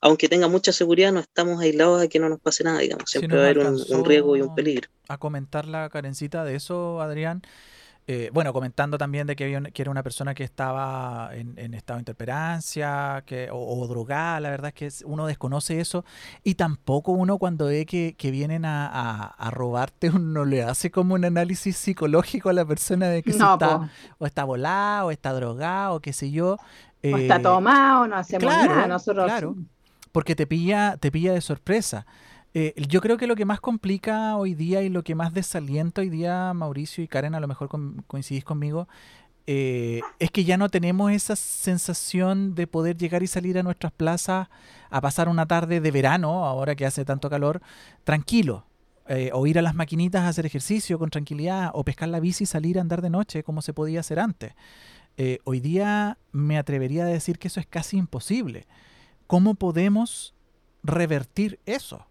aunque 0.00 0.28
tenga 0.28 0.48
mucha 0.48 0.72
seguridad, 0.72 1.12
no 1.12 1.20
estamos 1.20 1.60
aislados 1.60 2.02
a 2.02 2.08
que 2.08 2.18
no 2.18 2.28
nos 2.28 2.40
pase 2.40 2.64
nada, 2.64 2.78
digamos, 2.80 3.10
siempre 3.10 3.36
va 3.36 3.44
a 3.44 3.46
haber 3.46 3.58
un, 3.58 3.80
un, 3.88 4.04
riesgo 4.04 4.36
y 4.36 4.40
un 4.40 4.54
peligro. 4.54 4.88
A 5.08 5.18
comentar 5.18 5.66
la 5.66 5.88
carencita 5.90 6.44
de 6.44 6.54
eso, 6.54 7.00
Adrián, 7.00 7.42
eh, 8.08 8.30
bueno, 8.32 8.52
comentando 8.52 8.98
también 8.98 9.26
de 9.26 9.34
que, 9.34 9.42
había, 9.42 9.60
que 9.62 9.82
era 9.82 9.90
una 9.90 10.04
persona 10.04 10.32
que 10.32 10.44
estaba 10.44 11.30
en, 11.32 11.74
estado 11.74 11.96
de 11.96 12.02
interperancia 12.02 13.24
que, 13.26 13.48
o, 13.50 13.84
drogada, 13.88 14.38
la 14.38 14.50
verdad 14.50 14.72
es 14.76 15.00
que 15.00 15.04
uno 15.06 15.26
desconoce 15.26 15.80
eso 15.80 16.04
y 16.44 16.54
tampoco 16.54 17.10
uno 17.10 17.38
cuando 17.38 17.66
ve 17.66 17.84
que, 17.84 18.14
vienen 18.30 18.64
a, 18.64 19.50
robarte 19.50 20.10
uno 20.10 20.44
le 20.44 20.62
hace 20.62 20.92
como 20.92 21.14
un 21.14 21.24
análisis 21.24 21.76
psicológico 21.76 22.48
a 22.48 22.52
la 22.52 22.64
persona 22.64 23.08
de 23.08 23.24
que 23.24 23.30
está 23.30 23.90
o 24.18 24.26
está 24.26 24.44
volado 24.44 25.08
o 25.08 25.10
está 25.10 25.32
drogado 25.32 25.96
o 25.96 26.00
qué 26.00 26.12
sé 26.12 26.30
yo. 26.30 26.58
o 27.02 27.16
está 27.16 27.36
eh, 27.36 27.40
tomado, 27.40 28.06
no 28.06 28.16
hacemos 28.16 28.44
nada 28.44 28.86
nosotros. 28.86 29.26
Claro, 29.26 29.56
porque 30.12 30.36
te 30.36 30.46
pilla, 30.46 30.96
te 30.96 31.10
pilla 31.10 31.32
de 31.32 31.40
sorpresa. 31.40 32.06
Eh, 32.58 32.72
yo 32.88 33.02
creo 33.02 33.18
que 33.18 33.26
lo 33.26 33.36
que 33.36 33.44
más 33.44 33.60
complica 33.60 34.34
hoy 34.38 34.54
día 34.54 34.80
y 34.80 34.88
lo 34.88 35.04
que 35.04 35.14
más 35.14 35.34
desalienta 35.34 36.00
hoy 36.00 36.08
día, 36.08 36.54
Mauricio 36.54 37.04
y 37.04 37.06
Karen, 37.06 37.34
a 37.34 37.40
lo 37.40 37.46
mejor 37.46 37.68
coincidís 38.06 38.44
conmigo, 38.44 38.88
eh, 39.46 40.00
es 40.18 40.30
que 40.30 40.42
ya 40.42 40.56
no 40.56 40.70
tenemos 40.70 41.12
esa 41.12 41.36
sensación 41.36 42.54
de 42.54 42.66
poder 42.66 42.96
llegar 42.96 43.22
y 43.22 43.26
salir 43.26 43.58
a 43.58 43.62
nuestras 43.62 43.92
plazas 43.92 44.48
a 44.88 45.00
pasar 45.02 45.28
una 45.28 45.44
tarde 45.44 45.82
de 45.82 45.90
verano, 45.90 46.46
ahora 46.46 46.74
que 46.74 46.86
hace 46.86 47.04
tanto 47.04 47.28
calor, 47.28 47.60
tranquilo. 48.04 48.64
Eh, 49.06 49.28
o 49.34 49.46
ir 49.46 49.58
a 49.58 49.62
las 49.62 49.74
maquinitas 49.74 50.22
a 50.22 50.28
hacer 50.28 50.46
ejercicio 50.46 50.98
con 50.98 51.10
tranquilidad, 51.10 51.72
o 51.74 51.84
pescar 51.84 52.08
la 52.08 52.20
bici 52.20 52.44
y 52.44 52.46
salir 52.46 52.78
a 52.78 52.80
andar 52.80 53.02
de 53.02 53.10
noche 53.10 53.42
como 53.42 53.60
se 53.60 53.74
podía 53.74 54.00
hacer 54.00 54.18
antes. 54.18 54.54
hoy 55.44 55.60
día 55.60 56.16
me 56.32 56.56
atrevería 56.56 57.04
a 57.04 57.08
decir 57.08 57.38
que 57.38 57.48
eso 57.48 57.60
es 57.60 57.66
casi 57.66 57.98
imposible. 57.98 58.66
¿Cómo 59.26 59.56
podemos 59.56 60.34
revertir 60.82 61.60
eso? 61.66 62.06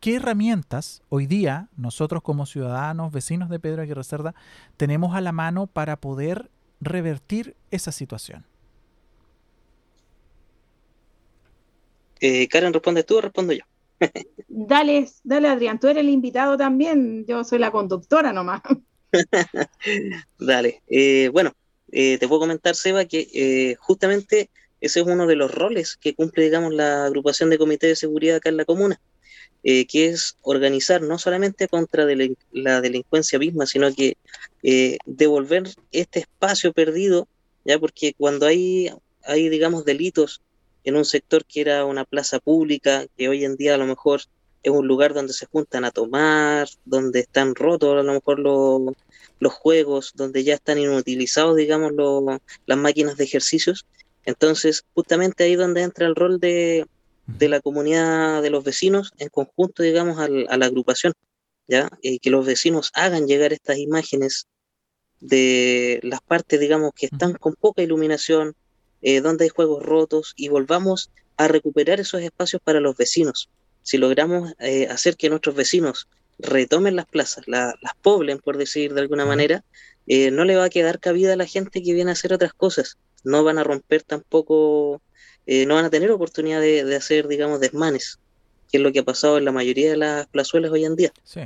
¿Qué 0.00 0.14
herramientas 0.16 1.02
hoy 1.08 1.26
día 1.26 1.68
nosotros 1.76 2.22
como 2.22 2.46
ciudadanos, 2.46 3.12
vecinos 3.12 3.48
de 3.48 3.58
Pedro 3.58 3.82
Aguirre 3.82 4.04
Cerda, 4.04 4.34
tenemos 4.76 5.14
a 5.14 5.20
la 5.20 5.32
mano 5.32 5.66
para 5.66 5.96
poder 5.96 6.50
revertir 6.80 7.56
esa 7.70 7.92
situación? 7.92 8.44
Eh, 12.20 12.48
Karen, 12.48 12.72
¿respondes 12.72 13.06
tú 13.06 13.18
o 13.18 13.20
respondo 13.20 13.52
yo? 13.52 13.64
dale, 14.48 15.08
dale 15.24 15.48
Adrián, 15.48 15.78
tú 15.78 15.88
eres 15.88 16.02
el 16.02 16.08
invitado 16.08 16.56
también, 16.56 17.24
yo 17.26 17.44
soy 17.44 17.58
la 17.58 17.70
conductora 17.70 18.32
nomás. 18.32 18.62
dale, 20.38 20.82
eh, 20.88 21.28
bueno, 21.32 21.52
eh, 21.92 22.18
te 22.18 22.28
puedo 22.28 22.40
comentar, 22.40 22.74
Seba, 22.74 23.04
que 23.04 23.28
eh, 23.32 23.74
justamente 23.76 24.50
ese 24.80 25.00
es 25.00 25.06
uno 25.06 25.26
de 25.26 25.36
los 25.36 25.52
roles 25.52 25.96
que 25.96 26.14
cumple, 26.14 26.44
digamos, 26.44 26.72
la 26.72 27.04
agrupación 27.06 27.50
de 27.50 27.58
comité 27.58 27.88
de 27.88 27.96
seguridad 27.96 28.36
acá 28.36 28.48
en 28.48 28.56
la 28.56 28.64
comuna, 28.64 29.00
que 29.62 30.08
es 30.08 30.36
organizar 30.42 31.02
no 31.02 31.18
solamente 31.18 31.68
contra 31.68 32.06
la 32.52 32.80
delincuencia 32.80 33.38
misma, 33.38 33.66
sino 33.66 33.92
que 33.94 34.16
devolver 35.06 35.68
este 35.92 36.20
espacio 36.20 36.72
perdido, 36.72 37.28
ya 37.64 37.78
porque 37.78 38.14
cuando 38.16 38.46
hay, 38.46 38.90
hay, 39.24 39.48
digamos, 39.48 39.84
delitos 39.84 40.40
en 40.84 40.96
un 40.96 41.04
sector 41.04 41.44
que 41.44 41.60
era 41.60 41.84
una 41.84 42.04
plaza 42.04 42.38
pública, 42.38 43.06
que 43.16 43.28
hoy 43.28 43.44
en 43.44 43.56
día 43.56 43.74
a 43.74 43.78
lo 43.78 43.86
mejor 43.86 44.22
es 44.62 44.72
un 44.72 44.86
lugar 44.86 45.14
donde 45.14 45.32
se 45.32 45.46
juntan 45.46 45.84
a 45.84 45.90
tomar, 45.90 46.68
donde 46.84 47.20
están 47.20 47.54
rotos 47.54 47.98
a 47.98 48.02
lo 48.02 48.12
mejor 48.12 48.38
los, 48.38 49.52
juegos, 49.52 50.12
donde 50.14 50.44
ya 50.44 50.54
están 50.54 50.78
inutilizados, 50.78 51.56
digamos, 51.56 51.92
las 52.66 52.78
máquinas 52.78 53.16
de 53.16 53.24
ejercicios. 53.24 53.86
Entonces, 54.24 54.84
justamente 54.94 55.44
ahí 55.44 55.56
donde 55.56 55.82
entra 55.82 56.06
el 56.06 56.14
rol 56.14 56.38
de, 56.40 56.86
la 57.38 57.60
comunidad 57.60 58.42
de 58.42 58.50
los 58.50 58.64
vecinos 58.64 59.12
en 59.18 59.28
conjunto, 59.28 59.82
digamos, 59.82 60.18
a 60.18 60.28
la 60.28 60.66
agrupación, 60.66 61.12
¿ya? 61.68 61.88
Y 62.02 62.18
que 62.18 62.30
los 62.30 62.46
vecinos 62.46 62.90
hagan 62.94 63.26
llegar 63.26 63.52
estas 63.52 63.78
imágenes 63.78 64.46
de 65.20 66.00
las 66.02 66.20
partes, 66.20 66.58
digamos, 66.60 66.92
que 66.94 67.06
están 67.06 67.34
con 67.34 67.54
poca 67.54 67.82
iluminación, 67.82 68.54
eh, 69.02 69.20
donde 69.20 69.44
hay 69.44 69.50
juegos 69.50 69.82
rotos 69.82 70.32
y 70.36 70.48
volvamos 70.48 71.10
a 71.36 71.48
recuperar 71.48 72.00
esos 72.00 72.20
espacios 72.20 72.60
para 72.62 72.80
los 72.80 72.96
vecinos. 72.96 73.48
Si 73.82 73.96
logramos 73.98 74.52
eh, 74.58 74.88
hacer 74.88 75.16
que 75.16 75.30
nuestros 75.30 75.54
vecinos 75.54 76.08
retomen 76.38 76.96
las 76.96 77.06
plazas, 77.06 77.44
las 77.46 77.74
poblen, 78.02 78.38
por 78.38 78.56
decir 78.56 78.94
de 78.94 79.00
alguna 79.00 79.24
manera, 79.24 79.64
eh, 80.06 80.30
no 80.30 80.44
le 80.44 80.56
va 80.56 80.64
a 80.64 80.70
quedar 80.70 81.00
cabida 81.00 81.34
a 81.34 81.36
la 81.36 81.46
gente 81.46 81.82
que 81.82 81.92
viene 81.94 82.10
a 82.10 82.12
hacer 82.12 82.32
otras 82.32 82.52
cosas. 82.52 82.98
No 83.24 83.44
van 83.44 83.58
a 83.58 83.64
romper 83.64 84.02
tampoco, 84.02 85.02
no 85.66 85.74
van 85.74 85.84
a 85.84 85.90
tener 85.90 86.10
oportunidad 86.10 86.60
de, 86.60 86.96
hacer, 86.96 87.28
digamos, 87.28 87.60
desmanes, 87.60 88.18
que 88.70 88.78
es 88.78 88.82
lo 88.82 88.92
que 88.92 89.00
ha 89.00 89.04
pasado 89.04 89.38
en 89.38 89.44
la 89.44 89.52
mayoría 89.52 89.90
de 89.90 89.96
las 89.96 90.26
plazuelas 90.28 90.70
hoy 90.70 90.84
en 90.84 90.96
día. 90.96 91.12
Sí. 91.24 91.42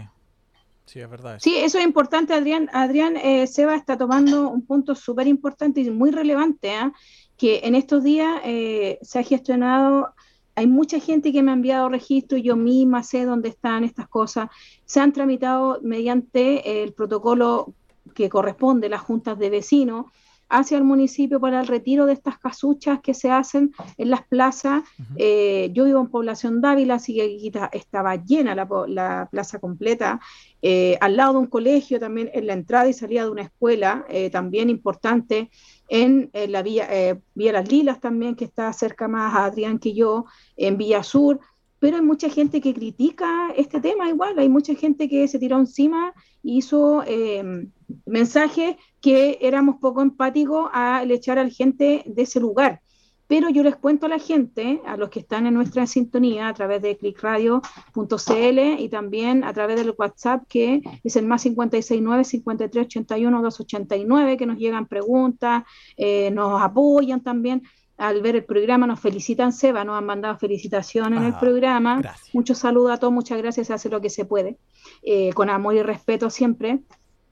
Sí, 0.87 1.01
es 1.01 1.09
verdad. 1.09 1.39
Sí, 1.41 1.57
eso 1.57 1.79
es 1.79 1.85
importante, 1.85 2.35
Adrián. 2.35 2.69
Adrián 2.73 3.17
Seba 3.47 3.75
está 3.75 3.97
tomando 3.97 4.51
un 4.51 4.67
punto 4.67 4.95
súper 4.95 5.27
importante 5.27 5.81
y 5.81 5.91
muy 5.91 6.11
relevante. 6.11 6.75
¿eh? 6.75 6.93
que 7.37 7.61
en 7.65 7.75
estos 7.75 8.03
días 8.05 8.41
eh, 8.45 8.99
se 9.03 9.19
ha 9.19 9.23
gestionado, 9.23 10.15
hay 10.55 10.67
mucha 10.67 11.01
gente 11.01 11.33
que 11.33 11.43
me 11.43 11.51
ha 11.51 11.55
enviado 11.55 11.89
registros, 11.89 12.43
yo 12.43 12.57
misma 12.57 13.03
sé 13.03 13.25
dónde 13.25 13.49
están 13.49 13.85
estas 13.85 14.09
cosas, 14.09 14.49
se 14.85 15.01
han 15.01 15.13
tramitado 15.13 15.81
mediante 15.83 16.83
el 16.83 16.93
protocolo 16.93 17.75
que 18.15 18.29
corresponde, 18.29 18.89
las 18.89 19.01
juntas 19.01 19.39
de 19.39 19.51
vecinos, 19.51 20.07
hacia 20.55 20.79
el 20.79 20.85
municipio 20.85 21.41
para 21.41 21.61
el 21.61 21.67
retiro 21.67 22.07
de 22.07 22.13
estas 22.13 22.39
casuchas 22.39 23.01
que 23.01 23.15
se 23.15 23.31
hacen 23.31 23.73
en 23.99 24.11
las 24.11 24.23
plazas. 24.27 24.83
Eh, 25.17 25.71
yo 25.73 25.85
vivo 25.85 26.01
en 26.01 26.09
población 26.09 26.61
Dávila, 26.61 26.95
así 26.95 27.15
que 27.15 27.53
estaba 27.73 28.17
llena 28.17 28.55
la, 28.55 29.29
plaza 29.31 29.59
completa, 29.59 30.21
eh, 30.63 30.97
al 31.01 31.17
lado 31.17 31.35
de 31.35 31.39
un 31.41 31.47
colegio 31.47 31.99
también, 31.99 32.31
en 32.33 32.47
la 32.47 32.53
entrada 32.53 32.89
y 32.89 32.93
salida 32.93 33.25
de 33.25 33.31
una 33.31 33.43
escuela, 33.43 34.07
también 34.31 34.71
importante 34.71 35.51
en, 35.89 36.31
la 36.49 36.63
vía, 36.63 36.87
eh, 36.91 37.21
vía 37.35 37.53
Las 37.53 37.71
Lilas 37.71 38.01
también, 38.01 38.35
que 38.35 38.45
está 38.45 38.73
cerca 38.73 39.09
más 39.09 39.35
a 39.35 39.45
Adrián 39.47 39.79
que 39.79 39.93
yo, 39.95 40.27
en 40.57 40.77
Villa 40.77 41.03
Sur, 41.03 41.41
pero 41.79 41.97
hay 41.97 42.03
mucha 42.03 42.31
gente 42.31 42.61
que 42.61 42.73
critica 42.73 43.53
este 43.57 43.81
tema 43.81 44.09
igual, 44.09 44.39
hay 44.39 44.49
mucha 44.49 44.75
gente 44.75 45.09
que 45.09 45.29
se 45.29 45.39
tiró 45.39 45.59
encima 45.59 46.15
y 46.43 46.59
hizo 46.59 47.03
eh, 47.07 47.69
mensajes 48.07 48.77
que 49.01 49.39
éramos 49.41 49.77
poco 49.81 50.03
empáticos 50.03 50.71
al 50.73 51.11
echar 51.11 51.39
a 51.39 51.45
la 51.45 51.51
gente 51.51 52.03
de 52.07 52.23
ese 52.23 52.41
lugar. 52.41 52.81
Pero 53.27 53.49
yo 53.49 53.63
les 53.63 53.77
cuento 53.77 54.07
a 54.07 54.09
la 54.09 54.19
gente, 54.19 54.83
a 54.87 54.97
los 54.97 55.09
que 55.09 55.21
están 55.21 55.47
en 55.47 55.55
nuestra 55.55 55.87
sintonía 55.87 56.49
a 56.49 56.55
través 56.55 56.83
de 56.83 56.97
clickradio.cl 56.97 58.59
y 58.79 58.89
también 58.91 59.45
a 59.45 59.53
través 59.53 59.77
del 59.77 59.95
WhatsApp 59.97 60.45
que 60.49 60.83
es 61.03 61.17
el 61.17 61.27
más 61.27 61.43
569 61.43 62.25
5381 62.25 63.43
289 63.43 64.37
que 64.37 64.47
nos 64.47 64.59
llegan 64.59 64.87
preguntas, 64.87 65.65
eh, 65.97 66.31
nos 66.33 66.61
apoyan 66.61 67.23
también 67.23 67.63
al 67.97 68.21
ver 68.23 68.37
el 68.37 68.45
programa, 68.45 68.87
nos 68.87 69.01
felicitan, 69.01 69.53
Seba, 69.53 69.85
nos 69.85 69.97
han 69.97 70.05
mandado 70.05 70.37
felicitaciones 70.37 71.21
en 71.21 71.27
el 71.27 71.35
ah, 71.35 71.41
programa. 71.41 72.03
Muchos 72.33 72.59
saludos 72.59 72.93
a 72.93 72.99
todos, 72.99 73.13
muchas 73.13 73.39
gracias, 73.39 73.69
se 73.69 73.73
hace 73.73 73.89
lo 73.89 74.01
que 74.01 74.11
se 74.11 74.25
puede, 74.25 74.59
eh, 75.03 75.33
con 75.33 75.49
amor 75.49 75.75
y 75.77 75.83
respeto 75.83 76.29
siempre 76.29 76.81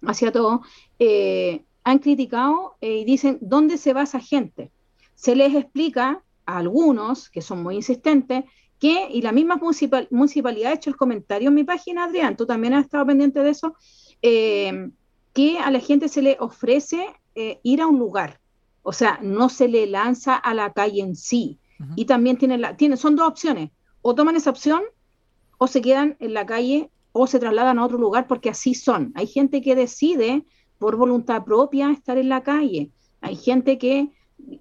hacia 0.06 0.32
todos. 0.32 0.60
Eh, 0.98 1.64
han 1.84 1.98
criticado 1.98 2.76
y 2.80 3.04
dicen, 3.04 3.38
¿dónde 3.40 3.76
se 3.76 3.92
va 3.92 4.02
esa 4.02 4.20
gente? 4.20 4.70
se 5.22 5.36
les 5.36 5.54
explica 5.54 6.20
a 6.46 6.58
algunos, 6.58 7.30
que 7.30 7.42
son 7.42 7.62
muy 7.62 7.76
insistentes, 7.76 8.44
que, 8.80 9.06
y 9.08 9.22
la 9.22 9.30
misma 9.30 9.60
municipalidad 10.10 10.72
ha 10.72 10.74
hecho 10.74 10.90
el 10.90 10.96
comentario 10.96 11.50
en 11.50 11.54
mi 11.54 11.62
página, 11.62 12.04
Adrián, 12.04 12.36
tú 12.36 12.44
también 12.44 12.74
has 12.74 12.86
estado 12.86 13.06
pendiente 13.06 13.40
de 13.40 13.50
eso, 13.50 13.76
eh, 14.20 14.90
que 15.32 15.60
a 15.60 15.70
la 15.70 15.78
gente 15.78 16.08
se 16.08 16.22
le 16.22 16.36
ofrece 16.40 17.06
eh, 17.36 17.60
ir 17.62 17.80
a 17.80 17.86
un 17.86 18.00
lugar, 18.00 18.40
o 18.82 18.92
sea, 18.92 19.20
no 19.22 19.48
se 19.48 19.68
le 19.68 19.86
lanza 19.86 20.34
a 20.34 20.54
la 20.54 20.72
calle 20.72 21.00
en 21.00 21.14
sí. 21.14 21.60
Y 21.96 22.04
también 22.04 22.36
tienen, 22.36 22.60
la, 22.60 22.76
tienen, 22.76 22.98
son 22.98 23.14
dos 23.14 23.28
opciones, 23.28 23.70
o 24.02 24.16
toman 24.16 24.34
esa 24.34 24.50
opción 24.50 24.82
o 25.58 25.68
se 25.68 25.82
quedan 25.82 26.16
en 26.18 26.34
la 26.34 26.46
calle 26.46 26.90
o 27.12 27.26
se 27.26 27.38
trasladan 27.38 27.78
a 27.78 27.84
otro 27.84 27.98
lugar 27.98 28.26
porque 28.26 28.50
así 28.50 28.74
son. 28.74 29.12
Hay 29.14 29.26
gente 29.26 29.60
que 29.60 29.74
decide 29.74 30.44
por 30.78 30.96
voluntad 30.96 31.44
propia 31.44 31.90
estar 31.90 32.18
en 32.18 32.28
la 32.28 32.42
calle. 32.42 32.90
Hay 33.20 33.36
gente 33.36 33.78
que 33.78 34.10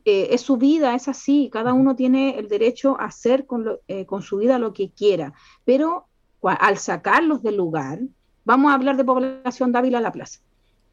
eh, 0.05 0.27
es 0.31 0.41
su 0.41 0.57
vida, 0.57 0.93
es 0.93 1.07
así, 1.07 1.49
cada 1.51 1.73
uno 1.73 1.95
tiene 1.95 2.37
el 2.37 2.47
derecho 2.47 2.99
a 2.99 3.05
hacer 3.05 3.45
con, 3.45 3.65
eh, 3.87 4.05
con 4.05 4.21
su 4.21 4.37
vida 4.37 4.59
lo 4.59 4.73
que 4.73 4.91
quiera, 4.91 5.33
pero 5.65 6.05
al 6.43 6.77
sacarlos 6.77 7.41
del 7.41 7.57
lugar, 7.57 7.99
vamos 8.45 8.71
a 8.71 8.75
hablar 8.75 8.97
de 8.97 9.03
población 9.03 9.71
Dávila 9.71 9.97
a 9.97 10.01
la 10.01 10.11
plaza, 10.11 10.39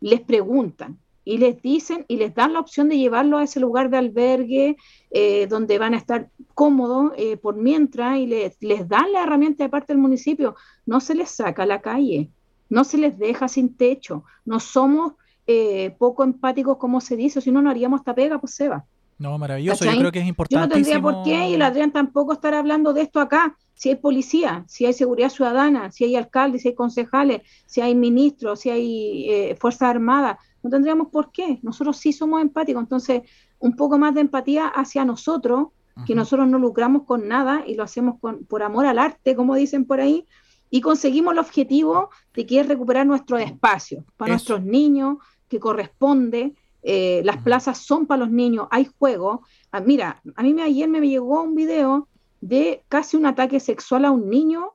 les 0.01 0.21
preguntan 0.21 0.99
y 1.29 1.39
les 1.39 1.61
dicen 1.61 2.05
y 2.09 2.17
les 2.17 2.35
dan 2.35 2.53
la 2.53 2.61
opción 2.61 2.89
de 2.89 2.99
llevarlo 2.99 3.39
a 3.39 3.45
ese 3.45 3.61
lugar 3.61 3.91
de 3.91 3.99
albergue 3.99 4.77
eh, 5.11 5.47
donde 5.47 5.79
van 5.79 5.95
a 5.95 5.99
estar 5.99 6.29
cómodos 6.55 7.13
por 7.43 7.57
mientras 7.57 8.19
y 8.19 8.27
les, 8.27 8.57
les 8.61 8.89
dan 8.89 9.13
la 9.13 9.23
herramienta 9.23 9.65
de 9.65 9.71
parte 9.71 9.93
del 9.93 10.03
municipio, 10.03 10.57
no 10.87 11.01
se 11.01 11.15
les 11.15 11.31
saca 11.31 11.63
a 11.63 11.67
la 11.67 11.81
calle, 11.81 12.31
no 12.69 12.85
se 12.85 12.99
les 12.99 13.19
deja 13.19 13.49
sin 13.49 13.77
techo, 13.77 14.25
no 14.45 14.61
somos 14.61 15.13
eh, 15.51 15.97
poco 15.99 16.25
empáticos 16.25 16.77
como 16.77 17.01
se 17.01 17.17
dice, 17.17 17.41
si 17.41 17.51
no, 17.51 17.63
no 17.63 17.71
haríamos 17.71 18.03
esta 18.03 18.15
pega, 18.15 18.39
pues 18.39 18.55
se 18.55 18.69
va. 18.69 18.85
No, 19.19 19.37
maravilloso, 19.39 19.87
yo 19.87 19.99
creo 19.99 20.13
que 20.13 20.21
es 20.21 20.27
importante. 20.27 20.55
Yo 20.63 20.69
no 20.69 20.75
tendría 20.75 21.01
por 21.01 21.23
qué, 21.25 21.49
y 21.49 21.55
el 21.55 21.63
Adrián 21.63 21.91
tampoco 21.91 22.35
estar 22.35 22.53
hablando 22.53 22.93
de 22.93 23.01
esto 23.01 23.19
acá. 23.19 23.57
Si 23.73 23.89
hay 23.89 23.97
policía, 23.97 24.65
si 24.69 24.85
hay 24.85 24.93
seguridad 24.93 25.31
ciudadana, 25.31 25.91
si 25.91 26.05
hay 26.05 26.17
alcaldes, 26.17 26.63
si 26.63 26.69
hay 26.69 26.75
concejales, 26.75 27.41
si 27.65 27.81
hay 27.81 27.95
ministros, 27.95 28.61
si 28.61 28.69
hay 28.69 29.31
eh, 29.31 29.57
Fuerzas 29.59 29.89
Armadas, 29.89 30.37
no 30.63 30.71
tendríamos 30.71 31.09
por 31.09 31.33
qué. 31.33 31.59
Nosotros 31.63 31.97
sí 31.97 32.13
somos 32.13 32.43
empáticos, 32.43 32.83
entonces 32.83 33.23
un 33.59 33.77
poco 33.77 33.99
más 33.99 34.15
de 34.15 34.21
empatía 34.21 34.69
hacia 34.69 35.05
nosotros, 35.05 35.69
que 36.07 36.15
nosotros 36.15 36.47
no 36.47 36.59
lucramos 36.59 37.03
con 37.03 37.27
nada 37.27 37.65
y 37.67 37.75
lo 37.75 37.83
hacemos 37.83 38.21
con, 38.21 38.45
por 38.45 38.63
amor 38.63 38.87
al 38.87 39.01
arte, 39.01 39.35
como 39.35 39.57
dicen 39.57 39.85
por 39.85 40.01
ahí, 40.01 40.27
y 40.71 40.81
conseguimos 40.81 41.33
el 41.33 41.41
objetivo 41.41 42.11
de 42.35 42.47
que 42.47 42.61
es 42.61 42.69
recuperar 42.69 43.07
nuestro 43.07 43.37
espacio 43.39 44.05
para 44.17 44.33
nuestros 44.33 44.63
niños, 44.63 45.19
que 45.49 45.59
corresponde. 45.59 46.55
Eh, 46.83 47.23
las 47.25 47.39
plazas 47.39 47.79
son 47.79 48.07
para 48.07 48.21
los 48.21 48.31
niños, 48.31 48.69
hay 48.71 48.89
juego. 48.99 49.43
Ah, 49.73 49.81
mira, 49.81 50.23
a 50.37 50.43
mí 50.43 50.55
me, 50.55 50.63
ayer 50.63 50.89
me 50.89 51.01
llegó 51.01 51.43
un 51.43 51.55
video 51.55 52.07
de 52.41 52.85
casi 52.89 53.17
un 53.17 53.27
ataque 53.27 53.59
sexual 53.59 54.05
a 54.05 54.11
un 54.13 54.29
niño 54.29 54.75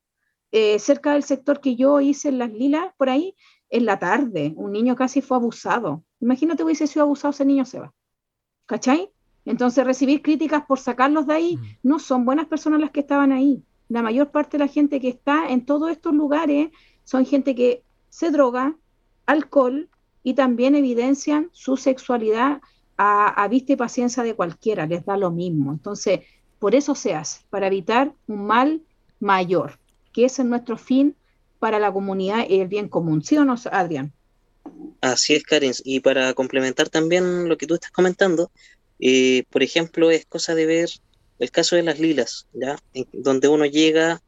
eh, 0.51 0.77
cerca 0.77 1.13
del 1.13 1.23
sector 1.23 1.61
que 1.61 1.75
yo 1.75 1.99
hice 1.99 2.29
en 2.29 2.37
Las 2.37 2.51
Lilas, 2.51 2.93
por 2.97 3.09
ahí, 3.09 3.35
en 3.73 3.85
la 3.85 3.97
tarde. 3.97 4.53
Un 4.55 4.71
niño 4.71 4.95
casi 4.95 5.21
fue 5.21 5.35
abusado. 5.35 6.03
Imagínate 6.19 6.63
hubiese 6.63 6.85
sido 6.85 7.03
abusado 7.03 7.31
ese 7.31 7.43
niño, 7.43 7.65
se 7.65 7.79
va. 7.79 7.91
¿Cachai? 8.67 9.09
Entonces, 9.45 9.83
recibir 9.83 10.21
críticas 10.21 10.63
por 10.65 10.79
sacarlos 10.79 11.25
de 11.25 11.33
ahí, 11.33 11.57
mm. 11.57 11.61
no 11.81 11.99
son 11.99 12.23
buenas 12.23 12.45
personas 12.45 12.79
las 12.79 12.91
que 12.91 12.99
estaban 12.99 13.31
ahí. 13.31 13.63
La 13.89 14.03
mayor 14.03 14.29
parte 14.29 14.57
de 14.57 14.63
la 14.63 14.71
gente 14.71 15.01
que 15.01 15.09
está 15.09 15.49
en 15.49 15.65
todos 15.65 15.89
estos 15.89 16.13
lugares 16.13 16.69
son 17.03 17.25
gente 17.25 17.55
que 17.55 17.83
se 18.09 18.29
droga, 18.29 18.75
alcohol, 19.25 19.89
y 20.21 20.35
también 20.35 20.75
evidencian 20.75 21.49
su 21.51 21.75
sexualidad 21.75 22.61
a, 22.95 23.45
vista 23.49 23.73
y 23.73 23.75
paciencia 23.75 24.23
de 24.23 24.35
cualquiera, 24.35 24.85
les 24.85 25.03
da 25.03 25.17
lo 25.17 25.31
mismo. 25.31 25.73
Entonces, 25.73 26.21
por 26.59 26.75
eso 26.75 26.95
se 26.95 27.15
hace, 27.15 27.41
para 27.49 27.67
evitar 27.67 28.13
un 28.27 28.45
mal 28.45 28.83
mayor, 29.19 29.79
que 30.13 30.25
ese 30.25 30.43
es 30.43 30.47
nuestro 30.47 30.77
fin 30.77 31.15
para 31.63 31.79
la 31.79 31.93
comunidad 31.93 32.45
y 32.49 32.59
el 32.59 32.67
bien 32.67 32.89
común. 32.89 33.23
¿Sí 33.23 33.37
o 33.37 33.45
no, 33.45 33.55
Adrián? 33.71 34.11
Así 34.99 35.33
es, 35.33 35.43
Karen. 35.43 35.71
Y 35.85 36.01
para 36.01 36.33
complementar 36.33 36.89
también 36.89 37.47
lo 37.47 37.57
que 37.57 37.67
tú 37.67 37.75
estás 37.75 37.91
comentando, 37.91 38.51
eh, 38.99 39.45
por 39.49 39.63
ejemplo, 39.63 40.11
es 40.11 40.25
cosa 40.25 40.55
de 40.55 40.65
ver 40.65 40.89
el 41.39 41.51
caso 41.51 41.77
de 41.77 41.83
las 41.83 42.01
lilas, 42.01 42.47
¿ya? 42.51 42.77
donde 43.13 43.47
uno 43.47 43.65
llega 43.65 44.21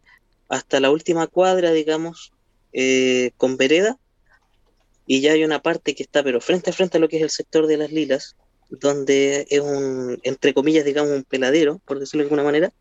hasta 0.47 0.79
la 0.79 0.91
última 0.91 1.27
cuadra, 1.27 1.73
digamos, 1.73 2.31
eh, 2.71 3.31
con 3.35 3.57
vereda, 3.57 3.99
y 5.05 5.19
ya 5.19 5.33
hay 5.33 5.43
una 5.43 5.61
parte 5.61 5.93
que 5.93 6.03
está, 6.03 6.23
pero 6.23 6.39
frente 6.39 6.69
a 6.69 6.73
frente 6.73 6.99
a 6.99 7.01
lo 7.01 7.09
que 7.09 7.17
es 7.17 7.23
el 7.23 7.31
sector 7.31 7.67
de 7.67 7.75
las 7.75 7.91
lilas, 7.91 8.37
donde 8.69 9.45
es 9.49 9.59
un, 9.59 10.21
entre 10.23 10.53
comillas, 10.53 10.85
digamos, 10.85 11.11
un 11.11 11.25
peladero, 11.25 11.81
por 11.83 11.99
decirlo 11.99 12.23
de 12.23 12.27
alguna 12.27 12.43
manera, 12.43 12.71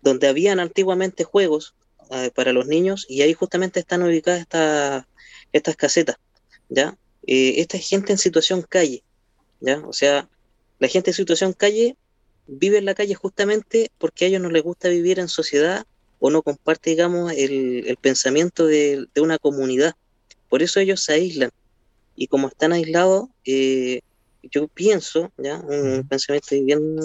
donde 0.00 0.26
habían 0.26 0.58
antiguamente 0.58 1.24
juegos 1.24 1.74
eh, 2.10 2.30
para 2.34 2.52
los 2.52 2.66
niños 2.66 3.06
y 3.08 3.22
ahí 3.22 3.34
justamente 3.34 3.80
están 3.80 4.02
ubicadas 4.02 4.40
estas 4.40 5.04
estas 5.52 5.76
casetas, 5.76 6.16
¿ya? 6.68 6.96
Eh, 7.26 7.54
esta 7.58 7.76
es 7.76 7.88
gente 7.88 8.12
en 8.12 8.18
situación 8.18 8.62
calle, 8.62 9.02
¿ya? 9.60 9.78
O 9.86 9.92
sea, 9.92 10.28
la 10.78 10.88
gente 10.88 11.10
en 11.10 11.14
situación 11.14 11.52
calle 11.52 11.96
vive 12.46 12.78
en 12.78 12.84
la 12.84 12.94
calle 12.94 13.14
justamente 13.14 13.90
porque 13.98 14.24
a 14.24 14.28
ellos 14.28 14.40
no 14.40 14.50
les 14.50 14.62
gusta 14.62 14.88
vivir 14.88 15.18
en 15.18 15.28
sociedad 15.28 15.84
o 16.18 16.30
no 16.30 16.42
comparte, 16.42 16.90
digamos, 16.90 17.32
el, 17.32 17.96
pensamiento 18.00 18.66
de, 18.66 19.06
una 19.16 19.38
comunidad. 19.38 19.94
Por 20.48 20.62
eso 20.62 20.80
ellos 20.80 21.02
se 21.02 21.14
aíslan. 21.14 21.50
Y 22.14 22.26
como 22.26 22.48
están 22.48 22.72
aislados, 22.72 23.28
eh, 23.46 24.00
yo 24.42 24.68
pienso, 24.68 25.32
ya, 25.38 25.56
un 25.60 26.06
pensamiento 26.06 26.48
bien 26.62 26.98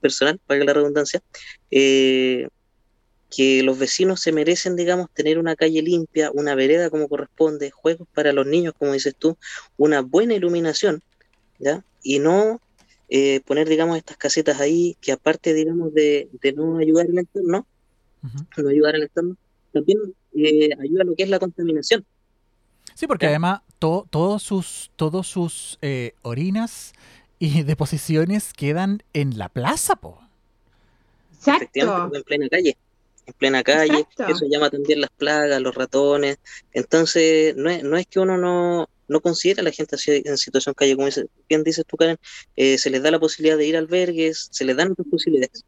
personal, 0.00 0.38
para 0.46 0.64
la 0.64 0.74
redundancia, 0.74 1.22
eh, 1.70 2.48
que 3.30 3.62
los 3.62 3.78
vecinos 3.78 4.20
se 4.20 4.32
merecen, 4.32 4.76
digamos, 4.76 5.08
tener 5.14 5.38
una 5.38 5.54
calle 5.54 5.82
limpia, 5.82 6.30
una 6.34 6.54
vereda 6.54 6.90
como 6.90 7.08
corresponde, 7.08 7.70
juegos 7.70 8.08
para 8.12 8.32
los 8.32 8.46
niños, 8.46 8.74
como 8.76 8.92
dices 8.92 9.14
tú, 9.16 9.36
una 9.76 10.00
buena 10.02 10.34
iluminación, 10.34 11.02
¿ya? 11.58 11.84
Y 12.02 12.18
no 12.18 12.60
eh, 13.08 13.40
poner, 13.46 13.68
digamos, 13.68 13.96
estas 13.96 14.16
casetas 14.16 14.60
ahí 14.60 14.96
que 15.00 15.12
aparte, 15.12 15.54
digamos, 15.54 15.94
de, 15.94 16.28
no 16.56 16.78
ayudar 16.78 17.06
al 17.06 17.18
entorno, 17.18 17.66
no 18.56 18.68
ayudar 18.68 18.96
al 18.96 19.02
entorno, 19.02 19.36
también 19.72 19.98
eh, 20.34 20.70
ayuda 20.80 21.02
a 21.02 21.04
lo 21.04 21.14
que 21.14 21.22
es 21.22 21.28
la 21.28 21.38
contaminación. 21.38 22.04
Sí, 22.94 23.06
porque 23.06 23.26
además 23.26 23.60
todos 23.78 24.42
sus, 24.42 24.90
todos 24.96 25.26
sus 25.26 25.78
eh, 25.82 26.14
orinas 26.22 26.92
y 27.38 27.62
deposiciones 27.64 28.52
quedan 28.52 29.02
en 29.12 29.38
la 29.38 29.48
plaza, 29.48 29.96
po. 29.96 30.20
Exacto. 31.34 32.10
En 32.12 32.22
plena 32.24 32.48
calle. 32.48 32.76
En 33.26 33.34
plena 33.34 33.62
calle. 33.62 34.06
Eso 34.28 34.46
llama 34.48 34.70
también 34.70 35.00
las 35.00 35.10
plagas, 35.10 35.60
los 35.60 35.74
ratones. 35.74 36.38
Entonces, 36.72 37.54
no 37.56 37.70
es, 37.70 37.82
no 37.82 37.96
es 37.96 38.06
que 38.06 38.20
uno 38.20 38.36
no, 38.36 38.88
no 39.10 39.20
considera 39.20 39.60
a 39.60 39.64
la 39.64 39.72
gente 39.72 39.96
en 40.06 40.38
situación 40.38 40.74
calle, 40.74 40.96
como 40.96 41.08
bien 41.48 41.64
dices 41.64 41.84
tú, 41.86 41.96
Karen, 41.96 42.16
eh, 42.56 42.78
se 42.78 42.90
les 42.90 43.02
da 43.02 43.10
la 43.10 43.18
posibilidad 43.18 43.58
de 43.58 43.66
ir 43.66 43.76
a 43.76 43.80
albergues, 43.80 44.48
se 44.52 44.64
les 44.64 44.76
dan 44.76 44.92
otras 44.92 45.08
posibilidades. 45.10 45.64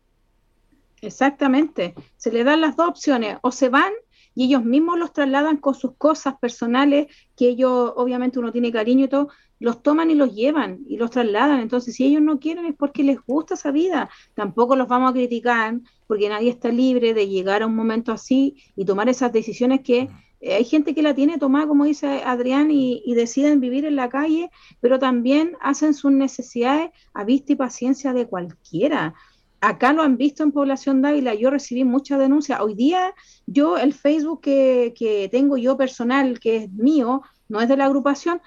Exactamente, 1.00 1.94
se 2.16 2.30
les 2.30 2.44
dan 2.44 2.60
las 2.60 2.76
dos 2.76 2.88
opciones, 2.88 3.38
o 3.42 3.50
se 3.50 3.68
van 3.68 3.92
y 4.34 4.44
ellos 4.44 4.64
mismos 4.64 4.98
los 4.98 5.12
trasladan 5.12 5.58
con 5.58 5.74
sus 5.74 5.96
cosas 5.96 6.34
personales, 6.38 7.06
que 7.36 7.48
ellos, 7.48 7.92
obviamente 7.96 8.38
uno 8.38 8.52
tiene 8.52 8.72
cariño 8.72 9.06
y 9.06 9.08
todo, 9.08 9.28
los 9.58 9.82
toman 9.82 10.10
y 10.10 10.14
los 10.14 10.34
llevan 10.34 10.80
y 10.88 10.96
los 10.96 11.10
trasladan. 11.10 11.60
Entonces, 11.60 11.94
si 11.94 12.04
ellos 12.04 12.22
no 12.22 12.40
quieren 12.40 12.66
es 12.66 12.74
porque 12.74 13.04
les 13.04 13.18
gusta 13.24 13.54
esa 13.54 13.70
vida. 13.70 14.10
Tampoco 14.34 14.74
los 14.74 14.88
vamos 14.88 15.10
a 15.10 15.14
criticar 15.14 15.78
porque 16.06 16.28
nadie 16.28 16.50
está 16.50 16.68
libre 16.68 17.14
de 17.14 17.28
llegar 17.28 17.62
a 17.62 17.66
un 17.66 17.76
momento 17.76 18.10
así 18.10 18.56
y 18.74 18.84
tomar 18.84 19.08
esas 19.08 19.32
decisiones 19.32 19.80
que 19.82 20.08
eh, 20.40 20.54
hay 20.54 20.64
gente 20.64 20.94
que 20.94 21.02
la 21.02 21.14
tiene 21.14 21.38
tomada, 21.38 21.68
como 21.68 21.84
dice 21.84 22.22
Adrián, 22.24 22.72
y, 22.72 23.02
y, 23.06 23.14
deciden 23.14 23.60
vivir 23.60 23.84
en 23.84 23.94
la 23.94 24.08
calle, 24.08 24.50
pero 24.80 24.98
también 24.98 25.52
hacen 25.60 25.94
sus 25.94 26.10
necesidades 26.10 26.90
a 27.14 27.22
vista 27.22 27.52
y 27.52 27.56
paciencia 27.56 28.12
de 28.12 28.26
cualquiera 28.26 29.14
acá 29.62 29.92
lo 29.92 30.02
han 30.02 30.16
visto 30.16 30.42
en 30.42 30.52
Población 30.52 31.00
Dávila, 31.00 31.34
yo 31.34 31.48
recibí 31.48 31.84
muchas 31.84 32.18
denuncias. 32.18 32.60
Hoy 32.60 32.74
día 32.74 33.14
yo 33.46 33.78
el 33.78 33.94
Facebook 33.94 34.40
que, 34.42 35.28
tengo 35.30 35.56
yo 35.56 35.76
personal, 35.76 36.40
que 36.40 36.56
es 36.56 36.70
mío, 36.72 37.22
no 37.48 37.60
es 37.60 37.68
de 37.68 37.76
la 37.76 37.86
agrupación, 37.86 38.42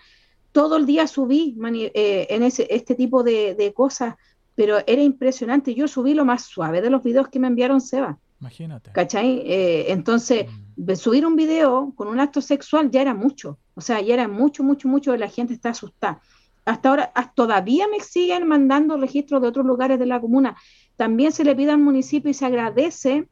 todo 0.51 0.75
el 0.75 0.85
día 0.85 1.07
subí 1.07 1.57
eh, 1.93 2.27
en 2.29 2.43
ese, 2.43 2.67
este 2.69 2.95
tipo 2.95 3.23
de, 3.23 3.73
cosas, 3.73 4.15
pero 4.55 4.77
era 4.85 5.01
impresionante. 5.01 5.73
Yo 5.73 5.87
subí 5.87 6.13
lo 6.13 6.25
más 6.25 6.43
suave 6.43 6.81
de 6.81 6.89
los 6.89 7.01
videos 7.01 7.29
que 7.29 7.39
me 7.39 7.47
enviaron 7.47 7.79
Seba. 7.79 8.19
Imagínate. 8.41 8.91
¿Cachai? 8.91 9.41
Eh, 9.45 9.91
entonces, 9.93 10.47
mm. 10.75 10.95
subir 10.95 11.25
un 11.25 11.37
video 11.37 11.93
con 11.95 12.09
un 12.09 12.19
acto 12.19 12.41
sexual 12.41 12.91
ya 12.91 13.01
era 13.01 13.13
mucho. 13.13 13.57
O 13.73 13.81
sea, 13.81 14.01
ya 14.01 14.13
era 14.13 14.27
mucho, 14.27 14.63
mucho, 14.63 14.89
mucho. 14.89 15.15
La 15.15 15.29
gente 15.29 15.53
está 15.53 15.69
asustada. 15.69 16.21
Hasta 16.65 16.89
ahora, 16.89 17.13
todavía 17.35 17.87
me 17.87 17.99
siguen 17.99 18.47
mandando 18.47 18.97
registros 18.97 19.41
de 19.41 19.47
otros 19.47 19.65
lugares 19.65 19.99
de 19.99 20.07
la 20.07 20.19
comuna. 20.19 20.57
También 20.95 21.31
se 21.31 21.43
le 21.43 21.55
pide 21.55 21.71
al 21.71 21.79
municipio 21.79 22.31
y 22.31 22.33
se 22.33 22.45
agradece 22.45 23.27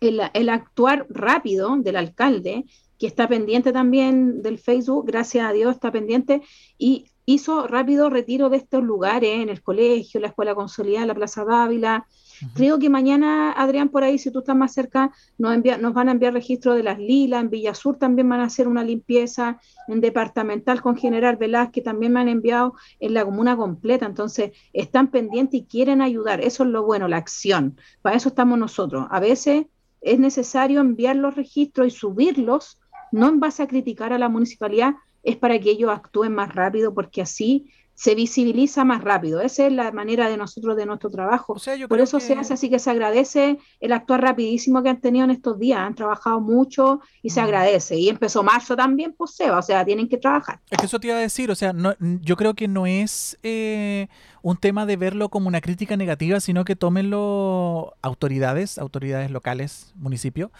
el, 0.00 0.48
actuar 0.50 1.06
rápido 1.08 1.76
del 1.76 1.96
alcalde, 1.96 2.64
que 2.98 3.06
está 3.06 3.28
pendiente 3.28 3.72
también 3.72 4.42
del 4.42 4.58
Facebook, 4.58 5.06
gracias 5.06 5.46
a 5.48 5.52
Dios 5.52 5.74
está 5.74 5.92
pendiente, 5.92 6.42
y 6.78 7.06
hizo 7.26 7.66
rápido 7.66 8.08
retiro 8.08 8.48
de 8.48 8.58
estos 8.58 8.82
lugares 8.82 9.42
en 9.42 9.48
el 9.48 9.62
colegio, 9.62 10.20
la 10.20 10.28
escuela 10.28 10.54
consolidada, 10.54 11.06
la 11.06 11.14
Plaza 11.14 11.44
Dávila, 11.44 12.06
Creo 12.54 12.78
que 12.78 12.90
mañana, 12.90 13.52
Adrián, 13.52 13.88
por 13.88 14.04
ahí, 14.04 14.18
si 14.18 14.30
tú 14.30 14.40
estás 14.40 14.56
más 14.56 14.72
cerca, 14.72 15.12
nos, 15.38 15.94
van 15.94 16.08
a 16.08 16.12
enviar 16.12 16.32
registro 16.32 16.74
de 16.74 16.82
las 16.82 16.98
lilas, 16.98 17.42
en 17.42 17.50
Villa 17.50 17.74
Sur 17.74 17.98
también 17.98 18.28
van 18.28 18.40
a 18.40 18.44
hacer 18.44 18.68
una 18.68 18.84
limpieza, 18.84 19.60
en 19.88 20.00
Departamental 20.00 20.82
con 20.82 20.96
General 20.96 21.36
Velázquez 21.36 21.84
también 21.84 22.12
me 22.12 22.20
han 22.20 22.28
enviado 22.28 22.74
en 23.00 23.14
la 23.14 23.24
comuna 23.24 23.56
completa, 23.56 24.06
entonces 24.06 24.52
están 24.72 25.10
pendientes 25.10 25.60
y 25.60 25.64
quieren 25.64 26.02
ayudar, 26.02 26.40
eso 26.40 26.64
es 26.64 26.70
lo 26.70 26.84
bueno, 26.84 27.08
la 27.08 27.16
acción, 27.16 27.78
para 28.02 28.16
eso 28.16 28.28
estamos 28.28 28.58
nosotros. 28.58 29.06
A 29.10 29.20
veces 29.20 29.66
es 30.00 30.18
necesario 30.18 30.80
enviar 30.80 31.16
los 31.16 31.34
registros 31.34 31.86
y 31.86 31.90
subirlos, 31.90 32.78
no 33.12 33.28
en 33.28 33.40
base 33.40 33.62
a 33.62 33.66
criticar 33.66 34.12
a 34.12 34.18
la 34.18 34.28
municipalidad, 34.28 34.94
es 35.22 35.36
para 35.36 35.58
que 35.58 35.70
ellos 35.70 35.90
actúen 35.90 36.34
más 36.34 36.54
rápido, 36.54 36.94
porque 36.94 37.22
así 37.22 37.70
se 37.96 38.14
visibiliza 38.14 38.84
más 38.84 39.02
rápido. 39.02 39.40
Esa 39.40 39.66
es 39.66 39.72
la 39.72 39.90
manera 39.90 40.28
de 40.28 40.36
nosotros, 40.36 40.76
de 40.76 40.84
nuestro 40.84 41.10
trabajo. 41.10 41.56
Por 41.88 42.00
eso 42.00 42.20
se 42.20 42.34
hace 42.34 42.52
así 42.52 42.68
que 42.68 42.78
se 42.78 42.90
agradece 42.90 43.58
el 43.80 43.92
actuar 43.92 44.20
rapidísimo 44.20 44.82
que 44.82 44.90
han 44.90 45.00
tenido 45.00 45.24
en 45.24 45.30
estos 45.30 45.58
días. 45.58 45.80
Han 45.80 45.94
trabajado 45.94 46.40
mucho 46.40 47.00
y 47.22 47.30
se 47.30 47.40
agradece. 47.40 47.96
Y 47.96 48.10
empezó 48.10 48.42
marzo 48.42 48.76
también, 48.76 49.14
pues 49.16 49.34
se 49.34 49.50
va, 49.50 49.58
o 49.58 49.62
sea, 49.62 49.82
tienen 49.84 50.08
que 50.08 50.18
trabajar. 50.18 50.60
Es 50.70 50.78
que 50.78 50.86
eso 50.86 51.00
te 51.00 51.08
iba 51.08 51.16
a 51.16 51.20
decir, 51.20 51.50
o 51.50 51.54
sea, 51.54 51.72
no, 51.72 51.94
yo 51.98 52.36
creo 52.36 52.52
que 52.52 52.68
no 52.68 52.86
es 52.86 53.38
eh, 53.42 54.08
un 54.42 54.58
tema 54.58 54.84
de 54.84 54.96
verlo 54.96 55.30
como 55.30 55.48
una 55.48 55.62
crítica 55.62 55.96
negativa, 55.96 56.38
sino 56.40 56.66
que 56.66 56.76
tómenlo 56.76 57.94
autoridades, 58.02 58.76
autoridades 58.76 59.30
locales, 59.30 59.94
municipios, 59.96 60.50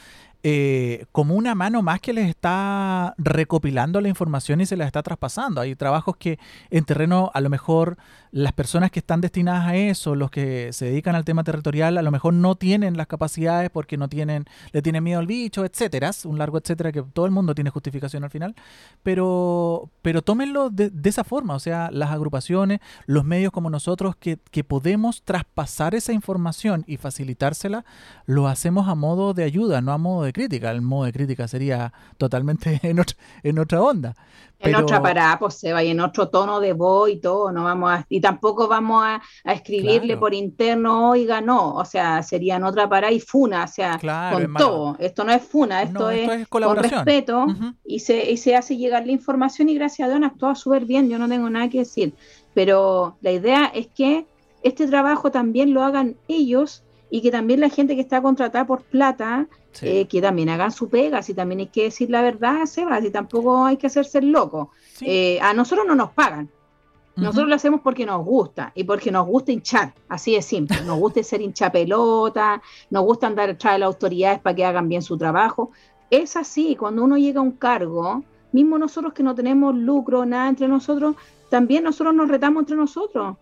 eh, 0.43 1.07
como 1.13 1.35
una 1.35 1.55
mano 1.55 1.83
más 1.83 2.01
que 2.01 2.13
les 2.13 2.29
está 2.29 3.15
recopilando 3.19 4.01
la 4.01 4.09
información 4.09 4.61
y 4.61 4.67
se 4.67 4.77
la 4.77 4.87
está 4.87 5.03
traspasando. 5.03 5.61
Hay 5.61 5.75
trabajos 5.75 6.17
que 6.17 6.39
en 6.71 6.85
terreno 6.85 7.31
a 7.35 7.41
lo 7.41 7.51
mejor 7.51 7.97
las 8.31 8.53
personas 8.53 8.91
que 8.91 8.99
están 8.99 9.21
destinadas 9.21 9.67
a 9.67 9.77
eso, 9.77 10.15
los 10.15 10.31
que 10.31 10.73
se 10.73 10.85
dedican 10.85 11.15
al 11.15 11.25
tema 11.25 11.43
territorial, 11.43 11.97
a 11.97 12.03
lo 12.03 12.11
mejor 12.11 12.35
no 12.35 12.55
tienen 12.55 12.97
las 12.97 13.07
capacidades 13.07 13.71
porque 13.71 13.97
no 13.97 14.09
tienen, 14.09 14.45
le 14.73 14.83
tienen 14.83 15.03
miedo 15.03 15.21
al 15.21 15.27
bicho, 15.27 15.65
etcétera, 15.65 16.11
un 16.25 16.39
largo 16.39 16.59
etcétera 16.59 16.93
que 16.93 17.03
todo 17.03 17.25
el 17.25 17.33
mundo 17.33 17.55
tiene 17.55 17.71
justificación 17.71 18.25
al 18.25 18.31
final, 18.31 18.55
pero, 19.03 19.91
pero 20.03 20.23
tómenlo 20.23 20.71
de, 20.71 20.91
esa 21.05 21.25
forma, 21.25 21.55
o 21.55 21.61
sea, 21.61 21.91
las 21.91 22.11
agrupaciones, 22.11 22.81
los 23.07 23.25
medios 23.25 23.53
como 23.53 23.71
nosotros 23.71 24.17
que, 24.17 24.39
que 24.51 24.65
podemos 24.65 25.23
traspasar 25.23 25.95
esa 25.95 26.13
información 26.13 26.85
y 26.87 26.99
facilitársela, 26.99 27.85
lo 28.27 28.49
hacemos 28.49 28.89
a 28.89 28.95
modo 28.95 29.33
de 29.33 29.45
ayuda, 29.45 29.81
no 29.81 29.93
a 29.93 29.99
modo 29.99 30.25
de 30.25 30.26
crítica. 30.33 30.71
El 30.71 30.83
modo 30.83 31.05
de 31.05 31.13
crítica 31.13 31.49
sería 31.49 31.93
totalmente 32.19 32.81
en, 32.83 33.03
en 33.43 33.59
otra 33.59 33.83
onda. 33.83 34.15
En 34.59 34.75
otra 34.75 35.03
parada, 35.03 35.39
pues 35.39 35.55
se 35.55 35.73
va 35.73 35.85
y 35.85 35.91
en 35.91 36.01
otro 36.01 36.29
tono 36.29 36.61
de 36.61 36.73
voz 36.73 37.11
y 37.11 37.17
todo, 37.17 37.53
no 37.53 37.65
vamos 37.65 37.91
a, 37.91 38.07
y 38.09 38.21
tampoco 38.21 38.69
vamos 38.69 39.03
a, 39.05 39.21
escribirle 39.45 40.17
por 40.17 40.33
interno, 40.33 41.11
oiga, 41.11 41.43
no, 41.43 41.75
o 41.75 41.85
sea, 41.85 42.23
sería 42.23 42.57
en 42.57 42.65
otra 42.65 42.89
parada 42.89 43.13
y 43.13 43.21
funa, 43.21 43.65
o 43.65 43.69
sea, 43.69 43.99
con 44.33 44.55
todo. 44.55 44.97
Esto 44.99 45.25
no 45.25 45.33
es 45.33 45.43
funa, 45.43 45.83
esto, 45.83 46.11
es, 46.11 46.49
con 46.49 46.77
respeto 46.77 47.47
y, 47.85 48.01
se, 48.01 48.31
y 48.31 48.39
se 48.39 48.57
hace 48.57 48.77
llegar 48.77 49.05
la 49.05 49.13
información 49.13 49.69
y 49.69 49.75
gracias 49.75 50.07
a 50.07 50.09
Dios 50.09 50.17
han 50.17 50.25
actuado 50.25 50.55
súper 50.55 50.87
bien, 50.87 51.11
yo 51.11 51.19
no 51.19 51.29
tengo 51.29 51.51
nada 51.51 51.69
que 51.69 51.81
decir, 51.81 52.15
pero 52.55 53.19
la 53.21 53.33
idea 53.33 53.67
es 53.67 53.89
que 53.89 54.27
este 54.63 54.87
trabajo 54.87 55.31
también 55.31 55.75
lo 55.75 55.85
hagan 55.85 56.17
ellos 56.29 56.83
y 57.11 57.21
que 57.21 57.31
también 57.31 57.61
la 57.61 57.69
gente 57.69 57.95
que 57.95 58.01
está 58.01 58.23
contratada 58.23 58.67
por 58.67 58.83
plata, 58.83 59.49
eh, 59.83 60.07
que 60.07 60.21
también 60.21 60.49
hagan 60.49 60.73
su 60.73 60.89
pega, 60.89 61.23
si 61.23 61.35
también 61.35 61.61
hay 61.61 61.67
que 61.67 61.85
decir 61.85 62.11
la 62.11 62.23
verdad, 62.23 62.65
Seba, 62.67 63.01
si 63.01 63.11
tampoco 63.11 63.65
hay 63.65 63.77
que 63.77 63.87
hacerse 63.87 64.19
el 64.19 64.31
loco. 64.31 64.71
Eh, 65.01 65.39
a 65.41 65.53
nosotros 65.55 65.87
no 65.87 65.95
nos 65.95 66.11
pagan. 66.11 66.51
Nosotros 67.17 67.49
lo 67.49 67.55
hacemos 67.55 67.81
porque 67.81 68.05
nos 68.05 68.23
gusta 68.27 68.73
y 68.75 68.85
porque 68.85 69.11
nos 69.11 69.27
gusta 69.27 69.51
hinchar, 69.51 69.95
así 70.07 70.35
de 70.35 70.43
simple. 70.43 70.83
Nos 70.85 70.99
gusta 70.99 71.23
ser 71.23 71.41
hincha 71.41 71.73
pelota, 71.73 72.61
nos 72.91 73.05
gusta 73.05 73.27
andar 73.27 73.49
detrás 73.49 73.75
de 73.75 73.79
las 73.79 73.87
autoridades 73.87 74.39
para 74.41 74.55
que 74.55 74.67
hagan 74.67 74.87
bien 74.87 75.01
su 75.01 75.17
trabajo. 75.17 75.71
Es 76.11 76.37
así, 76.37 76.77
cuando 76.77 77.03
uno 77.03 77.17
llega 77.17 77.41
a 77.41 77.43
un 77.43 77.53
cargo, 77.53 78.23
mismo 78.53 78.77
nosotros 78.77 79.15
que 79.15 79.23
no 79.23 79.35
tenemos 79.35 79.75
lucro, 79.75 80.27
nada 80.27 80.47
entre 80.51 80.69
nosotros, 80.69 81.17
también 81.49 81.85
nosotros 81.85 82.15
nos 82.15 82.29
retamos 82.29 82.61
entre 82.61 82.77
nosotros 82.77 83.37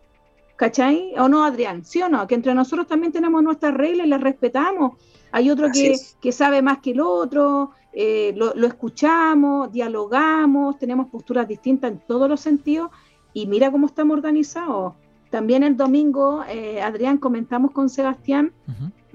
¿cachai? 0.57 1.15
¿O 1.19 1.29
no, 1.29 1.45
Adrián? 1.45 1.85
¿Sí 1.85 2.01
o 2.03 2.09
no? 2.09 2.27
Que 2.27 2.35
entre 2.35 2.55
nosotros 2.55 2.87
también 2.87 3.13
tenemos 3.13 3.43
nuestras 3.43 3.75
reglas 3.75 4.07
y 4.07 4.11
las 4.11 4.21
respetamos. 4.21 4.93
Hay 5.35 5.51
otro 5.51 5.69
que, 5.73 5.97
que, 6.21 6.31
sabe 6.31 6.63
más 6.63 6.79
que 6.79 6.93
el 6.93 7.01
otro, 7.01 7.73
eh, 7.93 8.33
lo, 8.37 8.55
lo, 8.55 8.69
escuchamos, 8.69 9.73
dialogamos, 9.73 10.79
tenemos 10.79 11.09
posturas 11.09 11.49
distintas 11.49 11.91
en 11.91 11.99
todos 11.99 12.29
los 12.29 12.41
sentidos 12.41 12.93
y 13.33 13.49
mira 13.49 13.73
cómo 13.73 13.89
estamos 13.89 14.17
organizados. 14.17 14.95
También 15.31 15.65
el 15.65 15.77
domingo, 15.77 16.45
eh, 16.49 16.81
Adrián, 16.81 17.19
comentamos 17.19 17.73
con 17.73 17.89
Sebastián 17.89 18.53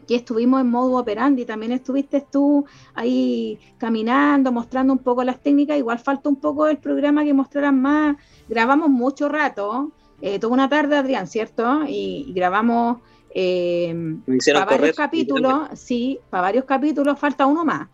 que 0.05 0.15
estuvimos 0.15 0.59
en 0.59 0.69
modo 0.69 0.97
operandi, 0.97 1.45
también 1.45 1.71
estuviste 1.71 2.25
tú 2.29 2.65
ahí 2.95 3.57
caminando, 3.77 4.51
mostrando 4.51 4.91
un 4.91 4.99
poco 4.99 5.23
las 5.23 5.39
técnicas, 5.39 5.77
igual 5.77 5.99
falta 5.99 6.27
un 6.27 6.35
poco 6.35 6.67
el 6.67 6.79
programa 6.79 7.23
que 7.23 7.33
mostraran 7.33 7.81
más, 7.81 8.17
grabamos 8.49 8.89
mucho 8.89 9.29
rato, 9.29 9.93
eh, 10.21 10.37
toda 10.37 10.51
una 10.51 10.67
tarde, 10.67 10.97
Adrián, 10.97 11.27
¿cierto? 11.27 11.83
Y, 11.87 12.33
grabamos 12.35 12.97
eh, 13.31 14.17
para 14.53 14.65
varios 14.65 14.95
capítulos, 14.95 15.69
sí, 15.73 16.19
para 16.29 16.41
varios 16.41 16.65
capítulos 16.65 17.19
falta 17.19 17.45
uno 17.45 17.65
más. 17.65 17.87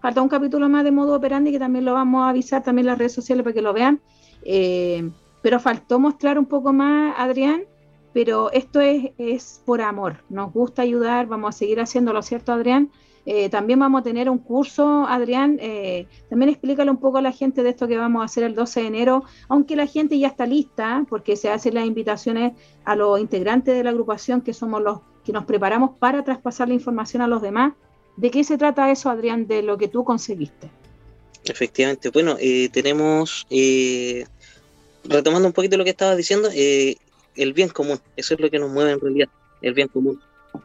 Falta 0.00 0.22
un 0.22 0.28
capítulo 0.28 0.68
más 0.68 0.84
de 0.84 0.92
modo 0.92 1.16
operandi 1.16 1.50
que 1.50 1.58
también 1.58 1.84
lo 1.84 1.92
vamos 1.92 2.24
a 2.24 2.28
avisar 2.30 2.62
también 2.62 2.84
en 2.84 2.90
las 2.92 2.98
redes 2.98 3.12
sociales 3.12 3.42
para 3.42 3.54
que 3.54 3.62
lo 3.62 3.72
vean. 3.72 4.00
Eh, 4.42 5.10
pero 5.42 5.60
faltó 5.60 5.98
mostrar 5.98 6.38
un 6.38 6.46
poco 6.46 6.72
más, 6.72 7.14
Adrián, 7.18 7.64
pero 8.12 8.50
esto 8.52 8.80
es, 8.80 9.12
es 9.18 9.62
por 9.64 9.80
amor. 9.80 10.24
Nos 10.28 10.52
gusta 10.52 10.82
ayudar, 10.82 11.26
vamos 11.26 11.54
a 11.54 11.58
seguir 11.58 11.80
haciéndolo, 11.80 12.22
¿cierto, 12.22 12.52
Adrián? 12.52 12.90
Eh, 13.30 13.50
también 13.50 13.78
vamos 13.78 14.00
a 14.00 14.04
tener 14.04 14.30
un 14.30 14.38
curso, 14.38 15.04
Adrián, 15.06 15.58
eh, 15.60 16.06
también 16.30 16.48
explícale 16.48 16.90
un 16.90 16.96
poco 16.96 17.18
a 17.18 17.20
la 17.20 17.30
gente 17.30 17.62
de 17.62 17.68
esto 17.68 17.86
que 17.86 17.98
vamos 17.98 18.22
a 18.22 18.24
hacer 18.24 18.42
el 18.42 18.54
12 18.54 18.80
de 18.80 18.86
enero, 18.86 19.22
aunque 19.48 19.76
la 19.76 19.86
gente 19.86 20.18
ya 20.18 20.28
está 20.28 20.46
lista, 20.46 21.04
porque 21.10 21.36
se 21.36 21.50
hacen 21.50 21.74
las 21.74 21.84
invitaciones 21.84 22.54
a 22.86 22.96
los 22.96 23.20
integrantes 23.20 23.76
de 23.76 23.84
la 23.84 23.90
agrupación, 23.90 24.40
que 24.40 24.54
somos 24.54 24.80
los 24.80 25.00
que 25.26 25.32
nos 25.34 25.44
preparamos 25.44 25.90
para 25.98 26.24
traspasar 26.24 26.68
la 26.68 26.74
información 26.74 27.20
a 27.20 27.28
los 27.28 27.42
demás. 27.42 27.74
¿De 28.16 28.30
qué 28.30 28.44
se 28.44 28.56
trata 28.56 28.90
eso, 28.90 29.10
Adrián, 29.10 29.46
de 29.46 29.60
lo 29.60 29.76
que 29.76 29.88
tú 29.88 30.04
conseguiste? 30.04 30.70
Efectivamente, 31.44 32.08
bueno, 32.08 32.34
eh, 32.40 32.70
tenemos, 32.72 33.46
retomando 35.04 35.48
un 35.48 35.52
poquito 35.52 35.76
lo 35.76 35.84
que 35.84 35.90
estabas 35.90 36.16
diciendo, 36.16 36.48
el 36.54 37.52
bien 37.52 37.68
común, 37.68 38.00
eso 38.16 38.32
es 38.32 38.40
lo 38.40 38.48
que 38.48 38.58
nos 38.58 38.70
mueve 38.70 38.92
en 38.92 39.00
realidad, 39.00 39.28
el 39.60 39.74
bien 39.74 39.88
común. 39.88 40.18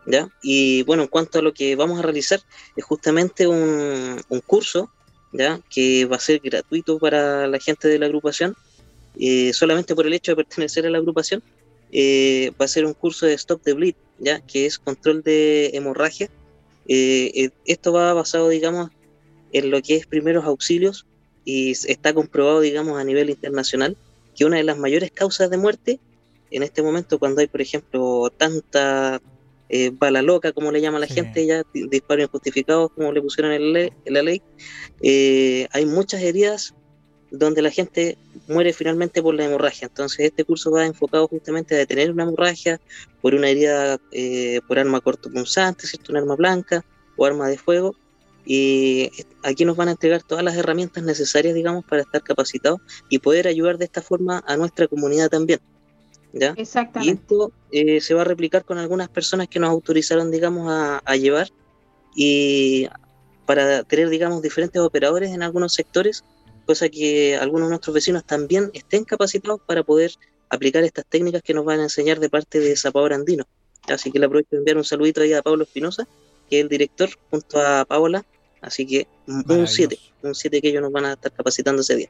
¿Ya? 0.06 0.30
Y 0.42 0.84
bueno, 0.84 1.04
en 1.04 1.10
cuanto 1.10 1.40
a 1.40 1.42
lo 1.42 1.54
que 1.54 1.76
vamos 1.76 2.00
a 2.00 2.02
realizar, 2.02 2.42
es 2.76 2.84
justamente 2.84 3.48
un, 3.48 4.22
curso, 4.46 4.90
¿ya? 5.32 5.62
Que 5.70 6.06
va 6.06 6.18
a 6.18 6.20
ser 6.20 6.40
gratuito 6.40 7.00
para 7.00 7.48
la 7.48 7.60
gente 7.60 7.88
de 7.88 8.00
la 8.00 8.06
agrupación, 8.06 8.56
eh, 9.20 9.54
solamente 9.54 9.96
por 9.96 10.08
el 10.08 10.14
hecho 10.14 10.32
de 10.32 10.38
pertenecer 10.38 10.86
a 10.86 10.90
la 10.90 10.98
agrupación. 10.98 11.44
Eh, 11.92 12.52
va 12.60 12.66
a 12.66 12.68
ser 12.68 12.86
un 12.86 12.94
curso 12.94 13.26
de 13.26 13.34
Stop 13.34 13.62
the 13.64 13.74
Bleed, 13.74 13.96
¿ya? 14.20 14.40
Que 14.42 14.66
es 14.66 14.80
control 14.80 15.22
de 15.22 15.72
hemorragia. 15.74 16.30
Eh, 16.88 17.52
esto 17.66 17.94
va 17.94 18.14
basado, 18.14 18.50
digamos, 18.50 18.90
en 19.52 19.70
lo 19.70 19.82
que 19.82 19.96
es 19.96 20.08
primeros 20.08 20.46
auxilios 20.46 21.06
y 21.46 21.72
está 21.72 22.14
comprobado, 22.14 22.62
digamos, 22.62 23.00
a 23.00 23.04
nivel 23.04 23.30
internacional 23.30 23.96
que 24.36 24.46
una 24.46 24.58
de 24.58 24.64
las 24.64 24.78
mayores 24.78 25.12
causas 25.12 25.50
de 25.50 25.58
muerte 25.58 26.00
en 26.52 26.64
este 26.64 26.82
momento 26.82 27.20
cuando 27.20 27.42
hay, 27.42 27.48
por 27.48 27.62
ejemplo, 27.62 28.32
tanta 28.36 29.22
eh, 29.76 29.90
bala 29.92 30.22
loca, 30.22 30.52
como 30.52 30.72
le 30.72 30.82
llama 30.82 31.00
la 31.00 31.08
gente, 31.08 31.48
ya 31.48 31.64
disparos 31.74 32.26
injustificados, 32.26 32.92
como 32.92 33.12
le 33.12 33.24
pusieron 33.24 33.54
en, 33.54 33.92
la 34.06 34.22
ley, 34.22 34.40
eh, 35.02 35.68
hay 35.72 35.88
muchas 35.88 36.22
heridas 36.22 36.76
donde 37.32 37.64
la 37.64 37.72
gente 37.72 38.16
muere 38.48 38.72
finalmente 38.72 39.24
por 39.24 39.34
la 39.34 39.46
hemorragia. 39.46 39.88
Entonces 39.88 40.28
este 40.28 40.44
curso 40.44 40.70
va 40.70 40.86
enfocado 40.86 41.28
justamente 41.28 41.74
a 41.74 41.80
detener 41.80 42.12
una 42.12 42.22
hemorragia 42.22 42.80
por 43.20 43.34
una 43.34 43.50
herida 43.50 43.98
eh, 44.12 44.62
por 44.68 44.78
arma 44.78 45.02
cortopunzante, 45.02 45.88
¿cierto? 45.88 46.12
una 46.12 46.20
arma 46.20 46.36
blanca 46.36 46.86
o 47.18 47.26
arma 47.26 47.48
de 47.48 47.58
fuego. 47.58 47.96
Y 48.46 49.10
aquí 49.42 49.66
nos 49.66 49.76
van 49.76 49.88
a 49.88 49.92
entregar 49.94 50.22
todas 50.22 50.44
las 50.44 50.56
herramientas 50.56 51.04
necesarias, 51.04 51.56
digamos, 51.56 51.84
para 51.84 52.04
estar 52.04 52.22
capacitados 52.22 52.80
y 53.10 53.18
poder 53.18 53.48
ayudar 53.48 53.80
de 53.80 53.86
esta 53.86 54.04
forma 54.04 54.44
a 54.46 54.56
nuestra 54.56 54.88
comunidad 54.88 55.30
también. 55.30 55.62
¿Ya? 56.34 56.54
Exactamente. 56.58 57.12
Y 57.12 57.14
esto 57.14 57.52
eh, 57.72 58.02
se 58.02 58.14
va 58.14 58.22
a 58.22 58.26
replicar 58.26 58.66
con 58.66 58.78
algunas 58.78 59.08
personas 59.08 59.48
que 59.48 59.60
nos 59.60 59.70
autorizaron, 59.70 60.32
digamos, 60.32 60.68
a, 60.70 61.16
llevar 61.16 61.50
y 62.16 62.88
para 63.46 63.84
tener, 63.84 64.10
digamos, 64.10 64.42
diferentes 64.42 64.82
operadores 64.82 65.32
en 65.32 65.44
algunos 65.44 65.74
sectores, 65.74 66.24
cosa 66.66 66.90
que 66.90 67.38
algunos 67.38 67.68
de 67.68 67.72
nuestros 67.72 67.94
vecinos 67.94 68.26
también 68.26 68.72
estén 68.74 69.06
capacitados 69.06 69.62
para 69.66 69.84
poder 69.84 70.12
aplicar 70.50 70.84
estas 70.84 71.06
técnicas 71.06 71.42
que 71.42 71.54
nos 71.54 71.66
van 71.66 71.80
a 71.80 71.84
enseñar 71.84 72.20
de 72.20 72.30
parte 72.30 72.60
de 72.60 72.76
Zapador 72.76 73.14
Andino. 73.14 73.46
Así 73.88 74.12
que 74.12 74.20
le 74.20 74.26
aprovecho 74.26 74.50
de 74.52 74.58
enviar 74.58 74.78
un 74.78 74.84
saludito 74.84 75.22
ahí 75.22 75.34
a 75.34 75.42
Pablo 75.42 75.64
Espinosa, 75.64 76.08
que 76.50 76.60
es 76.60 76.64
el 76.64 76.70
director, 76.70 77.10
junto 77.30 77.60
a 77.60 77.86
Paola. 77.86 78.26
Así 78.62 78.86
que 78.88 79.08
un 79.28 79.68
7, 79.68 80.00
un 80.22 80.34
7 80.34 80.62
que 80.62 80.70
ellos 80.70 80.82
nos 80.82 80.92
van 80.92 81.06
a 81.06 81.14
estar 81.14 81.32
capacitando 81.34 81.82
ese 81.82 81.96
día. 81.98 82.10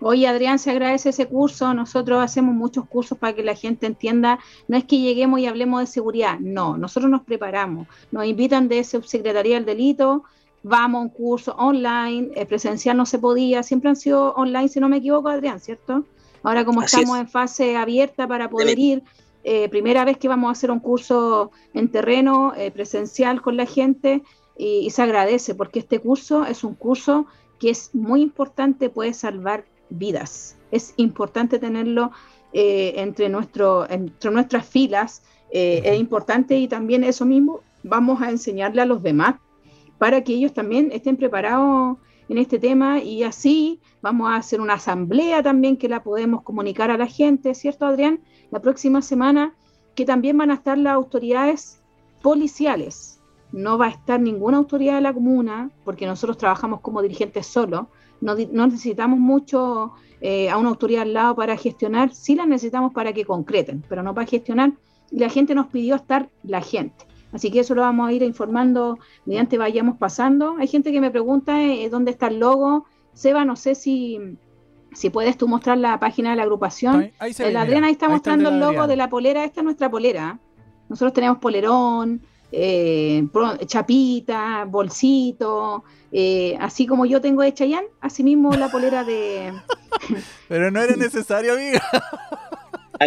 Oye, 0.00 0.28
Adrián, 0.28 0.58
se 0.58 0.70
agradece 0.70 1.08
ese 1.08 1.26
curso. 1.26 1.74
Nosotros 1.74 2.22
hacemos 2.22 2.54
muchos 2.54 2.86
cursos 2.86 3.18
para 3.18 3.34
que 3.34 3.42
la 3.42 3.54
gente 3.54 3.86
entienda. 3.86 4.38
No 4.68 4.76
es 4.76 4.84
que 4.84 5.00
lleguemos 5.00 5.40
y 5.40 5.46
hablemos 5.46 5.80
de 5.80 5.86
seguridad. 5.86 6.38
No, 6.38 6.76
nosotros 6.76 7.10
nos 7.10 7.22
preparamos. 7.22 7.88
Nos 8.12 8.24
invitan 8.24 8.68
de 8.68 8.84
Subsecretaría 8.84 9.56
del 9.56 9.64
Delito. 9.64 10.22
Vamos 10.62 11.00
a 11.00 11.02
un 11.02 11.08
curso 11.08 11.54
online. 11.56 12.30
Eh, 12.34 12.46
presencial 12.46 12.96
no 12.96 13.06
se 13.06 13.18
podía. 13.18 13.62
Siempre 13.62 13.90
han 13.90 13.96
sido 13.96 14.34
online, 14.34 14.68
si 14.68 14.78
no 14.78 14.88
me 14.88 14.98
equivoco, 14.98 15.28
Adrián, 15.28 15.58
¿cierto? 15.58 16.04
Ahora, 16.44 16.64
como 16.64 16.82
estamos 16.82 17.18
en 17.18 17.28
fase 17.28 17.76
abierta 17.76 18.28
para 18.28 18.48
poder 18.48 18.78
ir, 18.78 19.02
eh, 19.42 19.68
primera 19.68 20.04
vez 20.04 20.16
que 20.16 20.28
vamos 20.28 20.48
a 20.48 20.52
hacer 20.52 20.70
un 20.70 20.78
curso 20.78 21.50
en 21.74 21.90
terreno 21.90 22.54
eh, 22.56 22.70
presencial 22.70 23.42
con 23.42 23.56
la 23.56 23.66
gente 23.66 24.22
y, 24.56 24.86
y 24.86 24.90
se 24.90 25.02
agradece 25.02 25.56
porque 25.56 25.80
este 25.80 25.98
curso 25.98 26.44
es 26.44 26.62
un 26.62 26.74
curso 26.74 27.26
que 27.58 27.70
es 27.70 27.92
muy 27.92 28.22
importante, 28.22 28.88
puede 28.88 29.14
salvar 29.14 29.64
vidas. 29.90 30.56
Es 30.70 30.94
importante 30.96 31.58
tenerlo 31.58 32.10
eh, 32.52 32.94
entre, 32.96 33.28
nuestro, 33.28 33.88
entre 33.90 34.30
nuestras 34.30 34.66
filas, 34.66 35.22
eh, 35.50 35.82
es 35.84 35.98
importante 35.98 36.58
y 36.58 36.68
también 36.68 37.04
eso 37.04 37.24
mismo 37.24 37.60
vamos 37.82 38.20
a 38.22 38.30
enseñarle 38.30 38.82
a 38.82 38.86
los 38.86 39.02
demás 39.02 39.36
para 39.98 40.22
que 40.22 40.34
ellos 40.34 40.52
también 40.52 40.90
estén 40.92 41.16
preparados 41.16 41.98
en 42.28 42.38
este 42.38 42.58
tema 42.58 43.00
y 43.00 43.22
así 43.22 43.80
vamos 44.02 44.30
a 44.30 44.36
hacer 44.36 44.60
una 44.60 44.74
asamblea 44.74 45.42
también 45.42 45.76
que 45.76 45.88
la 45.88 46.02
podemos 46.02 46.42
comunicar 46.42 46.90
a 46.90 46.98
la 46.98 47.06
gente, 47.06 47.54
¿cierto 47.54 47.86
Adrián? 47.86 48.20
La 48.50 48.60
próxima 48.60 49.02
semana 49.02 49.54
que 49.94 50.04
también 50.04 50.38
van 50.38 50.50
a 50.50 50.54
estar 50.54 50.78
las 50.78 50.94
autoridades 50.94 51.82
policiales. 52.22 53.20
No 53.50 53.78
va 53.78 53.86
a 53.86 53.90
estar 53.90 54.20
ninguna 54.20 54.58
autoridad 54.58 54.96
de 54.96 55.00
la 55.00 55.12
comuna 55.12 55.70
porque 55.84 56.06
nosotros 56.06 56.36
trabajamos 56.36 56.80
como 56.80 57.02
dirigentes 57.02 57.46
solo, 57.46 57.88
no, 58.20 58.34
necesitamos 58.66 59.18
mucho 59.18 59.92
eh, 60.20 60.50
a 60.50 60.56
una 60.56 60.70
autoridad 60.70 61.02
al 61.02 61.12
lado 61.12 61.36
para 61.36 61.56
gestionar, 61.56 62.14
sí 62.14 62.34
la 62.34 62.46
necesitamos 62.46 62.92
para 62.92 63.12
que 63.12 63.24
concreten, 63.24 63.84
pero 63.88 64.02
no 64.02 64.14
para 64.14 64.26
gestionar. 64.26 64.72
Y 65.10 65.20
la 65.20 65.28
gente 65.28 65.54
nos 65.54 65.68
pidió 65.68 65.94
estar 65.94 66.28
la 66.42 66.60
gente. 66.60 67.06
Así 67.32 67.50
que 67.50 67.60
eso 67.60 67.74
lo 67.74 67.82
vamos 67.82 68.08
a 68.08 68.12
ir 68.12 68.22
informando 68.22 68.98
mediante 69.24 69.58
vayamos 69.58 69.98
pasando. 69.98 70.56
Hay 70.58 70.66
gente 70.66 70.92
que 70.92 71.00
me 71.00 71.10
pregunta 71.10 71.62
eh, 71.62 71.88
dónde 71.90 72.10
está 72.10 72.28
el 72.28 72.38
logo. 72.38 72.86
Seba, 73.12 73.44
no 73.44 73.56
sé 73.56 73.74
si, 73.74 74.18
si 74.92 75.10
puedes 75.10 75.36
tú 75.36 75.48
mostrar 75.48 75.78
la 75.78 75.98
página 76.00 76.30
de 76.30 76.36
la 76.36 76.42
agrupación. 76.42 77.10
Ahí, 77.18 77.32
el 77.38 77.56
Adrián 77.56 77.84
ahí 77.84 77.92
está 77.92 78.08
mostrando 78.08 78.48
el, 78.48 78.60
logo 78.60 78.86
de 78.86 78.96
la 78.96 79.10
polera. 79.10 79.44
Esta 79.44 79.60
es 79.60 79.64
nuestra 79.64 79.90
polera. 79.90 80.38
Nosotros 80.88 81.12
tenemos 81.12 81.38
polerón, 81.38 82.22
eh, 82.52 83.26
chapita, 83.66 84.64
bolsito, 84.64 85.84
eh, 86.12 86.56
así 86.60 86.86
como 86.86 87.06
yo 87.06 87.20
tengo 87.20 87.42
de 87.42 87.54
Chayanne, 87.54 87.88
así 88.00 88.22
mismo 88.24 88.52
la 88.54 88.68
polera 88.70 89.04
de... 89.04 89.52
Pero 90.48 90.70
no 90.70 90.80
era 90.80 90.96
necesario, 90.96 91.54
amiga. 91.54 91.82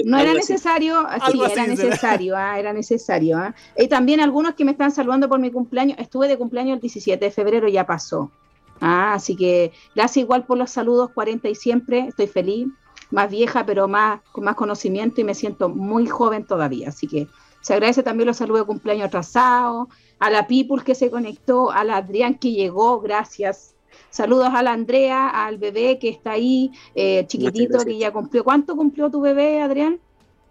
No 0.06 0.18
era 0.18 0.34
necesario, 0.34 1.06
sí, 1.32 1.42
era 1.52 1.68
necesario, 1.68 2.38
ah, 2.38 2.58
era 2.58 2.72
necesario. 2.72 3.38
Ah. 3.38 3.54
Y 3.78 3.88
también 3.88 4.22
algunos 4.22 4.56
que 4.56 4.64
me 4.64 4.72
están 4.72 4.92
saludando 4.92 5.28
por 5.28 5.40
mi 5.40 5.52
cumpleaños, 5.52 5.98
estuve 6.00 6.28
de 6.28 6.38
cumpleaños 6.38 6.76
el 6.76 6.82
17 6.82 7.26
de 7.26 7.32
febrero, 7.32 7.68
ya 7.68 7.86
pasó. 7.86 8.32
Ah, 8.80 9.14
así 9.14 9.36
que 9.36 9.74
gracias 9.94 10.24
igual 10.24 10.46
por 10.46 10.58
los 10.58 10.72
saludos, 10.72 11.12
40 11.14 11.50
y 11.50 11.56
siempre, 11.56 12.08
estoy 12.08 12.28
feliz, 12.28 12.68
más 13.12 13.30
vieja, 13.30 13.66
pero 13.66 13.88
más 13.88 14.22
con 14.32 14.46
más 14.46 14.56
conocimiento 14.56 15.22
y 15.22 15.24
me 15.24 15.36
siento 15.36 15.70
muy 15.70 16.08
joven 16.08 16.46
todavía. 16.46 16.90
Así 16.90 17.08
que 17.08 17.28
se 17.62 17.74
agradece 17.74 18.04
también 18.04 18.28
los 18.28 18.38
saludos 18.38 18.62
de 18.62 18.68
cumpleaños 18.68 19.06
atrasados, 19.06 19.88
a 20.20 20.30
la 20.30 20.48
People 20.48 20.84
que 20.84 20.96
se 20.96 21.10
conectó, 21.10 21.72
a 21.72 21.84
la 21.84 21.98
Adrián 21.98 22.36
que 22.36 22.52
llegó, 22.52 23.00
gracias. 23.02 23.76
Saludos 24.10 24.50
a 24.54 24.62
la 24.62 24.74
Andrea, 24.74 25.30
al 25.30 25.58
bebé 25.58 25.98
que 26.00 26.10
está 26.10 26.32
ahí, 26.32 26.72
eh, 26.96 27.26
chiquitito, 27.28 27.80
que 27.80 27.98
ya 27.98 28.12
cumplió. 28.12 28.44
¿Cuánto 28.44 28.76
cumplió 28.76 29.10
tu 29.10 29.22
bebé, 29.22 29.62
Adrián? 29.62 30.00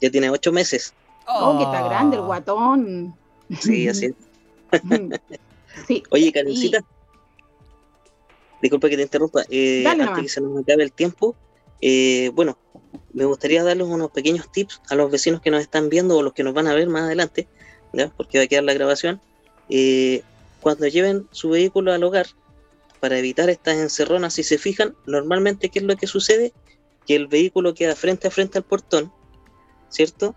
Ya 0.01 0.11
tiene 0.11 0.31
ocho 0.31 0.51
meses. 0.51 0.95
Oh, 1.27 1.59
que 1.59 1.65
está 1.65 1.83
grande 1.85 2.17
el 2.17 2.23
guatón. 2.23 3.15
Sí, 3.61 3.89
así 3.89 4.07
es. 4.07 4.15
sí. 5.87 6.03
Oye, 6.11 6.33
Karencita. 6.33 6.83
Disculpa 8.63 8.89
que 8.89 8.97
te 8.97 9.03
interrumpa. 9.03 9.43
Eh, 9.49 9.85
antes 9.87 10.09
que 10.11 10.29
se 10.29 10.41
nos 10.41 10.59
acabe 10.63 10.83
el 10.83 10.93
tiempo, 10.93 11.35
eh, 11.81 12.31
bueno, 12.35 12.57
me 13.13 13.25
gustaría 13.25 13.63
darles 13.63 13.87
unos 13.87 14.11
pequeños 14.11 14.51
tips 14.51 14.81
a 14.89 14.95
los 14.95 15.11
vecinos 15.11 15.41
que 15.41 15.51
nos 15.51 15.61
están 15.61 15.89
viendo 15.89 16.17
o 16.17 16.23
los 16.23 16.33
que 16.33 16.43
nos 16.43 16.55
van 16.55 16.67
a 16.67 16.75
ver 16.75 16.89
más 16.89 17.03
adelante, 17.03 17.49
¿ya? 17.93 18.13
porque 18.17 18.39
va 18.39 18.45
a 18.45 18.47
quedar 18.47 18.65
la 18.65 18.75
grabación. 18.75 19.21
Eh, 19.69 20.23
cuando 20.61 20.87
lleven 20.87 21.27
su 21.31 21.51
vehículo 21.51 21.93
al 21.93 22.03
hogar, 22.05 22.27
para 23.01 23.19
evitar 23.19 23.49
estas 23.49 23.79
encerronas, 23.79 24.35
si 24.35 24.43
se 24.43 24.59
fijan, 24.59 24.95
normalmente, 25.07 25.71
¿qué 25.71 25.79
es 25.79 25.85
lo 25.85 25.97
que 25.97 26.07
sucede? 26.07 26.53
Que 27.07 27.17
el 27.17 27.27
vehículo 27.27 27.75
queda 27.75 27.97
frente 27.97 28.29
a 28.29 28.31
frente 28.31 28.59
al 28.59 28.65
portón, 28.65 29.11
¿cierto? 29.89 30.35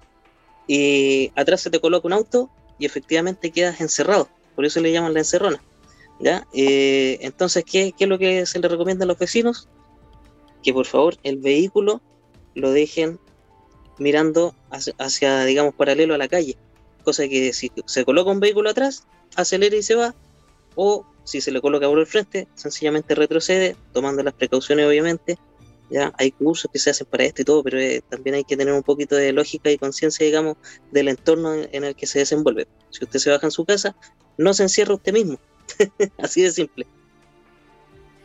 Y 0.66 1.32
atrás 1.36 1.62
se 1.62 1.70
te 1.70 1.82
coloca 1.82 2.08
un 2.08 2.14
auto 2.14 2.50
y 2.80 2.86
efectivamente 2.86 3.52
quedas 3.52 3.82
encerrado. 3.82 4.30
Por 4.56 4.66
eso 4.66 4.80
le 4.80 4.92
llaman 4.92 5.14
la 5.14 5.20
encerrona. 5.20 5.62
¿ya? 6.20 6.48
Eh, 6.54 7.18
entonces, 7.22 7.66
¿qué, 7.66 7.92
¿qué 7.92 8.06
es 8.06 8.10
lo 8.10 8.18
que 8.18 8.46
se 8.46 8.60
le 8.60 8.68
recomienda 8.70 9.04
a 9.04 9.08
los 9.08 9.20
vecinos? 9.20 9.68
Que 10.64 10.72
por 10.72 10.86
favor 10.86 11.18
el 11.24 11.38
vehículo 11.38 12.02
lo 12.56 12.72
dejen 12.72 13.20
mirando 13.98 14.56
hacia, 14.98 15.44
digamos, 15.46 15.76
paralelo 15.76 16.14
a 16.14 16.18
la 16.18 16.28
calle. 16.28 16.58
Cosa 17.04 17.28
que 17.28 17.54
si 17.54 17.72
se 17.86 18.06
coloca 18.06 18.32
un 18.32 18.40
vehículo 18.40 18.70
atrás, 18.70 19.06
acelera 19.36 19.76
y 19.76 19.84
se 19.84 19.96
va. 19.96 20.16
O 20.76 21.06
si 21.24 21.42
se 21.42 21.52
le 21.52 21.62
coloca 21.62 21.88
por 21.88 22.00
el 22.00 22.08
frente, 22.08 22.48
sencillamente 22.56 23.16
retrocede, 23.16 23.76
tomando 23.92 24.24
las 24.24 24.34
precauciones, 24.34 24.88
obviamente. 24.88 25.38
Ya 25.90 26.14
hay 26.18 26.32
cursos 26.32 26.72
que 26.72 26.80
se 26.80 26.90
hacen 26.90 27.06
para 27.06 27.26
esto 27.26 27.44
y 27.44 27.46
todo, 27.46 27.62
pero 27.62 27.80
eh, 27.80 28.02
también 28.10 28.36
hay 28.36 28.44
que 28.44 28.58
tener 28.58 28.74
un 28.74 28.84
poquito 28.84 29.16
de 29.16 29.32
lógica 29.32 29.70
y 29.70 29.78
conciencia, 29.78 30.26
digamos, 30.26 30.58
del 30.92 31.08
entorno 31.08 31.54
en, 31.54 31.84
el 31.84 31.96
que 31.96 32.08
se 32.08 32.20
desenvuelve. 32.20 32.68
Si 32.90 33.04
usted 33.04 33.20
se 33.20 33.30
baja 33.30 33.48
en 33.48 33.52
su 33.52 33.64
casa, 33.66 33.96
no 34.38 34.54
se 34.54 34.64
encierra 34.64 34.96
usted 34.96 35.14
mismo. 35.14 35.38
Así 36.18 36.42
de 36.42 36.52
simple. 36.52 36.88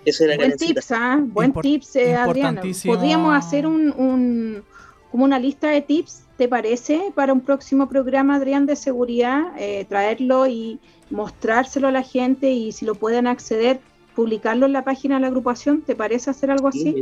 Eso 0.05 0.25
era 0.25 0.37
Buen 0.37 0.57
tips, 0.57 0.93
¿ah? 0.93 1.20
Buen 1.23 1.53
tips, 1.53 1.97
eh, 1.97 2.15
Adriano. 2.15 2.62
Podríamos 2.85 3.37
hacer 3.37 3.66
un, 3.66 4.62
como 5.11 5.25
una 5.25 5.39
lista 5.39 5.70
de 5.70 5.83
tips, 5.83 6.23
¿te 6.37 6.49
parece? 6.49 7.12
Para 7.15 7.33
un 7.33 7.41
próximo 7.41 7.89
programa, 7.89 8.37
Adrián, 8.37 8.66
de 8.66 8.77
seguridad, 8.77 9.53
eh, 9.59 9.85
traerlo 9.89 10.47
y 10.47 10.79
mostrárselo 11.11 11.89
a 11.89 11.93
la 11.93 12.03
gente 12.03 12.51
y 12.51 12.73
si 12.73 12.85
lo 12.85 12.95
pueden 12.95 13.27
acceder, 13.27 13.81
publicarlo 14.15 14.66
en 14.66 14.73
la 14.73 14.85
página 14.85 15.16
de 15.16 15.23
la 15.23 15.27
agrupación. 15.29 15.83
¿Te 15.83 15.95
parece 15.95 16.31
hacer 16.31 16.51
algo 16.51 16.69
así? 16.69 16.95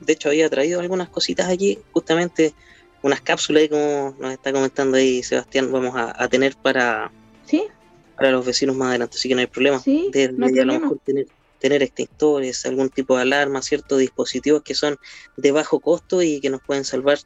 de 0.00 0.12
hecho, 0.12 0.28
había 0.28 0.48
traído 0.48 0.80
algunas 0.80 1.08
cositas 1.08 1.48
allí, 1.48 1.78
justamente 1.92 2.54
unas 3.02 3.20
cápsulas, 3.20 3.68
como 3.68 4.14
nos 4.18 4.32
está 4.32 4.52
comentando 4.52 4.96
ahí 4.96 5.22
Sebastián, 5.22 5.72
vamos 5.72 5.94
a, 5.96 6.28
tener 6.28 6.54
para, 6.56 7.10
¿Sí? 7.46 7.64
para 8.16 8.30
los 8.30 8.44
vecinos 8.44 8.76
más 8.76 8.90
adelante, 8.90 9.16
así 9.16 9.28
que 9.28 9.34
no 9.34 9.40
hay 9.40 9.46
problema. 9.46 9.78
Sí, 9.78 10.10
no 10.12 10.46
hay 10.46 10.52
problema. 10.52 10.62
a 10.62 10.64
lo 10.76 10.80
mejor 10.80 10.98
tener 11.04 11.26
tener 11.60 11.82
extintores, 11.82 12.66
algún 12.66 12.88
tipo 12.88 13.16
de 13.16 13.22
alarma, 13.22 13.62
ciertos 13.62 13.98
dispositivos 13.98 14.62
que 14.62 14.74
son 14.74 14.96
de 15.36 15.52
bajo 15.52 15.80
costo 15.80 16.22
y 16.22 16.40
que 16.40 16.50
nos 16.50 16.62
pueden 16.62 16.84
salvar 16.84 17.18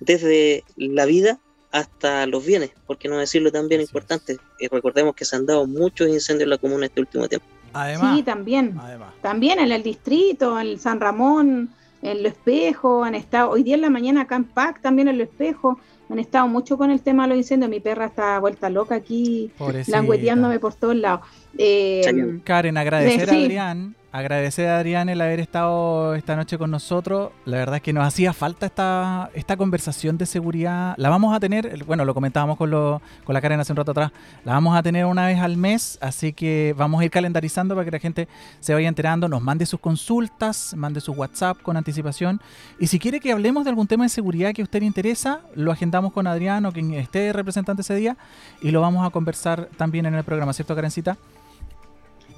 desde 0.00 0.64
la 0.76 1.04
vida 1.04 1.38
hasta 1.70 2.26
los 2.26 2.44
bienes, 2.44 2.70
porque 2.86 3.08
no 3.08 3.18
decirlo 3.18 3.52
también 3.52 3.80
importante. 3.80 4.38
Y 4.58 4.68
recordemos 4.68 5.14
que 5.14 5.24
se 5.24 5.36
han 5.36 5.46
dado 5.46 5.66
muchos 5.66 6.08
incendios 6.08 6.46
en 6.46 6.50
la 6.50 6.58
comuna 6.58 6.86
este 6.86 7.00
último 7.00 7.28
tiempo. 7.28 7.46
Además, 7.72 8.16
sí, 8.16 8.22
también. 8.22 8.80
También 9.20 9.58
en 9.58 9.70
el 9.70 9.82
distrito, 9.82 10.58
en 10.58 10.78
San 10.78 10.98
Ramón, 11.00 11.68
en 12.00 12.22
Lo 12.22 12.28
Espejo, 12.28 13.04
han 13.04 13.14
estado, 13.14 13.50
hoy 13.50 13.62
día 13.62 13.74
en 13.74 13.82
la 13.82 13.90
mañana 13.90 14.22
acá 14.22 14.36
en 14.36 14.44
PAC, 14.44 14.80
también 14.80 15.08
en 15.08 15.18
Lo 15.18 15.24
Espejo, 15.24 15.78
han 16.08 16.18
estado 16.18 16.46
mucho 16.48 16.78
con 16.78 16.90
el 16.90 17.02
tema 17.02 17.24
de 17.24 17.30
los 17.30 17.38
incendios. 17.38 17.68
Mi 17.68 17.80
perra 17.80 18.06
está 18.06 18.38
vuelta 18.38 18.70
loca 18.70 18.94
aquí, 18.94 19.50
langueteándome 19.88 20.58
por 20.60 20.74
todos 20.74 20.96
lados. 20.96 21.20
Eh, 21.58 22.40
Karen, 22.44 22.76
agradecer 22.76 23.30
a 23.30 23.32
Adrián 23.32 23.96
agradecer 24.18 24.68
a 24.68 24.78
Adrián 24.78 25.10
el 25.10 25.20
haber 25.20 25.40
estado 25.40 26.14
esta 26.14 26.36
noche 26.36 26.56
con 26.56 26.70
nosotros. 26.70 27.32
La 27.44 27.58
verdad 27.58 27.76
es 27.76 27.82
que 27.82 27.92
nos 27.92 28.06
hacía 28.06 28.32
falta 28.32 28.66
esta, 28.66 29.30
esta 29.34 29.56
conversación 29.56 30.16
de 30.16 30.24
seguridad. 30.24 30.94
La 30.96 31.10
vamos 31.10 31.34
a 31.34 31.40
tener, 31.40 31.84
bueno, 31.84 32.04
lo 32.04 32.14
comentábamos 32.14 32.56
con, 32.56 32.70
lo, 32.70 33.02
con 33.24 33.34
la 33.34 33.40
Karen 33.40 33.60
hace 33.60 33.72
un 33.72 33.76
rato 33.76 33.90
atrás, 33.90 34.12
la 34.44 34.52
vamos 34.52 34.76
a 34.76 34.82
tener 34.82 35.04
una 35.04 35.26
vez 35.26 35.38
al 35.38 35.56
mes, 35.56 35.98
así 36.00 36.32
que 36.32 36.74
vamos 36.76 37.00
a 37.00 37.04
ir 37.04 37.10
calendarizando 37.10 37.74
para 37.74 37.84
que 37.84 37.90
la 37.90 37.98
gente 37.98 38.28
se 38.60 38.72
vaya 38.72 38.88
enterando, 38.88 39.28
nos 39.28 39.42
mande 39.42 39.66
sus 39.66 39.80
consultas, 39.80 40.74
mande 40.74 41.00
su 41.00 41.12
WhatsApp 41.12 41.60
con 41.62 41.76
anticipación. 41.76 42.40
Y 42.78 42.86
si 42.86 42.98
quiere 42.98 43.20
que 43.20 43.32
hablemos 43.32 43.64
de 43.64 43.70
algún 43.70 43.86
tema 43.86 44.04
de 44.04 44.08
seguridad 44.08 44.52
que 44.54 44.62
a 44.62 44.64
usted 44.64 44.80
le 44.80 44.86
interesa, 44.86 45.40
lo 45.54 45.72
agendamos 45.72 46.12
con 46.12 46.26
Adrián 46.26 46.64
o 46.64 46.72
quien 46.72 46.94
esté 46.94 47.32
representante 47.32 47.82
ese 47.82 47.94
día 47.94 48.16
y 48.62 48.70
lo 48.70 48.80
vamos 48.80 49.06
a 49.06 49.10
conversar 49.10 49.68
también 49.76 50.06
en 50.06 50.14
el 50.14 50.24
programa, 50.24 50.54
¿cierto, 50.54 50.74
Karencita? 50.74 51.18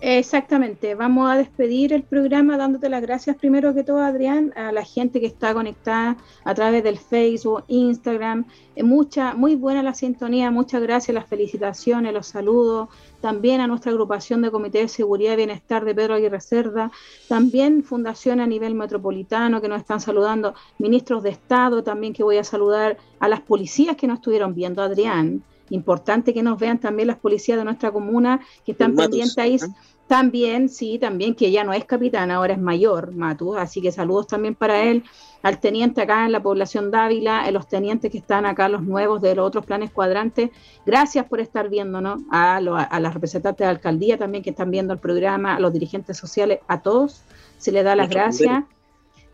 Exactamente, 0.00 0.94
vamos 0.94 1.28
a 1.28 1.36
despedir 1.36 1.92
el 1.92 2.04
programa 2.04 2.56
dándote 2.56 2.88
las 2.88 3.02
gracias 3.02 3.34
primero 3.34 3.74
que 3.74 3.82
todo, 3.82 3.98
Adrián, 3.98 4.52
a 4.54 4.70
la 4.70 4.84
gente 4.84 5.18
que 5.18 5.26
está 5.26 5.52
conectada 5.52 6.16
a 6.44 6.54
través 6.54 6.84
del 6.84 6.98
Facebook, 6.98 7.64
Instagram. 7.66 8.46
Eh, 8.76 8.84
mucha, 8.84 9.34
muy 9.34 9.56
buena 9.56 9.82
la 9.82 9.94
sintonía, 9.94 10.52
muchas 10.52 10.82
gracias, 10.82 11.12
las 11.12 11.26
felicitaciones, 11.26 12.14
los 12.14 12.28
saludos. 12.28 12.88
También 13.20 13.60
a 13.60 13.66
nuestra 13.66 13.90
agrupación 13.90 14.40
de 14.40 14.52
Comité 14.52 14.78
de 14.78 14.88
Seguridad 14.88 15.32
y 15.32 15.36
Bienestar 15.38 15.84
de 15.84 15.96
Pedro 15.96 16.14
Aguirre 16.14 16.40
Cerda. 16.40 16.92
También 17.26 17.82
fundación 17.82 18.38
a 18.38 18.46
nivel 18.46 18.76
metropolitano 18.76 19.60
que 19.60 19.66
nos 19.66 19.80
están 19.80 20.00
saludando, 20.00 20.54
ministros 20.78 21.24
de 21.24 21.30
Estado 21.30 21.82
también 21.82 22.12
que 22.12 22.22
voy 22.22 22.36
a 22.36 22.44
saludar, 22.44 22.98
a 23.18 23.26
las 23.26 23.40
policías 23.40 23.96
que 23.96 24.06
nos 24.06 24.18
estuvieron 24.18 24.54
viendo, 24.54 24.80
Adrián 24.80 25.42
importante 25.70 26.34
que 26.34 26.42
nos 26.42 26.58
vean 26.58 26.78
también 26.78 27.08
las 27.08 27.18
policías 27.18 27.58
de 27.58 27.64
nuestra 27.64 27.90
comuna 27.90 28.40
que 28.64 28.72
están 28.72 28.94
pendientes 28.94 29.38
ahí. 29.38 29.58
También, 30.06 30.70
sí, 30.70 30.98
también 30.98 31.34
que 31.34 31.50
ya 31.50 31.64
no 31.64 31.74
es 31.74 31.84
capitán, 31.84 32.30
ahora 32.30 32.54
es 32.54 32.58
mayor, 32.58 33.14
Matu, 33.14 33.54
así 33.56 33.82
que 33.82 33.92
saludos 33.92 34.26
también 34.26 34.54
para 34.54 34.82
él, 34.82 35.04
al 35.42 35.60
teniente 35.60 36.00
acá 36.00 36.24
en 36.24 36.32
la 36.32 36.42
población 36.42 36.90
Dávila, 36.90 37.40
a 37.42 37.50
los 37.50 37.68
tenientes 37.68 38.10
que 38.10 38.16
están 38.16 38.46
acá, 38.46 38.70
los 38.70 38.82
nuevos 38.82 39.20
de 39.20 39.34
los 39.34 39.46
otros 39.46 39.66
planes 39.66 39.90
cuadrantes. 39.90 40.48
Gracias 40.86 41.26
por 41.26 41.40
estar 41.40 41.68
viéndonos, 41.68 42.22
a, 42.30 42.56
a 42.56 43.00
las 43.00 43.12
representantes 43.12 43.58
de 43.58 43.64
la 43.66 43.70
alcaldía 43.72 44.16
también 44.16 44.42
que 44.42 44.50
están 44.50 44.70
viendo 44.70 44.94
el 44.94 44.98
programa, 44.98 45.56
a 45.56 45.60
los 45.60 45.74
dirigentes 45.74 46.16
sociales, 46.16 46.60
a 46.68 46.80
todos, 46.80 47.22
se 47.58 47.70
les 47.70 47.84
da 47.84 47.94
las 47.94 48.08
gracias. 48.08 48.64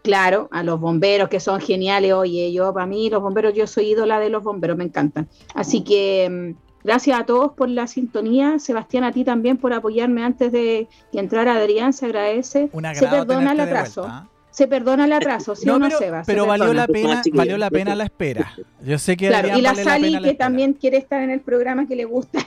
Claro, 0.05 0.51
a 0.52 0.62
los 0.62 0.78
bomberos 0.78 1.31
que 1.31 1.40
son 1.40 1.62
geniales. 1.62 2.12
Oye, 2.12 2.52
yo 2.52 2.74
para 2.74 2.85
mí 2.85 3.09
los 3.09 3.22
bomberos, 3.22 3.55
yo 3.55 3.66
soy 3.66 3.93
ídola 3.93 4.20
de 4.20 4.28
los 4.28 4.43
bomberos, 4.43 4.76
me 4.76 4.85
encantan. 4.85 5.31
Así 5.55 5.82
que 5.82 6.28
mm, 6.31 6.85
gracias 6.85 7.18
a 7.18 7.24
todos 7.24 7.52
por 7.52 7.70
la 7.70 7.86
sintonía. 7.86 8.59
Sebastián, 8.59 9.05
a 9.05 9.12
ti 9.12 9.24
también 9.24 9.56
por 9.56 9.72
apoyarme 9.72 10.22
antes 10.22 10.52
de 10.52 10.89
que 11.10 11.18
entrara 11.18 11.55
Adrián, 11.55 11.94
se 11.94 12.05
agradece. 12.05 12.68
se 12.93 13.06
perdona 13.09 13.52
el 13.52 13.60
atraso. 13.60 14.05
¿ah? 14.06 14.28
Se 14.51 14.68
perdona 14.68 15.06
el 15.06 15.12
atraso, 15.14 15.56
¿sí 15.56 15.64
no, 15.64 15.78
no, 15.78 15.89
pero, 15.98 16.22
Pero 16.26 16.47
valió 16.47 16.74
la 16.74 16.86
pena, 16.86 17.22
valió 17.32 17.56
la 17.56 17.70
pena 17.70 17.94
la 17.94 18.05
espera. 18.05 18.52
Yo 18.85 18.98
sé 18.98 19.16
que 19.16 19.28
claro, 19.28 19.56
y 19.56 19.62
la 19.62 19.74
Sally 19.74 20.20
que 20.20 20.35
también 20.35 20.74
quiere 20.74 20.98
estar 20.98 21.22
en 21.22 21.31
el 21.31 21.40
programa 21.40 21.86
que 21.86 21.97
le 21.97 22.05
gusta. 22.05 22.47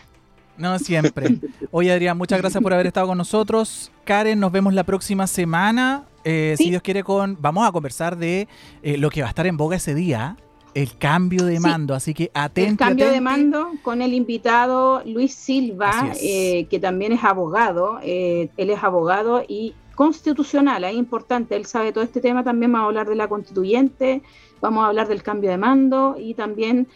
No, 0.57 0.77
siempre. 0.77 1.39
Oye, 1.71 1.91
Adrián, 1.91 2.17
muchas 2.17 2.39
gracias 2.39 2.61
por 2.61 2.73
haber 2.73 2.85
estado 2.85 3.07
con 3.07 3.17
nosotros. 3.17 3.91
Karen, 4.05 4.39
nos 4.39 4.51
vemos 4.51 4.73
la 4.73 4.83
próxima 4.83 5.25
semana. 5.25 6.05
Eh, 6.29 6.55
si 6.57 6.69
Dios 6.69 6.81
quiere, 6.81 7.05
con 7.05 7.37
vamos 7.39 7.65
a 7.65 7.71
conversar 7.71 8.17
de 8.17 8.49
eh, 8.83 8.97
lo 8.97 9.09
que 9.09 9.21
va 9.21 9.27
a 9.27 9.29
estar 9.29 9.47
en 9.47 9.55
boga 9.55 9.77
ese 9.77 9.95
día, 9.95 10.35
el 10.73 10.97
cambio 10.97 11.45
de 11.45 11.57
mando, 11.61 11.95
así 11.95 12.13
que 12.13 12.31
atento. 12.33 12.69
El 12.69 12.77
cambio 12.77 13.09
de 13.09 13.21
mando 13.21 13.71
con 13.81 14.01
el 14.01 14.13
invitado 14.13 15.01
Luis 15.05 15.33
Silva, 15.33 16.11
eh, 16.21 16.67
que 16.69 16.79
también 16.81 17.13
es 17.13 17.23
abogado, 17.23 17.99
él 18.03 18.49
es 18.57 18.83
abogado 18.83 19.41
y 19.47 19.73
constitucional, 19.95 20.83
es 20.83 20.95
importante, 20.95 21.55
él 21.55 21.65
sabe 21.65 21.93
todo 21.93 22.03
este 22.03 22.19
tema, 22.19 22.43
también 22.43 22.73
vamos 22.73 22.87
a 22.87 22.87
hablar 22.89 23.07
de 23.07 23.15
la 23.15 23.29
constituyente, 23.29 24.21
vamos 24.59 24.83
a 24.83 24.87
hablar 24.87 25.07
del 25.07 25.23
cambio 25.23 25.49
de 25.49 25.57
mando 25.57 26.17
y 26.19 26.33
también 26.33 26.89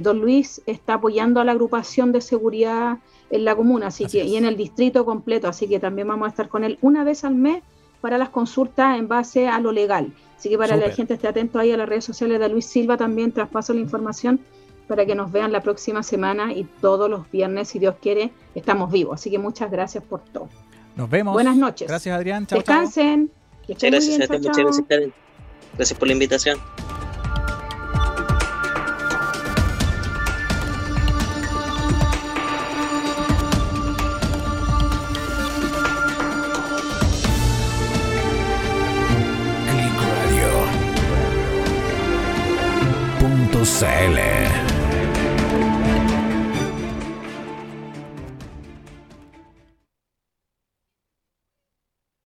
don 0.00 0.18
Luis 0.18 0.62
está 0.64 0.94
apoyando 0.94 1.42
a 1.42 1.44
la 1.44 1.52
agrupación 1.52 2.10
de 2.10 2.22
seguridad 2.22 3.00
en 3.28 3.44
la 3.44 3.54
comuna, 3.54 3.88
así, 3.88 4.06
que 4.06 4.24
y 4.24 4.36
en 4.36 4.46
el 4.46 4.56
distrito 4.56 5.04
completo, 5.04 5.46
así 5.46 5.68
que 5.68 5.78
también 5.78 6.08
vamos 6.08 6.26
a 6.26 6.30
estar 6.30 6.48
con 6.48 6.64
él 6.64 6.78
una 6.80 7.04
vez 7.04 7.22
al 7.24 7.34
mes 7.34 7.62
para 8.02 8.18
las 8.18 8.28
consultas 8.28 8.98
en 8.98 9.08
base 9.08 9.48
a 9.48 9.58
lo 9.60 9.72
legal. 9.72 10.12
Así 10.36 10.50
que 10.50 10.58
para 10.58 10.74
que 10.74 10.88
la 10.88 10.92
gente 10.92 11.14
esté 11.14 11.28
atento 11.28 11.58
ahí 11.58 11.70
a 11.70 11.76
las 11.76 11.88
redes 11.88 12.04
sociales 12.04 12.38
de 12.40 12.48
Luis 12.48 12.66
Silva, 12.66 12.98
también 12.98 13.32
traspaso 13.32 13.72
la 13.72 13.80
información 13.80 14.40
para 14.88 15.06
que 15.06 15.14
nos 15.14 15.32
vean 15.32 15.52
la 15.52 15.62
próxima 15.62 16.02
semana 16.02 16.52
y 16.52 16.64
todos 16.64 17.08
los 17.08 17.30
viernes, 17.30 17.68
si 17.68 17.78
Dios 17.78 17.94
quiere, 18.02 18.32
estamos 18.54 18.90
vivos. 18.90 19.20
Así 19.20 19.30
que 19.30 19.38
muchas 19.38 19.70
gracias 19.70 20.02
por 20.04 20.20
todo. 20.20 20.48
Nos 20.96 21.08
vemos. 21.08 21.32
Buenas 21.32 21.56
noches. 21.56 21.88
Gracias, 21.88 22.14
Adrián. 22.14 22.46
Chao, 22.46 22.58
Descansen. 22.58 23.30
Muchas 23.68 23.90
gracias, 23.90 24.28
muchas 24.28 24.56
gracias, 24.58 24.86
Karen. 24.88 25.12
Gracias 25.76 25.98
por 25.98 26.08
la 26.08 26.12
invitación. 26.12 26.58
XL. 43.82 44.51